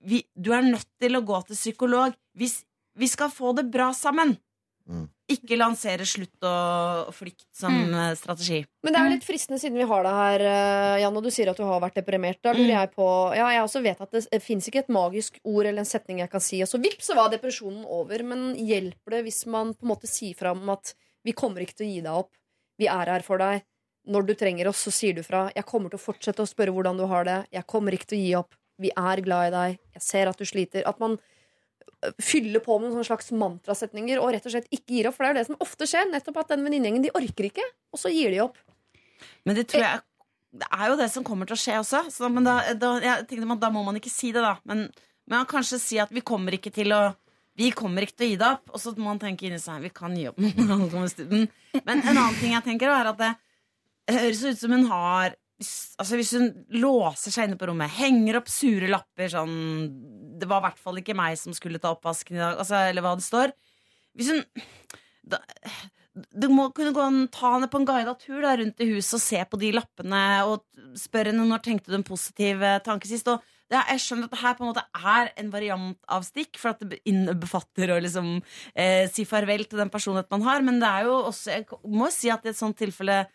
vi, 0.03 0.23
Du 0.35 0.51
er 0.53 0.61
nødt 0.65 0.87
til 0.99 1.15
å 1.17 1.23
gå 1.25 1.45
til 1.47 1.55
psykolog 1.55 2.15
hvis 2.37 2.63
vi 2.97 3.07
skal 3.07 3.29
få 3.29 3.55
det 3.55 3.69
bra 3.71 3.91
sammen. 3.93 4.37
Mm. 4.89 5.09
Ikke 5.29 5.57
lansere 5.59 6.05
slutt 6.07 6.45
og 6.47 7.09
flykt 7.13 7.43
som 7.53 7.73
Mm. 7.73 7.93
eh, 7.93 8.15
strategi. 8.15 8.65
Men 8.83 8.93
det 8.93 8.99
er 8.99 9.05
jo 9.09 9.15
litt 9.17 9.25
fristende 9.27 9.59
siden 9.59 9.75
vi 9.77 9.83
har 9.83 10.03
deg 10.03 10.13
her, 10.13 10.41
eh, 10.47 11.01
Jan, 11.01 11.17
og 11.17 11.23
du 11.23 11.29
sier 11.29 11.49
at 11.49 11.57
du 11.57 11.63
har 11.63 11.81
vært 11.81 11.95
deprimert. 11.99 12.39
Da 12.41 12.53
lurer 12.53 12.71
jeg 12.87 12.91
på 12.95 13.35
Ja, 13.35 13.49
jeg 13.51 13.63
også 13.63 13.83
vet 13.83 13.99
at 14.01 14.11
det 14.11 14.41
fins 14.41 14.67
ikke 14.69 14.79
et 14.79 14.87
magisk 14.87 15.39
ord 15.43 15.65
eller 15.65 15.79
en 15.79 15.85
setning 15.85 16.19
jeg 16.19 16.31
kan 16.31 16.39
si, 16.39 16.61
og 16.61 16.67
så 16.69 16.81
vipp, 16.81 17.01
så 17.01 17.15
var 17.15 17.29
depresjonen 17.29 17.83
over. 17.85 18.23
Men 18.23 18.55
hjelper 18.55 19.11
det 19.11 19.25
hvis 19.25 19.45
man 19.45 19.73
på 19.73 19.83
en 19.83 19.89
måte 19.89 20.07
sier 20.07 20.33
fra 20.35 20.51
om 20.51 20.69
at 20.69 20.93
vi 21.25 21.33
kommer 21.33 21.59
ikke 21.61 21.75
til 21.75 21.87
å 21.87 21.93
gi 21.93 22.01
deg 22.01 22.13
opp, 22.13 22.31
vi 22.79 22.87
er 22.87 23.05
her 23.11 23.21
for 23.21 23.37
deg. 23.37 23.63
Når 24.07 24.25
du 24.25 24.33
trenger 24.35 24.67
oss, 24.69 24.87
så 24.87 24.91
sier 24.91 25.13
du 25.13 25.21
fra. 25.21 25.51
Jeg 25.53 25.65
kommer 25.65 25.89
til 25.91 25.99
å 25.99 26.05
fortsette 26.13 26.39
å 26.39 26.47
spørre 26.47 26.71
hvordan 26.71 26.95
du 26.97 27.05
har 27.05 27.25
det. 27.25 27.47
Jeg 27.51 27.67
kommer 27.67 27.91
ikke 27.91 28.07
til 28.07 28.17
å 28.17 28.23
gi 28.23 28.35
opp. 28.39 28.55
Vi 28.81 28.91
er 28.93 29.23
glad 29.25 29.49
i 29.49 29.55
deg. 29.55 29.81
Jeg 29.97 30.05
ser 30.05 30.29
at 30.29 30.39
du 30.39 30.45
sliter. 30.47 30.85
At 30.89 30.99
man 31.01 31.17
fyller 32.21 32.61
på 32.63 32.77
med 32.81 32.93
noen 32.93 33.05
slags 33.05 33.31
mantrasetninger 33.33 34.19
og 34.21 34.31
rett 34.35 34.45
og 34.45 34.53
slett 34.53 34.69
ikke 34.73 34.99
gir 34.99 35.09
opp. 35.09 35.17
For 35.17 35.25
det 35.25 35.29
er 35.29 35.33
jo 35.33 35.39
det 35.39 35.47
som 35.49 35.63
ofte 35.65 35.87
skjer. 35.89 36.09
Nettopp 36.11 36.41
at 36.43 36.53
den 36.53 36.65
venninnegjengen 36.65 37.05
de 37.05 37.13
orker 37.17 37.49
ikke, 37.49 37.65
og 37.93 38.01
så 38.01 38.11
gir 38.13 38.33
de 38.33 38.43
opp. 38.45 38.59
Men 39.47 39.57
det 39.57 39.65
tror 39.71 39.81
jeg 39.81 40.03
Det 40.57 40.67
er 40.71 40.89
jo 40.89 40.97
det 40.97 41.09
som 41.11 41.25
kommer 41.25 41.45
til 41.45 41.57
å 41.57 41.59
skje 41.59 41.79
også. 41.81 42.03
Så, 42.13 42.29
men 42.33 42.45
da, 42.45 42.59
da, 42.79 42.93
jeg 43.03 43.25
tenkte 43.29 43.57
da 43.61 43.69
må 43.73 43.83
man 43.85 43.97
ikke 43.99 44.13
si 44.13 44.31
det, 44.33 44.41
da. 44.41 44.55
Men, 44.65 44.87
men 45.27 45.49
kanskje 45.49 45.79
si 45.81 45.99
at 46.01 46.13
vi 46.13 46.23
kommer 46.25 46.55
ikke 46.55 46.71
til 46.73 46.93
å 46.95 47.01
vi 47.57 47.71
kommer 47.73 48.05
ikke 48.05 48.13
til 48.19 48.27
å 48.27 48.29
gi 48.29 48.37
det 48.37 48.47
opp. 48.53 48.69
Og 48.69 48.81
så 48.81 48.93
må 48.95 49.09
man 49.09 49.19
tenke 49.21 49.47
inni 49.47 49.57
seg 49.61 49.81
vi 49.81 49.89
kan 49.93 50.13
gi 50.13 50.27
opp. 50.29 50.37
Men 51.87 52.03
en 52.03 52.11
annen 52.13 52.37
ting 52.37 52.53
jeg 52.53 52.65
tenker, 52.67 52.91
er 52.93 53.09
at 53.09 53.17
det 53.17 53.31
høres 54.13 54.43
ut 54.45 54.59
som 54.61 54.75
hun 54.75 54.85
har 54.91 55.33
Altså 55.57 56.19
Hvis 56.19 56.35
hun 56.37 56.51
låser 56.77 57.33
seg 57.33 57.47
inne 57.47 57.57
på 57.57 57.69
rommet, 57.69 57.93
henger 57.97 58.37
opp 58.37 58.49
sure 58.51 58.89
lapper 58.91 59.31
sånn 59.33 59.55
Det 60.37 60.49
var 60.49 60.61
i 60.61 60.67
hvert 60.67 60.81
fall 60.83 61.01
ikke 61.01 61.17
meg 61.17 61.37
som 61.41 61.55
skulle 61.57 61.81
ta 61.81 61.95
oppvasken 61.95 62.37
i 62.37 62.43
dag, 62.43 62.59
altså, 62.61 62.83
eller 62.91 63.05
hva 63.05 63.15
det 63.17 63.25
står. 63.25 63.53
Hvis 64.17 64.29
hun 64.33 64.43
da, 65.27 65.41
Du 66.37 66.47
må 66.53 66.69
kunne 66.77 66.93
gå 66.93 67.03
og 67.03 67.19
ta 67.33 67.55
henne 67.55 67.69
på 67.71 67.81
en 67.81 67.89
guida 67.89 68.13
tur 68.21 68.41
da, 68.45 68.55
rundt 68.57 68.85
i 68.85 68.89
huset 68.93 69.17
og 69.17 69.23
se 69.23 69.41
på 69.49 69.59
de 69.61 69.73
lappene 69.75 70.23
og 70.49 70.63
spørre 70.97 71.33
henne 71.33 71.45
når 71.49 71.65
tenkte 71.65 71.93
du 71.93 71.97
en 71.99 72.05
positiv 72.05 72.61
eh, 72.65 72.81
tanke 72.85 73.09
sist. 73.09 73.29
Og 73.29 73.41
det, 73.69 73.81
jeg 73.91 74.03
skjønner 74.03 74.29
at 74.29 74.33
det 74.33 74.41
her 74.41 74.55
på 74.57 74.63
en 74.63 74.71
måte 74.71 74.85
er 74.95 75.31
en 75.41 75.51
variant 75.53 75.97
av 76.13 76.25
stikk, 76.25 76.57
for 76.61 76.71
at 76.71 76.85
det 76.87 77.01
innbefatter 77.09 77.91
å 77.93 77.99
liksom 78.01 78.37
eh, 78.73 79.09
si 79.11 79.27
farvel 79.29 79.65
til 79.67 79.81
den 79.81 79.91
personligheten 79.93 80.37
man 80.37 80.47
har. 80.47 80.65
Men 80.65 80.79
det 80.81 80.89
er 80.89 81.09
jo 81.09 81.17
også 81.31 81.57
Jeg 81.57 81.67
må 81.97 82.09
si 82.13 82.31
at 82.33 82.45
i 82.45 82.53
et 82.53 82.59
sånt 82.59 82.77
tilfelle 82.79 83.25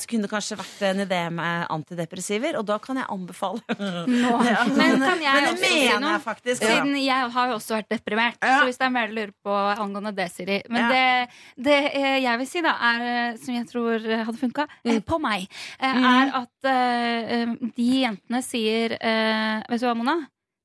så 0.00 0.06
kunne 0.08 0.24
det 0.24 0.30
kanskje 0.32 0.56
vært 0.56 0.82
en 0.88 1.02
idé 1.04 1.18
med 1.30 1.66
antidepressiver, 1.74 2.56
og 2.56 2.64
da 2.70 2.78
kan 2.80 2.96
jeg 2.96 3.04
anbefale. 3.12 3.60
Ja, 4.48 4.64
Men 4.72 5.02
kan 5.02 5.20
jeg 5.20 5.34
men 5.34 5.44
det 5.44 5.60
mener 5.60 5.60
si 5.60 5.98
noe? 6.00 6.12
jeg 6.14 6.22
faktisk. 6.24 6.62
Siden 6.64 6.94
jeg 7.02 7.30
har 7.34 7.50
jo 7.52 7.56
også 7.58 7.76
vært 7.76 7.90
deprimert. 7.92 8.38
Ja. 8.42 8.58
Så 8.62 8.68
hvis 8.70 8.80
det 8.80 8.86
er 8.88 8.94
mer 8.96 9.08
du 9.12 9.14
lurer 9.18 9.34
på 9.44 9.58
angående 9.84 10.14
det, 10.16 10.28
Siri 10.32 10.58
Men 10.72 10.82
Ja. 10.82 10.88
det, 10.94 11.36
det 11.68 11.76
eh, 11.92 12.16
jeg 12.24 12.38
vil 12.42 12.48
si, 12.48 12.62
da, 12.64 12.72
er, 12.92 13.04
eh, 13.10 13.36
som 13.44 13.54
jeg 13.58 13.68
tror 13.68 13.94
eh, 14.08 14.24
hadde 14.24 14.40
funka 14.40 14.66
på 15.12 15.20
meg, 15.20 15.44
eh, 15.80 16.02
er 16.14 16.32
at 16.42 16.68
eh, 16.72 17.32
eh, 17.42 17.54
de 17.76 17.88
jentene 18.06 18.42
sier 18.44 18.96
uh, 18.98 19.62
Vet 19.68 19.80
du 19.82 19.86
hva, 19.88 19.94
Mona? 19.98 20.16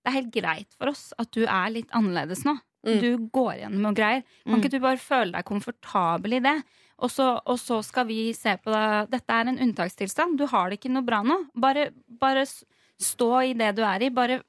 Det 0.04 0.12
er 0.12 0.18
helt 0.22 0.32
greit 0.36 0.74
for 0.80 0.92
oss 0.92 1.10
at 1.20 1.30
du 1.36 1.44
er 1.46 1.70
litt 1.72 1.92
annerledes 1.96 2.42
nå. 2.48 2.56
Mm. 2.84 2.98
Du 3.00 3.10
går 3.32 3.54
gjennom 3.62 3.86
og 3.92 3.96
greier. 3.96 4.24
Kan 4.44 4.58
Mm. 4.58 4.60
ikke 4.60 4.72
du 4.74 4.80
bare 4.84 5.00
føle 5.00 5.32
deg 5.32 5.46
komfortabel 5.48 6.34
i 6.36 6.42
det? 6.44 6.56
Og 7.00 7.12
så, 7.12 7.40
og 7.46 7.58
så 7.60 7.82
skal 7.84 8.06
vi 8.08 8.34
se 8.38 8.54
på 8.62 8.72
det. 8.72 9.10
Dette 9.12 9.34
er 9.34 9.50
en 9.50 9.60
unntakstilstand. 9.66 10.38
Du 10.38 10.46
har 10.48 10.70
det 10.70 10.80
ikke 10.80 10.94
noe 10.94 11.04
bra 11.08 11.24
nå. 11.26 11.40
Bare, 11.56 11.90
bare 12.08 12.46
stå 12.46 13.32
i 13.50 13.54
det 13.58 13.74
du 13.76 13.84
er 13.88 14.04
i. 14.08 14.10
Bare 14.14 14.42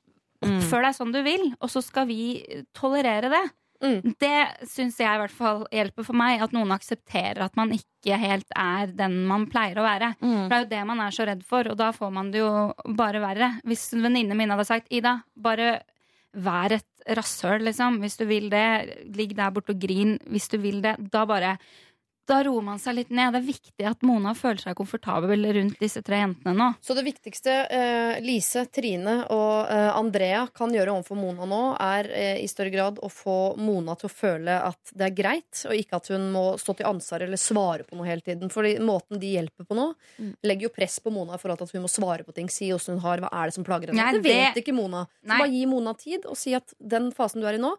Mm. 0.44 0.58
oppfør 0.60 0.82
deg 0.84 0.94
som 0.94 1.12
du 1.12 1.22
vil, 1.24 1.44
og 1.62 1.70
så 1.72 1.80
skal 1.80 2.04
vi 2.10 2.44
tolerere 2.76 3.30
det. 3.32 3.44
Mm. 3.84 4.14
Det 4.20 4.68
syns 4.68 4.98
jeg 5.00 5.08
i 5.08 5.20
hvert 5.20 5.32
fall 5.34 5.64
hjelper 5.72 6.04
for 6.04 6.16
meg. 6.16 6.42
At 6.44 6.52
noen 6.52 6.72
aksepterer 6.74 7.42
at 7.44 7.56
man 7.56 7.72
ikke 7.72 8.18
helt 8.20 8.46
er 8.56 8.92
den 8.92 9.22
man 9.28 9.46
pleier 9.50 9.80
å 9.80 9.86
være. 9.86 10.14
Mm. 10.20 10.48
Det 10.48 10.56
er 10.56 10.62
jo 10.64 10.70
det 10.74 10.82
man 10.90 11.00
er 11.00 11.16
så 11.16 11.26
redd 11.28 11.42
for, 11.48 11.68
og 11.70 11.78
da 11.80 11.90
får 11.96 12.12
man 12.12 12.30
det 12.34 12.42
jo 12.42 12.52
bare 12.96 13.22
verre. 13.24 13.50
Hvis 13.64 13.86
venninnene 13.92 14.10
venninne 14.10 14.38
min 14.38 14.54
hadde 14.54 14.68
sagt 14.68 14.92
Ida, 14.92 15.18
bare 15.36 15.82
vær 16.34 16.72
et 16.76 16.86
rasshøl, 17.16 17.62
liksom. 17.68 18.00
Hvis 18.02 18.16
du 18.18 18.24
vil 18.28 18.48
det, 18.50 18.64
ligg 19.14 19.36
der 19.38 19.52
borte 19.54 19.74
og 19.74 19.80
grin. 19.80 20.16
Hvis 20.28 20.48
du 20.50 20.58
vil 20.58 20.80
det, 20.84 20.96
da 21.12 21.24
bare 21.28 21.56
da 22.26 22.38
roer 22.46 22.62
man 22.64 22.78
seg 22.80 22.94
litt 22.96 23.10
ned. 23.10 23.32
Det 23.34 23.40
er 23.42 23.46
viktig 23.46 23.86
at 23.90 24.02
Mona 24.06 24.32
føler 24.34 24.62
seg 24.62 24.76
komfortabel 24.78 25.44
rundt 25.56 25.78
disse 25.82 26.00
tre 26.02 26.22
jentene 26.22 26.54
nå. 26.56 26.68
Så 26.80 26.94
det 26.96 27.04
viktigste 27.04 27.54
eh, 27.68 28.20
Lise, 28.24 28.64
Trine 28.72 29.26
og 29.34 29.68
eh, 29.70 29.90
Andrea 29.96 30.46
kan 30.56 30.72
gjøre 30.72 30.94
overfor 30.94 31.18
Mona 31.20 31.44
nå, 31.50 31.60
er 31.80 32.08
eh, 32.12 32.38
i 32.44 32.48
større 32.48 32.72
grad 32.72 32.98
å 33.04 33.10
få 33.12 33.36
Mona 33.60 33.94
til 34.00 34.08
å 34.08 34.12
føle 34.14 34.56
at 34.70 34.94
det 34.96 35.08
er 35.10 35.14
greit, 35.18 35.64
og 35.68 35.76
ikke 35.76 35.96
at 36.00 36.08
hun 36.14 36.30
må 36.32 36.44
stå 36.60 36.76
til 36.80 36.88
ansvar 36.88 37.26
eller 37.26 37.40
svare 37.40 37.84
på 37.84 37.98
noe 38.00 38.08
hele 38.08 38.24
tiden. 38.24 38.48
Fordi 38.52 38.76
måten 38.80 39.20
de 39.20 39.34
hjelper 39.36 39.68
på 39.68 39.76
nå, 39.78 39.90
Mm. 40.18 40.32
legger 40.46 40.68
jo 40.68 40.74
press 40.74 41.00
på 41.02 41.10
Mona 41.10 41.34
i 41.34 41.38
forhold 41.42 41.58
til 41.58 41.66
at 41.66 41.72
hun 41.74 41.82
må 41.82 41.88
svare 41.90 42.22
på 42.24 42.32
ting. 42.36 42.48
Si 42.48 42.68
åssen 42.72 42.94
hun 42.96 43.02
har, 43.02 43.18
hva 43.18 43.28
er 43.34 43.50
det 43.50 43.54
som 43.56 43.64
plager 43.66 43.90
henne. 43.90 43.98
Nei, 43.98 44.12
det 44.14 44.22
vet 44.22 44.58
ikke 44.62 44.74
Mona. 44.76 45.04
Så 45.20 45.26
Nei. 45.32 45.38
bare 45.42 45.50
gi 45.50 45.64
Mona 45.66 45.94
tid, 45.98 46.26
og 46.30 46.36
si 46.38 46.54
at 46.54 46.72
den 46.78 47.08
fasen 47.12 47.40
du 47.42 47.46
er 47.50 47.58
i 47.58 47.62
nå, 47.62 47.72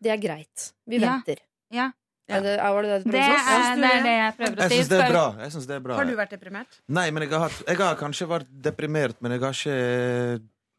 det 0.00 0.12
er 0.14 0.20
greit. 0.22 0.72
Vi 0.86 0.98
Ja. 1.00 1.16
venter. 1.18 1.42
Ja. 1.70 1.90
Er 2.30 2.44
det, 2.44 2.54
er 2.62 2.82
det, 2.86 2.90
det, 2.90 3.12
Det 3.12 3.24
si? 3.24 3.34
er, 3.54 3.74
det 3.80 3.90
er 3.90 4.04
det 4.06 4.14
jeg 4.14 4.34
prøver 4.38 4.54
å 4.54 4.62
Jeg 4.62 4.70
syns 4.76 4.90
det 4.92 5.00
er 5.00 5.12
bra. 5.12 5.24
Jeg 5.40 5.52
synes 5.56 5.66
det 5.70 5.76
er 5.76 5.84
bra. 5.86 5.98
Har 5.98 6.08
du 6.10 6.14
vært 6.20 6.34
deprimert? 6.36 6.80
Nei, 7.00 7.06
men 7.10 7.26
jeg 7.26 7.42
har, 7.44 7.58
jeg 7.66 7.80
har 7.82 8.00
kanskje 8.00 8.28
vært 8.30 8.50
deprimert, 8.68 9.16
men 9.20 9.34
jeg 9.36 9.42
har 9.44 9.58
ikke 9.60 9.78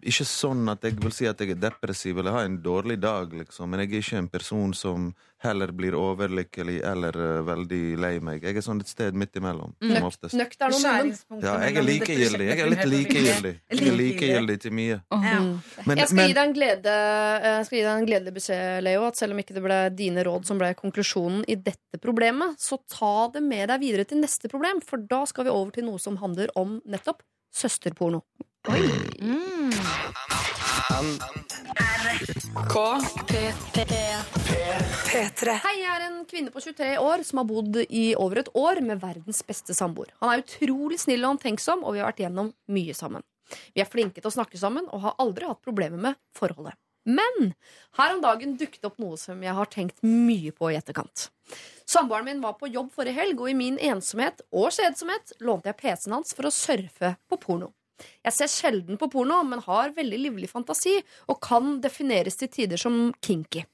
ikke 0.08 0.26
sånn 0.28 0.70
at 0.72 0.86
jeg 0.86 0.95
vil 1.02 1.14
si 1.14 1.28
at 1.30 1.39
jeg 1.41 1.54
er 1.54 1.60
depressiv 1.62 2.18
eller 2.22 2.34
har 2.36 2.47
en 2.47 2.58
dårlig 2.64 2.97
dag, 3.02 3.34
liksom. 3.34 3.70
Men 3.72 3.84
jeg 3.84 3.91
er 3.91 4.04
ikke 4.04 4.20
en 4.22 4.30
person 4.32 4.74
som 4.78 5.12
heller 5.41 5.72
blir 5.74 5.95
overlykkelig 5.97 6.76
eller 6.86 7.16
uh, 7.18 7.39
veldig 7.47 7.80
lei 7.97 8.12
meg. 8.22 8.43
Jeg 8.45 8.60
er 8.60 8.66
sånn 8.66 8.82
et 8.84 8.91
sted 8.91 9.18
midt 9.18 9.39
imellom, 9.39 9.74
som 9.80 9.93
Nøkt, 9.95 10.08
oftest. 10.12 10.38
nøktern 10.38 10.76
og. 10.78 11.41
Ja, 11.41 11.56
jeg 11.66 11.80
er 11.82 11.88
likegyldig. 11.88 12.47
Jeg 12.52 12.62
er 12.62 12.72
litt 12.74 12.86
likegyldig. 12.91 13.54
Jeg 13.72 13.82
er 13.88 13.97
likegyldig 14.02 14.58
til 14.68 14.76
mye. 14.78 14.99
Ja. 15.10 15.39
Men, 15.88 15.97
Jeg 15.97 16.12
skal, 16.12 16.36
men 16.36 16.54
glede, 16.58 16.95
jeg 17.47 17.66
skal 17.68 17.80
gi 17.80 17.84
deg 17.88 17.91
en 17.95 18.10
gledelig 18.12 18.36
beskjed, 18.38 18.70
Leo. 18.86 19.08
At 19.10 19.18
selv 19.22 19.36
om 19.36 19.41
ikke 19.41 19.58
det 19.58 19.66
ble 19.66 19.80
dine 19.97 20.26
råd 20.28 20.45
som 20.49 20.62
ble 20.62 20.74
konklusjonen 20.78 21.43
i 21.49 21.58
dette 21.58 22.02
problemet, 22.02 22.62
så 22.62 22.78
ta 22.91 23.32
det 23.34 23.41
med 23.45 23.70
deg 23.74 23.82
videre 23.82 24.06
til 24.10 24.22
neste 24.22 24.52
problem. 24.52 24.84
For 24.86 25.02
da 25.02 25.24
skal 25.30 25.49
vi 25.49 25.56
over 25.56 25.74
til 25.74 25.89
noe 25.89 26.02
som 26.02 26.22
handler 26.22 26.54
om 26.60 26.80
nettopp 26.86 27.26
søsterporno. 27.52 28.22
Mm. 28.68 29.72
P3. 35.12 35.55
Hei, 35.64 35.74
jeg 35.80 35.89
er 35.89 36.03
en 36.05 36.20
kvinne 36.30 36.53
på 36.53 36.62
23 36.62 36.91
år 37.01 37.24
som 37.26 37.41
har 37.41 37.47
bodd 37.49 37.80
i 37.88 38.03
over 38.14 38.43
et 38.43 38.51
år 38.53 38.84
med 38.86 39.01
verdens 39.01 39.41
beste 39.47 39.74
samboer. 39.74 40.14
Han 40.22 40.30
er 40.36 40.43
utrolig 40.43 40.99
snill 41.01 41.26
og 41.26 41.39
omtenksom, 41.39 41.82
og 41.82 41.95
vi 41.95 42.03
har 42.03 42.12
vært 42.12 42.22
gjennom 42.22 42.53
mye 42.70 42.93
sammen. 42.93 43.26
Vi 43.74 43.82
er 43.82 43.89
flinke 43.89 44.22
til 44.22 44.30
å 44.30 44.36
snakke 44.38 44.62
sammen 44.62 44.86
og 44.93 45.07
har 45.07 45.18
aldri 45.26 45.49
hatt 45.49 45.66
problemer 45.66 45.97
med 45.97 46.22
forholdet. 46.38 46.78
Men 47.09 47.55
her 47.97 48.14
om 48.14 48.22
dagen 48.22 48.59
dukket 48.62 48.86
opp 48.86 49.01
noe 49.01 49.18
som 49.18 49.41
jeg 49.41 49.57
har 49.57 49.74
tenkt 49.74 50.05
mye 50.05 50.53
på 50.53 50.70
i 50.70 50.78
etterkant. 50.78 51.32
Samboeren 51.89 52.30
min 52.30 52.45
var 52.45 52.59
på 52.62 52.70
jobb 52.70 52.93
forrige 52.93 53.18
helg, 53.18 53.41
og 53.41 53.49
i 53.49 53.57
min 53.57 53.82
ensomhet 53.82 54.45
og 54.53 54.70
kjedsomhet 54.70 55.39
lånte 55.41 55.74
jeg 55.74 55.82
PC-en 55.82 56.20
hans 56.20 56.38
for 56.38 56.45
å 56.45 56.53
surfe 56.53 57.16
på 57.26 57.41
porno. 57.41 57.74
Jeg 58.26 58.36
ser 58.36 58.52
sjelden 58.52 58.99
på 59.02 59.10
porno, 59.12 59.41
men 59.47 59.64
har 59.66 59.95
veldig 59.95 60.20
livlig 60.26 60.49
fantasi 60.52 60.97
og 61.28 61.39
kan 61.43 61.80
defineres 61.84 62.39
til 62.39 62.51
tider 62.51 62.82
som 62.82 63.09
kinky. 63.24 63.66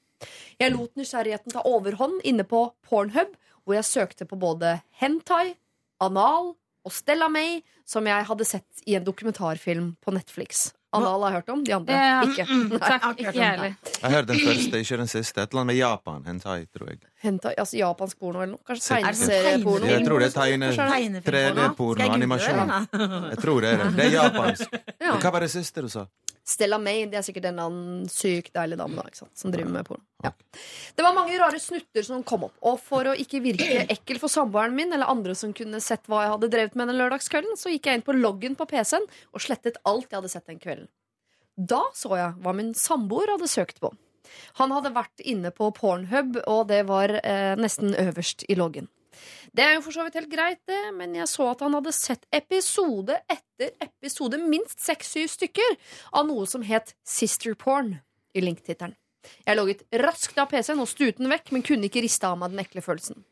Jeg 0.58 0.74
lot 0.74 0.96
nysgjerrigheten 0.98 1.54
ta 1.54 1.62
overhånd 1.68 2.24
inne 2.26 2.46
på 2.48 2.64
Pornhub, 2.88 3.36
hvor 3.62 3.76
jeg 3.76 3.86
søkte 3.86 4.26
på 4.26 4.38
både 4.40 4.78
hentai, 4.98 5.54
anal 6.02 6.54
og 6.86 6.94
Stella 6.94 7.28
May, 7.30 7.60
som 7.86 8.06
jeg 8.08 8.26
hadde 8.26 8.46
sett 8.48 8.82
i 8.86 8.96
en 8.98 9.06
dokumentarfilm 9.06 9.92
på 10.02 10.14
Netflix. 10.16 10.70
Alle, 10.96 11.08
alle 11.12 11.24
har 11.28 11.32
hørt 11.42 11.48
om, 11.52 11.62
de 11.64 11.72
andre 11.76 11.92
Ja, 11.92 12.20
ikke. 12.24 12.44
mm, 12.48 12.68
Nei. 12.72 12.78
takk, 12.80 13.18
ikke 13.20 13.32
jeg 13.36 13.50
heller. 13.50 13.74
Jeg 14.02 14.10
har 14.14 14.22
den 14.30 14.38
første, 14.40 14.78
ikke 14.80 14.96
den 15.02 15.10
siste. 15.12 15.42
Et 15.42 15.50
eller 15.52 15.60
annet 15.60 15.70
med 15.72 15.76
Japan. 15.76 16.22
Hentai, 16.24 16.56
tror 16.72 16.88
jeg. 16.88 17.00
Hentai, 17.24 17.52
altså 17.60 17.76
japansk 17.76 18.18
porno 18.22 18.40
eller 18.40 18.54
noe? 18.54 18.62
Kanskje 18.64 18.96
Er 18.96 19.04
det 19.04 19.18
sånn 19.18 19.28
tegneserieporno? 19.28 19.90
Jeg 19.92 20.06
tror 20.06 20.18
det 20.24 20.28
er 20.30 20.36
tegne, 20.38 20.70
Kanskje 20.72 21.12
det? 21.18 21.24
3D-porno, 21.28 22.08
animasjon. 22.16 22.72
Jeg 23.34 23.42
tror 23.42 23.60
det 23.66 23.74
er 23.74 23.82
det. 23.84 23.90
Det 23.98 24.06
er 24.08 24.16
japansk. 24.16 24.78
Ja. 25.08 25.14
Hva 25.22 25.30
var 25.32 25.44
det 25.44 25.50
siste 25.52 25.84
du 25.84 25.88
sa? 25.92 26.06
Stella 26.48 26.78
May, 26.80 27.04
det 27.10 27.18
er 27.20 27.24
sikkert 27.26 27.48
en 27.50 27.58
eller 27.58 27.68
annen 27.68 28.08
syk 28.08 28.48
deilig 28.54 28.78
dame 28.80 29.02
da, 29.04 29.26
som 29.36 29.52
driver 29.52 29.72
med 29.74 29.84
porno. 29.88 30.04
Ja. 30.24 30.32
Det 30.96 31.04
var 31.04 31.14
mange 31.16 31.36
rare 31.38 31.60
snutter 31.60 32.06
som 32.06 32.24
kom 32.26 32.46
opp, 32.48 32.54
og 32.64 32.78
for 32.80 33.10
å 33.10 33.16
ikke 33.20 33.42
virke 33.44 33.84
ekkel 33.96 34.20
for 34.22 34.32
samboeren 34.32 34.76
min 34.76 34.94
eller 34.96 35.12
andre 35.12 35.36
som 35.36 35.52
kunne 35.56 35.82
sett 35.84 36.08
hva 36.08 36.24
jeg 36.24 36.34
hadde 36.34 36.52
drevet 36.54 36.78
med 36.78 36.88
den 36.88 37.00
lørdagskvelden, 37.02 37.58
så 37.60 37.74
gikk 37.74 37.90
jeg 37.90 38.00
inn 38.00 38.06
på 38.06 38.16
loggen 38.16 38.56
på 38.58 38.68
PC-en 38.70 39.04
og 39.04 39.44
slettet 39.44 39.80
alt 39.88 40.08
jeg 40.08 40.22
hadde 40.22 40.32
sett 40.32 40.48
den 40.48 40.62
kvelden. 40.62 40.88
Da 41.58 41.82
så 41.98 42.14
jeg 42.16 42.36
hva 42.44 42.54
min 42.56 42.72
samboer 42.78 43.34
hadde 43.34 43.50
søkt 43.50 43.82
på. 43.82 43.92
Han 44.60 44.72
hadde 44.72 44.94
vært 44.94 45.24
inne 45.24 45.50
på 45.54 45.70
Pornhub, 45.76 46.38
og 46.46 46.68
det 46.70 46.84
var 46.88 47.12
eh, 47.20 47.54
nesten 47.58 47.96
øverst 47.98 48.44
i 48.48 48.56
loggen. 48.58 48.88
Det 49.54 49.64
er 49.64 49.76
jo 49.76 49.82
for 49.86 49.96
så 49.96 50.04
vidt 50.06 50.18
helt 50.18 50.32
greit, 50.32 50.60
det, 50.68 50.80
men 50.96 51.16
jeg 51.18 51.28
så 51.30 51.48
at 51.52 51.64
han 51.64 51.76
hadde 51.78 51.94
sett 51.96 52.26
episode 52.34 53.16
etter 53.30 53.72
episode, 53.82 54.38
minst 54.42 54.82
seks-syv 54.84 55.28
stykker, 55.32 55.78
av 56.14 56.28
noe 56.28 56.46
som 56.50 56.64
het 56.66 56.94
sisterporn 57.06 57.96
i 58.36 58.44
linktittelen. 58.44 58.96
Jeg 59.44 59.58
logget 59.58 59.82
raskt 60.04 60.38
av 60.38 60.48
PC-en 60.52 60.80
og 60.80 60.88
stuten 60.88 61.28
vekk, 61.30 61.50
men 61.52 61.64
kunne 61.66 61.88
ikke 61.88 62.04
riste 62.04 62.28
av 62.28 62.38
meg 62.40 62.54
den 62.54 62.62
ekle 62.62 62.84
følelsen. 62.84 63.24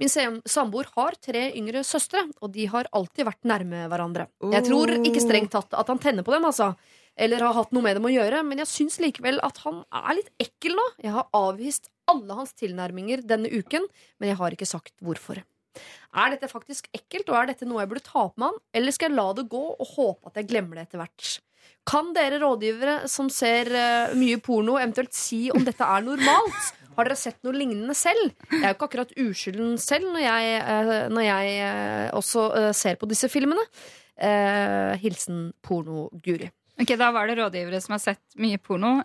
Min 0.00 0.08
samboer 0.48 0.88
har 0.96 1.16
tre 1.20 1.50
yngre 1.58 1.82
søstre, 1.84 2.22
og 2.40 2.54
de 2.54 2.64
har 2.72 2.88
alltid 2.96 3.26
vært 3.28 3.44
nærme 3.48 3.84
hverandre. 3.92 4.30
Jeg 4.54 4.64
tror 4.64 4.94
ikke 4.96 5.20
strengt 5.20 5.52
tatt 5.52 5.76
at 5.76 5.92
han 5.92 6.00
tenner 6.00 6.24
på 6.24 6.32
dem, 6.32 6.46
altså. 6.48 6.72
Eller 7.20 7.44
har 7.44 7.56
hatt 7.58 7.72
noe 7.76 7.84
med 7.84 7.98
dem 7.98 8.08
å 8.08 8.12
gjøre, 8.12 8.40
men 8.48 8.62
jeg 8.62 8.70
syns 8.70 8.96
likevel 9.02 9.40
at 9.44 9.60
han 9.66 9.82
er 10.00 10.16
litt 10.16 10.30
ekkel 10.40 10.76
nå. 10.78 10.86
Jeg 11.04 11.12
har 11.18 11.28
avvist 11.36 11.90
alle 12.10 12.38
hans 12.38 12.54
tilnærminger 12.56 13.22
denne 13.28 13.50
uken, 13.52 13.84
men 14.18 14.32
jeg 14.32 14.40
har 14.40 14.56
ikke 14.56 14.68
sagt 14.68 14.94
hvorfor. 15.04 15.42
Er 16.16 16.32
dette 16.32 16.48
faktisk 16.50 16.88
ekkelt, 16.96 17.28
og 17.30 17.36
er 17.38 17.52
dette 17.52 17.68
noe 17.68 17.84
jeg 17.84 17.92
burde 17.92 18.08
ta 18.08 18.24
på 18.26 18.42
meg 18.42 18.56
eller 18.74 18.94
skal 18.94 19.12
jeg 19.12 19.18
la 19.20 19.28
det 19.38 19.46
gå 19.52 19.62
og 19.70 19.92
håpe 19.94 20.30
at 20.30 20.40
jeg 20.40 20.48
glemmer 20.50 20.80
det 20.80 20.88
etter 20.88 21.02
hvert? 21.02 21.36
Kan 21.88 22.10
dere 22.16 22.40
rådgivere 22.42 22.96
som 23.08 23.30
ser 23.32 23.70
eh, 23.72 24.12
mye 24.18 24.40
porno, 24.42 24.76
eventuelt 24.78 25.14
si 25.16 25.48
om 25.54 25.64
dette 25.64 25.86
er 25.86 26.04
normalt? 26.04 26.74
Har 26.96 27.06
dere 27.06 27.16
sett 27.16 27.38
noe 27.46 27.56
lignende 27.56 27.94
selv? 27.96 28.34
Jeg 28.50 28.60
er 28.60 28.72
jo 28.72 28.76
ikke 28.76 28.88
akkurat 28.90 29.14
uskylden 29.22 29.76
selv 29.80 30.10
når 30.10 30.24
jeg, 30.26 30.60
eh, 30.60 30.92
når 31.14 31.26
jeg 31.26 31.56
eh, 31.64 32.06
også 32.18 32.46
ser 32.76 33.00
på 33.00 33.08
disse 33.10 33.30
filmene. 33.32 33.64
Hilsen 35.00 35.46
porno-Guri. 35.64 36.50
Ok, 36.80 36.94
Da 36.98 37.10
var 37.12 37.26
det 37.30 37.38
rådgivere 37.38 37.80
som 37.84 37.92
har 37.96 38.02
sett 38.02 38.22
mye 38.40 38.58
porno. 38.58 39.00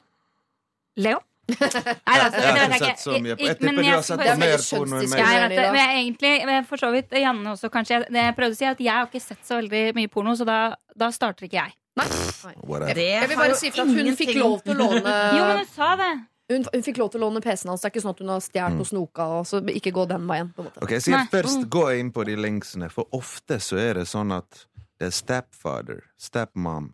Leo? 0.98 1.20
Nei, 1.50 1.58
Jeg 1.60 2.06
har 2.08 2.72
ikke 2.74 2.78
sett 2.82 3.02
så 3.04 3.18
mye 3.22 3.36
på- 3.38 3.46
jeg 3.46 3.58
tipper 3.60 3.76
du 3.78 3.90
har 3.92 4.02
sett 4.08 4.22
mer 4.42 4.58
porno 4.66 4.98
enn 4.98 5.10
meg. 5.12 5.50
Men 5.52 5.76
jeg, 5.78 5.98
egentlig, 6.02 6.66
for 6.70 6.82
så 6.82 6.90
vidt 6.96 7.12
Janne 7.22 7.52
også, 7.54 7.70
kanskje. 7.70 8.00
Jeg, 8.00 8.14
jeg 8.18 8.36
prøvde 8.40 8.56
å 8.56 8.60
si 8.62 8.66
at 8.70 8.80
jeg 8.82 8.94
har 8.96 9.10
ikke 9.12 9.22
sett 9.22 9.44
så 9.46 9.60
veldig 9.60 9.84
mye 10.00 10.10
porno, 10.10 10.34
så 10.40 10.48
da, 10.48 10.60
da 10.98 11.12
starter 11.14 11.46
ikke 11.50 11.60
jeg. 11.60 11.76
Nei. 11.96 12.08
Jeg, 12.12 12.98
jeg 12.98 13.30
vil 13.30 13.38
bare 13.40 13.56
si 13.60 13.70
for 13.72 13.86
at 13.86 13.94
hun 13.96 14.16
fikk 14.20 14.34
lov 14.40 14.58
til 14.66 14.74
å 14.74 14.80
låne 14.82 15.14
Jo, 15.38 15.44
men 15.52 15.62
hun 15.62 15.70
sa 15.70 15.92
det. 16.02 16.10
Hun, 16.52 16.66
hun 16.74 16.84
fikk 16.86 16.98
lov 17.02 17.08
til 17.14 17.22
å 17.22 17.28
låne 17.30 17.40
PC-en 17.42 17.72
hans. 17.72 17.82
Det 17.82 17.88
er 17.88 17.94
ikke 17.94 18.02
sånn 18.04 18.14
at 18.18 18.20
hun 18.22 18.34
har 18.34 18.42
stjålet 18.46 18.82
og 18.84 18.90
snoka. 18.90 19.24
Og 19.40 19.48
så 19.50 19.62
ikke 19.72 19.94
gå 19.96 20.04
den 20.10 20.28
veien. 20.30 20.50
På 20.54 20.62
en 20.62 20.68
måte. 20.72 20.82
Ok, 20.86 20.92
så 21.02 21.14
jeg 21.14 21.30
først 21.32 21.62
Mm. 21.64 21.70
gå 21.78 21.86
inn 22.00 22.12
på 22.14 22.26
de 22.28 22.36
linksene, 22.38 22.90
for 22.92 23.08
ofte 23.18 23.58
så 23.64 23.80
er 23.82 23.94
det 24.02 24.04
sånn 24.12 24.34
at 24.36 24.66
det 25.00 25.08
er 25.08 25.16
stepfather, 25.16 26.04
stepmom. 26.22 26.92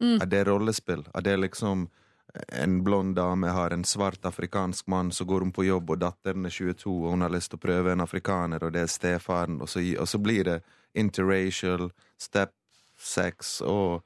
Mm. 0.00 0.18
At 0.22 0.30
det 0.30 0.38
er 0.42 0.50
rollespill. 0.52 1.06
At 1.14 1.24
det 1.24 1.32
er 1.32 1.42
liksom 1.42 1.88
en 2.52 2.84
blond 2.84 3.16
dame 3.16 3.48
har 3.48 3.72
en 3.72 3.84
svart 3.84 4.24
afrikansk 4.28 4.86
mann, 4.86 5.10
så 5.12 5.24
går 5.24 5.40
hun 5.40 5.52
på 5.52 5.64
jobb, 5.64 5.90
og 5.90 5.98
datteren 6.02 6.46
er 6.46 6.52
22, 6.52 6.92
og 6.92 7.10
hun 7.14 7.24
har 7.24 7.32
lyst 7.32 7.50
til 7.50 7.58
å 7.58 7.64
prøve 7.64 7.92
en 7.92 8.04
afrikaner, 8.04 8.62
og 8.62 8.72
det 8.72 8.84
er 8.84 8.92
stefaren, 8.92 9.60
og 9.64 9.68
så, 9.68 9.80
og 9.98 10.08
så 10.08 10.20
blir 10.22 10.44
det 10.44 10.58
interracial, 10.94 11.90
step-sex 12.20 13.60
og 13.62 14.04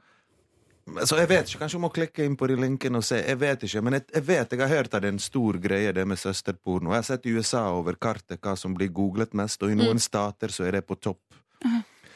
så 1.07 1.15
jeg 1.21 1.29
vet 1.31 1.47
ikke, 1.47 1.61
Kanskje 1.61 1.79
hun 1.79 1.85
må 1.85 1.93
klikke 1.95 2.25
inn 2.27 2.35
på 2.37 2.49
de 2.51 2.57
linkene 2.59 2.99
og 2.99 3.05
se. 3.07 3.21
Jeg 3.23 3.39
vet 3.39 3.63
ikke, 3.69 3.83
Men 3.87 3.93
jeg, 4.01 4.03
jeg 4.17 4.25
vet 4.27 4.53
jeg 4.53 4.61
har 4.61 4.69
hørt 4.69 4.95
at 4.95 5.03
det 5.05 5.11
er 5.13 5.15
en 5.15 5.23
stor 5.23 5.59
greie, 5.63 5.93
det 5.95 6.05
med 6.11 6.19
søsterporno. 6.19 6.91
Jeg 6.91 6.99
har 7.05 7.07
sett 7.07 7.29
i 7.31 7.35
USA 7.37 7.69
over 7.71 7.95
kartet 7.95 8.41
hva 8.43 8.57
som 8.59 8.75
blir 8.75 8.91
googlet 8.91 9.33
mest, 9.33 9.63
og 9.63 9.71
i 9.71 9.79
noen 9.79 10.01
Mm. 10.01 10.03
stater 10.03 10.49
så 10.51 10.67
er 10.67 10.73
det 10.73 10.87
på 10.87 10.99
topp. 10.99 11.23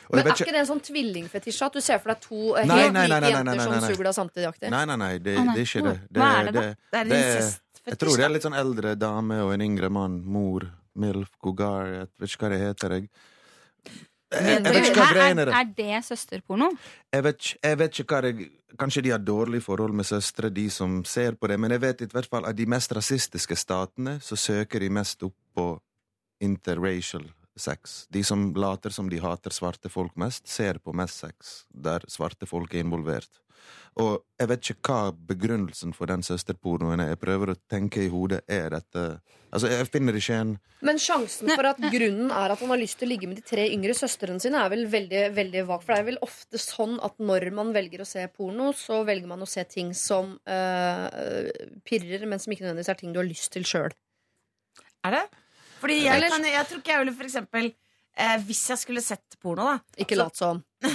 Og 0.07 0.15
Men 0.15 0.23
jeg 0.23 0.33
er 0.33 0.43
ikke 0.45 0.55
det 0.55 0.63
en 0.63 0.69
sånn 0.69 0.83
tvillingfetisj? 0.87 1.61
At 1.67 1.77
du 1.77 1.83
ser 1.83 2.01
for 2.03 2.13
deg 2.13 2.23
to 2.23 2.41
helt 2.55 2.71
Nei, 2.71 2.81
helt 2.85 2.95
nei, 2.95 3.07
nei, 3.11 3.21
like 3.21 3.21
nei, 3.21 3.31
nei, 3.31 3.43
nei, 3.43 3.55
jenter 3.59 3.81
som 3.81 3.87
suger 3.91 4.09
deg 4.09 4.17
samtidig? 4.17 4.71
Nei, 4.71 4.83
nei, 4.87 4.99
nei, 5.03 5.13
det, 5.19 5.37
det 5.37 5.55
er 5.55 5.63
ikke 5.65 5.85
det. 5.87 5.95
Hva 6.15 6.29
er 6.33 6.51
det 6.51 6.57
da? 6.57 6.67
Det 6.67 7.01
er 7.01 7.09
det 7.11 7.23
incestfetisj, 7.23 7.63
jeg 7.87 7.99
tror 8.03 8.19
det 8.19 8.27
er 8.27 8.35
litt 8.35 8.45
sånn 8.47 8.59
eldre 8.59 8.93
dame 8.99 9.39
og 9.45 9.53
en 9.55 9.63
yngre 9.63 9.91
mann. 9.95 10.19
Mor, 10.27 10.67
MILF, 10.99 11.37
Gogar, 11.43 11.91
jeg 11.93 12.09
vet 12.19 12.33
ikke 12.33 12.43
hva 12.43 12.51
det 12.51 12.61
heter. 12.65 12.95
Jeg, 12.97 13.09
jeg, 14.35 14.45
jeg 14.51 14.75
vet 14.75 14.89
ikke 14.89 15.03
hva 15.05 15.11
greien 15.15 15.43
er, 15.45 15.53
er. 15.55 15.69
det 15.79 16.01
søsterporno? 16.09 16.71
Jeg 17.15 17.27
vet, 17.29 17.51
jeg 17.63 17.81
vet 17.83 18.01
ikke 18.03 18.17
hva 18.17 18.23
det 18.27 18.37
Kanskje 18.77 19.07
de 19.07 19.13
har 19.15 19.23
dårlig 19.23 19.63
forhold 19.65 19.95
med 19.97 20.05
søstre, 20.05 20.51
de 20.53 20.67
som 20.69 20.99
ser 21.09 21.39
på 21.41 21.49
det, 21.49 21.57
men 21.57 21.73
jeg 21.73 21.81
vet 21.81 22.03
i 22.05 22.09
hvert 22.13 22.27
fall 22.29 22.45
at 22.45 22.59
de 22.59 22.67
mest 22.69 22.91
rasistiske 22.93 23.57
statene 23.57 24.19
så 24.21 24.37
søker 24.37 24.83
de 24.83 24.91
mest 24.93 25.23
opp 25.25 25.37
på 25.57 25.69
interracial 26.45 27.25
sex. 27.61 28.05
De 28.13 28.23
som 28.25 28.49
later 28.57 28.95
som 28.95 29.11
de 29.11 29.21
hater 29.23 29.55
svarte 29.55 29.91
folk 29.93 30.17
mest, 30.21 30.47
ser 30.49 30.81
på 30.83 30.95
mest 30.97 31.25
sex 31.25 31.59
der 31.71 32.05
svarte 32.13 32.49
folk 32.49 32.75
er 32.75 32.85
involvert. 32.85 33.43
Og 33.97 34.21
jeg 34.37 34.51
vet 34.51 34.71
ikke 34.71 34.93
hva 34.93 35.13
begrunnelsen 35.31 35.95
for 35.97 36.11
den 36.11 36.23
søsterpornoen 36.27 37.01
er. 37.01 37.15
Jeg 37.15 37.21
prøver 37.23 37.53
å 37.53 37.61
tenke 37.71 38.05
i 38.05 38.13
hodet. 38.13 38.43
Er 38.49 38.71
dette 38.77 39.09
Altså, 39.57 39.71
jeg 39.71 39.87
finner 39.89 40.17
ikke 40.19 40.37
en 40.37 40.51
Men 40.85 40.99
sjansen 41.01 41.49
for 41.55 41.65
at 41.71 41.79
grunnen 41.81 42.33
er 42.35 42.53
at 42.53 42.61
han 42.61 42.73
har 42.75 42.81
lyst 42.81 42.99
til 43.01 43.07
å 43.07 43.13
ligge 43.13 43.29
med 43.31 43.39
de 43.39 43.45
tre 43.47 43.63
yngre 43.73 43.95
søstrene 43.97 44.43
sine, 44.43 44.59
er 44.61 44.73
vel 44.73 44.85
veldig 44.93 45.23
veldig 45.33 45.63
vag. 45.71 45.85
For 45.85 45.95
det 45.95 46.01
er 46.03 46.09
vel 46.11 46.19
ofte 46.27 46.61
sånn 46.61 46.99
at 47.07 47.17
når 47.23 47.47
man 47.57 47.71
velger 47.73 48.03
å 48.03 48.09
se 48.09 48.27
porno, 48.35 48.73
så 48.77 49.01
velger 49.09 49.31
man 49.31 49.47
å 49.47 49.49
se 49.49 49.65
ting 49.71 49.95
som 49.97 50.35
uh, 50.51 51.07
pirrer, 51.89 52.27
men 52.29 52.43
som 52.43 52.53
ikke 52.53 52.67
nødvendigvis 52.67 52.93
er 52.93 53.01
ting 53.01 53.17
du 53.17 53.23
har 53.23 53.31
lyst 53.31 53.49
til 53.55 53.65
sjøl. 53.65 53.97
Er 55.07 55.17
det? 55.17 55.25
Fordi 55.87 55.99
jeg, 56.03 56.17
Eller- 56.19 56.33
kan, 56.35 56.45
jeg 56.51 56.67
tror 56.67 56.83
ikke 56.83 56.93
jeg 56.97 57.05
ville 57.05 57.17
for 57.17 57.29
eksempel 57.31 57.69
eh, 58.19 58.37
Hvis 58.49 58.63
jeg 58.73 58.79
skulle 58.83 59.03
sett 59.05 59.37
porno, 59.43 59.63
da 59.71 59.79
Ikke 60.03 60.17
lat 60.19 60.35
som. 60.37 60.65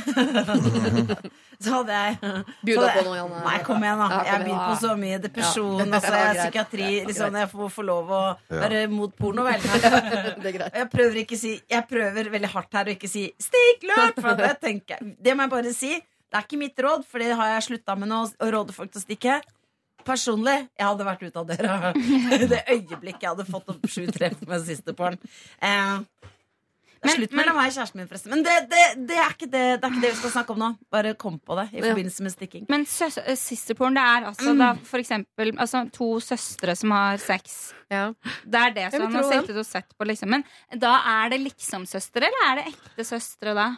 Så 1.61 1.69
hadde 1.75 1.93
jeg 1.93 2.17
Bjuda 2.65 2.81
så 2.81 2.87
hadde 2.87 2.93
på 2.95 2.97
jeg- 2.97 3.05
noe, 3.05 3.17
Janne. 3.19 3.41
Nei, 3.45 3.57
kom 3.65 3.83
igjen, 3.85 3.99
da. 4.01 4.07
Ja, 4.09 4.17
kom 4.17 4.25
jeg 4.25 4.33
igjen, 4.33 4.47
byr 4.49 4.61
på 4.65 4.77
så 4.81 4.93
mye 4.97 5.17
depresjon, 5.21 5.77
Ja. 5.77 5.85
altså, 5.85 6.11
jeg 6.11 6.21
er 6.21 6.33
Greit. 6.33 6.41
psykiatri. 6.41 6.87
Liksom, 7.05 7.29
Greit. 7.29 7.41
jeg 7.41 7.49
får, 7.51 7.69
får 7.75 7.85
lov 7.85 8.09
å 8.09 8.21
Ja. 8.49 8.59
være 8.63 8.79
mot 8.89 9.15
porno, 9.17 9.43
vel. 9.45 9.61
Det 10.41 10.45
er 10.49 10.57
greit. 10.57 10.73
Jeg 10.73 10.89
prøver, 10.89 11.15
ikke 11.21 11.37
si, 11.37 11.61
jeg 11.69 11.87
prøver 11.87 12.31
veldig 12.33 12.49
hardt 12.49 12.73
her 12.73 12.85
å 12.85 12.95
ikke 12.97 13.09
si 13.09 13.27
'stikk 13.37 13.85
løp'! 13.91 14.21
For 14.21 14.35
det, 14.35 14.59
tenker 14.61 14.97
jeg, 14.97 15.15
det 15.21 15.35
må 15.37 15.43
jeg 15.45 15.49
bare 15.53 15.73
si. 15.73 15.93
Det 16.31 16.37
er 16.39 16.41
ikke 16.47 16.57
mitt 16.57 16.77
råd, 16.79 17.05
for 17.05 17.19
det 17.19 17.35
har 17.35 17.47
jeg 17.59 17.67
slutta 17.69 17.95
med 17.97 18.07
nå, 18.09 18.25
å 18.41 18.51
råde 18.51 18.73
folk 18.73 18.91
til 18.91 19.01
å 19.01 19.05
stikke. 19.05 19.41
Personlig, 20.05 20.57
jeg 20.79 20.87
hadde 20.87 21.07
vært 21.07 21.23
ute 21.27 21.39
av 21.43 21.47
døra 21.49 21.93
det 22.51 22.63
øyeblikket 22.67 23.23
jeg 23.25 23.33
hadde 23.33 23.47
fått 23.49 23.73
opp 23.73 23.87
sju 23.89 24.05
treff 24.11 24.41
med 24.47 24.65
siste 24.67 24.93
porn. 24.97 25.17
Eh, 25.61 26.29
det 27.01 27.09
er 27.09 27.15
slutt 27.17 27.31
mellom 27.33 27.55
meg 27.57 27.71
og 27.71 27.73
kjæresten 27.73 27.97
min, 27.97 28.07
forresten. 28.11 28.29
Men 28.29 28.43
det, 28.45 28.55
det, 28.69 28.81
det, 29.09 29.15
er 29.17 29.31
ikke 29.33 29.47
det, 29.49 29.61
det 29.81 29.87
er 29.87 29.93
ikke 29.95 30.01
det 30.03 30.09
vi 30.11 30.17
skal 30.19 30.33
snakke 30.35 30.53
om 30.53 30.59
nå. 30.61 30.67
Bare 30.93 31.13
kom 31.17 31.39
på 31.41 31.55
det 31.57 31.63
i 31.73 31.81
forbindelse 31.81 32.25
med 32.27 32.33
stikking. 32.35 32.67
Men 32.69 32.85
porn, 32.85 33.33
sisterporn, 33.41 33.97
det 33.97 34.03
er 34.05 34.27
altså 34.29 34.51
Mm. 34.53 34.59
da 34.61 34.67
for 34.85 35.01
eksempel 35.01 35.53
altså, 35.57 35.81
to 35.95 36.11
søstre 36.21 36.75
som 36.77 36.93
har 36.93 37.17
sex. 37.17 37.73
Det 37.89 38.59
er 38.61 38.75
det 38.75 38.85
som 38.93 39.07
han 39.07 39.17
har 39.17 39.25
sittet 39.31 39.57
og 39.57 39.65
sett 39.65 39.89
på, 39.97 40.05
liksom. 40.05 40.29
Men 40.29 40.45
da 40.77 40.93
er 41.23 41.33
det 41.33 41.41
liksom 41.41 41.87
søstre, 41.89 42.29
eller 42.29 42.45
er 42.51 42.61
det 42.61 42.67
ekte 42.75 43.07
søstre 43.15 43.55
da? 43.57 43.71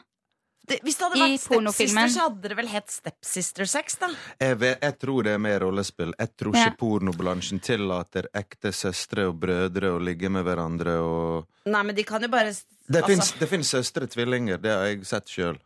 Det, 0.65 0.77
hvis 0.83 0.95
det 0.95 1.03
hadde 1.03 1.17
I 1.19 1.23
vært 1.33 1.41
stepsister, 1.43 2.07
så 2.13 2.25
hadde 2.29 2.49
det 2.53 2.55
vel 2.55 2.69
hett 2.71 2.91
stepsister-sex, 2.93 3.97
da. 3.99 4.07
Jeg, 4.39 4.59
vet, 4.61 4.77
jeg 4.85 4.95
tror 5.01 5.25
det 5.27 5.33
er 5.35 5.41
mer 5.43 5.59
rollespill. 5.65 6.13
Jeg 6.19 6.31
tror 6.39 6.55
Ja. 6.55 6.69
ikke 6.69 6.77
pornobransjen 6.79 7.59
tillater 7.59 8.29
ekte 8.33 8.71
søstre 8.71 9.27
og 9.27 9.41
brødre 9.41 9.91
å 9.91 9.99
ligge 9.99 10.29
med 10.31 10.45
hverandre 10.47 10.95
og 11.03 11.49
Nei, 11.65 11.83
men 11.83 11.95
de 11.95 12.03
kan 12.03 12.21
jo 12.21 12.27
bare 12.31 12.53
Det 12.87 13.03
altså- 13.03 13.47
fins 13.47 13.69
søstre 13.75 14.07
tvillinger, 14.07 14.57
det 14.61 14.71
har 14.71 14.85
jeg 14.85 15.05
sett 15.05 15.25
sjøl. 15.27 15.59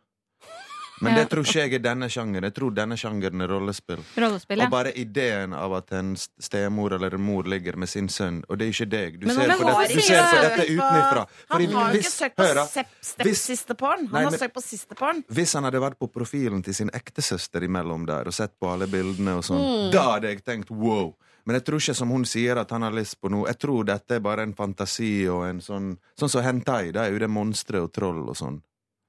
Men 1.01 1.13
det 1.15 1.27
tror 1.29 1.43
ikke 1.45 1.61
jeg 1.61 1.73
er 1.77 1.79
denne 1.83 2.07
sjangeren. 2.09 2.43
Jeg 2.47 2.53
tror 2.57 2.71
denne 2.73 2.95
sjangeren 2.97 3.41
er 3.41 3.47
rollespill. 3.51 3.99
Rollespill, 4.17 4.57
ja. 4.59 4.65
Og 4.65 4.71
bare 4.71 4.93
ideen 4.97 5.53
av 5.53 5.73
at 5.77 5.91
en 5.93 6.15
stemor 6.17 6.95
eller 6.97 7.13
en 7.13 7.21
mor 7.21 7.43
ligger 7.43 7.75
med 7.77 7.89
sin 7.91 8.07
sønn, 8.09 8.39
og 8.49 8.57
det 8.57 8.65
er 8.65 8.73
ikke 8.73 8.89
deg. 8.89 9.19
Du 9.21 9.27
Men 9.27 9.35
ser 9.35 9.47
men, 9.47 9.57
på 9.57 9.67
dette, 9.69 9.93
du 9.93 10.01
ser 10.01 10.23
på 10.25 10.41
dette 10.41 10.65
utenfra. 10.73 11.25
Han 11.49 11.65
har 11.75 11.93
jo 11.93 11.99
ikke 12.01 12.11
søkt 12.15 12.35
på 12.35 12.47
siste 12.65 12.85
stepsisterporn. 13.11 14.07
Han 14.07 14.13
Nei, 14.13 14.23
har 14.23 14.31
men- 14.31 14.39
søkt 14.39 14.53
på 14.57 14.61
sisterporn. 14.65 15.23
Hvis 15.29 15.53
han 15.53 15.63
hadde 15.63 15.79
vært 15.81 15.99
på 15.99 16.07
profilen 16.11 16.63
til 16.63 16.73
sin 16.73 16.89
ektesøster 16.89 17.61
imellom 17.63 18.05
der 18.07 18.27
og 18.27 18.33
sett 18.33 18.57
på 18.59 18.71
alle 18.73 18.87
bildene 18.87 19.37
og 19.37 19.43
sånn, 19.43 19.61
Mm. 19.87 19.91
da 19.91 20.13
hadde 20.13 20.27
jeg 20.33 20.43
tenkt 20.43 20.69
wow. 20.71 21.13
Men 21.45 21.55
jeg 21.55 21.63
tror 21.65 21.79
ikke 21.79 21.95
som 21.95 22.09
hun 22.09 22.25
sier 22.25 22.57
at 22.57 22.69
han 22.71 22.81
har 22.81 22.91
lyst 22.91 23.21
på 23.21 23.29
noe. 23.29 23.47
Jeg 23.47 23.57
tror 23.59 23.85
dette 23.85 24.11
er 24.15 24.19
bare 24.19 24.41
en 24.43 24.53
fantasi 24.53 25.27
og 25.29 25.45
en 25.47 25.59
sånn 25.61 25.97
Sånn 26.19 26.29
som 26.29 26.43
hentai. 26.43 26.91
Da 26.91 27.05
er 27.05 27.11
jo 27.11 27.19
det 27.19 27.29
monstre 27.29 27.81
og 27.81 27.93
troll 27.93 28.27
og 28.27 28.35
sånn. 28.35 28.61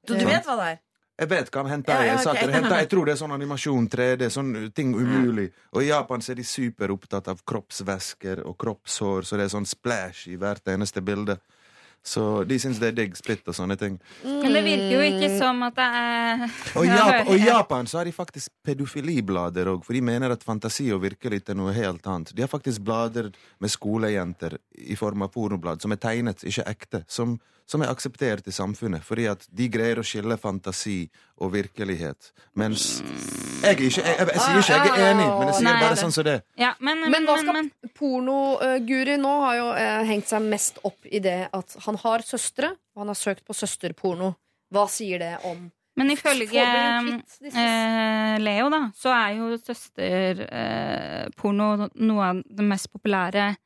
Du, 0.07 0.15
du 0.17 0.25
vet 0.25 0.45
hva 0.47 0.57
det 0.57 0.67
er? 0.73 0.79
Jeg 1.19 1.29
vet 1.29 1.49
hva 1.51 1.65
Ja, 1.67 1.75
er. 1.75 2.07
ja, 2.07 2.13
Jeg, 2.13 2.21
sa 2.23 2.31
ok. 2.31 2.37
ikke 2.37 2.47
det. 2.47 2.55
hentai. 2.55 2.79
jeg 2.79 2.89
tror 2.93 3.05
det 3.07 3.13
er 3.13 3.19
sånn 3.19 3.33
animasjon, 3.35 3.89
3D, 3.91 4.29
sånn 4.31 4.73
ting 4.73 4.95
umulig. 4.95 5.51
Og 5.75 5.83
i 5.83 5.89
Japan 5.89 6.21
så 6.23 6.31
er 6.33 6.37
de 6.37 6.45
superopptatt 6.47 7.29
av 7.29 7.41
kroppsvæsker 7.45 8.45
og 8.47 8.57
kroppshår, 8.59 9.23
så 9.27 9.37
det 9.37 9.49
er 9.49 9.55
sånn 9.57 9.67
splash 9.67 10.29
i 10.29 10.37
hvert 10.37 10.63
eneste 10.69 11.03
bilde. 11.03 11.39
Så 12.09 12.45
de 12.47 12.55
syns 12.63 12.79
det 12.79 12.93
er 12.93 12.95
digg 12.95 13.17
splitt 13.19 13.43
og 13.51 13.57
sånne 13.59 13.75
ting. 13.77 13.99
Men 14.23 14.53
det 14.55 14.63
virker 14.65 14.93
jo 14.95 15.01
ikke 15.03 15.33
som 15.37 15.59
at 15.67 15.75
det 15.75 15.89
er 15.99 16.45
Og 16.79 16.87
i 16.87 16.89
Japan, 16.89 17.39
Japan 17.51 17.87
så 17.91 17.99
har 17.99 18.05
de 18.07 18.13
faktisk 18.15 18.49
pedofiliblader 18.65 19.67
òg, 19.75 19.83
for 19.85 19.93
de 19.99 20.01
mener 20.07 20.31
at 20.33 20.47
fantasi 20.47 20.87
og 20.95 21.03
virkelighet 21.03 21.51
er 21.51 21.59
noe 21.59 21.75
helt 21.77 22.07
annet. 22.07 22.31
De 22.39 22.43
har 22.47 22.49
faktisk 22.49 22.81
blader 22.87 23.33
med 23.61 23.71
skolejenter 23.75 24.57
i 24.79 24.95
form 24.97 25.27
av 25.27 25.33
pornoblad 25.35 25.83
som 25.83 25.93
er 25.93 26.01
tegnet, 26.01 26.47
ikke 26.47 26.65
ekte, 26.71 27.03
som, 27.11 27.35
som 27.69 27.83
er 27.85 27.91
akseptert 27.93 28.47
i 28.49 28.53
samfunnet, 28.55 29.03
fordi 29.05 29.27
at 29.29 29.43
de 29.53 29.67
greier 29.69 29.99
å 30.01 30.05
skille 30.07 30.39
fantasi 30.41 31.11
og 31.45 31.51
virkelighet. 31.53 32.31
Mens 32.57 33.03
jeg, 33.63 33.77
ikke, 33.77 34.01
jeg, 34.01 34.09
jeg, 34.09 34.29
jeg 34.33 34.41
sier 34.41 34.59
ikke 34.63 34.79
jeg 34.79 34.89
er 34.97 35.11
enig, 35.13 35.27
men 35.29 35.47
jeg 35.51 35.57
sier 35.61 35.77
bare 35.83 35.99
sånn 36.01 36.15
som 36.17 36.25
det. 36.25 36.39
Ja, 36.57 36.71
men, 36.81 37.05
Men 37.13 37.27
hva 37.29 37.37
skal 37.43 37.69
Pornoguri 37.99 39.17
nå 39.21 39.33
har 39.45 39.55
jo 39.59 39.67
eh, 39.77 40.01
hengt 40.09 40.29
seg 40.33 40.41
mest 40.49 40.81
opp 40.89 41.01
i 41.13 41.21
det 41.25 41.37
at 41.53 41.77
han 41.85 41.97
har 42.05 42.19
søstre, 42.25 42.69
og 42.97 43.01
han 43.05 43.13
har 43.13 43.19
søkt 43.21 43.45
på 43.45 43.53
søsterporno. 43.57 44.33
Hva 44.73 44.85
sier 44.93 45.19
det 45.23 45.35
om 45.49 45.69
Men 45.99 46.11
ifølge 46.15 46.47
disse- 46.49 47.53
eh, 47.53 48.37
Leo, 48.41 48.69
da, 48.73 48.81
så 48.97 49.09
er 49.13 49.31
jo 49.39 49.45
søsterporno 49.61 51.89
noe 51.95 52.23
av 52.33 52.37
det 52.47 52.65
mest 52.65 52.89
populære 52.93 53.57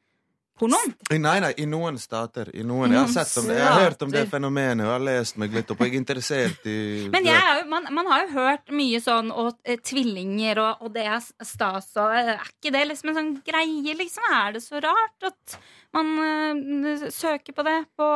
pornoen. 0.63 0.95
Nei, 1.13 1.37
nei, 1.45 1.53
i 1.61 1.67
noen 1.69 1.99
stater. 2.01 2.53
I 2.55 2.65
noen, 2.67 2.95
jeg 2.95 3.03
har 3.03 3.13
sett 3.13 3.43
om 3.43 3.51
det, 3.51 3.59
jeg 3.59 3.67
har 3.67 3.85
hørt 3.87 4.07
om 4.07 4.15
det 4.15 4.25
fenomenet 4.31 4.87
og 4.87 4.95
har 4.95 5.05
lest 5.09 5.39
meg 5.43 5.55
litt 5.57 5.71
opp, 5.73 5.83
jeg 5.85 5.95
er 5.95 6.01
interessert 6.01 6.71
i 6.71 6.79
Men 7.15 7.29
jeg 7.29 7.67
man, 7.73 7.89
man 7.95 8.11
har 8.11 8.25
jo 8.25 8.33
hørt 8.37 8.73
mye 8.75 9.01
sånn 9.03 9.31
og 9.35 9.59
eh, 9.67 9.81
tvillinger 9.83 10.61
og, 10.63 10.87
og 10.87 10.95
det 10.97 11.07
er 11.11 11.23
stas 11.23 11.93
og 12.01 12.15
eh, 12.17 12.35
Er 12.37 12.51
ikke 12.51 12.75
det 12.75 12.85
liksom 12.91 13.13
en 13.13 13.19
sånn 13.19 13.33
greie, 13.47 13.97
liksom? 13.99 14.27
Er 14.33 14.57
det 14.57 14.65
så 14.65 14.83
rart 14.83 15.29
at 15.29 15.59
man 15.97 16.13
eh, 16.25 17.09
søker 17.13 17.57
på 17.57 17.67
det 17.67 17.79
på 17.99 18.09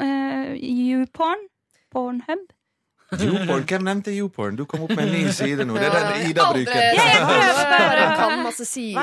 uh, 0.00 0.54
YouPorn? 0.54 1.48
Pornhub? 1.94 2.48
YouPorn. 3.22 3.64
Hvem 3.68 3.82
nevnte 3.86 4.10
YouPorn? 4.14 4.56
Du 4.56 4.64
kom 4.66 4.82
opp 4.86 4.90
med 4.96 5.04
en 5.06 5.12
ny 5.12 5.30
side 5.32 5.64
nå. 5.68 5.74
Det 5.78 5.86
er 5.86 5.94
den 5.94 6.30
Ida 6.30 6.42
Aldri- 6.48 6.64
bruker. 6.64 6.80
Jeg 6.80 8.16
kan 8.18 8.42
masse 8.42 8.62
er 8.62 8.66
sider. 8.66 9.00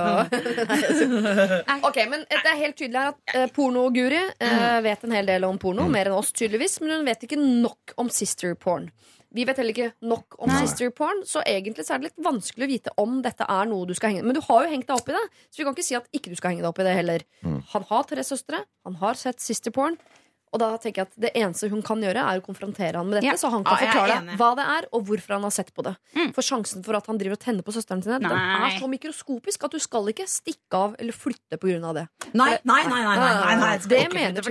og- 0.00 1.86
Ok, 1.88 1.96
men 2.08 2.24
Det 2.30 2.46
er 2.46 2.56
helt 2.56 2.76
tydelig 2.78 2.98
her 3.00 3.08
at 3.14 3.34
eh, 3.34 3.46
pornoguri 3.54 4.20
eh, 4.40 4.80
vet 4.84 5.04
en 5.04 5.12
hel 5.12 5.26
del 5.26 5.44
om 5.44 5.58
porno. 5.58 5.88
Mer 5.88 6.06
enn 6.10 6.16
oss, 6.16 6.32
tydeligvis. 6.32 6.80
Men 6.80 6.90
hun 6.98 7.04
vet 7.08 7.22
ikke 7.26 7.38
nok 7.40 7.94
om 7.98 8.08
sister 8.10 8.54
porn. 8.54 8.90
Vi 9.32 9.44
vet 9.46 9.56
heller 9.60 9.70
ikke 9.70 9.92
nok 10.02 10.34
om 10.42 10.48
Nei. 10.50 10.64
sister 10.66 10.90
porn, 10.90 11.20
så 11.24 11.38
egentlig 11.46 11.84
så 11.86 11.94
er 11.94 11.98
det 12.02 12.08
litt 12.08 12.24
vanskelig 12.26 12.64
å 12.66 12.70
vite 12.72 12.90
om 12.98 13.20
dette 13.22 13.46
er 13.46 13.68
noe 13.70 13.86
du 13.86 13.92
skal 13.94 14.10
henge 14.10 14.24
Men 14.26 14.34
du 14.34 14.40
har 14.42 14.64
jo 14.64 14.70
hengt 14.72 14.88
deg 14.88 14.96
opp 14.96 15.08
i 15.08 15.12
det, 15.14 15.22
så 15.52 15.60
vi 15.60 15.66
kan 15.68 15.74
ikke 15.76 15.84
si 15.86 15.94
at 15.94 16.08
ikke 16.12 16.30
du 16.32 16.34
skal 16.40 16.50
henge 16.50 16.64
deg 16.64 16.70
opp 16.72 16.80
i 16.82 16.86
det 16.88 16.96
heller. 16.96 17.22
Han 17.44 17.84
har 17.92 18.02
tre 18.10 18.24
søstre, 18.26 18.64
han 18.84 18.94
har 18.98 19.14
sett 19.14 19.38
sister 19.40 19.70
porn. 19.70 19.94
Og 20.50 20.58
da 20.58 20.70
tenker 20.82 21.04
jeg 21.04 21.10
at 21.10 21.20
Det 21.20 21.30
eneste 21.38 21.68
hun 21.70 21.82
kan 21.86 22.00
gjøre, 22.02 22.24
er 22.26 22.40
å 22.40 22.44
konfrontere 22.44 22.98
han 22.98 23.06
med 23.06 23.20
dette. 23.20 23.28
Ja. 23.30 23.36
Så 23.38 23.50
han 23.52 23.62
kan 23.66 23.76
ah, 23.76 23.84
forklare 23.84 24.16
enig. 24.18 24.38
hva 24.40 24.50
det 24.58 24.66
er, 24.74 24.88
og 24.96 25.04
hvorfor 25.06 25.36
han 25.36 25.46
har 25.46 25.54
sett 25.54 25.70
på 25.76 25.84
det. 25.86 25.94
Mm. 26.16 26.32
For 26.36 26.46
sjansen 26.46 26.84
for 26.86 26.98
at 26.98 27.06
han 27.10 27.20
driver 27.20 27.38
og 27.38 27.42
tenner 27.44 27.66
på 27.66 27.74
søsteren 27.76 28.02
sin, 28.02 28.16
den 28.18 28.34
er 28.34 28.76
så 28.80 28.90
mikroskopisk 28.90 29.68
at 29.68 29.76
du 29.76 29.82
skal 29.82 30.10
ikke 30.10 30.26
stikke 30.30 30.80
av 30.80 30.98
eller 30.98 31.16
flytte 31.16 31.60
pga. 31.60 31.94
det. 31.96 32.06
Nei, 32.34 32.50
nei, 32.64 32.82
nei. 32.90 33.00
nei, 33.04 33.16
nei, 33.16 33.32
nei, 33.40 33.56
nei. 33.62 33.74
Det 33.90 34.04
mener 34.14 34.50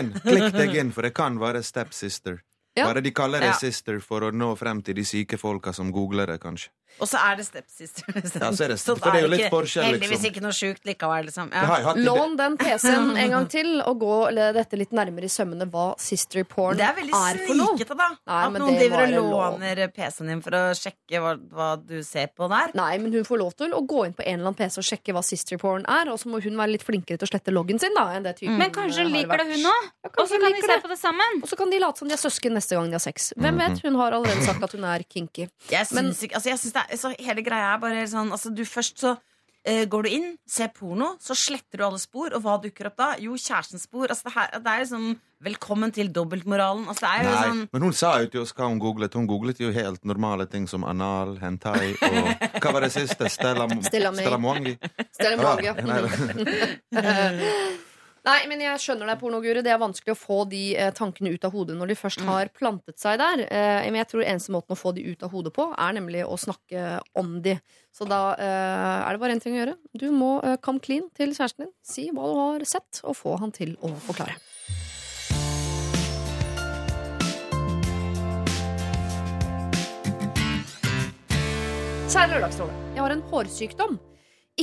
inn, 0.00 0.12
klikk 0.24 0.52
deg 0.56 0.76
inn, 0.80 0.92
for 0.96 1.04
det 1.04 1.12
kan 1.16 1.36
være 1.40 1.62
stepsister. 1.66 2.40
Ja. 2.78 2.86
Bare 2.88 3.02
de 3.02 3.10
kaller 3.12 3.40
det 3.40 3.52
Ja. 3.52 3.58
sister 3.58 3.98
for 4.00 4.20
å 4.28 4.32
nå 4.32 4.52
frem 4.58 4.82
til 4.84 4.94
de 4.94 5.02
syke 5.04 5.38
folka 5.38 5.74
som 5.74 5.90
googler 5.92 6.26
det, 6.26 6.40
kanskje. 6.40 6.68
Og 7.00 7.06
så 7.06 7.18
er 7.20 7.36
det 7.38 7.44
stepsister. 7.46 8.02
Ja, 8.10 8.50
så 8.50 8.64
er 8.64 8.68
det- 8.74 8.80
for 8.80 8.96
det 9.12 9.20
er 9.20 9.20
jo 9.22 9.28
litt 9.28 9.40
ikke- 9.46 9.50
forskjell, 9.54 9.84
Heldigvis 9.86 10.10
liksom. 10.18 10.30
ikke 10.32 10.42
noe 10.42 10.50
sjukt 10.56 10.82
likevel, 10.88 11.26
liksom. 11.28 11.52
Har 11.52 11.78
Ja. 11.78 11.84
hatt 11.88 11.96
Lån 11.98 12.36
den 12.36 12.56
PC-en 12.62 13.16
en 13.16 13.30
gang 13.30 13.46
til, 13.48 13.80
og 13.82 14.00
gå 14.00 14.34
dette 14.34 14.74
litt 14.76 14.90
nærmere 14.90 15.24
i 15.24 15.30
sømmene 15.30 15.68
hva 15.70 15.94
sister 16.00 16.42
porn 16.44 16.76
Det 16.76 16.86
er 16.88 16.94
veldig 16.94 17.46
for 17.46 17.54
noe. 17.54 17.76
snikete, 17.76 17.96
da. 17.96 18.08
Nei, 18.26 18.44
at 18.46 18.52
men 18.52 18.62
noen 18.62 18.78
det 18.78 18.90
driver 18.90 19.02
og 19.04 19.30
var 19.30 19.52
lov. 19.52 19.60
låner 19.60 19.92
PC-en 19.94 20.26
din 20.26 20.40
for 20.42 20.50
å 20.50 20.62
sjekke 20.74 21.20
hva, 21.22 21.36
hva 21.52 21.68
du 21.86 22.02
ser 22.02 22.28
på 22.36 22.48
der. 22.48 22.72
Nei, 22.74 22.98
men 22.98 23.12
hun 23.12 23.22
får 23.24 23.38
lov 23.38 23.54
til 23.56 23.70
å 23.70 23.86
gå 23.86 24.06
inn 24.06 24.14
på 24.14 24.26
en 24.26 24.40
eller 24.40 24.48
annen 24.50 24.56
PC 24.58 24.78
og 24.78 24.84
sjekke 24.90 25.14
hva 25.14 25.22
sister 25.22 25.56
porn 25.58 25.84
er, 25.86 26.08
og 26.10 26.18
så 26.18 26.26
må 26.26 26.42
hun 26.42 26.56
være 26.56 26.72
litt 26.72 26.82
flinkere 26.84 27.18
til 27.18 27.28
å 27.28 27.30
slette 27.30 27.52
loggen 27.54 27.78
sin, 27.78 27.94
da, 27.94 28.08
enn 28.16 28.24
det 28.24 28.38
typen 28.40 28.58
Men 28.58 28.72
kanskje 28.72 29.04
hun 29.04 29.12
liker 29.12 29.38
det, 29.38 29.46
hun 29.46 29.70
òg? 29.70 29.82
Ja, 30.02 30.10
Og 30.18 30.26
så 30.26 30.40
kan 30.40 30.50
de 30.52 30.60
se 30.62 30.66
det. 30.66 30.82
på 30.82 30.88
det 30.88 30.98
sammen. 30.98 31.42
Og 31.42 31.48
så 31.48 31.56
kan 31.56 31.70
de 31.70 31.78
late 31.78 31.98
som 31.98 32.08
de 32.08 32.14
er 32.14 32.18
søsken 32.18 32.52
neste 32.68 32.76
gang 32.76 32.90
de 32.92 32.98
har 32.98 33.04
sex. 33.04 33.32
Hvem 33.38 33.58
vet? 33.62 33.80
Hun 33.82 33.96
har 33.96 34.12
allerede 34.12 34.44
sagt 34.44 34.62
at 34.62 34.72
hun 34.76 34.84
er 34.84 35.02
kinky. 35.08 35.48
Jeg 35.72 35.86
Men- 35.92 36.12
syns 36.12 36.22
ikke, 36.22 36.34
altså 36.36 36.48
jeg 36.52 36.58
syns 36.58 36.72
det 36.72 36.82
er, 36.90 36.96
så 36.96 37.14
Hele 37.18 37.42
greia 37.42 37.74
er 37.74 37.78
bare 37.80 38.06
sånn 38.06 38.30
altså 38.30 38.54
du 38.54 38.64
Først 38.64 38.98
så 39.00 39.16
eh, 39.64 39.86
går 39.86 40.02
du 40.04 40.08
inn, 40.08 40.38
ser 40.46 40.68
porno, 40.68 41.16
så 41.20 41.34
sletter 41.34 41.78
du 41.78 41.84
alle 41.84 41.98
spor, 41.98 42.32
og 42.34 42.42
hva 42.42 42.58
dukker 42.62 42.86
opp 42.86 42.96
da? 42.96 43.08
Jo, 43.18 43.32
kjærestens 43.34 43.82
spor. 43.88 44.08
Altså 44.08 44.24
det, 44.28 44.32
her, 44.34 44.50
det 44.60 44.66
er 44.66 44.78
liksom 44.84 45.20
Velkommen 45.40 45.92
til 45.94 46.08
dobbeltmoralen. 46.10 46.88
Altså 46.88 47.06
det 47.06 47.10
er 47.14 47.22
jo 47.22 47.30
Nei, 47.30 47.42
sånn 47.46 47.68
men 47.72 47.82
hun 47.82 47.92
sa 47.94 48.18
jo 48.20 48.26
til 48.26 48.40
oss 48.42 48.52
hva 48.52 48.66
hun 48.66 48.80
googlet. 48.82 49.14
Hun 49.14 49.26
googlet 49.30 49.60
jo 49.60 49.70
helt 49.70 50.04
normale 50.04 50.46
ting 50.50 50.66
som 50.66 50.82
anal, 50.84 51.36
hentai 51.38 51.94
og 51.94 52.58
Hva 52.60 52.72
var 52.74 52.80
det 52.82 52.90
siste? 52.90 53.28
Stella, 53.30 53.68
Stella. 53.86 54.10
Stella 54.18 54.38
Mwangi? 54.38 54.74
Stella 55.14 55.36
Mwangi, 55.38 55.64
ja. 55.70 55.74
Nei, 58.28 58.42
men 58.44 58.60
jeg 58.60 58.80
skjønner 58.82 59.08
deg, 59.08 59.16
pornoguru. 59.22 59.62
Det 59.64 59.70
er 59.72 59.78
vanskelig 59.80 60.12
å 60.12 60.18
få 60.18 60.42
de 60.50 60.60
eh, 60.76 60.90
tankene 60.92 61.30
ut 61.32 61.46
av 61.48 61.54
hodet 61.54 61.76
når 61.78 61.92
de 61.92 61.94
først 61.96 62.20
har 62.26 62.50
plantet 62.52 63.00
seg 63.00 63.16
der. 63.22 63.40
Eh, 63.46 63.86
men 63.86 64.02
jeg 64.02 64.10
tror 64.10 64.24
eneste 64.26 64.52
måten 64.52 64.74
å 64.74 64.76
få 64.76 64.92
de 64.96 65.06
ut 65.06 65.22
av 65.24 65.32
hodet 65.32 65.54
på, 65.56 65.64
er 65.72 65.94
nemlig 65.96 66.26
å 66.26 66.36
snakke 66.36 66.98
om 67.16 67.38
de. 67.44 67.54
Så 67.94 68.04
da 68.10 68.20
eh, 68.36 68.98
er 68.98 69.16
det 69.16 69.22
bare 69.22 69.36
én 69.38 69.40
ting 69.40 69.56
å 69.56 69.62
gjøre. 69.62 69.76
Du 69.96 70.10
må 70.12 70.34
come 70.60 70.82
clean 70.84 71.08
til 71.16 71.32
kjæresten 71.32 71.64
din. 71.64 71.72
Si 71.80 72.10
hva 72.12 72.28
du 72.28 72.36
har 72.36 72.66
sett, 72.68 73.00
og 73.08 73.16
få 73.16 73.38
han 73.40 73.54
til 73.56 73.78
å 73.80 73.94
forklare. 74.10 74.36
Kjære 82.12 82.34
Lørdagsrådet. 82.34 82.76
Jeg 82.92 83.04
har 83.06 83.16
en 83.16 83.26
hårsykdom 83.32 83.98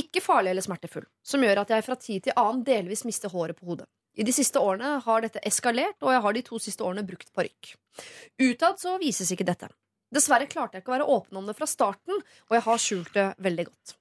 ikke 0.00 0.22
farlig 0.24 0.52
eller 0.52 0.64
smertefull, 0.64 1.06
som 1.24 1.44
gjør 1.44 1.62
at 1.62 1.72
jeg 1.74 1.84
fra 1.86 1.96
tid 2.00 2.26
til 2.26 2.36
annen 2.36 2.64
delvis 2.66 3.04
mister 3.08 3.32
håret 3.32 3.58
på 3.58 3.68
hodet. 3.70 3.88
I 4.16 4.24
de 4.24 4.32
siste 4.32 4.60
årene 4.60 4.94
har 5.04 5.24
dette 5.24 5.42
eskalert, 5.44 5.98
og 6.00 6.14
jeg 6.14 6.22
har 6.24 6.36
de 6.36 6.42
to 6.44 6.60
siste 6.62 6.84
årene 6.84 7.04
brukt 7.04 7.28
parykk. 7.36 7.74
Utad 8.40 8.80
så 8.80 8.96
vises 9.02 9.32
ikke 9.32 9.44
dette. 9.48 9.68
Dessverre 10.12 10.48
klarte 10.48 10.78
jeg 10.78 10.84
ikke 10.84 10.94
å 10.94 10.96
være 10.96 11.08
åpen 11.16 11.40
om 11.40 11.48
det 11.48 11.56
fra 11.58 11.68
starten, 11.68 12.22
og 12.48 12.56
jeg 12.56 12.64
har 12.64 12.80
skjult 12.80 13.12
det 13.16 13.26
veldig 13.44 13.66
godt. 13.68 13.96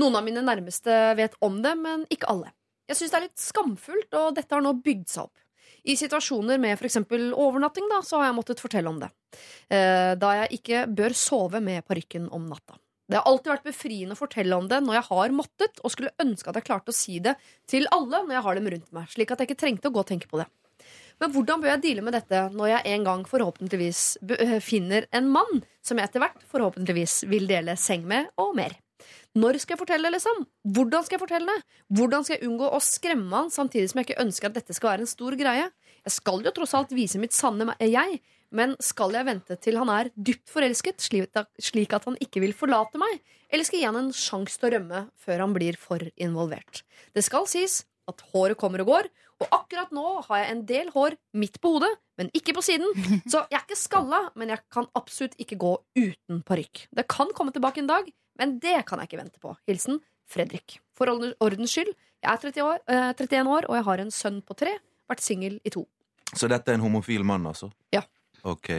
Noen 0.00 0.18
av 0.18 0.26
mine 0.26 0.42
nærmeste 0.44 0.96
vet 1.18 1.36
om 1.44 1.60
det, 1.62 1.76
men 1.78 2.02
ikke 2.10 2.30
alle. 2.32 2.50
Jeg 2.90 2.98
syns 2.98 3.12
det 3.12 3.18
er 3.20 3.26
litt 3.28 3.44
skamfullt, 3.44 4.18
og 4.18 4.34
dette 4.34 4.56
har 4.56 4.64
nå 4.64 4.74
bygd 4.82 5.06
seg 5.12 5.28
opp. 5.28 5.46
I 5.86 5.94
situasjoner 5.96 6.58
med 6.60 6.74
f.eks. 6.76 6.98
overnatting 7.38 7.86
da, 7.88 8.02
så 8.04 8.18
har 8.20 8.28
jeg 8.28 8.36
måttet 8.36 8.60
fortelle 8.60 8.90
om 8.90 8.98
det. 9.00 9.08
Eh, 9.70 10.12
da 10.20 10.32
jeg 10.42 10.60
ikke 10.60 10.84
bør 10.90 11.14
sove 11.16 11.62
med 11.64 11.86
parykken 11.86 12.26
om 12.34 12.48
natta. 12.50 12.76
Det 13.10 13.18
har 13.18 13.26
alltid 13.26 13.50
vært 13.50 13.66
befriende 13.66 14.14
å 14.14 14.20
fortelle 14.20 14.54
om 14.54 14.68
det 14.70 14.78
når 14.84 15.00
jeg 15.00 15.06
har 15.08 15.32
måttet, 15.34 15.80
og 15.82 15.90
skulle 15.90 16.14
ønske 16.22 16.52
at 16.52 16.60
jeg 16.60 16.66
klarte 16.68 16.92
å 16.92 16.94
si 16.94 17.18
det 17.18 17.34
til 17.70 17.88
alle 17.90 18.22
når 18.22 18.36
jeg 18.36 18.44
har 18.46 18.58
dem 18.60 18.68
rundt 18.74 18.92
meg, 18.94 19.08
slik 19.10 19.32
at 19.34 19.42
jeg 19.42 19.50
ikke 19.50 19.62
trengte 19.64 19.90
å 19.90 19.94
gå 19.96 20.04
og 20.04 20.10
tenke 20.12 20.30
på 20.30 20.38
det. 20.38 20.46
Men 21.20 21.34
hvordan 21.34 21.60
bør 21.60 21.74
jeg 21.74 21.82
deale 21.84 22.04
med 22.06 22.14
dette 22.16 22.44
når 22.54 22.70
jeg 22.70 22.94
en 22.94 23.08
gang 23.08 23.24
forhåpentligvis 23.28 24.04
øh, 24.24 24.54
finner 24.64 25.08
en 25.16 25.26
mann 25.34 25.58
som 25.84 25.98
jeg 25.98 26.08
etter 26.08 26.22
hvert 26.22 26.46
forhåpentligvis 26.48 27.24
vil 27.28 27.50
dele 27.50 27.74
seng 27.76 28.06
med, 28.08 28.30
og 28.40 28.54
mer? 28.56 28.78
Når 29.36 29.60
skal 29.62 29.74
jeg 29.74 29.82
fortelle 29.82 30.08
det, 30.08 30.16
liksom? 30.16 30.46
Hvordan 30.74 31.04
skal 31.06 31.16
jeg 31.16 31.22
fortelle 31.22 31.50
det? 31.50 31.82
Hvordan 31.98 32.24
skal 32.26 32.38
jeg 32.38 32.48
unngå 32.48 32.70
å 32.70 32.80
skremme 32.82 33.36
han, 33.36 33.52
samtidig 33.52 33.90
som 33.90 34.00
jeg 34.00 34.08
ikke 34.08 34.22
ønsker 34.24 34.50
at 34.50 34.56
dette 34.58 34.74
skal 34.76 34.94
være 34.94 35.04
en 35.04 35.10
stor 35.10 35.36
greie? 35.38 35.68
Jeg 36.00 36.14
skal 36.14 36.46
jo 36.46 36.54
tross 36.54 36.74
alt 36.78 36.94
vise 36.94 37.20
mitt 37.20 37.36
sanne 37.36 37.74
jeg, 37.84 38.22
men 38.50 38.74
skal 38.82 39.14
jeg 39.14 39.28
vente 39.28 39.56
til 39.62 39.78
han 39.80 39.90
er 39.92 40.10
dypt 40.14 40.50
forelsket, 40.50 41.02
slik 41.02 41.94
at, 41.94 42.06
han 42.06 42.18
ikke 42.22 42.42
vil 42.42 42.54
forlate 42.56 43.00
meg? 43.00 43.20
Eller 43.50 43.66
skal 43.66 43.78
jeg 43.78 43.84
gi 43.84 43.90
han 43.90 44.00
en 44.00 44.12
sjanse 44.14 44.58
til 44.58 44.70
å 44.70 44.72
rømme 44.76 45.02
før 45.18 45.44
han 45.44 45.54
blir 45.56 45.78
for 45.80 46.02
involvert? 46.20 46.82
Det 47.14 47.24
skal 47.26 47.48
sies 47.50 47.84
at 48.10 48.22
håret 48.32 48.58
kommer 48.58 48.82
og 48.82 48.90
går, 48.90 49.08
og 49.40 49.54
akkurat 49.56 49.92
nå 49.94 50.06
har 50.26 50.42
jeg 50.42 50.52
en 50.52 50.62
del 50.68 50.90
hår 50.92 51.16
midt 51.38 51.60
på 51.62 51.76
hodet, 51.76 51.90
men 52.20 52.30
ikke 52.36 52.54
på 52.56 52.64
siden. 52.64 52.90
Så 53.30 53.44
jeg 53.46 53.60
er 53.60 53.64
ikke 53.64 53.78
skalla, 53.78 54.24
men 54.36 54.52
jeg 54.52 54.64
kan 54.72 54.88
absolutt 54.98 55.38
ikke 55.40 55.60
gå 55.60 55.72
uten 55.96 56.42
parykk. 56.46 56.88
Det 56.96 57.06
kan 57.10 57.30
komme 57.36 57.54
tilbake 57.54 57.82
en 57.84 57.90
dag, 57.90 58.10
men 58.40 58.58
det 58.62 58.80
kan 58.88 59.00
jeg 59.00 59.10
ikke 59.10 59.22
vente 59.22 59.42
på. 59.42 59.54
Hilsen 59.70 60.02
Fredrik. 60.30 60.78
For 60.96 61.10
ordens 61.10 61.72
skyld, 61.72 61.94
jeg 62.20 62.30
er 62.30 62.42
30 62.42 62.66
år, 62.66 62.82
eh, 62.86 63.12
31 63.16 63.48
år, 63.48 63.66
og 63.70 63.78
jeg 63.78 63.86
har 63.88 64.02
en 64.02 64.12
sønn 64.14 64.42
på 64.44 64.56
tre. 64.58 64.76
Vært 65.10 65.24
singel 65.24 65.58
i 65.64 65.72
to. 65.72 65.86
Så 66.36 66.46
dette 66.50 66.70
er 66.70 66.78
en 66.78 66.84
homofil 66.84 67.24
mann, 67.26 67.46
altså? 67.48 67.70
Ja. 67.94 68.04
Ok. 68.48 68.70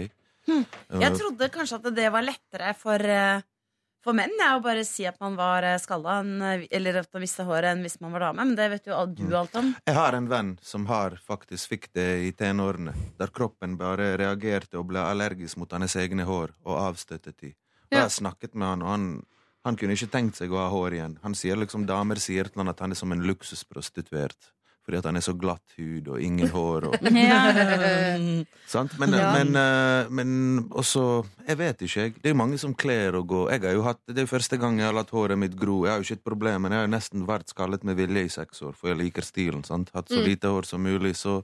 Jeg 0.47 1.15
trodde 1.17 1.49
kanskje 1.53 1.79
at 1.79 1.89
det 1.95 2.09
var 2.11 2.25
lettere 2.25 2.73
for, 2.77 2.99
eh, 2.99 3.41
for 4.01 4.17
menn 4.17 4.33
er 4.41 4.57
å 4.57 4.63
bare 4.63 4.83
si 4.87 5.05
at 5.05 5.19
man 5.21 5.35
var 5.37 5.63
eh, 5.63 5.77
skalla, 5.81 6.19
en, 6.23 6.41
eh, 6.41 6.67
eller 6.71 7.01
at 7.03 7.11
man 7.13 7.23
mista 7.23 7.45
håret 7.47 7.71
enn 7.71 7.83
hvis 7.85 7.99
man 8.01 8.13
var 8.15 8.25
dame. 8.27 8.45
Men 8.45 8.55
det 8.57 8.69
vet 8.73 8.89
jo 8.89 8.97
du 9.05 9.35
alt 9.37 9.55
om. 9.55 9.73
Jeg 9.85 9.95
har 9.95 10.17
en 10.17 10.29
venn 10.31 10.53
som 10.65 10.87
har 10.89 11.17
faktisk 11.21 11.75
fikk 11.75 11.91
det 11.93 12.09
i 12.27 12.31
tenårene, 12.37 12.93
der 13.19 13.33
kroppen 13.33 13.77
bare 13.77 14.15
reagerte 14.17 14.79
og 14.81 14.89
ble 14.91 15.03
allergisk 15.05 15.61
mot 15.61 15.71
hans 15.71 15.95
egne 15.95 16.25
hår 16.25 16.55
og 16.65 16.79
avstøttet 16.89 17.37
de. 17.37 17.53
Og 17.91 17.97
jeg 17.97 18.07
har 18.07 18.15
snakket 18.15 18.55
med 18.55 18.67
han, 18.67 18.81
og 18.81 18.89
han, 18.89 19.07
han 19.67 19.77
kunne 19.77 19.93
ikke 19.97 20.11
tenkt 20.11 20.39
seg 20.39 20.53
å 20.53 20.63
ha 20.63 20.69
hår 20.71 20.97
igjen. 20.97 21.19
Han 21.25 21.35
sier 21.35 21.59
liksom, 21.59 21.85
Damer 21.85 22.19
sier 22.23 22.49
til 22.49 22.63
han 22.63 22.71
at 22.71 22.79
han 22.79 22.95
er 22.95 22.99
som 22.99 23.11
en 23.11 23.23
luksusprostituert. 23.27 24.53
Fordi 24.91 24.99
at 24.99 25.05
han 25.07 25.15
er 25.15 25.23
så 25.23 25.31
glatt 25.39 25.71
hud 25.77 26.07
og 26.11 26.19
ingen 26.19 26.49
hår. 26.55 26.89
Og, 26.91 26.95
sant? 28.67 28.97
Men, 28.99 29.13
Ja. 29.15 29.29
men, 29.37 29.55
eh, 29.55 30.09
men 30.11 30.67
også 30.69 31.23
Jeg 31.47 31.57
vet 31.57 31.81
ikke, 31.81 32.01
jeg. 32.01 32.13
Det 32.19 32.25
er 32.29 32.33
jo 32.35 32.39
mange 32.41 32.57
som 32.59 32.73
kler 32.75 33.15
å 33.15 33.23
gå. 33.25 33.45
Jeg 33.51 33.61
har 33.63 33.73
jo 33.77 33.83
hatt, 33.87 34.01
Det 34.05 34.17
er 34.17 34.25
jo 34.27 34.31
første 34.37 34.59
gang 34.59 34.77
jeg 34.79 34.85
har 34.89 34.93
latt 34.97 35.09
håret 35.15 35.37
mitt 35.39 35.55
gro. 35.55 35.85
Jeg 35.85 35.91
har 35.93 36.01
jo 36.01 36.07
ikke 36.09 36.19
et 36.19 36.23
problem, 36.27 36.61
men 36.63 36.71
jeg 36.75 36.81
har 36.81 36.87
jo 36.89 36.95
nesten 36.97 37.25
vært 37.25 37.47
skallet 37.55 37.83
med 37.87 37.95
vilje 37.95 38.25
i 38.25 38.33
seks 38.35 38.61
år, 38.67 38.75
for 38.75 38.89
jeg 38.91 38.97
liker 38.99 39.21
stilen. 39.23 39.63
sant? 39.65 39.91
Hatt 39.95 40.09
så 40.09 40.19
Mm. 40.19 40.25
lite 40.27 40.47
hår 40.51 40.65
som 40.65 40.83
mulig. 40.83 41.15
så 41.15 41.43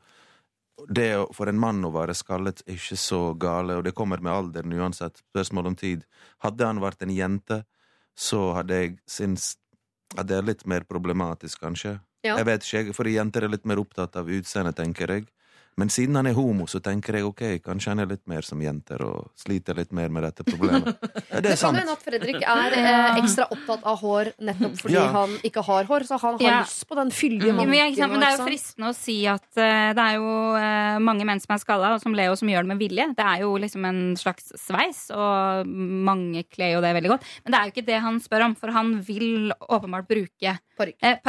det 0.93 1.15
for 1.33 1.47
en 1.49 1.57
mann 1.57 1.81
å 1.83 1.91
være 1.91 2.13
skallet 2.13 2.61
er 2.67 2.73
ikke 2.75 2.97
så 2.97 3.33
gale, 3.39 3.77
og 3.77 3.83
det 3.83 3.95
kommer 3.95 4.19
med 4.21 4.31
alderen 4.31 4.73
uansett. 4.73 5.23
Spørsmål 5.33 5.67
om 5.67 5.75
tid. 5.75 6.03
Hadde 6.43 6.65
han 6.65 6.79
vært 6.79 7.01
en 7.01 7.09
jente, 7.09 7.63
så 8.15 8.53
hadde 8.53 8.69
jeg 8.69 8.99
syntes 9.07 9.55
at 10.17 10.27
det 10.27 10.37
er 10.37 10.43
litt 10.43 10.65
mer 10.67 10.81
problematisk, 10.81 11.59
kanskje. 11.61 11.99
Ja. 12.23 12.37
Jeg 12.37 12.45
vet 12.45 12.63
ikke, 12.67 12.93
for 12.97 13.05
jenter 13.05 13.43
er 13.43 13.49
litt 13.53 13.65
mer 13.65 13.77
opptatt 13.83 14.15
av 14.15 14.27
utseendet, 14.29 14.75
tenker 14.75 15.07
jeg. 15.07 15.27
Men 15.77 15.91
siden 15.93 16.15
han 16.17 16.25
er 16.25 16.33
homo, 16.33 16.65
så 16.65 16.79
tenker 16.81 17.13
jeg 17.19 17.25
ok, 17.27 17.41
kanskje 17.61 17.91
han 17.91 17.99
er 18.01 18.07
litt 18.09 18.23
mer 18.25 18.41
som 18.41 18.57
jenter 18.57 18.97
og 19.05 19.27
sliter 19.37 19.75
litt 19.77 19.91
mer 19.93 20.09
med 20.09 20.23
dette 20.25 20.41
problemet. 20.47 20.87
Ja, 21.29 21.41
det 21.41 21.43
Det 21.43 21.51
er 21.51 21.59
kan 21.59 21.59
sant. 21.59 21.77
hende 21.77 21.93
at 21.93 22.01
Fredrik 22.01 22.41
er 22.41 22.73
eh, 22.73 23.17
ekstra 23.21 23.45
opptatt 23.53 23.83
av 23.85 23.99
hår 24.01 24.31
nettopp 24.41 24.79
fordi 24.79 24.95
Ja. 24.95 25.03
han 25.13 25.35
ikke 25.45 25.61
har 25.67 25.83
hår. 25.85 26.05
Så 26.09 26.17
han 26.17 26.39
har 26.39 26.41
Ja. 26.47 26.61
lyst 26.63 26.87
på 26.89 26.95
den 26.97 27.11
fyldige 27.13 27.51
Ja, 27.51 27.53
men, 27.53 27.69
manken. 27.69 28.09
men 28.09 28.19
det 28.23 28.27
er 28.31 28.37
jo 28.39 28.47
fristende 28.47 28.89
å 28.89 28.95
si 28.97 29.17
at 29.29 29.45
uh, 29.53 29.93
det 29.93 30.01
er 30.07 30.15
jo 30.17 30.33
uh, 30.57 30.97
mange 31.03 31.25
menn 31.29 31.39
som 31.39 31.53
er 31.53 31.61
skalla, 31.61 31.93
og 31.93 32.01
som 32.01 32.15
Leo 32.17 32.33
som 32.35 32.47
gjør 32.49 32.65
det 32.65 32.71
med 32.73 32.79
vilje. 32.81 33.05
Det 33.13 33.25
er 33.27 33.45
jo 33.45 33.53
liksom 33.61 33.85
en 33.85 34.01
slags 34.17 34.49
sveis, 34.57 35.11
og 35.13 35.67
mange 35.69 36.41
kler 36.49 36.73
jo 36.73 36.81
det 36.81 36.95
veldig 36.97 37.13
godt. 37.13 37.29
Men 37.45 37.53
det 37.53 37.59
er 37.59 37.69
jo 37.69 37.75
ikke 37.75 37.85
det 37.91 38.01
han 38.01 38.17
spør 38.19 38.45
om, 38.49 38.55
for 38.57 38.71
han 38.73 38.95
vil 39.05 39.53
åpenbart 39.69 40.07
bruke 40.09 40.57
Parykk. 40.79 40.97
Eh. 41.03 41.21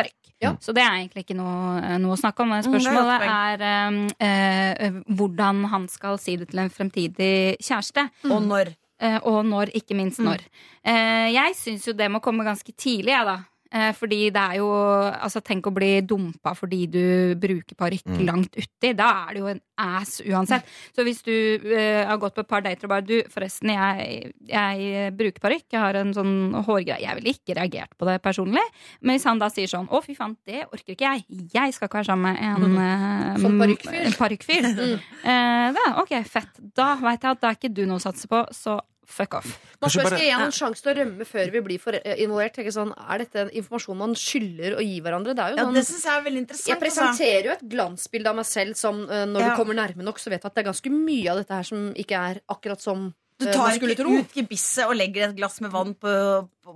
Ja. 0.42 0.54
Så 0.62 0.72
det 0.74 0.84
er 0.84 1.00
egentlig 1.00 1.24
ikke 1.26 1.36
noe, 1.38 1.78
eh, 1.82 1.96
noe 1.98 2.14
å 2.14 2.20
snakke 2.20 2.44
om. 2.44 2.52
Men 2.52 2.62
Mm, 2.62 2.74
er 2.74 2.80
Spørsmålet 2.80 3.22
er 3.28 3.64
eh, 3.68 4.86
eh, 4.86 5.00
hvordan 5.08 5.64
han 5.72 5.88
skal 5.88 6.18
si 6.18 6.36
det 6.36 6.50
til 6.50 6.60
en 6.62 6.70
fremtidig 6.70 7.56
kjæreste. 7.58 8.08
Og 8.30 8.42
når. 8.42 8.74
Uh, 8.98 9.18
og 9.30 9.44
når, 9.46 9.70
ikke 9.78 9.94
minst 9.94 10.18
når. 10.18 10.42
Eh, 10.82 11.30
jeg 11.30 11.54
syns 11.54 11.84
jo 11.86 11.92
det 11.94 12.08
må 12.10 12.18
komme 12.18 12.42
ganske 12.42 12.72
tidlig, 12.74 13.12
jeg, 13.14 13.26
da. 13.28 13.36
Eh, 13.68 13.90
fordi 13.92 14.30
det 14.32 14.40
er 14.40 14.54
jo 14.62 14.68
Altså, 14.68 15.42
tenk 15.44 15.66
å 15.68 15.72
bli 15.74 16.00
dumpa 16.08 16.54
fordi 16.56 16.86
du 16.88 17.34
bruker 17.36 17.76
parykk 17.76 18.06
Mm. 18.08 18.24
langt 18.26 18.54
uti. 18.56 18.94
Da 18.96 19.26
er 19.28 19.34
det 19.34 19.40
jo 19.42 19.46
en 19.50 19.60
ass 19.78 20.20
uansett. 20.24 20.64
Så 20.96 21.04
hvis 21.04 21.20
du 21.22 21.30
uh, 21.60 22.06
har 22.08 22.16
gått 22.18 22.34
på 22.34 22.40
et 22.40 22.48
par 22.48 22.62
dater 22.64 22.84
og 22.88 22.90
bare 22.90 23.04
Du, 23.06 23.22
forresten, 23.30 23.70
jeg, 23.70 24.32
jeg 24.48 25.12
bruker 25.14 25.40
parykk. 25.44 25.66
Jeg 25.70 25.80
har 25.80 25.94
en 26.00 26.14
sånn 26.16 26.32
hårgreie. 26.64 26.98
Jeg 27.04 27.14
ville 27.20 27.34
ikke 27.36 27.54
reagert 27.60 27.92
på 27.98 28.08
det 28.08 28.16
personlig. 28.24 28.64
Men 29.02 29.14
hvis 29.16 29.28
han 29.28 29.38
da 29.38 29.50
sier 29.52 29.68
sånn 29.70 29.86
Å, 29.88 30.00
fy 30.02 30.16
faen, 30.16 30.36
det 30.48 30.64
orker 30.66 30.96
ikke 30.96 31.12
jeg. 31.12 31.24
Jeg 31.52 31.76
skal 31.76 31.88
ikke 31.90 32.00
være 32.00 32.10
sammen 32.10 32.32
med 32.32 32.42
en 32.42 33.36
mm. 33.36 33.42
Sånn 33.44 33.58
parykkfyr. 33.60 34.00
en 34.08 34.18
parykkfyr. 34.18 34.70
Mm. 34.72 34.98
Uh, 35.22 35.66
da, 35.78 35.86
ok, 36.02 36.16
fett. 36.24 36.58
Da 36.74 36.94
veit 37.02 37.22
jeg 37.22 37.36
at 37.36 37.42
da 37.44 37.52
er 37.52 37.60
ikke 37.60 37.74
du 37.74 37.84
noe 37.86 38.00
å 38.00 38.06
satse 38.08 38.26
på, 38.30 38.46
så 38.56 38.80
fuck 39.08 39.34
off. 39.38 39.48
Man 39.80 39.90
skal 39.90 40.18
gi 40.20 40.28
han 40.30 40.44
en 40.48 40.52
sjanse 40.54 40.82
til 40.84 40.92
å 40.92 40.96
rømme 41.00 41.24
før 41.26 41.50
vi 41.54 41.60
blir 41.64 41.80
for 41.82 41.96
eh, 41.96 42.18
involvert. 42.22 42.54
Tenker 42.58 42.74
Sånn, 42.74 42.90
er 42.98 43.22
dette 43.24 43.40
en 43.46 43.52
informasjon 43.56 43.96
man 43.98 44.12
skylder 44.18 44.76
å 44.78 44.82
gi 44.84 44.98
hverandre? 45.04 45.34
Det 45.34 45.44
er 45.44 45.54
jo 45.54 45.60
Ja, 45.60 45.64
sånn 45.68 45.78
det 45.78 45.84
synes 45.88 46.04
jeg 46.08 46.14
er 46.18 46.26
veldig 46.28 46.42
interessant. 46.44 46.68
Jeg 46.74 46.82
presenterer 46.82 47.48
jo 47.48 47.54
et 47.56 47.64
glansbilde 47.72 48.28
av 48.32 48.36
meg 48.42 48.48
selv 48.50 48.76
som 48.76 49.00
eh, 49.08 49.24
når 49.30 49.40
Ja. 49.40 49.48
du 49.54 49.56
kommer 49.62 49.74
nærme 49.78 50.04
nok, 50.04 50.20
så 50.20 50.30
vet 50.30 50.42
du 50.44 50.46
at 50.50 50.54
det 50.54 50.64
er 50.66 50.70
ganske 50.72 50.92
mye 50.92 51.30
av 51.32 51.40
dette 51.40 51.54
her 51.56 51.62
som 51.72 51.88
ikke 51.94 52.20
er 52.32 52.40
akkurat 52.52 52.80
som 52.84 53.08
Du 53.38 53.46
eh, 53.46 53.52
tar 53.54 53.68
man 53.68 53.76
skulle 53.78 53.94
ikke 53.94 54.02
tro. 54.04 54.18
ut 54.18 54.32
gebisset 54.34 54.84
og 54.90 54.96
legger 54.98 55.28
et 55.30 55.36
glass 55.38 55.60
med 55.62 55.70
vann 55.70 55.94
på, 55.94 56.10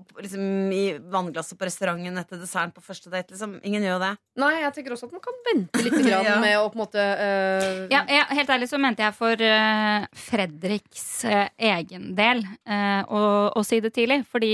på, 0.00 0.20
liksom, 0.24 0.42
i 0.72 0.98
vannglasset 1.12 1.58
på 1.60 1.66
restauranten 1.68 2.16
etter 2.18 2.40
desserten 2.40 2.72
på 2.76 2.82
første 2.84 3.10
date. 3.12 3.32
Liksom. 3.34 3.58
Ingen 3.68 3.82
gjør 3.84 3.96
jo 3.98 4.02
det. 4.04 4.12
Nei, 4.42 4.52
jeg 4.62 4.72
tenker 4.78 4.94
også 4.96 5.06
at 5.10 5.12
man 5.12 5.20
kan 5.24 5.40
vente 5.50 5.82
litt 5.84 5.98
grann 6.00 6.24
Ja. 6.32 6.38
med 6.40 6.56
å 6.58 6.68
på 6.72 6.78
en 6.78 6.82
måte 6.84 7.02
uh... 7.02 7.86
Ja, 7.92 8.02
jeg, 8.08 8.24
helt 8.38 8.52
ærlig 8.56 8.68
så 8.70 8.78
mente 8.80 9.04
jeg 9.04 9.14
for 9.18 9.44
uh, 9.44 10.06
Fredriks 10.16 11.24
uh, 11.28 11.46
egen 11.58 12.12
del 12.18 12.40
eh, 12.64 13.02
å, 13.12 13.22
å 13.56 13.62
si 13.66 13.80
det 13.84 13.92
tidlig. 13.94 14.22
Fordi 14.30 14.52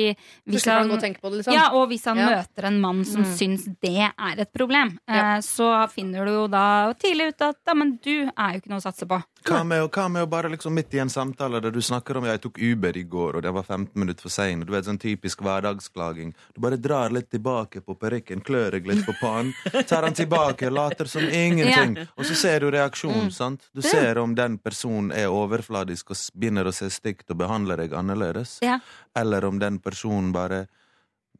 hvis 0.48 0.66
han 0.68 0.90
han, 0.90 1.00
tenke 1.02 1.20
på 1.22 1.30
det, 1.30 1.40
liksom. 1.42 1.54
ja, 1.54 1.68
og 1.76 1.88
hvis 1.92 2.04
han 2.08 2.18
Ja. 2.18 2.28
møter 2.40 2.66
en 2.70 2.80
mann 2.82 3.04
som 3.06 3.22
Mm. 3.22 3.34
syns 3.36 3.64
det 3.82 3.94
er 4.10 4.40
et 4.40 4.52
problem, 4.52 4.98
Ja. 5.06 5.36
eh, 5.36 5.40
så 5.44 5.88
finner 5.92 6.24
du 6.24 6.32
jo 6.32 6.46
da 6.48 6.92
tidlig 6.94 7.28
ut 7.34 7.42
at 7.42 7.56
ja, 7.66 7.74
men 7.74 7.98
du 8.02 8.30
er 8.30 8.54
jo 8.54 8.60
ikke 8.62 8.70
noe 8.72 8.80
å 8.80 8.86
satse 8.86 9.06
på. 9.06 9.20
Hva 9.44 9.62
med, 9.64 9.84
hva 9.90 10.08
med 10.10 10.22
å 10.22 10.28
bare 10.30 10.48
liksom 10.50 10.72
midt 10.74 10.94
i 10.94 10.98
en 10.98 11.08
samtale 11.08 11.60
der 11.62 11.70
du 11.70 11.80
snakker 11.80 12.16
om 12.16 12.24
jeg 12.24 12.40
tok 12.40 12.58
Uber 12.58 12.96
i 12.96 13.04
går, 13.04 13.36
og 13.36 13.42
det 13.42 13.52
var 13.54 13.62
15 13.62 13.94
minutter 13.94 14.22
for 14.22 14.28
sein, 14.30 14.60
du 14.66 14.72
vet 14.72 14.84
sånn 14.84 14.98
typisk 14.98 15.27
hverdagsklaging. 15.36 16.32
Du 16.54 16.60
bare 16.64 16.76
drar 16.80 17.10
litt 17.10 17.28
tilbake 17.30 17.80
på 17.84 17.94
parykken, 17.98 18.40
klør 18.40 18.70
deg 18.78 18.86
litt 18.86 19.04
på 19.06 19.12
pannen, 19.20 19.52
tar 19.88 20.02
han 20.06 20.14
tilbake, 20.16 20.70
later 20.70 21.04
som 21.10 21.22
ingenting, 21.28 21.98
og 22.16 22.24
så 22.24 22.34
ser 22.38 22.60
du 22.64 22.70
reaksjonen, 22.70 23.30
sant? 23.34 23.68
Du 23.74 23.82
ser 23.82 24.18
om 24.22 24.34
den 24.38 24.56
personen 24.58 25.12
er 25.12 25.28
overfladisk 25.28 26.10
og 26.14 26.16
begynner 26.34 26.70
å 26.70 26.72
se 26.74 26.88
stygt 26.90 27.30
og 27.34 27.40
behandler 27.42 27.76
deg 27.84 27.92
annerledes, 27.98 28.58
Ja. 28.64 28.78
eller 29.16 29.44
om 29.44 29.58
den 29.58 29.78
personen 29.78 30.32
bare 30.32 30.66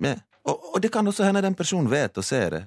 ja. 0.00 0.14
og, 0.44 0.74
og 0.74 0.80
det 0.82 0.92
kan 0.92 1.06
også 1.06 1.24
hende 1.24 1.42
den 1.42 1.54
personen 1.54 1.90
vet 1.90 2.18
og 2.18 2.24
ser 2.24 2.50
det. 2.50 2.64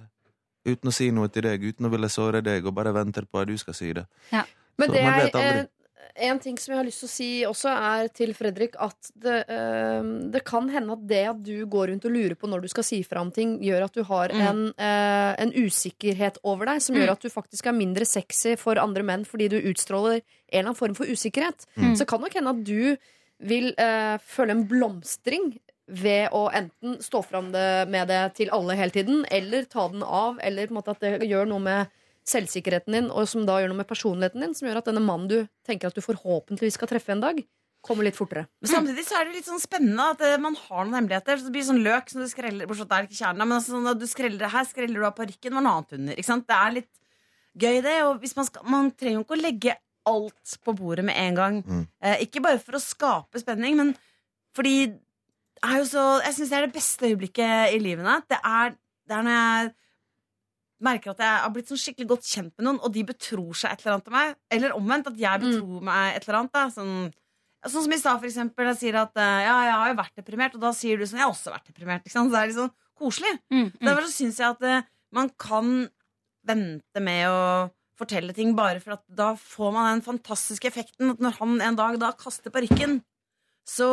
Uten 0.65 0.89
å 0.91 0.93
si 0.93 1.07
noe 1.11 1.27
til 1.33 1.41
deg, 1.47 1.63
uten 1.63 1.87
å 1.87 1.89
ville 1.89 2.09
såre 2.09 2.41
deg, 2.45 2.65
og 2.69 2.75
bare 2.77 2.91
venter 2.93 3.25
på 3.25 3.39
at 3.41 3.47
du 3.49 3.55
skal 3.57 3.73
si 3.73 3.93
det. 3.97 4.03
Men 4.31 4.89
Så 4.89 4.93
det 4.93 5.01
er 5.41 5.67
en 6.15 6.39
ting 6.39 6.57
som 6.59 6.73
jeg 6.73 6.79
har 6.81 6.85
lyst 6.87 6.99
til 7.03 7.07
å 7.07 7.11
si 7.11 7.29
også, 7.47 7.71
er 7.71 8.07
til 8.13 8.33
Fredrik 8.33 8.75
at 8.79 9.11
det, 9.15 9.45
øh, 9.49 10.09
det 10.33 10.43
kan 10.45 10.67
hende 10.69 10.93
at 10.97 11.05
det 11.07 11.21
at 11.29 11.39
du 11.43 11.65
går 11.65 11.87
rundt 11.91 12.05
og 12.05 12.11
lurer 12.11 12.35
på 12.35 12.49
når 12.51 12.61
du 12.61 12.67
skal 12.73 12.83
si 12.83 13.01
fra 13.07 13.21
om 13.21 13.31
ting, 13.31 13.59
gjør 13.63 13.85
at 13.85 13.93
du 13.93 14.03
har 14.03 14.29
Mm. 14.33 14.41
en, 14.41 14.61
øh, 14.77 15.35
en 15.39 15.53
usikkerhet 15.53 16.37
over 16.43 16.65
deg, 16.65 16.81
som 16.81 16.95
Mm. 16.95 17.01
gjør 17.01 17.11
at 17.11 17.21
du 17.21 17.29
faktisk 17.29 17.67
er 17.67 17.71
mindre 17.77 18.05
sexy 18.05 18.55
for 18.57 18.75
andre 18.75 19.03
menn 19.03 19.25
fordi 19.25 19.47
du 19.49 19.59
utstråler 19.61 20.21
en 20.21 20.21
eller 20.51 20.69
annen 20.69 20.75
form 20.75 20.95
for 20.95 21.05
usikkerhet. 21.05 21.65
Mm. 21.77 21.95
Så 21.95 22.05
kan 22.07 22.19
nok 22.21 22.33
hende 22.33 22.49
at 22.49 22.63
du 22.63 22.97
vil 23.39 23.73
øh, 23.77 24.17
føle 24.19 24.51
en 24.51 24.67
blomstring 24.67 25.59
ved 25.87 26.29
å 26.31 26.49
enten 26.53 27.01
stå 27.01 27.23
fram 27.25 27.51
med 27.51 28.07
det 28.07 28.35
til 28.35 28.49
alle 28.53 28.75
hele 28.77 28.91
tiden, 28.91 29.25
eller 29.29 29.63
ta 29.65 29.87
den 29.89 30.03
av, 30.03 30.37
eller 30.41 30.67
på 30.67 30.71
en 30.71 30.77
måte 30.81 30.91
at 30.91 30.99
det 31.01 31.27
gjør 31.27 31.47
noe 31.47 31.59
med 31.59 31.87
selvsikkerheten 32.27 32.95
din, 32.95 33.09
og 33.09 33.25
som 33.29 33.47
da 33.47 33.57
gjør 33.59 33.71
noe 33.71 33.81
med 33.81 33.89
personligheten 33.89 34.43
din, 34.43 34.53
som 34.57 34.67
gjør 34.67 34.81
at 34.81 34.91
denne 34.91 35.03
mannen 35.03 35.29
du 35.31 35.39
tenker 35.67 35.89
at 35.89 35.97
du 35.97 36.03
forhåpentligvis 36.05 36.77
skal 36.77 36.89
treffe 36.91 37.13
en 37.15 37.23
dag, 37.23 37.41
kommer 37.81 38.05
litt 38.05 38.17
fortere. 38.17 38.45
Men 38.61 38.69
samtidig 38.69 39.03
så 39.07 39.17
er 39.17 39.27
det 39.27 39.39
litt 39.39 39.47
sånn 39.49 39.61
spennende 39.61 40.11
at 40.13 40.21
eh, 40.25 40.37
man 40.41 40.53
har 40.67 40.83
noen 40.85 40.99
hemmeligheter. 40.99 41.39
Så 41.39 41.47
det 41.47 41.53
blir 41.55 41.65
sånn 41.65 41.81
løk 41.81 42.11
som 42.13 42.21
du 42.21 42.27
skreller 42.29 42.69
Bortsett 42.69 42.85
fra 42.85 42.85
at 42.85 42.91
det 42.91 42.99
er 42.99 43.07
ikke 43.09 43.21
kjernen. 43.23 43.41
Men 43.47 43.57
altså, 43.57 43.73
sånn 43.73 43.89
at 43.89 44.01
du 44.01 44.05
skreller 44.09 44.43
det 44.43 44.51
her, 44.53 44.67
skreller 44.69 45.01
du 45.01 45.07
av 45.07 45.15
parykken, 45.17 45.55
var 45.57 45.65
noe 45.65 45.79
annet 45.79 45.95
under. 45.97 46.19
Ikke 46.21 46.29
sant? 46.29 46.45
Det 46.45 46.59
er 46.59 46.75
litt 46.77 46.91
gøy, 47.57 47.79
det. 47.87 47.95
Og 48.05 48.21
hvis 48.21 48.37
man, 48.37 48.49
skal, 48.51 48.67
man 48.69 48.91
trenger 48.93 49.17
jo 49.17 49.25
ikke 49.25 49.37
å 49.39 49.41
legge 49.41 49.77
alt 50.11 50.55
på 50.65 50.75
bordet 50.77 51.05
med 51.09 51.17
en 51.23 51.41
gang. 51.41 51.59
Mm. 51.65 51.83
Eh, 52.05 52.25
ikke 52.27 52.45
bare 52.45 52.61
for 52.61 52.77
å 52.77 52.83
skape 52.83 53.41
spenning, 53.41 53.77
men 53.81 53.95
fordi 54.57 54.75
er 55.61 55.77
jo 55.77 55.85
så 55.87 56.03
Jeg 56.25 56.33
syns 56.35 56.49
det 56.51 56.57
er 56.57 56.65
det 56.65 56.75
beste 56.75 57.05
øyeblikket 57.07 57.75
i 57.75 57.77
livet 57.79 58.25
Det 58.27 58.39
er, 58.43 58.73
det 59.07 59.13
er 59.15 59.25
når 59.27 59.35
jeg 59.37 59.69
merker 60.85 61.13
at 61.13 61.23
jeg 61.23 61.41
har 61.43 61.51
blitt 61.55 61.71
sånn 61.71 61.81
skikkelig 61.81 62.09
godt 62.11 62.27
kjent 62.27 62.53
med 62.55 62.67
noen, 62.67 62.79
og 62.81 62.93
de 62.95 63.03
betror 63.07 63.57
seg 63.57 63.73
et 63.73 63.83
eller 63.83 63.95
annet 63.95 64.07
til 64.07 64.15
meg. 64.15 64.37
Eller 64.57 64.77
omvendt, 64.77 65.09
at 65.11 65.19
jeg 65.21 65.43
betror 65.43 65.83
meg 65.87 66.15
et 66.15 66.27
eller 66.27 66.39
annet. 66.41 66.53
Da. 66.55 66.63
Sånn, 66.75 66.95
sånn 67.65 67.85
som 67.87 67.95
i 67.95 67.99
stad, 68.01 68.21
for 68.21 68.29
eksempel. 68.29 68.71
Jeg 68.71 68.79
sier 68.81 68.99
at 69.01 69.21
eh, 69.21 69.41
ja, 69.47 69.57
jeg 69.67 69.75
har 69.77 69.91
jo 69.91 69.99
vært 70.01 70.21
deprimert, 70.21 70.57
og 70.57 70.65
da 70.65 70.73
sier 70.77 70.97
du 70.97 71.05
sånn 71.05 71.21
Jeg 71.21 71.27
har 71.27 71.35
også 71.35 71.53
vært 71.53 71.69
deprimert. 71.71 72.09
Så 72.09 72.25
det 72.27 72.41
er 72.41 72.51
litt 72.51 72.59
sånn 72.59 72.73
koselig. 73.01 73.35
Mm, 73.53 73.67
mm. 73.67 73.85
Derfor 73.87 74.07
så 74.07 74.15
syns 74.15 74.41
jeg 74.41 74.57
at 74.57 74.65
uh, 74.67 74.89
man 75.17 75.31
kan 75.41 75.71
vente 76.47 77.03
med 77.03 77.29
å 77.29 77.41
fortelle 78.01 78.33
ting 78.33 78.55
bare 78.57 78.81
for 78.81 78.95
at 78.97 79.03
da 79.13 79.31
får 79.37 79.73
man 79.75 79.89
den 79.91 80.05
fantastiske 80.05 80.69
effekten 80.69 81.13
at 81.13 81.21
når 81.21 81.37
han 81.37 81.57
en 81.61 81.77
dag 81.77 81.99
da 82.01 82.11
kaster 82.17 82.53
parykken, 82.53 82.99
så 83.67 83.89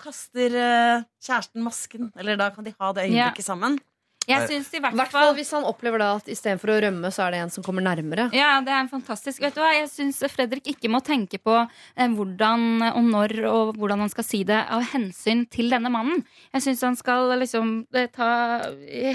kaster 0.00 0.56
eh, 0.58 1.04
kjæresten 1.22 1.62
masken. 1.62 2.10
Eller 2.18 2.38
da 2.40 2.50
kan 2.54 2.66
de 2.66 2.74
ha 2.78 2.90
det 2.96 3.06
øyeblikket 3.06 3.46
sammen. 3.46 3.78
Jeg 4.26 4.48
synes 4.50 4.70
i 4.74 4.80
hvert 4.82 5.12
fall 5.12 5.32
hvis 5.36 5.52
han 5.54 5.66
opplever 5.68 6.02
da 6.02 6.08
at 6.18 6.30
istedenfor 6.30 6.72
å 6.74 6.78
rømme, 6.86 7.10
så 7.14 7.26
er 7.26 7.34
det 7.34 7.40
en 7.44 7.52
som 7.54 7.64
kommer 7.66 7.84
nærmere. 7.84 8.28
Ja, 8.34 8.56
det 8.64 8.72
er 8.74 8.88
fantastisk. 8.90 9.40
Vet 9.44 9.54
du 9.54 9.60
hva? 9.62 9.70
Jeg 9.76 9.88
syns 9.92 10.18
Fredrik 10.32 10.66
ikke 10.72 10.90
må 10.90 11.00
tenke 11.04 11.38
på 11.42 11.54
eh, 11.62 12.08
hvordan 12.10 12.82
og 12.90 13.02
når 13.06 13.36
og 13.50 13.72
hvordan 13.78 14.02
han 14.04 14.12
skal 14.12 14.26
si 14.26 14.42
det 14.48 14.58
av 14.72 14.82
hensyn 14.92 15.44
til 15.52 15.70
denne 15.72 15.92
mannen. 15.92 16.24
Jeg 16.56 16.66
syns 16.66 16.84
han 16.86 16.98
skal 16.98 17.30
liksom 17.38 17.74
eh, 17.94 18.08
ta 18.12 18.30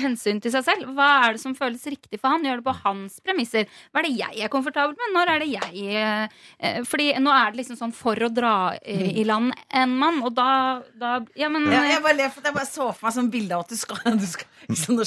hensyn 0.01 0.39
til 0.43 0.53
seg 0.53 0.65
selv. 0.67 0.93
Hva 0.95 1.09
er 1.25 1.35
det 1.35 1.43
som 1.43 1.57
føles 1.57 1.83
riktig 1.91 2.21
for 2.21 2.35
han? 2.35 2.47
Gjør 2.47 2.61
det 2.61 2.67
på 2.69 2.77
hans 2.85 3.19
premisser. 3.25 3.67
Hva 3.91 4.03
er 4.03 4.09
det 4.09 4.15
jeg 4.19 4.45
er 4.45 4.53
komfortabel 4.53 4.95
med? 4.95 5.15
Når 5.17 5.33
er 5.35 5.43
det 5.43 5.51
jeg 5.51 5.99
eh, 5.99 6.81
Fordi 6.87 7.11
nå 7.21 7.33
er 7.35 7.51
det 7.51 7.63
liksom 7.63 7.79
sånn 7.79 7.95
for 7.95 8.15
å 8.23 8.31
dra 8.31 8.55
i 8.81 9.23
land 9.27 9.51
en 9.75 9.93
mann, 9.97 10.21
og 10.25 10.33
da, 10.37 10.81
da 10.97 11.17
Ja, 11.37 11.49
men 11.51 11.67
Ja, 11.71 11.83
jeg 11.89 12.03
bare 12.03 12.17
ler 12.17 12.31
for 12.31 12.41
at 12.43 12.49
jeg 12.51 12.55
bare 12.57 12.69
så 12.69 12.87
for 12.93 13.07
meg 13.07 13.15
sånn 13.15 13.29
bilde 13.33 13.57
av 13.57 13.65
at 13.65 13.71
du 13.73 13.79
skal, 13.79 13.99
du 14.21 14.27
skal, 14.29 14.47
ikke 14.69 15.00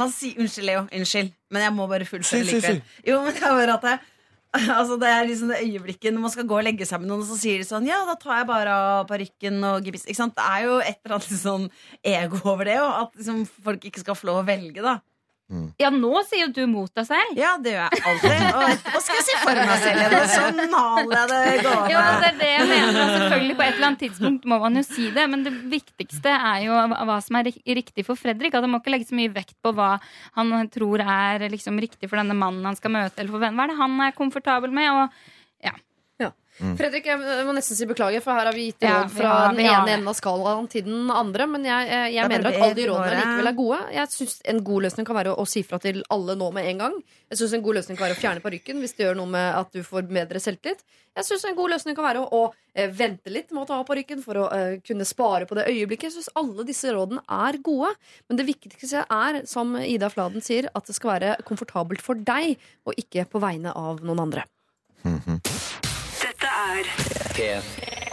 Han 0.00 0.10
sier 0.12 0.40
unnskyld, 0.42 0.66
Leo. 0.68 0.82
Unnskyld. 0.94 1.30
Men 1.54 1.66
jeg 1.66 1.74
må 1.76 1.86
bare 1.90 2.08
fullføre 2.08 2.48
likevel. 2.48 2.82
Jo, 3.06 3.20
men 3.24 3.36
det 3.36 3.42
er 3.44 3.56
bare 3.58 3.78
at 3.78 3.88
jeg, 3.90 4.02
altså 4.78 4.98
det 5.02 5.08
er 5.10 5.24
liksom 5.26 5.50
det 5.50 5.62
øyeblikket 5.64 6.14
når 6.14 6.24
man 6.24 6.32
skal 6.34 6.46
gå 6.50 6.58
og 6.58 6.66
legge 6.66 6.86
seg 6.86 7.02
med 7.02 7.10
noen, 7.10 7.24
og 7.24 7.30
så 7.30 7.38
sier 7.40 7.58
de 7.58 7.66
sånn 7.66 7.88
Ja, 7.88 8.02
da 8.06 8.14
tar 8.20 8.40
jeg 8.40 8.50
bare 8.50 8.74
av 8.74 9.08
parykken 9.10 9.58
og 9.66 9.86
gebiss. 9.86 10.06
Ikke 10.06 10.20
sant? 10.20 10.36
Det 10.38 10.44
er 10.46 10.68
jo 10.68 10.76
et 10.82 11.00
eller 11.00 11.16
annet 11.18 11.40
sånn 11.48 11.66
ego 12.14 12.42
over 12.52 12.70
det, 12.70 12.78
og 12.82 12.92
at 13.00 13.18
liksom, 13.18 13.42
folk 13.66 13.88
ikke 13.90 14.04
skal 14.04 14.18
få 14.18 14.30
lov 14.30 14.42
å 14.42 14.46
velge, 14.48 14.84
da. 14.84 14.98
Ja, 15.78 15.90
nå 15.92 16.10
sier 16.24 16.46
jo 16.46 16.52
du 16.56 16.62
mot 16.70 16.88
deg 16.96 17.04
selv. 17.04 17.34
Ja, 17.36 17.50
det 17.60 17.74
gjør 17.74 17.92
jeg 17.92 18.04
alltid. 18.10 18.44
Og 18.48 18.64
etterpå 18.72 19.02
skal 19.04 19.18
jeg 19.18 19.24
si 19.26 19.34
for 19.42 19.58
meg 19.60 19.82
selv 19.82 20.00
igjen. 20.00 20.30
Sånn 20.32 20.62
maler 20.72 21.34
jeg 21.34 21.50
det 21.58 21.66
gående. 21.66 21.90
Ja, 21.92 22.04
det 22.22 22.30
er 22.30 22.38
det 22.40 22.48
jeg 22.48 22.68
mener. 22.70 23.00
Og 23.02 23.12
selvfølgelig 23.12 23.56
På 23.58 23.66
et 23.66 23.74
eller 23.74 23.88
annet 23.90 24.02
tidspunkt 24.06 24.48
må 24.50 24.58
man 24.64 24.80
jo 24.80 24.84
si 24.88 25.10
det, 25.14 25.26
men 25.34 25.44
det 25.44 25.52
viktigste 25.74 26.32
er 26.32 26.64
jo 26.64 26.80
hva 26.94 27.18
som 27.26 27.38
er 27.40 27.52
riktig 27.52 28.06
for 28.08 28.18
Fredrik. 28.18 28.56
At 28.56 28.64
Han 28.64 28.72
må 28.72 28.80
ikke 28.80 28.94
legge 28.96 29.10
så 29.10 29.18
mye 29.20 29.34
vekt 29.36 29.56
på 29.62 29.74
hva 29.76 29.92
han 30.38 30.54
tror 30.72 31.04
er 31.04 31.44
liksom 31.52 31.78
riktig 31.82 32.08
for 32.08 32.20
denne 32.22 32.36
mannen 32.38 32.64
han 32.64 32.80
skal 32.80 32.94
møte. 32.96 33.20
Eller 33.20 33.36
for 33.36 33.44
hvem. 33.44 33.60
Hva 33.60 33.68
er 33.68 33.74
det 33.74 33.80
han 33.82 34.00
er 34.08 34.16
komfortabel 34.16 34.72
med? 34.74 34.90
Og 34.96 35.33
Fredrik, 36.54 37.06
jeg 37.10 37.18
må 37.18 37.52
nesten 37.56 37.74
si 37.74 37.86
beklager, 37.90 38.22
for 38.22 38.30
her 38.38 38.46
har 38.46 38.54
vi 38.54 38.68
gitt 38.68 38.84
Ja, 38.86 39.00
råd 39.02 39.10
vi 39.10 39.18
fra 39.18 39.30
har- 39.34 39.54
den 39.56 39.66
ene 39.66 39.94
enden 39.96 40.08
av 40.08 40.14
skalaen 40.14 40.68
til 40.70 40.84
den 40.86 41.10
andre. 41.10 41.48
Men 41.50 41.64
jeg, 41.66 41.88
jeg, 41.90 42.12
jeg 42.14 42.24
er 42.24 42.28
mener 42.30 42.46
at 42.46 42.60
alle 42.62 42.74
de 42.78 42.84
rådene 42.86 43.08
våre- 43.10 43.22
likevel 43.24 43.48
er 43.50 43.56
gode. 43.58 43.78
Jeg 43.96 44.08
syns 44.14 44.36
en 44.52 44.60
god 44.64 44.82
løsning 44.86 45.06
kan 45.08 45.16
være 45.18 45.32
å, 45.34 45.38
å 45.42 45.46
si 45.50 45.62
fra 45.66 45.80
til 45.82 46.02
alle 46.14 46.36
nå 46.38 46.52
med 46.54 46.68
en 46.70 46.78
gang. 46.84 46.94
Jeg 47.30 47.38
syns 47.40 47.54
en 47.58 47.64
god 47.66 47.74
løsning 47.80 47.98
kan 47.98 48.06
være 48.06 48.14
å 48.16 48.20
fjerne 48.22 48.44
parykken 48.44 48.78
hvis 48.84 48.94
det 48.94 49.06
gjør 49.08 49.16
noe 49.18 49.32
med 49.34 49.54
at 49.58 49.72
du 49.74 49.82
får 49.82 50.06
bedre 50.06 50.38
selvtillit. 50.38 50.84
Jeg 51.14 51.24
syns 51.26 51.44
en 51.44 51.54
god 51.58 51.70
løsning 51.74 51.94
kan 51.98 52.06
være 52.06 52.22
å, 52.22 52.30
å 52.30 52.54
eh, 52.74 52.88
vente 52.90 53.30
litt 53.30 53.50
med 53.50 53.62
å 53.62 53.66
ta 53.66 53.80
av 53.82 53.86
parykken 53.86 54.22
for 54.22 54.34
å 54.34 54.46
uh, 54.50 54.78
kunne 54.86 55.04
spare 55.06 55.46
på 55.46 55.54
det 55.58 55.66
øyeblikket. 55.70 56.10
Jeg 56.10 56.16
syns 56.20 56.30
alle 56.38 56.64
disse 56.66 56.90
rådene 56.94 57.22
er 57.30 57.58
gode. 57.62 57.90
Men 58.28 58.38
det 58.38 58.46
viktigste 58.46 59.04
er, 59.10 59.42
som 59.46 59.74
Ida 59.78 60.10
Fladen 60.10 60.42
sier, 60.42 60.70
at 60.74 60.86
det 60.86 60.94
skal 60.94 61.16
være 61.18 61.36
komfortabelt 61.46 62.02
for 62.02 62.14
deg, 62.14 62.58
og 62.86 62.94
ikke 62.98 63.26
på 63.30 63.42
vegne 63.42 63.74
av 63.74 64.02
noen 64.06 64.22
andre. 64.28 64.46
Dette 66.44 67.44
er 67.44 67.68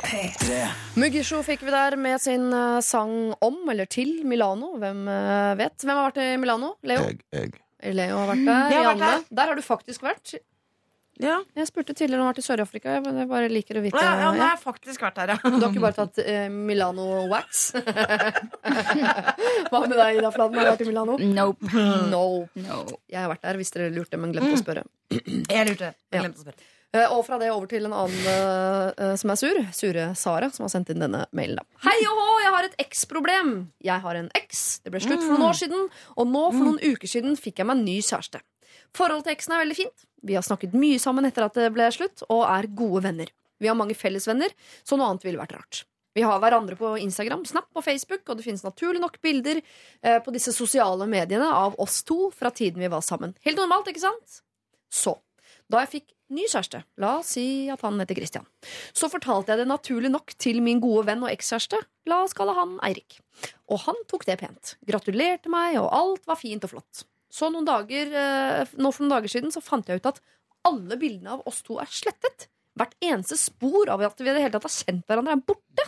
P3. 0.07 0.59
Muggisho 0.99 1.41
fikk 1.43 1.65
vi 1.67 1.71
der 1.73 1.97
med 1.99 2.21
sin 2.23 2.45
eh, 2.55 2.77
sang 2.85 3.33
om, 3.43 3.57
eller 3.73 3.89
til, 3.91 4.21
Milano. 4.27 4.69
Hvem 4.79 5.01
eh, 5.11 5.49
vet? 5.59 5.83
Hvem 5.83 5.91
har 5.99 6.07
vært 6.07 6.21
i 6.23 6.29
Milano? 6.39 6.69
Leo? 6.87 7.09
Jeg, 7.09 7.19
jeg. 7.35 7.51
Leo 7.97 8.21
har 8.21 8.31
vært 8.31 8.45
der. 8.47 8.71
Jeg 8.71 8.79
har 8.79 8.87
vært 8.87 9.03
der. 9.03 9.27
Der 9.41 9.51
har 9.51 9.59
du 9.59 9.63
faktisk 9.65 10.07
vært. 10.07 10.33
Ja. 11.21 11.41
Jeg 11.59 11.67
spurte 11.67 11.91
tidligere 11.91 12.21
om 12.21 12.23
du 12.23 12.29
har 12.29 12.31
vært 12.31 12.39
i 12.41 12.47
Sør-Afrika, 12.47 12.95
jeg 12.95 13.29
bare 13.29 13.51
liker 13.51 13.77
å 13.77 13.83
vite 13.83 13.99
Ja, 13.99 14.13
ja, 14.15 14.31
ja. 14.39 14.47
har 14.53 14.61
faktisk 14.63 15.03
vært 15.03 15.19
der, 15.19 15.35
ja. 15.35 15.37
Du 15.43 15.59
har 15.59 15.67
ikke 15.67 15.83
bare 15.83 15.97
tatt 15.99 16.23
eh, 16.23 16.47
Milano 16.49 17.27
wax? 17.29 17.67
Hva 19.69 19.83
med 19.83 19.97
deg, 19.99 20.21
Ida 20.21 20.31
Fladen? 20.31 20.55
Har 20.55 20.71
du 20.71 20.71
vært 20.71 20.85
i 20.87 20.91
Milano? 20.93 21.19
nope. 21.19 21.73
No. 22.09 22.25
No. 22.63 22.83
Jeg 23.11 23.25
har 23.25 23.29
vært 23.35 23.43
der, 23.43 23.59
hvis 23.59 23.75
dere 23.75 23.91
lurte, 23.93 24.17
men 24.23 24.31
glemte 24.33 24.55
å 24.55 24.63
spørre. 24.63 24.87
Jeg 25.11 25.73
lurte. 25.73 25.91
men 26.15 26.29
glemte 26.29 26.39
å 26.39 26.47
spørre. 26.47 26.71
Eh, 26.93 27.07
Og 27.07 27.23
fra 27.25 27.37
det 27.39 27.47
over 27.53 27.69
til 27.71 27.85
en 27.87 27.93
annen 27.95 28.25
eh, 28.27 28.87
eh, 28.99 29.13
som 29.19 29.31
er 29.31 29.39
sur. 29.39 29.59
Sure 29.75 30.09
Sara, 30.19 30.49
som 30.51 30.65
har 30.65 30.71
sendt 30.73 30.91
inn 30.91 30.99
denne 31.03 31.23
mailen. 31.35 31.63
Hei 31.85 31.97
og 32.03 32.17
hå, 32.19 32.29
jeg 32.43 32.53
har 32.55 32.67
et 32.67 32.79
eks-problem. 32.83 33.51
Jeg 33.87 34.03
har 34.03 34.19
en 34.19 34.31
eks. 34.35 34.63
Det 34.83 34.91
ble 34.91 34.99
slutt 35.03 35.23
for 35.23 35.37
noen 35.37 35.47
år 35.47 35.59
siden, 35.61 35.85
og 36.17 36.27
nå 36.27 36.41
for 36.51 36.65
noen 36.67 36.81
uker 36.83 37.07
siden 37.07 37.37
fikk 37.39 37.61
jeg 37.61 37.69
meg 37.69 37.79
en 37.79 37.85
ny 37.87 37.99
kjæreste. 38.03 38.41
Forholdet 38.97 39.29
til 39.29 39.35
eksen 39.37 39.55
er 39.55 39.63
veldig 39.63 39.77
fint. 39.79 40.03
Vi 40.27 40.35
har 40.35 40.43
snakket 40.45 40.75
mye 40.77 40.99
sammen 41.01 41.25
etter 41.29 41.47
at 41.47 41.55
det 41.57 41.69
ble 41.73 41.87
slutt, 41.95 42.25
og 42.27 42.43
er 42.49 42.67
gode 42.75 43.05
venner. 43.07 43.31
Vi 43.61 43.69
har 43.71 43.77
mange 43.77 43.95
fellesvenner, 43.95 44.51
så 44.83 44.99
noe 44.99 45.07
annet 45.13 45.23
ville 45.23 45.39
vært 45.39 45.55
rart. 45.55 45.83
Vi 46.11 46.25
har 46.27 46.41
hverandre 46.43 46.75
på 46.75 46.97
Instagram, 46.99 47.45
Snap 47.47 47.69
og 47.71 47.85
Facebook, 47.85 48.25
og 48.27 48.35
det 48.35 48.43
finnes 48.43 48.65
naturlig 48.67 48.99
nok 48.99 49.15
bilder 49.23 49.61
på 50.25 50.33
disse 50.35 50.51
sosiale 50.51 51.07
mediene 51.07 51.47
av 51.55 51.77
oss 51.79 52.01
to 52.03 52.27
fra 52.35 52.51
tiden 52.51 52.83
vi 52.83 52.89
var 52.91 53.05
sammen. 53.05 53.31
Helt 53.47 53.61
normalt, 53.61 53.87
ikke 53.87 54.03
sant? 54.03 54.41
Så, 54.91 55.13
da 55.71 55.83
jeg 55.83 55.91
fikk 55.95 56.11
ny 56.31 56.45
kjæreste, 56.47 56.81
la 57.01 57.17
oss 57.19 57.33
si 57.35 57.45
at 57.71 57.81
han 57.83 57.99
heter 57.99 58.17
Christian, 58.17 58.45
så 58.95 59.09
fortalte 59.11 59.51
jeg 59.51 59.61
det 59.61 59.69
naturlig 59.69 60.11
nok 60.13 60.33
til 60.39 60.61
min 60.63 60.79
gode 60.83 61.05
venn 61.09 61.23
og 61.25 61.31
ekskjæreste, 61.31 61.79
la 62.11 62.21
oss 62.25 62.35
kalle 62.37 62.55
han 62.57 62.77
Eirik. 62.87 63.19
Og 63.71 63.83
han 63.85 63.99
tok 64.11 64.25
det 64.29 64.39
pent. 64.41 64.75
Gratulerte 64.87 65.51
meg, 65.51 65.77
og 65.81 65.91
alt 65.95 66.29
var 66.29 66.39
fint 66.39 66.63
og 66.67 66.73
flott. 66.73 67.03
Så 67.31 67.47
noen 67.51 67.67
dager, 67.67 68.11
eh, 68.11 68.71
nå 68.75 68.91
for 68.91 69.05
noen 69.05 69.15
dager 69.15 69.31
siden 69.31 69.53
så 69.55 69.63
fant 69.63 69.87
jeg 69.87 70.01
ut 70.01 70.11
at 70.11 70.19
alle 70.67 70.97
bildene 70.99 71.37
av 71.37 71.45
oss 71.47 71.61
to 71.65 71.79
er 71.81 71.89
slettet. 71.91 72.47
Hvert 72.79 72.95
eneste 73.03 73.37
spor 73.39 73.89
av 73.91 74.03
at 74.05 74.19
vi 74.19 74.29
i 74.29 74.35
det 74.35 74.43
hele 74.43 74.55
tatt 74.55 74.67
har 74.67 74.75
kjent 74.75 75.07
hverandre, 75.07 75.35
er 75.35 75.47
borte. 75.47 75.87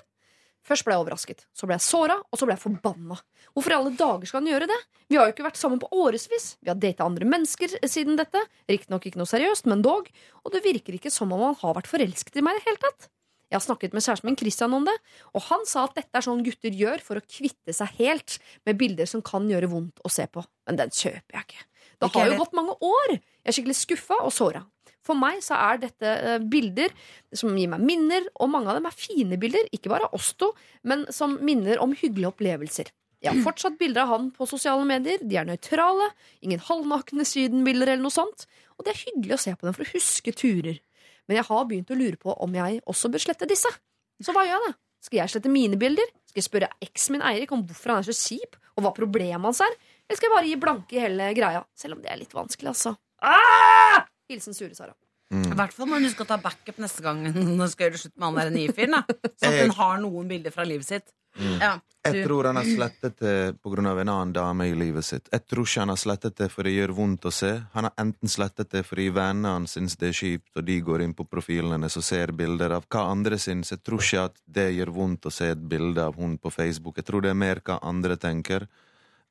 Først 0.64 0.85
ble 0.88 0.95
jeg 0.95 1.03
overrasket, 1.03 1.41
så 1.52 1.68
ble 1.68 1.76
jeg 1.76 1.84
såra, 1.84 2.15
og 2.23 2.40
så 2.40 2.48
ble 2.48 2.56
jeg 2.56 2.64
forbanna. 2.64 3.18
Hvorfor 3.52 3.73
i 3.73 3.76
alle 3.76 3.91
dager 3.99 4.30
skal 4.30 4.40
han 4.40 4.52
gjøre 4.53 4.69
det? 4.72 4.77
Vi 5.11 5.18
har 5.19 5.27
jo 5.27 5.34
ikke 5.35 5.45
vært 5.49 5.60
sammen 5.60 5.81
på 5.81 5.90
årevis. 5.91 6.53
Vi 6.64 6.72
har 6.72 6.80
data 6.80 7.03
andre 7.03 7.27
mennesker 7.27 7.76
siden 7.84 8.15
dette. 8.19 8.40
Riktignok 8.72 9.10
ikke 9.10 9.19
noe 9.19 9.27
seriøst, 9.27 9.68
men 9.68 9.84
dog. 9.84 10.07
Og 10.44 10.56
det 10.56 10.64
virker 10.64 10.95
ikke 10.95 11.11
som 11.11 11.35
om 11.35 11.44
han 11.49 11.60
har 11.60 11.76
vært 11.81 11.91
forelsket 11.91 12.40
i 12.40 12.45
meg 12.45 12.56
i 12.56 12.64
det 12.64 12.69
hele 12.69 12.84
tatt. 12.85 13.10
Jeg 13.52 13.60
har 13.60 13.65
snakket 13.68 13.94
med 13.94 14.02
kjæresten 14.02 14.26
min 14.31 14.40
Christian 14.40 14.73
om 14.73 14.88
det, 14.88 14.95
og 15.38 15.44
han 15.52 15.68
sa 15.69 15.84
at 15.85 15.99
dette 15.99 16.18
er 16.18 16.26
sånn 16.26 16.41
gutter 16.48 16.73
gjør 16.73 17.03
for 17.06 17.19
å 17.19 17.26
kvitte 17.27 17.76
seg 17.76 17.99
helt 17.99 18.40
med 18.65 18.80
bilder 18.80 19.06
som 19.06 19.22
kan 19.22 19.45
gjøre 19.52 19.69
vondt 19.69 20.02
å 20.02 20.10
se 20.10 20.26
på. 20.26 20.41
Men 20.65 20.80
den 20.80 20.95
kjøper 20.95 21.38
jeg 21.38 21.45
ikke. 21.45 21.68
Det 22.02 22.10
har 22.15 22.31
jo 22.31 22.40
gått 22.40 22.56
mange 22.57 22.73
år. 22.81 23.14
Jeg 23.19 23.52
er 23.52 23.57
skikkelig 23.60 23.77
skuffa 23.77 24.18
og 24.23 24.34
såra. 24.34 24.64
For 25.03 25.19
meg 25.19 25.41
så 25.43 25.57
er 25.59 25.81
dette 25.84 26.09
eh, 26.15 26.39
bilder 26.39 26.93
som 27.35 27.55
gir 27.57 27.71
meg 27.71 27.84
minner, 27.84 28.27
og 28.39 28.51
mange 28.53 28.71
av 28.71 28.80
dem 28.80 28.88
er 28.88 28.95
fine 28.95 29.39
bilder, 29.39 29.67
ikke 29.75 29.91
bare 29.91 30.07
av 30.07 30.15
oss 30.15 30.31
to, 30.39 30.53
men 30.88 31.05
som 31.13 31.35
minner 31.43 31.81
om 31.84 31.95
hyggelige 31.97 32.31
opplevelser. 32.31 32.91
Jeg 33.23 33.31
har 33.31 33.43
fortsatt 33.45 33.77
bilder 33.80 34.03
av 34.03 34.09
han 34.11 34.25
på 34.35 34.45
sosiale 34.49 34.84
medier. 34.84 35.21
De 35.23 35.38
er 35.39 35.47
nøytrale. 35.47 36.09
Ingen 36.43 36.59
halvnakne 36.59 37.23
sydenbilder 37.23 37.93
eller 37.93 38.03
noe 38.03 38.11
sånt. 38.11 38.43
Og 38.75 38.84
det 38.84 38.91
er 38.91 39.03
hyggelig 39.05 39.38
å 39.38 39.43
se 39.45 39.53
på 39.55 39.67
dem 39.67 39.75
for 39.77 39.85
å 39.85 39.93
huske 39.93 40.34
turer. 40.35 40.81
Men 41.30 41.39
jeg 41.39 41.47
har 41.47 41.69
begynt 41.69 41.93
å 41.93 41.99
lure 41.99 42.19
på 42.19 42.35
om 42.43 42.57
jeg 42.59 42.81
også 42.84 43.11
bør 43.13 43.23
slette 43.23 43.47
disse. 43.47 43.71
Så 44.19 44.35
hva 44.35 44.43
gjør 44.43 44.57
jeg 44.57 44.65
da? 44.65 44.73
Skal 45.07 45.19
jeg 45.21 45.31
slette 45.31 45.51
mine 45.51 45.80
bilder? 45.80 46.11
Skal 46.27 46.41
jeg 46.41 46.49
spørre 46.49 46.71
eksen 46.84 47.15
min 47.15 47.23
Eirik 47.27 47.51
om 47.55 47.63
hvorfor 47.67 47.93
han 47.93 48.03
er 48.03 48.07
så 48.11 48.15
kjip, 48.15 48.59
og 48.75 48.85
hva 48.85 48.91
problemet 48.95 49.47
hans 49.47 49.63
er? 49.63 49.75
Eller 50.03 50.19
skal 50.19 50.30
jeg 50.30 50.35
bare 50.35 50.49
gi 50.51 50.59
blanke 50.59 50.97
i 50.97 51.03
hele 51.03 51.31
greia? 51.38 51.63
Selv 51.80 51.97
om 51.97 52.03
det 52.03 52.11
er 52.11 52.19
litt 52.19 52.35
vanskelig, 52.35 52.73
altså. 52.75 52.95
Ah! 53.23 54.03
Hilsen 54.30 54.56
Sure 54.58 54.76
Sara. 54.78 54.94
I 55.34 55.56
hvert 55.58 55.74
fall 55.74 55.88
må 55.90 55.98
hun 55.98 56.06
huske 56.06 56.22
å 56.22 56.30
ta 56.30 56.38
backup 56.38 56.78
neste 56.84 57.02
gang 57.02 57.24
hun 57.34 57.58
skal 57.72 57.88
gjøre 57.90 58.04
slutt 58.04 58.18
med 58.20 58.28
han 58.28 58.36
der 58.38 58.52
nye 58.54 58.74
fyren. 58.76 59.00
da. 59.00 59.30
Så 59.34 59.50
at 59.50 59.62
hun 59.64 59.76
har 59.80 59.98
noen 60.04 60.28
bilder 60.30 60.54
fra 60.54 60.66
livet 60.68 60.86
sitt. 60.86 61.14
Ja, 61.60 61.80
Jeg 62.06 62.28
tror 62.28 62.45
han 62.45 62.60
har 62.60 62.68
slettet 62.68 63.18
det 63.18 63.56
pga. 63.64 63.80
en 63.80 64.10
annen 64.10 64.34
dame 64.34 64.68
i 64.70 64.76
livet 64.78 65.06
sitt. 65.06 65.30
Jeg 65.32 65.48
tror 65.48 65.66
ikke 65.66 65.80
han 65.80 65.90
har 65.90 65.98
slettet 65.98 66.36
det 66.38 66.52
for 66.52 66.64
det 66.64 66.76
gjør 66.76 66.94
vondt 66.94 67.26
å 67.26 67.32
se. 67.34 67.64
Han 67.74 67.88
har 67.88 67.94
enten 67.98 68.30
slettet 68.30 68.70
det 68.70 68.84
fordi 68.86 69.10
vennene 69.10 69.56
hans 69.56 69.74
syns 69.74 69.98
det 69.98 70.10
er 70.10 70.14
kjipt, 70.20 70.52
og 70.56 70.66
de 70.66 70.80
går 70.82 71.02
inn 71.02 71.16
på 71.18 71.26
profilene 71.26 71.74
hennes 71.80 71.98
og 71.98 72.04
ser 72.04 72.32
bilder 72.32 72.76
av 72.78 72.86
hva 72.86 73.08
andre 73.10 73.40
syns. 73.41 73.72
Jeg 73.74 73.82
tror 73.82 74.04
ikke 74.04 74.26
at 74.28 74.38
det 74.45 74.70
gjør 74.76 74.94
vondt 74.94 75.26
å 75.26 75.32
se 75.34 75.50
et 75.56 75.58
bilde 75.70 76.06
av 76.06 76.14
hun 76.16 76.38
på 76.38 76.52
Facebook. 76.54 76.98
Jeg 76.98 77.06
tror 77.06 77.22
det 77.22 77.32
er 77.34 77.41
mer 77.41 77.64
hva 77.66 77.80
andre 77.82 78.16
tenker, 78.18 78.68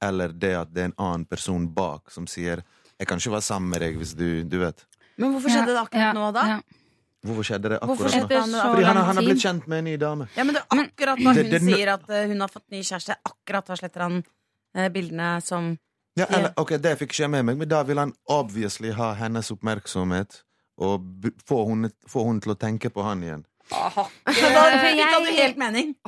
eller 0.02 0.32
det 0.34 0.54
at 0.56 0.74
det 0.74 0.80
er 0.82 0.90
en 0.90 0.98
annen 0.98 1.24
person 1.30 1.68
bak 1.70 2.10
som 2.10 2.26
sier 2.26 2.64
'Jeg 2.98 3.08
kan 3.08 3.18
ikke 3.18 3.30
være 3.32 3.42
sammen 3.42 3.70
med 3.70 3.80
deg 3.80 3.96
hvis 3.96 4.14
du 4.16 4.42
Du 4.44 4.58
vet. 4.58 4.84
Men 5.18 5.32
hvorfor 5.32 5.48
skjedde 5.50 5.66
det 5.74 5.80
akkurat 5.82 6.14
nå, 6.14 6.32
da? 6.32 6.42
Ja. 6.46 6.60
Hvorfor 7.24 7.42
skjedde 7.46 7.68
det 7.70 7.78
akkurat 7.82 7.98
nå? 8.00 8.08
skjedde 8.08 8.28
det 8.28 8.42
så 8.50 8.62
Fordi 8.72 8.82
han, 8.84 8.96
lang 8.96 9.04
han 9.06 9.16
har 9.16 9.22
tid? 9.22 9.28
blitt 9.30 9.42
kjent 9.42 9.66
med 9.68 9.78
en 9.78 9.84
ny 9.84 9.96
dame. 9.96 10.28
Ja, 10.36 10.44
men 10.44 10.54
det 10.54 10.62
er 10.62 10.76
akkurat 10.84 11.18
når 11.18 11.34
Det- 11.34 11.42
hun 11.42 11.50
det- 11.50 11.62
sier 11.76 11.88
at 11.92 12.10
eh, 12.10 12.26
hun 12.26 12.40
har 12.40 12.48
fått 12.48 12.70
ny 12.70 12.80
kjæreste, 12.82 13.14
akkurat 13.24 13.66
da 13.66 13.74
sletter 13.76 14.00
han 14.00 14.24
eh, 14.74 14.88
bildene 14.88 15.40
som 15.42 15.78
Ja, 16.16 16.26
eller, 16.28 16.52
ok, 16.56 16.68
Det 16.76 16.98
fikk 16.98 17.08
ikke 17.12 17.20
jeg 17.22 17.30
med 17.30 17.42
meg, 17.44 17.56
men 17.58 17.68
da 17.68 17.82
vil 17.82 17.96
han 17.98 18.12
obviously 18.28 18.90
ha 18.92 19.14
hennes 19.14 19.50
oppmerksomhet 19.50 20.42
og 20.78 21.00
b 21.20 21.30
få 21.48 21.68
henne 21.68 21.90
få 22.08 22.24
hun 22.24 22.40
til 22.40 22.52
å 22.52 22.58
tenke 22.58 22.90
på 22.90 23.02
han 23.02 23.22
igjen. 23.22 23.44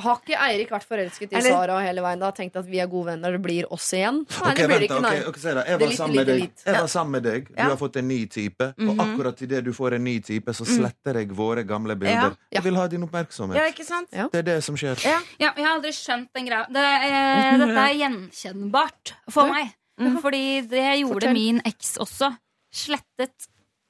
Har 0.05 0.19
ikke 0.21 0.37
Eirik 0.37 0.69
vært 0.73 0.85
forelsket 0.87 1.31
i 1.31 1.35
Eller- 1.39 1.53
Sara 1.55 1.77
hele 1.83 2.01
veien 2.03 2.19
da? 2.21 2.31
Tenkt 2.35 2.55
at 2.59 2.65
vi 2.69 2.79
er 2.83 2.87
gode 2.91 3.05
venner, 3.13 3.31
det 3.35 3.41
blir 3.41 3.65
oss 3.73 3.87
igjen? 3.93 4.21
Nei, 4.25 4.51
Ok, 4.51 4.55
det 4.57 4.67
blir 4.67 4.79
vent, 4.79 4.85
ikke, 4.89 5.01
nei. 5.01 5.23
ok, 5.29 5.37
se 5.41 5.53
da. 5.57 5.63
Jeg 5.67 5.79
var 5.79 5.91
sammen 5.97 6.15
med 6.15 6.27
deg. 6.27 6.51
Jeg 6.65 6.75
var 6.75 6.87
sammen 6.87 7.11
med 7.17 7.23
deg. 7.23 7.49
Du 7.55 7.61
har 7.63 7.77
fått 7.77 7.95
en 8.01 8.07
ny 8.07 8.19
type. 8.27 8.67
Og 8.77 8.95
Mhm. 8.95 8.99
akkurat 9.05 9.41
idet 9.41 9.63
du 9.63 9.71
får 9.73 9.93
en 9.95 10.03
ny 10.03 10.19
type, 10.19 10.53
så 10.53 10.65
sletter 10.65 11.13
jeg 11.19 11.27
våre 11.29 11.63
gamle 11.65 11.95
bilder. 11.95 12.35
Ja. 12.51 12.59
Jeg 12.59 12.63
vil 12.63 12.75
ha 12.75 12.87
din 12.87 13.03
oppmerksomhet. 13.03 13.55
Ja, 13.57 13.63
ikke 13.71 13.85
sant? 13.85 14.07
Ja. 14.11 14.27
Det 14.31 14.39
er 14.39 14.43
det 14.55 14.63
som 14.63 14.75
skjer. 14.75 14.95
Ja. 15.03 15.19
Ja, 15.39 15.51
jeg 15.55 15.65
har 15.65 15.75
aldri 15.79 15.91
skjønt 15.91 16.29
den 16.33 16.45
greia. 16.45 16.65
Det, 16.67 16.75
eh, 16.77 17.57
dette 17.57 17.77
er 17.77 17.93
gjenkjennbart 17.99 19.13
for 19.29 19.47
meg. 19.51 19.73
meg. 19.97 20.21
Fordi 20.21 20.61
det 20.67 20.99
gjorde 21.01 21.13
Fortell. 21.21 21.33
min 21.33 21.61
eks 21.65 21.97
også. 21.97 22.37
Slettet 22.73 23.47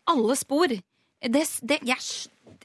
alle 0.08 0.36
spor. 0.36 0.68
Det, 0.68 0.82
det, 1.66 1.80
jeg, 1.84 1.98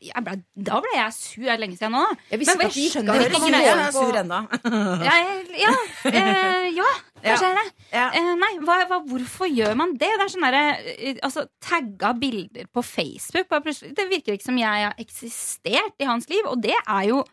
jeg 0.01 0.25
ble, 0.25 0.35
da 0.57 0.81
ble 0.81 0.93
jeg 0.97 1.13
sur. 1.13 1.45
Det 1.45 1.53
er 1.53 1.61
lenge 1.61 1.77
siden 1.77 1.93
nå. 1.93 2.01
da. 2.09 2.27
Jeg 2.33 2.41
visste 2.41 2.57
Men 2.57 2.67
ikke 2.67 2.71
at 2.71 2.81
det 2.81 2.93
skjønner 2.95 3.25
ikke 3.27 3.41
greia. 3.45 3.63
Jeg 3.69 3.85
er 3.85 3.95
sur 3.97 4.21
ennå. 4.23 4.41
Ja, 5.11 5.15
ja, 5.61 5.73
eh, 6.09 6.69
ja 6.77 6.91
kanskje 7.21 7.49
er 7.51 7.59
det. 7.59 7.67
Ja. 7.93 8.05
Eh, 8.17 8.31
nei, 8.41 8.51
hva, 8.65 8.77
hva, 8.89 9.01
hvorfor 9.11 9.51
gjør 9.51 9.75
man 9.79 9.97
det? 10.01 10.09
Det 10.09 10.25
er 10.25 10.33
sånn 10.33 10.47
derre 10.47 10.63
eh, 10.95 11.19
altså, 11.27 11.45
Tagga 11.65 12.13
bilder 12.19 12.71
på 12.73 12.85
Facebook. 12.87 13.51
Det 13.51 14.07
virker 14.11 14.37
ikke 14.37 14.49
som 14.49 14.61
jeg 14.61 14.87
har 14.87 15.03
eksistert 15.03 16.01
i 16.01 16.09
hans 16.09 16.31
liv, 16.33 16.49
og 16.49 16.63
det 16.65 16.77
er 16.81 17.11
jo 17.11 17.25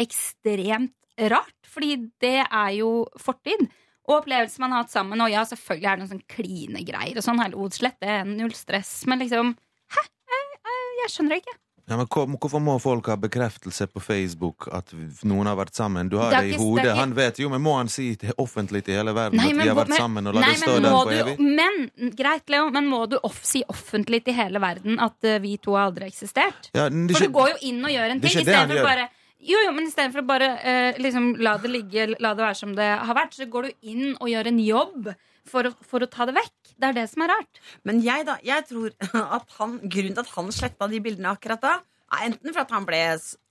ekstremt 0.00 0.94
rart, 1.30 1.56
fordi 1.70 1.96
det 2.22 2.40
er 2.44 2.70
jo 2.78 2.92
fortid. 3.20 3.66
Og 4.04 4.18
opplevelser 4.20 4.60
man 4.60 4.74
har 4.74 4.84
hatt 4.84 4.92
sammen. 4.92 5.22
Og 5.24 5.32
ja, 5.32 5.44
selvfølgelig 5.48 5.88
er 5.88 5.96
det 5.96 6.04
noen 6.04 6.14
sånn 6.14 6.26
klinegreier 6.30 7.18
og 7.20 7.24
sånn. 7.24 7.40
Hallo, 7.40 7.64
odslett, 7.64 7.96
det. 8.04 8.18
Null 8.28 8.52
stress. 8.56 8.98
Men 9.08 9.22
liksom 9.24 9.54
Hæ? 9.94 10.02
Jeg, 10.34 10.58
jeg, 10.58 10.82
jeg 11.00 11.12
skjønner 11.14 11.36
det 11.36 11.44
ikke. 11.44 11.58
Ja, 11.86 11.96
men 11.98 12.06
hvor- 12.06 12.26
Hvorfor 12.40 12.60
må 12.64 12.78
folk 12.80 13.06
ha 13.06 13.16
bekreftelse 13.16 13.86
på 13.92 14.00
Facebook 14.00 14.68
at 14.72 14.90
noen 15.22 15.46
har 15.46 15.56
vært 15.56 15.74
sammen? 15.76 16.08
Du 16.08 16.16
har 16.16 16.30
Det 16.30 16.40
det, 16.40 16.54
i 16.54 16.56
hodet. 16.56 16.82
det 16.84 16.90
ikke- 16.92 16.96
Han 17.00 17.12
vet 17.14 17.36
jo, 17.38 17.48
men 17.50 17.60
må 17.60 17.76
han 17.76 17.88
si 17.88 18.14
til, 18.16 18.32
offentlig 18.38 18.84
til 18.84 18.94
hele 18.94 19.12
verden 19.12 19.36
Nei, 19.36 19.50
at 19.50 19.56
vi 19.56 19.68
har 19.68 19.76
vært 19.76 19.88
men- 19.88 19.98
sammen, 19.98 20.26
og 20.26 20.34
la 20.34 20.40
Nei, 20.40 20.50
det 20.54 20.58
stå 20.62 20.80
der 20.80 20.90
for 20.90 21.10
evig? 21.12 21.38
Men, 21.38 21.90
greit, 22.16 22.48
Leo, 22.48 22.70
men 22.70 22.86
må 22.86 23.06
du 23.08 23.18
off, 23.22 23.44
si 23.44 23.62
offentlig 23.68 24.24
til 24.24 24.32
hele 24.34 24.58
verden 24.58 24.98
at 24.98 25.12
uh, 25.24 25.38
vi 25.38 25.56
to 25.58 25.74
har 25.74 25.90
aldri 25.90 26.06
eksistert? 26.10 26.70
Ja, 26.74 26.88
For 26.88 26.96
ikke- 26.96 27.20
du 27.26 27.32
går 27.32 27.48
jo 27.50 27.68
inn 27.68 27.84
og 27.84 27.90
gjør 27.90 28.10
en 28.10 28.20
ting 28.20 28.30
istedenfor 28.30 28.82
bare 28.82 29.08
jo, 29.46 29.58
jo, 29.66 29.72
men 29.72 29.86
istedenfor 29.86 30.22
å 30.22 30.26
bare 30.26 30.48
uh, 30.64 30.98
liksom, 30.98 31.36
la 31.38 31.58
det 31.58 31.70
ligge, 31.70 32.16
la 32.18 32.32
det 32.32 32.40
være 32.46 32.56
som 32.56 32.74
det 32.74 32.98
har 32.98 33.14
vært, 33.14 33.34
så 33.36 33.44
går 33.46 33.62
du 33.64 33.72
inn 33.82 34.16
og 34.22 34.26
gjør 34.28 34.46
en 34.46 34.58
jobb 34.58 35.14
for 35.48 35.68
å, 35.68 35.72
for 35.84 36.04
å 36.04 36.10
ta 36.10 36.26
det 36.28 36.36
vekk. 36.36 36.74
Det 36.74 36.90
er 36.90 36.96
det 36.96 37.06
som 37.12 37.24
er 37.24 37.32
rart. 37.34 37.60
Men 37.86 38.00
jeg, 38.04 38.26
da, 38.28 38.38
jeg 38.44 38.66
tror 38.70 38.94
at 39.38 39.58
han, 39.58 39.80
grunnen 39.82 40.16
til 40.16 40.24
at 40.24 40.32
han 40.36 40.54
sletta 40.54 40.90
de 40.90 41.02
bildene 41.04 41.34
akkurat 41.34 41.64
da, 41.64 41.74
er 42.14 42.28
enten 42.28 42.52
for 42.52 42.62
at 42.62 42.74
han 42.74 42.86
ble 42.86 43.02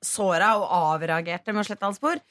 såra 0.05 0.53
og 0.59 0.67
avreagerte 0.95 1.53
med 1.53 1.63
å 1.63 1.67
slette 1.67 1.87
alle 1.87 1.99
spor, 1.99 2.21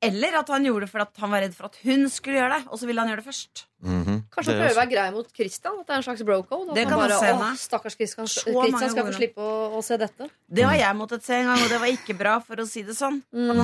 eller 0.00 0.38
at 0.40 0.48
han 0.48 0.64
gjorde 0.64 0.86
det 0.86 0.92
fordi 0.92 1.22
han 1.24 1.34
var 1.34 1.44
redd 1.44 1.56
for 1.56 1.68
at 1.68 1.76
hun 1.84 2.06
skulle 2.08 2.40
gjøre 2.40 2.54
det, 2.58 2.62
og 2.70 2.80
så 2.80 2.88
ville 2.88 3.02
han 3.04 3.12
gjøre 3.12 3.22
det 3.22 3.28
først. 3.28 3.66
Mhm. 3.80 4.16
Kanskje 4.28 4.52
Det 4.52 4.54
han 4.54 4.60
er 4.60 4.66
prøver 4.68 4.76
å 4.76 4.80
være 4.80 4.90
grei 4.92 5.10
mot 5.14 5.28
Christian? 5.32 5.76
At 5.80 5.86
det 5.86 5.94
er 5.94 6.00
en 6.00 6.04
slags 6.04 6.22
bro-code? 6.28 6.72
At 6.72 6.78
han 6.84 6.98
bare, 7.00 7.14
også 7.16 7.28
hende. 7.30 7.46
«Åh, 7.48 7.56
Stakkars 7.56 7.96
Christian, 7.96 8.26
Christian 8.28 8.90
skal 8.92 9.06
få 9.06 9.14
slippe 9.16 9.40
å, 9.40 9.52
å 9.78 9.80
se 9.84 9.96
dette. 9.96 10.28
Det 10.52 10.66
har 10.68 10.76
jeg 10.76 10.96
måttet 10.98 11.24
se 11.24 11.38
en 11.38 11.48
gang, 11.48 11.62
og 11.64 11.72
det 11.72 11.78
var 11.80 11.92
ikke 11.94 12.16
bra, 12.18 12.34
for 12.44 12.60
å 12.60 12.66
si 12.68 12.82
det 12.84 12.96
sånn. 12.98 13.22
Mm. 13.32 13.62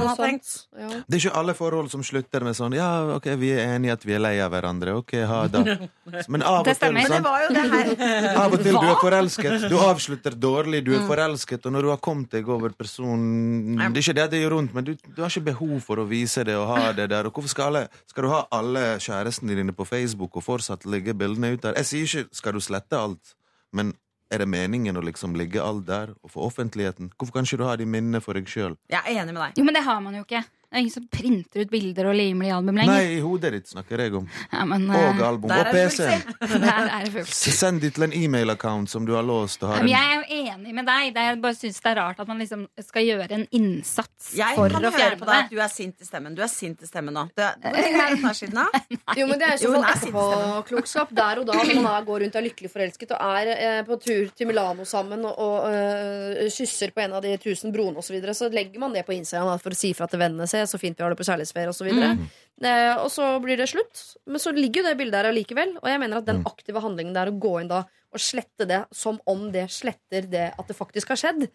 Ja. 0.81 0.89
Det 1.05 1.19
er 1.19 1.21
ikke 1.21 1.35
alle 1.37 1.55
forhold 1.59 1.91
som 1.93 2.05
slutter 2.07 2.45
med 2.47 2.57
sånn 2.57 2.77
Ja, 2.77 2.89
ok, 3.17 3.29
vi 3.41 3.53
er 3.53 3.75
enige 3.77 3.97
at 3.99 4.07
vi 4.09 4.17
er 4.17 4.23
lei 4.25 4.35
av 4.41 4.55
hverandre. 4.55 4.97
Ok, 5.03 5.13
ha 5.29 5.43
det. 5.53 5.91
Men 6.33 6.47
av 6.47 6.63
og 6.63 6.73
til 6.73 6.97
her. 6.97 7.93
Av 8.47 8.53
og 8.53 8.63
til 8.63 8.77
du 8.77 8.87
er 8.87 8.99
forelsket. 9.03 9.69
Du 9.69 9.77
avslutter 9.83 10.37
dårlig, 10.39 10.85
du 10.87 10.95
er 10.97 11.05
forelsket, 11.09 11.67
og 11.69 11.77
når 11.77 11.89
du 11.89 11.93
har 11.93 12.01
kommet 12.01 12.33
deg 12.33 12.49
over 12.49 12.73
personen 12.77 13.77
Det 13.93 14.01
er 14.01 14.05
ikke 14.07 14.19
det 14.23 14.29
det 14.33 14.43
gjør 14.45 14.57
rundt, 14.57 14.75
men 14.77 14.87
du, 14.87 14.95
du 14.97 15.23
har 15.23 15.33
ikke 15.33 15.51
behov 15.53 15.77
for 15.85 16.01
å 16.01 16.07
vise 16.09 16.26
det 16.35 16.57
og 16.57 16.67
ha 16.71 16.93
det 16.93 17.09
der. 17.11 17.27
Og 17.27 17.33
hvorfor 17.33 17.49
skal, 17.49 17.65
alle, 17.71 17.89
skal 18.07 18.27
du 18.27 18.33
ha 18.33 18.43
alle 18.51 18.99
kjærestene 19.03 19.57
dine 19.57 19.73
på 19.77 19.85
Facebook 19.85 20.37
og 20.37 20.45
fortsatt 20.45 20.87
ligge 20.87 21.15
bildene 21.15 21.55
ut 21.55 21.63
der? 21.63 21.77
Jeg 21.83 21.87
sier 21.87 22.07
ikke 22.07 22.37
skal 22.41 22.57
du 22.57 22.61
slette 22.61 22.99
alt, 22.99 23.37
men 23.73 23.95
er 24.31 24.43
det 24.43 24.49
meningen 24.51 24.99
å 24.99 25.05
liksom 25.05 25.37
ligge 25.39 25.63
alt 25.63 25.87
der 25.87 26.15
og 26.23 26.33
for 26.33 26.49
offentligheten? 26.49 27.13
Hvorfor 27.17 27.39
kan 27.39 27.47
ikke 27.47 27.61
du 27.63 27.67
ha 27.69 27.77
de 27.79 27.87
minnene 27.87 28.21
for 28.25 28.35
deg 28.39 28.49
sjøl? 28.51 28.75
Jeg 28.91 29.03
er 29.05 29.23
enig 29.23 29.35
med 29.37 29.43
deg. 29.45 29.61
Jo, 29.61 29.67
men 29.69 29.79
det 29.79 29.85
har 29.87 30.01
man 30.03 30.19
jo 30.19 30.25
ikke. 30.27 30.43
Det 30.77 30.81
er 30.83 30.85
ingen 30.85 30.93
som 30.93 31.05
printer 31.09 31.63
ut 31.65 31.71
bilder 31.73 32.07
og 32.11 32.17
limer 32.19 32.45
det 32.45 32.49
i 32.51 32.53
album 32.53 32.77
lenger. 32.77 32.91
Nei, 32.93 33.13
i 33.15 33.21
hodet 33.25 33.51
ditt 33.55 33.71
snakker 33.71 34.01
jeg 34.03 34.13
om. 34.19 34.27
Ja, 34.51 34.65
men, 34.69 34.83
Og 34.91 34.99
eh, 34.99 35.21
album. 35.25 35.49
Og 35.49 35.71
det. 35.73 37.23
Send 37.57 37.81
de 37.81 37.89
til 37.97 38.05
en 38.05 38.13
e-mail-account 38.13 38.91
som 38.93 39.07
du 39.09 39.15
har 39.17 39.25
låst. 39.25 39.65
Og 39.65 39.71
har 39.73 39.81
Men 39.81 39.89
jeg 39.89 40.11
er 40.11 40.19
jo 40.19 40.43
enig 40.53 40.75
med 40.77 40.85
deg. 40.85 41.15
Det 41.15 41.23
er, 41.23 41.31
jeg 41.31 41.41
bare 41.47 41.57
synes 41.57 41.81
det 41.81 41.91
er 41.95 41.97
rart 41.97 42.21
at 42.21 42.29
man 42.29 42.43
liksom 42.45 42.67
skal 42.85 43.07
gjøre 43.07 43.29
en 43.39 43.47
innsats 43.57 44.35
Jeg 44.37 44.59
for 44.59 44.75
kan 44.75 44.85
høre 44.85 45.17
på 45.17 45.31
deg 45.31 45.47
at 45.47 45.55
du 45.55 45.63
er 45.65 45.73
sint 45.73 46.05
i 46.05 46.11
stemmen. 46.11 46.37
Du 46.37 46.45
er 46.45 46.53
sint 46.53 46.85
i 46.85 46.91
stemmen 46.91 47.17
nå. 47.17 47.25
Du 47.33 47.41
er, 47.47 47.57
hvor 47.65 47.81
lenge 47.81 48.05
er 48.05 48.13
dette 48.19 48.35
siden, 48.43 48.61
da? 48.61 48.85
Jo, 49.23 49.31
men 49.33 49.41
Det 49.41 49.49
er 49.49 49.65
Jo, 49.65 49.73
sånn 49.73 49.89
er 49.89 49.97
etterpåklokskap 49.97 51.17
der 51.23 51.41
og 51.41 51.49
da 51.49 51.57
når 51.57 51.73
man 51.73 51.91
er, 51.95 52.07
går 52.11 52.25
rundt 52.27 52.37
og 52.37 52.43
er 52.43 52.49
lykkelig 52.51 52.73
forelsket 52.75 53.17
og 53.17 53.41
er 53.41 53.53
eh, 53.55 53.81
på 53.89 53.97
tur 54.05 54.29
til 54.37 54.53
Milano 54.53 54.85
sammen 54.85 55.25
og, 55.25 55.41
og 55.41 55.73
eh, 55.73 56.45
kysser 56.53 56.93
på 56.93 57.07
en 57.07 57.17
av 57.17 57.25
de 57.25 57.33
tusen 57.41 57.73
broene 57.73 57.97
osv. 57.97 58.11
Så, 58.13 58.19
videre, 58.19 58.37
så 58.37 58.53
legger 58.53 58.85
man 58.85 58.93
det 58.93 59.07
på 59.09 59.17
Instagram 59.17 59.57
for 59.65 59.73
å 59.73 59.81
si 59.81 59.97
fra 59.97 60.11
til 60.11 60.21
vennene 60.21 60.45
se 60.67 60.77
så 60.77 60.81
fint 60.83 60.99
vi 60.99 61.05
har 61.05 61.13
det 61.13 61.19
på 61.21 61.27
kjærlighetsferie 61.29 61.73
osv. 61.73 61.89
Mm. 61.93 62.25
Eh, 62.67 62.95
og 63.01 63.09
så 63.13 63.29
blir 63.43 63.61
det 63.61 63.69
slutt. 63.71 64.03
Men 64.27 64.43
så 64.43 64.53
ligger 64.55 64.83
jo 64.83 64.89
det 64.89 64.97
bildet 65.01 65.19
der 65.19 65.31
allikevel. 65.31 65.77
Og 65.83 65.89
jeg 65.91 66.03
mener 66.03 66.21
at 66.21 66.29
den 66.29 66.43
aktive 66.49 66.83
handlingen 66.85 67.17
der 67.17 67.31
å 67.31 67.39
gå 67.41 67.55
inn 67.63 67.71
da 67.73 67.85
og 68.17 68.23
slette 68.23 68.65
det 68.69 68.85
som 68.97 69.19
om 69.29 69.49
det 69.53 69.67
sletter 69.75 70.29
det 70.31 70.47
at 70.57 70.69
det 70.71 70.77
faktisk 70.79 71.11
har 71.13 71.21
skjedd, 71.21 71.49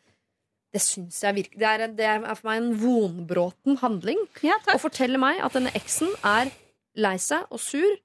det 0.72 0.80
syns 0.84 1.18
jeg 1.26 1.36
virker 1.36 1.60
Det 1.60 1.68
er, 1.68 1.82
det 1.98 2.06
er 2.08 2.22
for 2.38 2.48
meg 2.48 2.62
en 2.62 2.72
vonbråten 2.80 3.80
handling. 3.82 4.22
Ja, 4.46 4.56
Og 4.62 4.70
takk. 4.70 4.84
forteller 4.86 5.20
meg 5.22 5.42
at 5.44 5.58
denne 5.58 5.74
eksen 5.76 6.12
er 6.24 6.52
lei 6.96 7.18
seg 7.20 7.50
og 7.52 7.60
sur. 7.64 7.98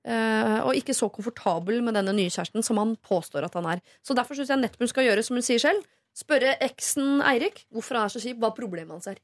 Uh, 0.00 0.64
og 0.64 0.78
ikke 0.78 0.94
så 0.96 1.10
komfortabel 1.12 1.82
med 1.84 1.92
denne 1.92 2.14
nye 2.16 2.32
kjæresten 2.32 2.64
som 2.64 2.78
han 2.80 2.94
påstår 3.04 3.44
at 3.44 3.56
han 3.58 3.66
er. 3.68 3.82
Så 4.00 4.16
Derfor 4.16 4.38
syns 4.38 4.48
jeg 4.48 4.62
Nettbunn 4.62 4.88
skal 4.88 5.04
gjøre 5.04 5.24
som 5.24 5.36
hun 5.36 5.44
sier 5.44 5.60
selv. 5.60 5.84
Spørre 6.16 6.54
eksen 6.64 7.20
Eirik 7.20 7.66
hvorfor 7.68 7.98
han 7.98 8.08
er 8.08 8.14
så 8.14 8.22
kjip, 8.22 8.38
hva 8.40 8.48
problemet 8.56 8.96
hans 8.96 9.10
er. 9.12 9.20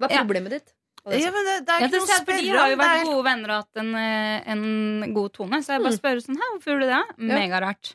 Hva 0.00 0.08
er 0.10 0.14
Ja. 0.18 0.24
problemet 0.24 0.50
ditt? 0.50 0.72
Det 1.06 1.20
Ja, 1.22 1.30
men 1.30 1.44
det, 1.46 1.66
det 1.66 1.70
er 1.70 1.80
ikke 1.86 1.90
det 1.92 2.00
noe 2.00 2.06
å 2.06 2.18
spørre 2.18 2.38
om. 2.38 2.44
de 2.44 2.56
har 2.58 2.70
jo 2.70 2.76
vært 2.76 3.04
gode 3.06 3.24
venner 3.24 3.50
og 3.50 3.56
hatt 3.62 3.76
en, 3.82 3.94
eh, 3.94 4.42
en 4.50 5.14
god 5.14 5.32
tone. 5.32 5.62
Så 5.62 5.68
jeg 5.76 5.82
bare 5.82 5.92
Mm. 5.92 6.00
spør 6.00 6.16
sånn 6.24 6.36
Hæ, 6.40 6.46
hvorfor 6.52 6.70
gjorde 6.72 6.86
du 6.86 6.90
det? 6.90 7.34
Megarart. 7.34 7.94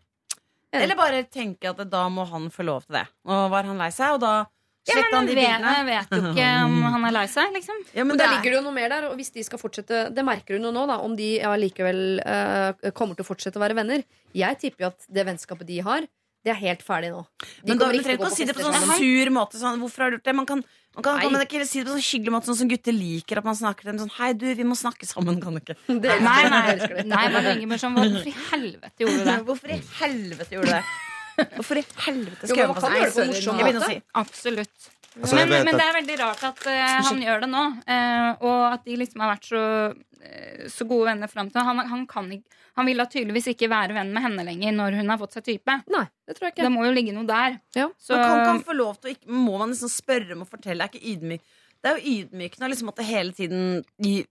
Eller 0.74 0.96
bare 0.96 1.24
tenke 1.28 1.66
at 1.70 1.90
da 1.90 2.08
må 2.10 2.26
han 2.30 2.50
få 2.50 2.64
lov 2.64 2.86
til 2.88 2.96
det. 2.96 3.08
Nå 3.28 3.50
var 3.52 3.64
han 3.68 3.78
lei 3.78 3.90
seg, 3.92 4.14
og 4.16 4.22
da 4.22 4.46
Ja, 4.88 4.96
men 4.96 5.04
han 5.14 5.26
vet, 5.28 5.36
bildene. 5.36 5.74
jeg 5.76 5.86
vet 5.86 6.10
jo 6.10 6.22
ikke 6.32 6.64
om 6.66 6.82
han 6.96 7.06
er 7.06 7.12
lei 7.12 7.26
seg, 7.28 7.52
liksom. 7.54 7.76
Ja, 7.94 8.04
Men 8.06 8.08
men 8.08 8.18
der 8.18 8.28
det 8.28 8.32
ligger 8.38 8.48
er, 8.48 8.52
det 8.56 8.58
jo 8.58 8.62
noe 8.64 8.74
mer 8.74 8.90
der, 8.90 9.04
og 9.12 9.18
hvis 9.20 9.30
de 9.34 9.44
skal 9.44 9.60
fortsette 9.60 10.16
Det 10.16 10.24
merker 10.26 10.56
hun 10.58 10.64
jo 10.64 10.72
nå, 10.72 10.88
da, 10.88 10.98
om 11.04 11.14
de 11.16 11.40
allikevel 11.42 12.22
uh, 12.26 12.92
kommer 12.96 13.14
til 13.20 13.26
å 13.26 13.28
fortsette 13.28 13.60
å 13.60 13.62
være 13.62 13.76
venner. 13.76 14.04
Jeg 14.34 14.58
tipper 14.64 14.86
jo 14.86 14.88
at 14.88 15.06
det 15.12 15.26
vennskapet 15.28 15.68
de 15.68 15.80
har, 15.82 16.02
det 16.44 16.50
er 16.56 16.58
helt 16.64 16.82
ferdig 16.82 17.12
nå. 17.12 17.28
De 17.62 17.68
men 17.70 17.78
da 17.78 17.92
trenger 17.92 18.16
å 18.18 18.18
ikke 18.18 18.32
å 18.32 18.34
si 18.34 18.46
det 18.46 18.56
på 18.56 18.64
sånn 18.66 18.98
sur 18.98 19.30
måte. 19.36 19.60
Sånn, 19.62 19.78
hvorfor 19.84 20.00
har 20.08 20.10
du 20.10 20.18
gjort 20.18 20.24
det? 20.32 20.36
Man 20.36 20.46
kan, 20.50 20.64
man 20.96 21.04
kan, 21.06 21.20
kan 21.24 21.32
man 21.32 21.44
ikke 21.46 21.64
si 21.66 21.80
det 21.80 21.88
på 21.88 21.94
sånn 21.96 22.04
hyggelig 22.04 22.34
måte, 22.36 22.50
sånn 22.52 22.60
som 22.62 22.72
gutter 22.72 22.96
liker 22.96 23.40
at 23.40 23.46
man 23.48 23.56
snakker 23.56 23.86
til 23.86 23.92
dem 23.94 24.02
sånn 24.04 24.12
Hei, 24.18 24.32
du, 24.36 24.48
vi 24.60 24.66
må 24.68 24.76
snakke 24.76 25.08
sammen, 25.08 25.40
kan 25.44 25.56
du 25.56 25.62
ikke? 25.62 25.78
Det 26.04 26.18
Nei, 26.26 26.42
nei, 26.52 27.04
nei 27.08 27.24
man 27.32 27.48
ringer 27.48 27.72
meg 27.72 27.80
sånn 27.84 27.96
Hvorfor 27.96 28.28
i 28.28 28.36
helvete 28.52 29.06
gjorde 29.06 29.22
du 29.22 29.30
det? 29.32 29.38
Hvorfor 29.48 29.72
i 29.72 29.80
helvete 30.02 30.58
gjorde 30.58 30.68
du 30.68 30.76
det? 30.76 31.46
Hvorfor 31.56 31.80
i 31.80 31.86
helvete 32.06 32.50
Jo, 32.52 32.56
skal 32.58 32.92
men 32.92 33.00
jeg 33.06 33.14
sånn? 33.16 33.16
gjøre 33.16 33.16
det 33.16 33.16
på 33.16 33.24
Nei, 33.32 33.38
sorry, 33.40 33.40
jeg 33.40 33.66
begynner 33.70 33.86
å 33.86 33.92
si. 33.94 34.02
Absolutt. 34.22 34.92
Altså, 35.20 35.36
men, 35.36 35.50
men 35.52 35.76
det 35.76 35.84
er 35.84 35.96
veldig 35.98 36.18
rart 36.22 36.44
at 36.48 36.62
uh, 36.72 36.98
han 37.10 37.18
gjør 37.20 37.42
det 37.44 37.50
nå. 37.52 37.64
uh, 37.84 38.30
og 38.48 38.62
at 38.70 38.86
de 38.88 38.96
liksom 39.02 39.24
har 39.26 39.34
vært 39.34 39.50
så, 39.50 39.64
uh, 39.92 40.62
så 40.72 40.88
gode 40.88 41.10
venner 41.10 41.32
fram 41.32 41.50
til 41.52 41.68
han, 41.68 41.82
han, 41.92 42.06
kan 42.08 42.30
ikke, 42.32 42.60
han 42.80 42.88
vil 42.88 43.04
da 43.04 43.08
tydeligvis 43.12 43.50
ikke 43.52 43.68
være 43.72 43.98
venn 43.98 44.14
med 44.16 44.24
henne 44.24 44.46
lenger 44.48 44.78
når 44.78 44.96
hun 45.02 45.12
har 45.12 45.20
fått 45.20 45.36
seg 45.36 45.50
type. 45.50 45.76
Nei, 45.92 46.06
det 46.28 46.38
tror 46.38 46.48
jeg 46.48 46.56
ikke 46.56 46.68
Det 46.70 46.72
må 46.78 46.86
jo 46.88 46.94
ligge 46.96 47.16
noe 47.18 47.28
der. 47.28 47.60
Ja. 47.76 47.90
Så, 48.00 48.16
Men 48.16 48.24
kan 48.24 48.38
ikke 48.40 48.54
han 48.54 48.64
få 48.70 48.78
lov 48.78 49.02
til 49.02 49.12
å 49.12 49.18
ikke 49.18 49.42
Må 49.42 49.58
man 49.60 49.76
liksom 49.76 49.92
spørre 49.92 50.38
om 50.38 50.46
å 50.46 50.50
fortelle? 50.54 50.88
Er 50.88 50.94
ikke 50.96 51.04
ydmyk? 51.12 51.44
Det 51.82 51.90
er 51.90 51.98
jo 51.98 52.12
ydmykende 52.14 52.68
å 52.68 52.70
liksom 52.70 52.90
måtte 52.92 53.04
hele 53.04 53.34
tiden 53.34 53.80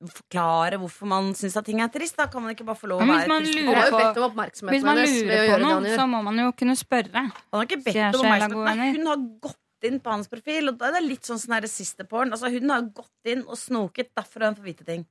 forklare 0.06 0.78
hvorfor 0.78 1.08
man 1.10 1.32
syns 1.34 1.56
at 1.58 1.66
ting 1.66 1.80
er 1.82 1.90
trist. 1.90 2.14
Da 2.16 2.28
kan 2.30 2.44
man 2.44 2.54
ikke 2.54 2.66
bare 2.68 2.78
få 2.78 2.92
lov 2.92 3.00
å 3.00 3.02
Ja, 3.02 3.08
men 3.08 3.16
hvis 3.18 3.24
være 3.24 3.32
man 3.32 3.42
trist. 3.42 3.58
Lurer 3.58 3.90
på- 3.90 3.98
bedt 3.98 4.62
om 4.62 4.68
hvis 4.70 4.86
man 4.86 5.00
lurer 5.02 5.50
på 5.50 5.56
noe, 5.64 5.96
så 5.98 6.06
må 6.06 6.20
man 6.28 6.38
jo 6.38 6.52
kunne 6.52 6.76
spørre. 6.78 7.24
Han 7.26 7.58
har 7.58 7.66
ikke 7.66 7.82
bedt 7.88 7.98
om 8.14 8.22
oppmerksomhet. 8.22 8.78
Nei, 8.78 8.92
hun 8.94 9.10
har 9.10 9.26
gått 9.42 9.58
inn 9.88 10.00
på 10.02 10.12
hans 10.12 10.28
profil, 10.30 10.70
og 10.70 10.80
da 10.80 10.90
er 10.90 10.98
det 10.98 11.06
litt 11.06 11.28
sånn 11.28 11.40
sånn 11.40 11.68
siste-porn. 11.70 12.34
Altså, 12.34 12.50
hun 12.52 12.72
har 12.72 12.84
gått 12.94 13.32
inn 13.32 13.46
og 13.46 13.58
snoket, 13.58 14.12
derfor 14.16 14.44
har 14.44 14.52
hun 14.52 14.60
fått 14.60 14.68
vite 14.68 14.86
ting. 14.88 15.06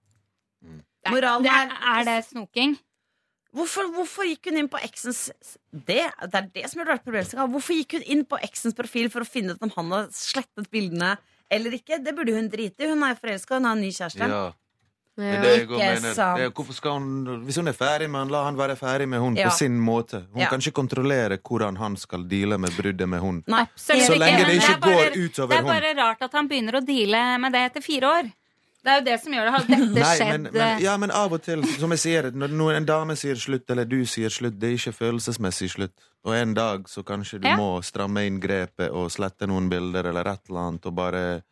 Moralen 1.10 1.46
Det 1.46 1.52
er, 1.56 1.74
er, 1.74 2.00
er 2.00 2.08
det 2.10 2.20
snoking? 2.28 2.78
Hvorfor, 3.56 3.88
hvorfor 3.96 4.28
gikk 4.30 4.52
hun 4.52 4.60
inn 4.62 4.70
på 4.70 4.78
eksens 4.86 5.32
det, 5.72 6.04
det 6.06 6.38
er 6.38 6.50
det 6.54 6.68
som 6.70 6.84
har 6.84 6.91
vært 6.91 7.06
problemstillingen. 7.08 7.50
Hvorfor 7.56 7.78
gikk 7.80 7.96
hun 7.98 8.06
inn 8.14 8.22
på 8.30 8.38
eksens 8.46 8.78
profil 8.78 9.10
for 9.10 9.26
å 9.26 9.30
finne 9.30 9.56
ut 9.56 9.64
om 9.66 9.72
han 9.74 9.94
har 9.96 10.10
slettet 10.14 10.70
bildene 10.74 11.16
eller 11.50 11.74
ikke? 11.80 11.98
Det 12.06 12.14
burde 12.18 12.36
hun 12.36 12.52
drite 12.52 12.86
i. 12.86 12.91
Hun 12.91 13.02
er 13.08 13.16
jo 13.16 13.22
forelska, 13.24 13.58
hun 13.58 13.66
har 13.66 13.78
en 13.78 13.82
ny 13.82 13.90
kjæreste. 13.96 14.28
Ja, 14.30 14.44
det 15.20 15.28
er 15.36 15.41
det 15.44 15.50
jeg 15.52 15.68
også 15.68 15.76
Ikke 15.80 15.94
mener. 16.02 16.14
sant. 16.18 16.38
Det 16.40 16.46
er, 16.46 16.50
hvorfor 16.58 16.74
skal 16.78 16.91
hun, 16.91 17.44
hvis 17.46 17.56
hun 17.60 17.68
er 17.68 17.76
ferdig 17.78 18.10
med 18.10 18.20
han, 18.24 18.30
la 18.34 18.44
han 18.46 18.58
være 18.58 18.76
ferdig 18.80 19.08
med 19.12 19.20
hun 19.20 19.36
Ja. 19.38 19.50
på 19.50 19.58
sin 19.58 19.78
måte. 19.80 20.24
Hun 20.34 20.41
Ja. 20.41 20.48
kan 20.50 20.60
ikke 20.64 20.72
kontrollere 20.80 21.38
hvordan 21.38 21.78
han 21.78 21.98
skal 21.98 22.24
deale 22.28 22.58
med 22.58 22.72
bruddet 22.78 23.10
med 23.10 23.20
hun. 23.20 23.44
Nei, 23.48 23.62
Absolutt 23.68 24.08
Så 24.08 24.16
lenge 24.18 24.46
det 24.46 24.56
ikke 24.62 24.74
er 24.74 24.80
bare- 24.80 25.12
går 25.12 25.24
utover 25.26 25.48
Det 25.50 25.58
er 25.58 25.62
hun. 25.62 25.72
bare 25.72 25.94
rart 26.04 26.22
at 26.22 26.32
han 26.34 26.48
begynner 26.50 26.74
å 26.82 26.86
deale 26.86 27.40
med 27.40 27.52
det 27.52 27.62
etter 27.72 27.82
fire 27.84 28.08
år. 28.08 28.32
Det 28.82 28.88
er 28.94 29.00
jo 29.00 29.04
det 29.06 29.20
som 29.22 29.34
gjør 29.34 29.44
det. 29.44 29.52
Har 29.52 29.60
dette 29.68 29.94
Nei, 30.00 30.16
skjedd 30.18 30.41
men, 30.41 30.54
men, 30.54 30.80
ja, 30.82 30.98
men 30.98 31.12
av 31.12 31.34
og 31.34 31.41
til, 31.44 31.64
som 31.78 31.90
jeg 31.91 32.00
sier, 32.00 32.32
når 32.32 32.76
en 32.78 32.86
dame 32.86 33.12
sier 33.20 33.36
slutt, 33.36 33.70
eller 33.70 33.84
du 33.84 34.06
sier 34.06 34.30
slutt, 34.30 34.58
det 34.58 34.70
er 34.70 34.78
ikke 34.78 34.94
følelsesmessig 34.96 35.70
slutt. 35.76 35.91
Og 36.24 36.34
en 36.34 36.54
dag 36.54 36.84
så 36.88 37.04
kanskje 37.04 37.41
du 37.41 37.48
Ja. 37.50 37.58
må 37.58 37.84
stramme 37.84 38.26
inn 38.26 38.40
grepet 38.40 38.90
og 38.91 39.12
slette 39.12 39.48
noen 39.48 39.68
bilder 39.70 40.08
eller 40.08 40.22
et 40.32 40.40
eller 40.50 40.60
annet, 40.60 40.86
og 40.86 40.96
bare 40.96 41.44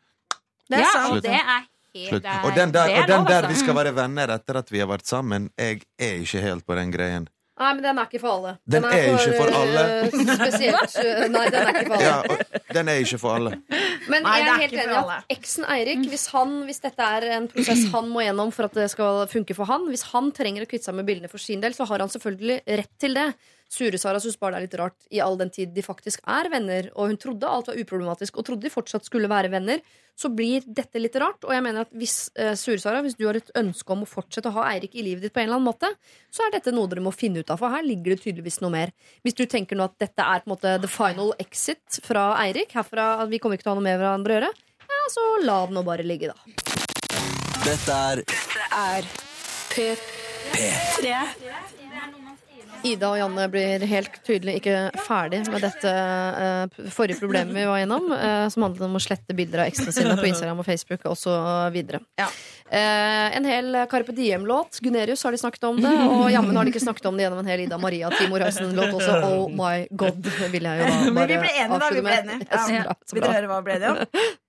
Det 0.70 0.78
er 0.80 0.80
ja, 0.80 0.92
sant. 0.94 1.14
og 1.18 1.22
det 1.22 1.32
er 1.32 1.64
Slutt. 2.10 2.26
er- 2.26 2.46
Og 2.46 2.56
den 2.56 2.72
der, 2.76 2.88
er 2.90 3.02
og 3.02 3.08
den 3.08 3.26
der 3.26 3.48
vi 3.48 3.56
skal 3.56 3.76
være 3.76 3.96
venner 3.98 4.36
etter 4.36 4.58
at 4.62 4.70
vi 4.72 4.80
har 4.84 4.88
vært 4.88 5.08
sammen, 5.10 5.50
jeg 5.58 5.82
er 6.00 6.22
ikke 6.22 6.42
helt 6.42 6.66
på 6.68 6.76
den 6.78 6.92
greien. 6.94 7.28
Nei, 7.58 7.72
men 7.74 7.82
den 7.82 7.98
er 7.98 8.06
ikke 8.06 8.20
for 8.22 8.36
alle. 8.38 8.52
Den 8.70 8.84
er 8.86 8.92
ikke 9.18 9.32
for 9.34 9.50
alle. 9.50 9.84
eh, 10.04 10.12
Spesielt 10.12 10.98
eh, 11.02 11.24
Nei, 11.34 11.46
den 11.50 11.64
er 11.66 11.72
ikke 11.74 11.88
for 11.88 11.96
alle. 11.98 12.06
Ja, 12.06 12.74
den 12.78 12.88
er 12.94 13.00
ikke 13.02 13.18
for 13.24 13.34
alle. 13.40 13.54
Men 14.08 14.22
Nei, 14.28 14.36
jeg 14.38 14.46
er 14.48 14.52
er 14.54 14.62
helt 14.62 14.74
enig 14.78 14.94
i 14.94 15.00
at 15.16 15.34
eksen 15.40 15.66
Eirik, 15.66 16.04
hvis, 16.12 16.28
han, 16.36 16.54
hvis 16.70 16.80
dette 16.86 17.02
er 17.18 17.26
en 17.40 17.48
prosess 17.50 17.88
han 17.96 18.12
må 18.14 18.22
gjennom 18.22 18.54
for 18.54 18.70
at 18.70 18.78
det 18.78 18.86
skal 18.94 19.24
funke 19.32 19.56
for 19.58 19.66
han 19.66 19.88
Hvis 19.90 20.04
han 20.14 20.30
trenger 20.38 20.68
å 20.68 20.70
kvitte 20.70 20.86
seg 20.92 21.00
med 21.00 21.08
bildene 21.10 21.32
for 21.34 21.42
sin 21.42 21.60
del, 21.66 21.74
så 21.74 21.88
har 21.90 22.06
han 22.06 22.14
selvfølgelig 22.14 22.60
rett 22.78 22.94
til 23.02 23.18
det. 23.18 23.34
Sure-Sara 23.72 24.20
syns 24.24 24.38
bare 24.40 24.56
det 24.56 24.60
er 24.60 24.66
litt 24.68 24.78
rart 24.80 25.08
i 25.12 25.20
all 25.24 25.38
den 25.40 25.52
tid 25.54 25.74
de 25.76 25.84
faktisk 25.84 26.22
er 26.24 26.48
venner, 26.52 26.90
og 26.96 27.12
hun 27.12 27.20
trodde 27.20 27.50
alt 27.50 27.68
var 27.72 27.80
uproblematisk 27.80 28.38
og 28.40 28.46
trodde 28.48 28.64
de 28.64 28.72
fortsatt 28.72 29.08
skulle 29.08 29.30
være 29.32 29.52
venner, 29.52 29.84
så 30.18 30.32
blir 30.34 30.64
dette 30.66 31.02
litt 31.02 31.16
rart. 31.20 31.44
Og 31.46 31.52
jeg 31.54 31.64
mener 31.66 31.86
at 31.86 31.92
hvis 31.94 32.16
eh, 32.40 32.56
Sure-Sara, 32.58 33.04
hvis 33.06 33.18
du 33.20 33.28
har 33.28 33.38
et 33.38 33.52
ønske 33.60 33.94
om 33.94 34.02
å 34.06 34.10
fortsette 34.10 34.50
å 34.50 34.56
ha 34.58 34.70
Eirik 34.72 34.96
i 34.98 35.04
livet 35.06 35.28
ditt 35.28 35.36
på 35.36 35.44
en 35.44 35.50
eller 35.50 35.60
annen 35.60 35.70
måte, 35.70 35.92
så 36.34 36.48
er 36.48 36.56
dette 36.56 36.74
noe 36.74 36.90
dere 36.90 37.04
må 37.06 37.14
finne 37.16 37.44
ut 37.44 37.52
av, 37.54 37.60
for 37.62 37.76
her 37.76 37.86
ligger 37.86 38.16
det 38.16 38.24
tydeligvis 38.24 38.62
noe 38.64 38.74
mer. 38.74 38.90
Hvis 39.28 39.38
du 39.38 39.46
tenker 39.46 39.78
nå 39.78 39.84
at 39.92 40.00
dette 40.02 40.24
er 40.24 40.42
på 40.42 40.50
en 40.50 40.56
måte 40.56 40.78
the 40.82 40.92
final 40.92 41.36
exit 41.44 42.00
fra 42.08 42.32
Eirik, 42.42 42.74
herfra 42.78 43.06
at 43.24 43.30
vi 43.34 43.42
kommer 43.44 43.60
ikke 43.60 43.68
til 43.68 43.74
å 43.74 43.76
ha 43.76 43.82
noe 43.82 43.90
med 43.90 44.00
hverandre 44.02 44.32
å 44.34 44.40
gjøre, 44.40 44.52
ja, 44.88 45.02
så 45.12 45.28
la 45.44 45.60
den 45.68 45.76
nå 45.78 45.84
bare 45.88 46.08
ligge, 46.08 46.32
da. 46.32 46.38
Dette 47.68 47.94
er 48.08 48.24
Ida 52.86 53.10
og 53.10 53.18
Janne 53.20 53.48
blir 53.52 53.84
helt 53.90 54.20
tydelig 54.26 54.58
ikke 54.60 54.76
ferdig 55.08 55.42
med 55.50 55.64
dette 55.66 55.94
uh, 55.94 56.78
forrige 56.94 57.20
problemet 57.22 57.56
vi 57.56 57.66
var 57.68 57.82
gjennom, 57.82 58.10
uh, 58.14 58.46
som 58.54 58.68
handlet 58.68 58.86
om 58.88 58.98
å 59.00 59.02
slette 59.02 59.36
bilder 59.38 59.64
av 59.64 59.72
eksene 59.72 59.94
sine 59.96 60.16
på 60.20 60.28
Instagram 60.32 60.62
og 60.62 60.68
Facebook 60.68 61.06
osv. 61.10 61.92
Ja. 62.20 62.30
Uh, 62.68 63.28
en 63.38 63.48
hel 63.48 63.80
Carpe 63.92 64.16
Diem-låt. 64.16 64.82
Gunerius 64.84 65.24
har 65.26 65.36
de 65.36 65.42
snakket 65.42 65.70
om 65.70 65.82
det, 65.82 65.94
og 66.08 66.28
jammen 66.34 66.58
har 66.58 66.68
de 66.68 66.74
ikke 66.76 66.84
snakket 66.84 67.10
om 67.10 67.20
det 67.20 67.28
gjennom 67.28 67.44
en 67.44 67.52
hel 67.54 67.66
Ida 67.66 67.80
Maria 67.82 68.12
Timor 68.16 68.46
Høisen-låt 68.46 68.98
også. 69.00 69.22
Oh 69.28 69.48
my 69.54 69.88
god, 69.92 70.34
vil 70.54 70.70
jeg 70.72 70.84
jo 70.84 70.90
da 70.90 70.98
Men 71.08 71.22
med 71.22 71.32
vi 71.32 71.40
ble 71.46 71.54
enige, 71.54 71.80
da. 71.80 71.94
Vi 71.94 72.04
avslutte 72.04 72.10
ble 72.10 72.20
enige. 72.24 72.42
Ja. 72.52 72.66
Ja. 72.78 72.84
bra, 72.90 73.00
så 73.06 73.18
Vil 73.18 73.24
bra. 73.24 73.32
dere 73.32 73.42
høre 73.42 73.54
hva 73.54 73.64
ble 73.66 73.80
det 73.84 73.94
om? 73.94 74.04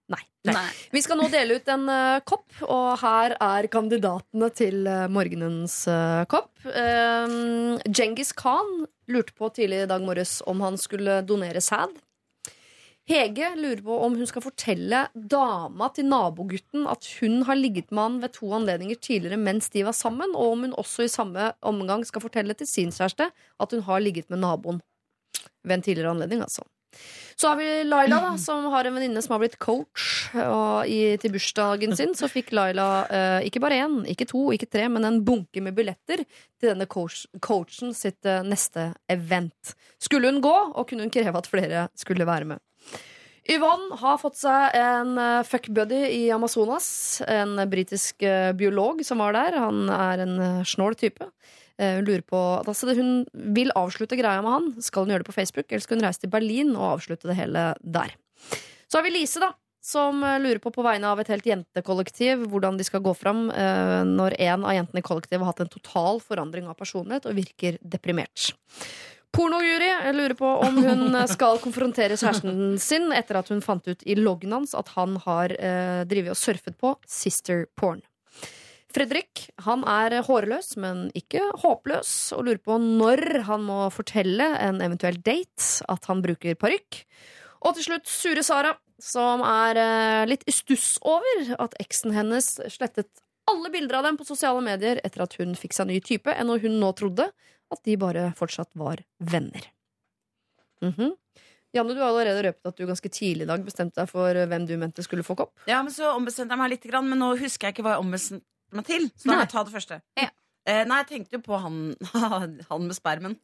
Nei. 0.48 0.66
Vi 0.94 1.02
skal 1.05 1.18
nå 1.20 1.28
dele 1.32 1.59
ut 1.59 1.70
en 1.72 1.86
uh, 1.90 2.20
kopp, 2.26 2.47
og 2.64 3.01
her 3.02 3.35
er 3.36 3.68
kandidatene 3.72 4.51
til 4.56 4.86
uh, 4.89 5.06
morgenens 5.12 5.82
uh, 5.90 6.24
kopp. 6.30 6.52
Uh, 6.64 7.76
Djengis 7.85 8.32
Khan 8.39 8.86
lurte 9.12 9.35
på 9.36 9.51
tidlig 9.55 9.85
i 9.85 9.90
dag 9.90 10.05
morges 10.05 10.39
om 10.48 10.62
han 10.64 10.78
skulle 10.80 11.20
donere 11.28 11.62
sæd. 11.64 11.97
Hege 13.09 13.55
lurer 13.56 13.80
på 13.80 13.94
om 14.05 14.18
hun 14.20 14.28
skal 14.28 14.44
fortelle 14.44 15.06
dama 15.16 15.86
til 15.97 16.10
nabogutten 16.10 16.85
at 16.93 17.06
hun 17.22 17.40
har 17.48 17.56
ligget 17.56 17.89
med 17.89 18.02
han 18.05 18.18
ved 18.20 18.35
to 18.36 18.51
anledninger 18.52 19.01
tidligere 19.01 19.40
mens 19.40 19.70
de 19.72 19.86
var 19.86 19.97
sammen, 19.97 20.35
og 20.36 20.52
om 20.52 20.66
hun 20.66 20.76
også 20.76 21.06
i 21.06 21.12
samme 21.12 21.52
omgang 21.64 22.05
skal 22.05 22.24
fortelle 22.24 22.56
til 22.56 22.68
sin 22.68 22.93
kjæreste 22.93 23.30
at 23.32 23.72
hun 23.72 23.86
har 23.89 24.05
ligget 24.05 24.28
med 24.28 24.44
naboen. 24.44 24.82
Ved 25.64 25.78
en 25.78 25.86
tidligere 25.89 26.12
anledning, 26.12 26.44
altså. 26.44 26.68
Så 27.39 27.48
har 27.52 27.59
vi 27.60 27.85
Laila, 27.86 28.19
da, 28.24 28.31
som 28.40 28.65
har 28.73 28.89
en 28.89 28.97
venninne 28.97 29.23
som 29.23 29.36
har 29.36 29.43
blitt 29.44 29.59
coach. 29.62 30.06
Og 30.35 30.90
i, 30.90 31.15
til 31.23 31.35
bursdagen 31.36 31.94
sin 31.98 32.16
så 32.19 32.27
fikk 32.31 32.51
Laila 32.56 32.89
eh, 33.06 33.47
ikke 33.47 33.62
bare 33.62 33.78
én, 33.85 34.01
ikke 34.10 34.27
to, 34.32 34.48
ikke 34.56 34.70
tre, 34.73 34.89
men 34.90 35.06
en 35.06 35.20
bunke 35.27 35.62
med 35.62 35.77
billetter 35.77 36.24
til 36.24 36.73
denne 36.73 36.89
coach, 36.90 37.28
coachen 37.44 37.94
sitt 37.94 38.27
eh, 38.27 38.43
neste 38.43 38.90
event. 39.12 39.77
Skulle 40.02 40.32
hun 40.32 40.43
gå, 40.43 40.56
og 40.74 40.89
kunne 40.89 41.06
hun 41.06 41.15
kreve 41.15 41.39
at 41.39 41.51
flere 41.51 41.86
skulle 41.98 42.27
være 42.27 42.51
med. 42.55 42.65
Yvonne 43.48 43.97
har 43.97 44.19
fått 44.20 44.36
seg 44.36 44.74
en 44.77 45.15
uh, 45.16 45.47
fuckbuddy 45.47 46.02
i 46.12 46.24
Amazonas. 46.35 46.89
En 47.24 47.55
britisk 47.70 48.20
eh, 48.27 48.51
biolog 48.52 49.01
som 49.06 49.23
var 49.24 49.32
der. 49.32 49.56
Han 49.62 49.89
er 49.89 50.24
en 50.27 50.35
uh, 50.43 50.66
snål 50.69 50.98
type. 51.01 51.31
Eh, 51.79 51.95
hun 51.99 52.09
lurer 52.09 52.25
på 52.27 52.41
altså, 52.59 52.91
Hun 52.95 53.23
vil 53.55 53.71
avslutte 53.79 54.19
greia 54.19 54.43
med 54.43 54.55
han. 54.55 54.69
Skal 54.83 55.05
hun 55.05 55.15
gjøre 55.15 55.25
det 55.25 55.31
på 55.31 55.37
Facebook, 55.37 55.71
eller 55.71 55.85
skal 55.85 55.99
hun 55.99 56.07
reise 56.09 56.25
til 56.25 56.33
Berlin 56.33 56.75
og 56.77 56.99
avslutte 56.99 57.31
det 57.31 57.39
hele 57.39 57.71
der? 57.81 58.15
Så 58.89 58.99
har 58.99 59.07
vi 59.07 59.15
Lise, 59.15 59.43
da. 59.43 59.53
Som 59.85 60.25
eh, 60.27 60.41
lurer 60.43 60.59
på 60.63 60.73
på 60.75 60.85
vegne 60.85 61.13
av 61.13 61.21
et 61.23 61.31
helt 61.31 61.47
jentekollektiv 61.47 62.49
hvordan 62.51 62.81
de 62.81 62.87
skal 62.87 63.05
gå 63.05 63.15
fram 63.17 63.47
eh, 63.55 64.01
når 64.09 64.37
en 64.51 64.67
av 64.67 64.75
jentene 64.75 65.05
i 65.05 65.07
kollektivet 65.07 65.45
har 65.45 65.53
hatt 65.53 65.63
en 65.65 65.77
total 65.77 66.19
forandring 66.25 66.67
av 66.69 66.77
personlighet 66.81 67.31
og 67.31 67.39
virker 67.39 67.79
deprimert. 67.81 68.51
Pornojury 69.39 69.91
lurer 70.17 70.35
på 70.35 70.51
om 70.65 70.79
hun 70.83 71.17
skal 71.29 71.61
konfrontere 71.63 72.17
kjæresten 72.17 72.79
sin 72.81 73.13
etter 73.13 73.39
at 73.39 73.51
hun 73.53 73.61
fant 73.63 73.85
ut 73.87 74.03
i 74.09 74.17
loggen 74.17 74.55
hans 74.57 74.73
at 74.75 74.89
han 74.97 75.19
har 75.27 75.53
eh, 75.61 76.03
og 76.33 76.39
surfet 76.41 76.79
på 76.81 76.95
sister 77.07 77.67
porn. 77.77 78.01
Fredrik 78.94 79.48
han 79.66 79.82
er 79.89 80.16
hårløs, 80.24 80.73
men 80.81 81.09
ikke 81.19 81.43
håpløs, 81.60 82.32
og 82.36 82.47
lurer 82.47 82.60
på 82.65 82.78
når 82.81 83.43
han 83.48 83.66
må 83.66 83.82
fortelle 83.93 84.48
en 84.65 84.81
eventuell 84.85 85.20
date 85.20 85.85
at 85.93 86.09
han 86.09 86.23
bruker 86.24 86.56
parykk. 86.56 87.02
Og 87.69 87.77
til 87.77 87.89
slutt 87.90 88.09
Sure 88.09 88.44
Sara, 88.47 88.73
som 89.02 89.43
er 89.47 89.78
eh, 89.82 90.24
litt 90.31 90.47
i 90.48 90.55
stuss 90.55 90.97
over 91.06 91.52
at 91.59 91.77
eksen 91.82 92.15
hennes 92.16 92.56
slettet 92.73 93.10
alle 93.48 93.70
bilder 93.73 94.01
av 94.01 94.09
dem 94.09 94.19
på 94.19 94.27
sosiale 94.28 94.60
medier 94.65 95.01
etter 95.05 95.24
at 95.24 95.36
hun 95.40 95.55
fikk 95.59 95.77
seg 95.77 95.89
ny 95.89 96.01
type, 96.05 96.32
enn 96.32 96.51
hun 96.51 96.81
nå 96.81 96.93
trodde 96.97 97.31
at 97.69 97.85
de 97.85 97.97
bare 98.01 98.31
fortsatt 98.39 98.73
var 98.78 99.05
venner. 99.20 99.70
Mhm. 100.85 101.15
Janne, 101.77 101.93
du 101.93 102.01
har 102.01 102.09
allerede 102.09 102.47
røpet 102.47 102.69
at 102.70 102.78
du 102.78 102.86
ganske 102.89 103.10
tidlig 103.12 103.44
i 103.44 103.48
dag 103.51 103.65
bestemte 103.65 104.01
deg 104.01 104.09
for 104.09 104.32
hvem 104.32 104.65
du 104.65 104.78
mente 104.81 105.05
skulle 105.05 105.27
få 105.27 105.36
kopp. 105.36 105.52
Ja, 105.69 105.82
men 105.85 105.93
så 105.93 106.15
ombestemte 106.15 106.56
jeg 106.56 106.62
meg 106.62 106.73
litt, 106.73 106.86
men 106.89 107.20
nå 107.20 107.35
husker 107.36 107.69
jeg 107.69 107.77
ikke 107.77 107.85
hva 107.85 107.98
jeg 107.98 108.06
ombestemte 108.06 108.47
meg 108.77 108.85
til. 108.86 109.09
Så 109.16 109.28
da 109.28 109.35
må 109.35 109.40
jeg 109.40 109.49
ta 109.55 109.62
det 109.65 109.73
første. 109.73 110.01
Ja. 110.16 110.28
Eh, 110.69 110.85
nei, 110.85 110.99
jeg 111.05 111.07
tenkte 111.09 111.39
jo 111.39 111.40
på 111.40 111.59
han, 111.62 111.97
han 112.70 112.86
med 112.86 112.95
spermen. 112.97 113.39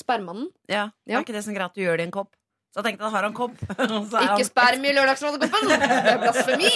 Spermannen. 0.00 0.48
Ja, 0.68 0.88
Det 1.06 1.12
Ja. 1.12 1.18
er 1.18 1.24
ikke 1.24 1.32
det 1.36 1.44
som 1.44 1.52
er 1.54 1.58
greit 1.60 1.70
at 1.70 1.74
du 1.74 1.82
gjør 1.82 1.96
det 1.96 2.06
i 2.06 2.08
en 2.08 2.10
kopp. 2.14 2.34
Så 2.70 2.78
jeg 2.80 2.84
tenkte 2.92 3.02
da 3.02 3.10
har 3.10 3.22
han 3.26 3.34
kopp. 3.34 3.56
så 3.66 4.16
er 4.16 4.22
Ikke 4.22 4.36
han- 4.36 4.44
sperm 4.46 4.84
i 4.86 4.92
Lørdagsrådekoppen! 4.94 5.68
Det 5.68 6.12
er 6.12 6.20
blasfemi! 6.22 6.70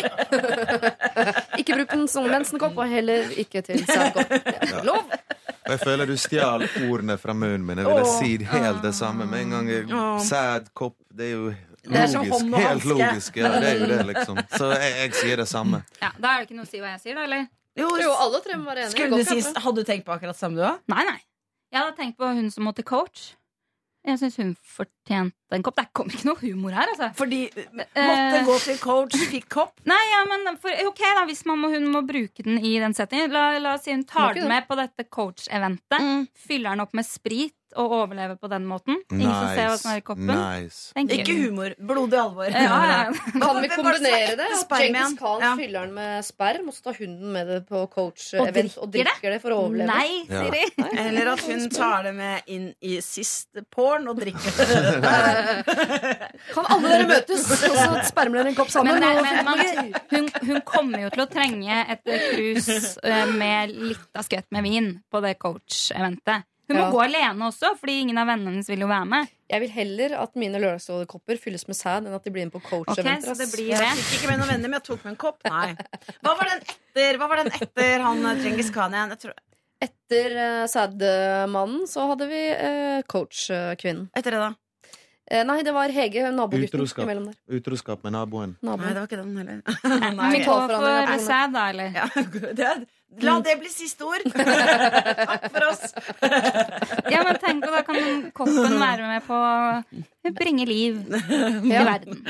ikke 1.60 1.76
bruk 1.78 1.92
den 1.94 2.08
som 2.10 2.26
mensenkopp, 2.30 2.76
og 2.82 2.88
heller 2.90 3.30
ikke 3.38 3.62
til 3.62 3.84
sædkopp. 3.86 4.28
Det 4.34 4.72
er 4.72 4.82
lov. 4.86 5.04
Og 5.64 5.70
jeg 5.72 5.80
føler 5.80 6.10
du 6.10 6.16
stjal 6.20 6.66
ordene 6.90 7.16
fra 7.18 7.32
munnen 7.32 7.64
min. 7.64 7.78
Jeg 7.78 7.86
ville 7.86 8.02
Åh. 8.04 8.18
si 8.18 8.32
helt 8.50 8.82
det 8.84 8.92
samme 8.98 9.26
med 9.30 9.40
en 9.46 9.50
gang. 9.54 9.70
jeg- 9.70 9.86
Åh. 9.94 10.66
Kopp, 10.74 10.96
det 11.14 11.26
er 11.26 11.30
jo 11.36 11.54
logisk. 11.84 12.56
Helt 12.58 12.84
logisk. 12.84 13.36
Ja, 13.36 13.48
det 13.60 13.68
er 13.70 13.78
jo 13.78 13.86
det, 13.86 14.06
liksom. 14.14 14.38
Så 14.58 14.70
jeg, 14.74 14.92
jeg 14.98 15.14
sier 15.14 15.36
det 15.36 15.48
samme. 15.48 15.84
Ja, 16.02 16.10
Da 16.20 16.28
er 16.34 16.42
det 16.42 16.50
ikke 16.50 16.56
noe 16.58 16.66
å 16.66 16.70
si 16.70 16.78
hva 16.82 16.90
jeg 16.98 17.00
sier, 17.06 17.14
da? 17.14 17.24
eller? 17.24 17.46
Jo, 17.78 17.88
Jo, 17.98 18.10
alle 18.22 18.40
tre 18.44 18.56
må 18.58 18.70
være 18.70 18.86
enige. 18.86 18.94
skulle 18.94 19.18
du 19.18 19.24
si, 19.26 19.40
hadde 19.64 19.80
du 19.82 19.88
tenkt 19.88 20.04
på 20.06 20.14
akkurat 20.14 20.38
samme, 20.38 20.58
du 20.58 20.62
òg? 20.66 20.82
Nei, 20.92 21.04
nei. 21.08 21.20
Jeg 21.74 21.80
hadde 21.82 21.96
tenkt 21.98 22.18
på 22.20 22.28
hun 22.36 22.50
som 22.54 22.68
måtte 22.68 22.84
coach. 22.86 23.32
Jeg 24.04 24.18
syns 24.20 24.34
hun 24.36 24.50
fortjente 24.68 25.56
en 25.56 25.62
kopp. 25.64 25.78
Det 25.80 25.86
kommer 25.96 26.12
ikke 26.12 26.28
noe 26.28 26.40
humor 26.42 26.74
her, 26.76 26.90
altså. 26.92 27.08
Fordi 27.16 27.38
måtte 27.56 28.42
gå 28.44 28.56
til 28.66 28.76
coach, 28.82 29.16
fikk 29.32 29.46
kopp. 29.54 29.72
Nei, 29.88 30.00
ja, 30.10 30.20
men 30.28 30.58
for, 30.60 30.76
ok 30.90 31.00
da, 31.00 31.24
Hvis 31.30 31.44
man 31.48 31.62
må, 31.62 31.70
hun 31.72 31.88
må 31.88 32.02
bruke 32.04 32.44
den 32.44 32.60
i 32.60 32.74
den 32.82 32.92
settingen 32.96 33.32
La, 33.32 33.46
la 33.58 33.72
oss 33.78 33.86
si 33.88 33.94
hun 33.96 34.04
tar 34.04 34.36
den 34.36 34.46
med 34.50 34.68
på 34.68 34.76
dette 34.76 35.08
coach-eventet. 35.08 36.04
Mm. 36.04 36.26
Fyller 36.36 36.76
den 36.76 36.84
opp 36.84 36.92
med 36.92 37.08
sprit 37.08 37.56
og 37.80 37.92
overleve 37.98 38.36
på 38.40 38.48
den 38.52 38.64
måten. 38.68 38.98
Ingen 39.12 39.30
som 39.30 39.48
ser 39.54 39.68
hva 39.70 39.76
som 39.80 39.90
er 39.92 40.00
i 40.00 40.04
koppen. 40.06 40.30
Nice. 40.30 40.92
Ikke 41.16 41.34
humor. 41.38 41.74
Blodig 41.78 42.18
alvor. 42.20 42.48
Ja, 42.50 42.78
ja. 42.90 42.98
Kan 43.34 43.60
vi 43.62 43.70
kombinere 43.72 44.36
det? 44.38 44.48
At 44.50 44.60
Sperm 44.62 45.16
Khan 45.18 45.40
Ja. 45.44 45.52
fyller 45.58 45.86
den 45.88 45.94
med 45.96 46.24
sperm, 46.26 46.68
og 46.70 46.74
så 46.76 46.86
tar 46.88 46.98
hunden 47.00 47.32
med 47.34 47.46
det 47.50 47.60
på 47.68 47.84
coach-event 47.92 48.78
og 48.78 48.90
det? 48.92 49.04
drikker 49.04 49.34
det 49.36 49.40
for 49.42 49.56
å 49.56 49.60
overleve? 49.66 49.88
Nei, 49.90 50.24
Ja. 50.28 50.44
Siri. 50.44 50.64
Eller 51.04 51.32
at 51.34 51.40
hun 51.48 51.68
tar 51.70 52.02
det 52.08 52.14
med 52.14 52.42
inn 52.46 52.70
i 52.80 53.00
siste 53.04 53.64
porn 53.70 54.08
og 54.08 54.18
drikker 54.20 54.58
det. 54.60 54.70
Kan 56.54 56.66
alle 56.70 56.88
dere 56.94 57.06
møtes, 57.08 57.44
og 57.50 57.76
så 57.76 57.90
spermer 58.08 58.40
dere 58.42 58.52
en 58.52 58.58
kopp 58.58 58.70
sammen? 58.72 58.98
Men, 58.98 59.02
nei, 59.02 59.22
men 59.22 59.44
man, 59.44 59.94
hun, 60.12 60.28
hun 60.48 60.60
kommer 60.68 61.04
jo 61.06 61.12
til 61.14 61.24
å 61.24 61.28
trenge 61.30 61.80
et 61.94 62.04
krus 62.06 62.68
eh, 63.02 63.26
med 63.34 63.72
litt 63.74 64.18
av 64.18 64.26
skvett 64.26 64.48
med 64.54 64.66
vin 64.66 64.90
på 65.10 65.22
det 65.24 65.34
coach-eventet. 65.42 66.46
Hun 66.68 66.76
må 66.78 66.82
Ja. 66.86 66.90
gå 66.90 67.00
alene 67.04 67.44
også, 67.50 67.74
fordi 67.76 68.00
ingen 68.00 68.18
av 68.18 68.26
vennene 68.26 68.50
hennes 68.54 68.68
vil 68.68 68.80
jo 68.80 68.86
være 68.88 69.04
med. 69.06 69.28
Jeg 69.50 69.60
vil 69.60 69.70
heller 69.74 70.14
at 70.22 70.34
mine 70.40 70.56
lørdagsrådekopper 70.62 71.36
fylles 71.42 71.66
med 71.68 71.76
sæd, 71.76 72.06
enn 72.08 72.14
at 72.16 72.24
de 72.24 72.30
blir 72.32 72.46
med 72.48 72.52
på 72.54 72.62
coach-eventer. 72.64 73.34
så 73.34 73.36
det 73.36 73.50
blir 73.52 73.68
Jeg 73.74 73.96
fikk 74.00 74.22
ikke 74.22 74.30
med 74.30 74.38
noen 74.40 74.48
venner, 74.54 74.68
men 74.72 74.80
jeg 74.80 74.86
tok 74.88 75.04
med 75.04 75.12
en 75.12 75.16
kopp. 75.20 75.44
Nei. 75.44 75.74
Hva 76.24 76.32
var 76.38 76.48
den 76.48 76.62
etter, 76.64 77.18
Hva 77.20 77.28
var 77.28 77.36
den 77.42 77.52
etter 77.52 78.00
han 78.06 78.24
eh, 78.24 78.40
Djengis 78.40 78.70
Khan 78.72 78.92
igjen? 78.96 79.10
Jeg 79.16 79.20
tror, 79.26 79.34
Etter 79.84 80.32
uh, 80.38 80.66
sædmannen 80.70 81.86
så 81.90 82.06
hadde 82.08 82.28
vi 82.30 82.40
uh, 82.56 83.02
coach-kvinnen. 83.10 84.08
etter 84.16 84.30
det, 84.32 84.40
da? 84.40 84.54
Uh, 85.32 85.42
nei, 85.48 85.58
det 85.66 85.72
var 85.74 85.88
Hege, 85.92 86.22
nabogutten 86.32 86.80
Utroskap. 86.80 87.04
imellom 87.04 87.26
der. 87.30 87.36
Utroskap 87.58 88.02
med 88.04 88.12
naboen. 88.12 88.56
Nei, 88.64 88.76
det 88.80 88.94
var 88.96 89.06
ikke 89.08 89.20
den 89.20 89.36
heller. 89.36 89.62
Men 89.84 90.32
vi 90.32 90.38
Nei. 90.38 90.44
går 90.44 90.72
for 90.72 91.18
sæd, 91.26 91.52
da, 91.52 91.68
eller? 91.72 91.92
Ja, 91.96 92.08
det, 92.60 92.72
la 93.22 93.38
det 93.40 93.58
bli 93.60 93.68
siste 93.70 94.04
ord. 94.04 94.24
Takk 94.34 95.48
for 95.52 95.66
oss. 95.70 95.94
Ja, 97.12 97.22
men 97.24 97.38
tenk, 97.42 97.64
og 97.68 97.72
da 97.76 97.82
kan 97.86 97.98
koppen 98.36 98.78
være 98.80 99.08
med 99.08 99.24
på 99.26 99.38
å 99.38 100.32
bringe 100.34 100.66
liv 100.68 101.02
i 101.14 101.72
Ja. 101.72 101.84
verden. 101.84 102.22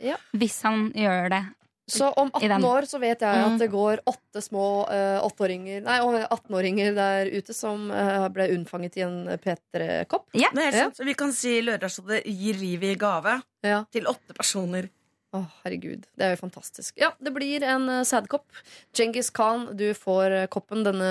Ja. 0.00 0.16
Hvis 0.32 0.62
han 0.62 0.92
gjør 0.96 1.28
det 1.30 1.42
Så 1.90 2.06
om 2.14 2.30
18 2.38 2.62
år 2.62 2.86
så 2.86 3.00
vet 3.02 3.18
jeg 3.20 3.34
Mm. 3.34 3.54
at 3.54 3.58
det 3.58 3.70
går 3.72 3.98
åtte 4.06 4.40
små 4.40 4.86
8-åringer 5.26 5.82
Nei, 5.82 5.96
og 6.00 6.14
18-åringer 6.30 6.94
der 6.94 7.26
ute 7.34 7.52
som 7.52 7.90
uh, 7.90 8.28
ble 8.30 8.46
unnfanget 8.54 8.96
i 8.96 9.00
en 9.02 9.26
P3-kopp. 9.42 10.28
Ja. 10.38 10.52
Det 10.54 10.62
er 10.62 10.70
helt 10.70 10.76
sant. 10.84 10.96
Så 11.00 11.04
vi 11.04 11.14
kan 11.18 11.32
si 11.34 11.56
Lørdagsrådet 11.66 12.22
gir 12.30 12.54
livet 12.54 12.94
i 12.94 12.98
gave 13.00 13.40
Ja. 13.66 13.82
til 13.90 14.06
åtte 14.06 14.32
personer. 14.38 14.86
Å, 15.30 15.44
herregud. 15.62 16.08
Det 16.18 16.26
er 16.26 16.32
jo 16.34 16.40
fantastisk. 16.40 16.96
Ja, 16.98 17.12
det 17.22 17.30
blir 17.36 17.62
en 17.62 17.84
uh, 17.86 18.02
sædkopp. 18.06 18.48
Djengis 18.96 19.30
Khan, 19.30 19.68
du 19.78 19.92
får 19.94 20.34
eh, 20.40 20.46
koppen 20.50 20.82
denne 20.82 21.10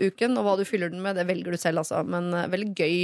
uken. 0.00 0.38
Og 0.40 0.46
hva 0.46 0.54
du 0.56 0.64
fyller 0.68 0.88
den 0.94 1.02
med, 1.04 1.18
det 1.20 1.26
velger 1.28 1.52
du 1.52 1.60
selv, 1.60 1.82
altså. 1.82 2.00
Men 2.08 2.30
eh, 2.32 2.46
veldig 2.48 2.70
gøy 2.72 2.94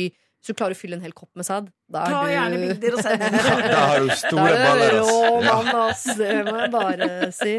hvis 0.44 0.52
du 0.52 0.58
klarer 0.60 0.76
å 0.76 0.76
fylle 0.76 0.96
en 0.98 1.04
hel 1.04 1.12
kopp 1.16 1.30
med 1.40 1.46
sæd. 1.48 1.68
Da 1.88 2.02
er 2.04 2.12
Ta 2.12 2.18
du 2.20 2.32
gjerne 2.34 2.56
bilder 2.60 2.96
og 2.98 3.04
send 3.04 3.22
dem. 3.24 3.36
Da 3.64 3.78
har 3.88 4.02
du 4.04 4.10
store 4.20 4.50
er 4.50 4.58
baller, 4.60 4.96
ass. 5.00 5.12
rå 5.12 5.30
mann, 5.46 5.70
ass. 5.84 6.04
Det 6.18 6.34
må 6.44 6.54
jeg 6.58 6.72
bare 6.74 7.08
si. 7.32 7.54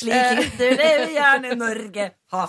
Slik 0.00 0.40
gutter 0.40 0.74
lever 0.80 1.12
gjerne 1.14 1.56
Norge. 1.60 2.06
Ha. 2.34 2.44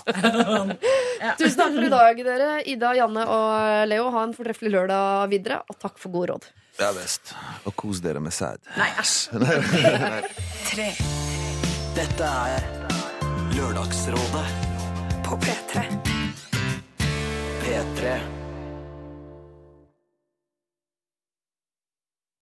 Tusen 1.38 1.60
takk 1.62 1.78
for 1.78 1.86
i 1.86 1.92
dag, 1.94 2.24
dere. 2.30 2.52
Ida, 2.74 2.96
Janne 2.98 3.26
og 3.30 3.90
Leo. 3.90 4.10
Ha 4.14 4.26
en 4.26 4.34
fortreffelig 4.38 4.74
lørdag 4.74 5.30
videre, 5.34 5.62
og 5.70 5.78
takk 5.82 6.02
for 6.02 6.14
gode 6.18 6.34
råd. 6.34 6.50
Det 6.78 6.84
er 6.86 6.94
best. 6.94 7.32
Og 7.66 7.76
kos 7.80 8.02
dere 8.04 8.20
med 8.20 8.32
sæd. 8.36 8.60
Nei, 8.76 8.90
æsj. 9.00 9.30
Tre. 10.70 10.88
Dette 11.96 12.32
er 12.52 12.66
Lørdagsrådet 13.56 14.48
på 15.24 15.40
P3. 15.46 15.86
P3. 17.64 18.18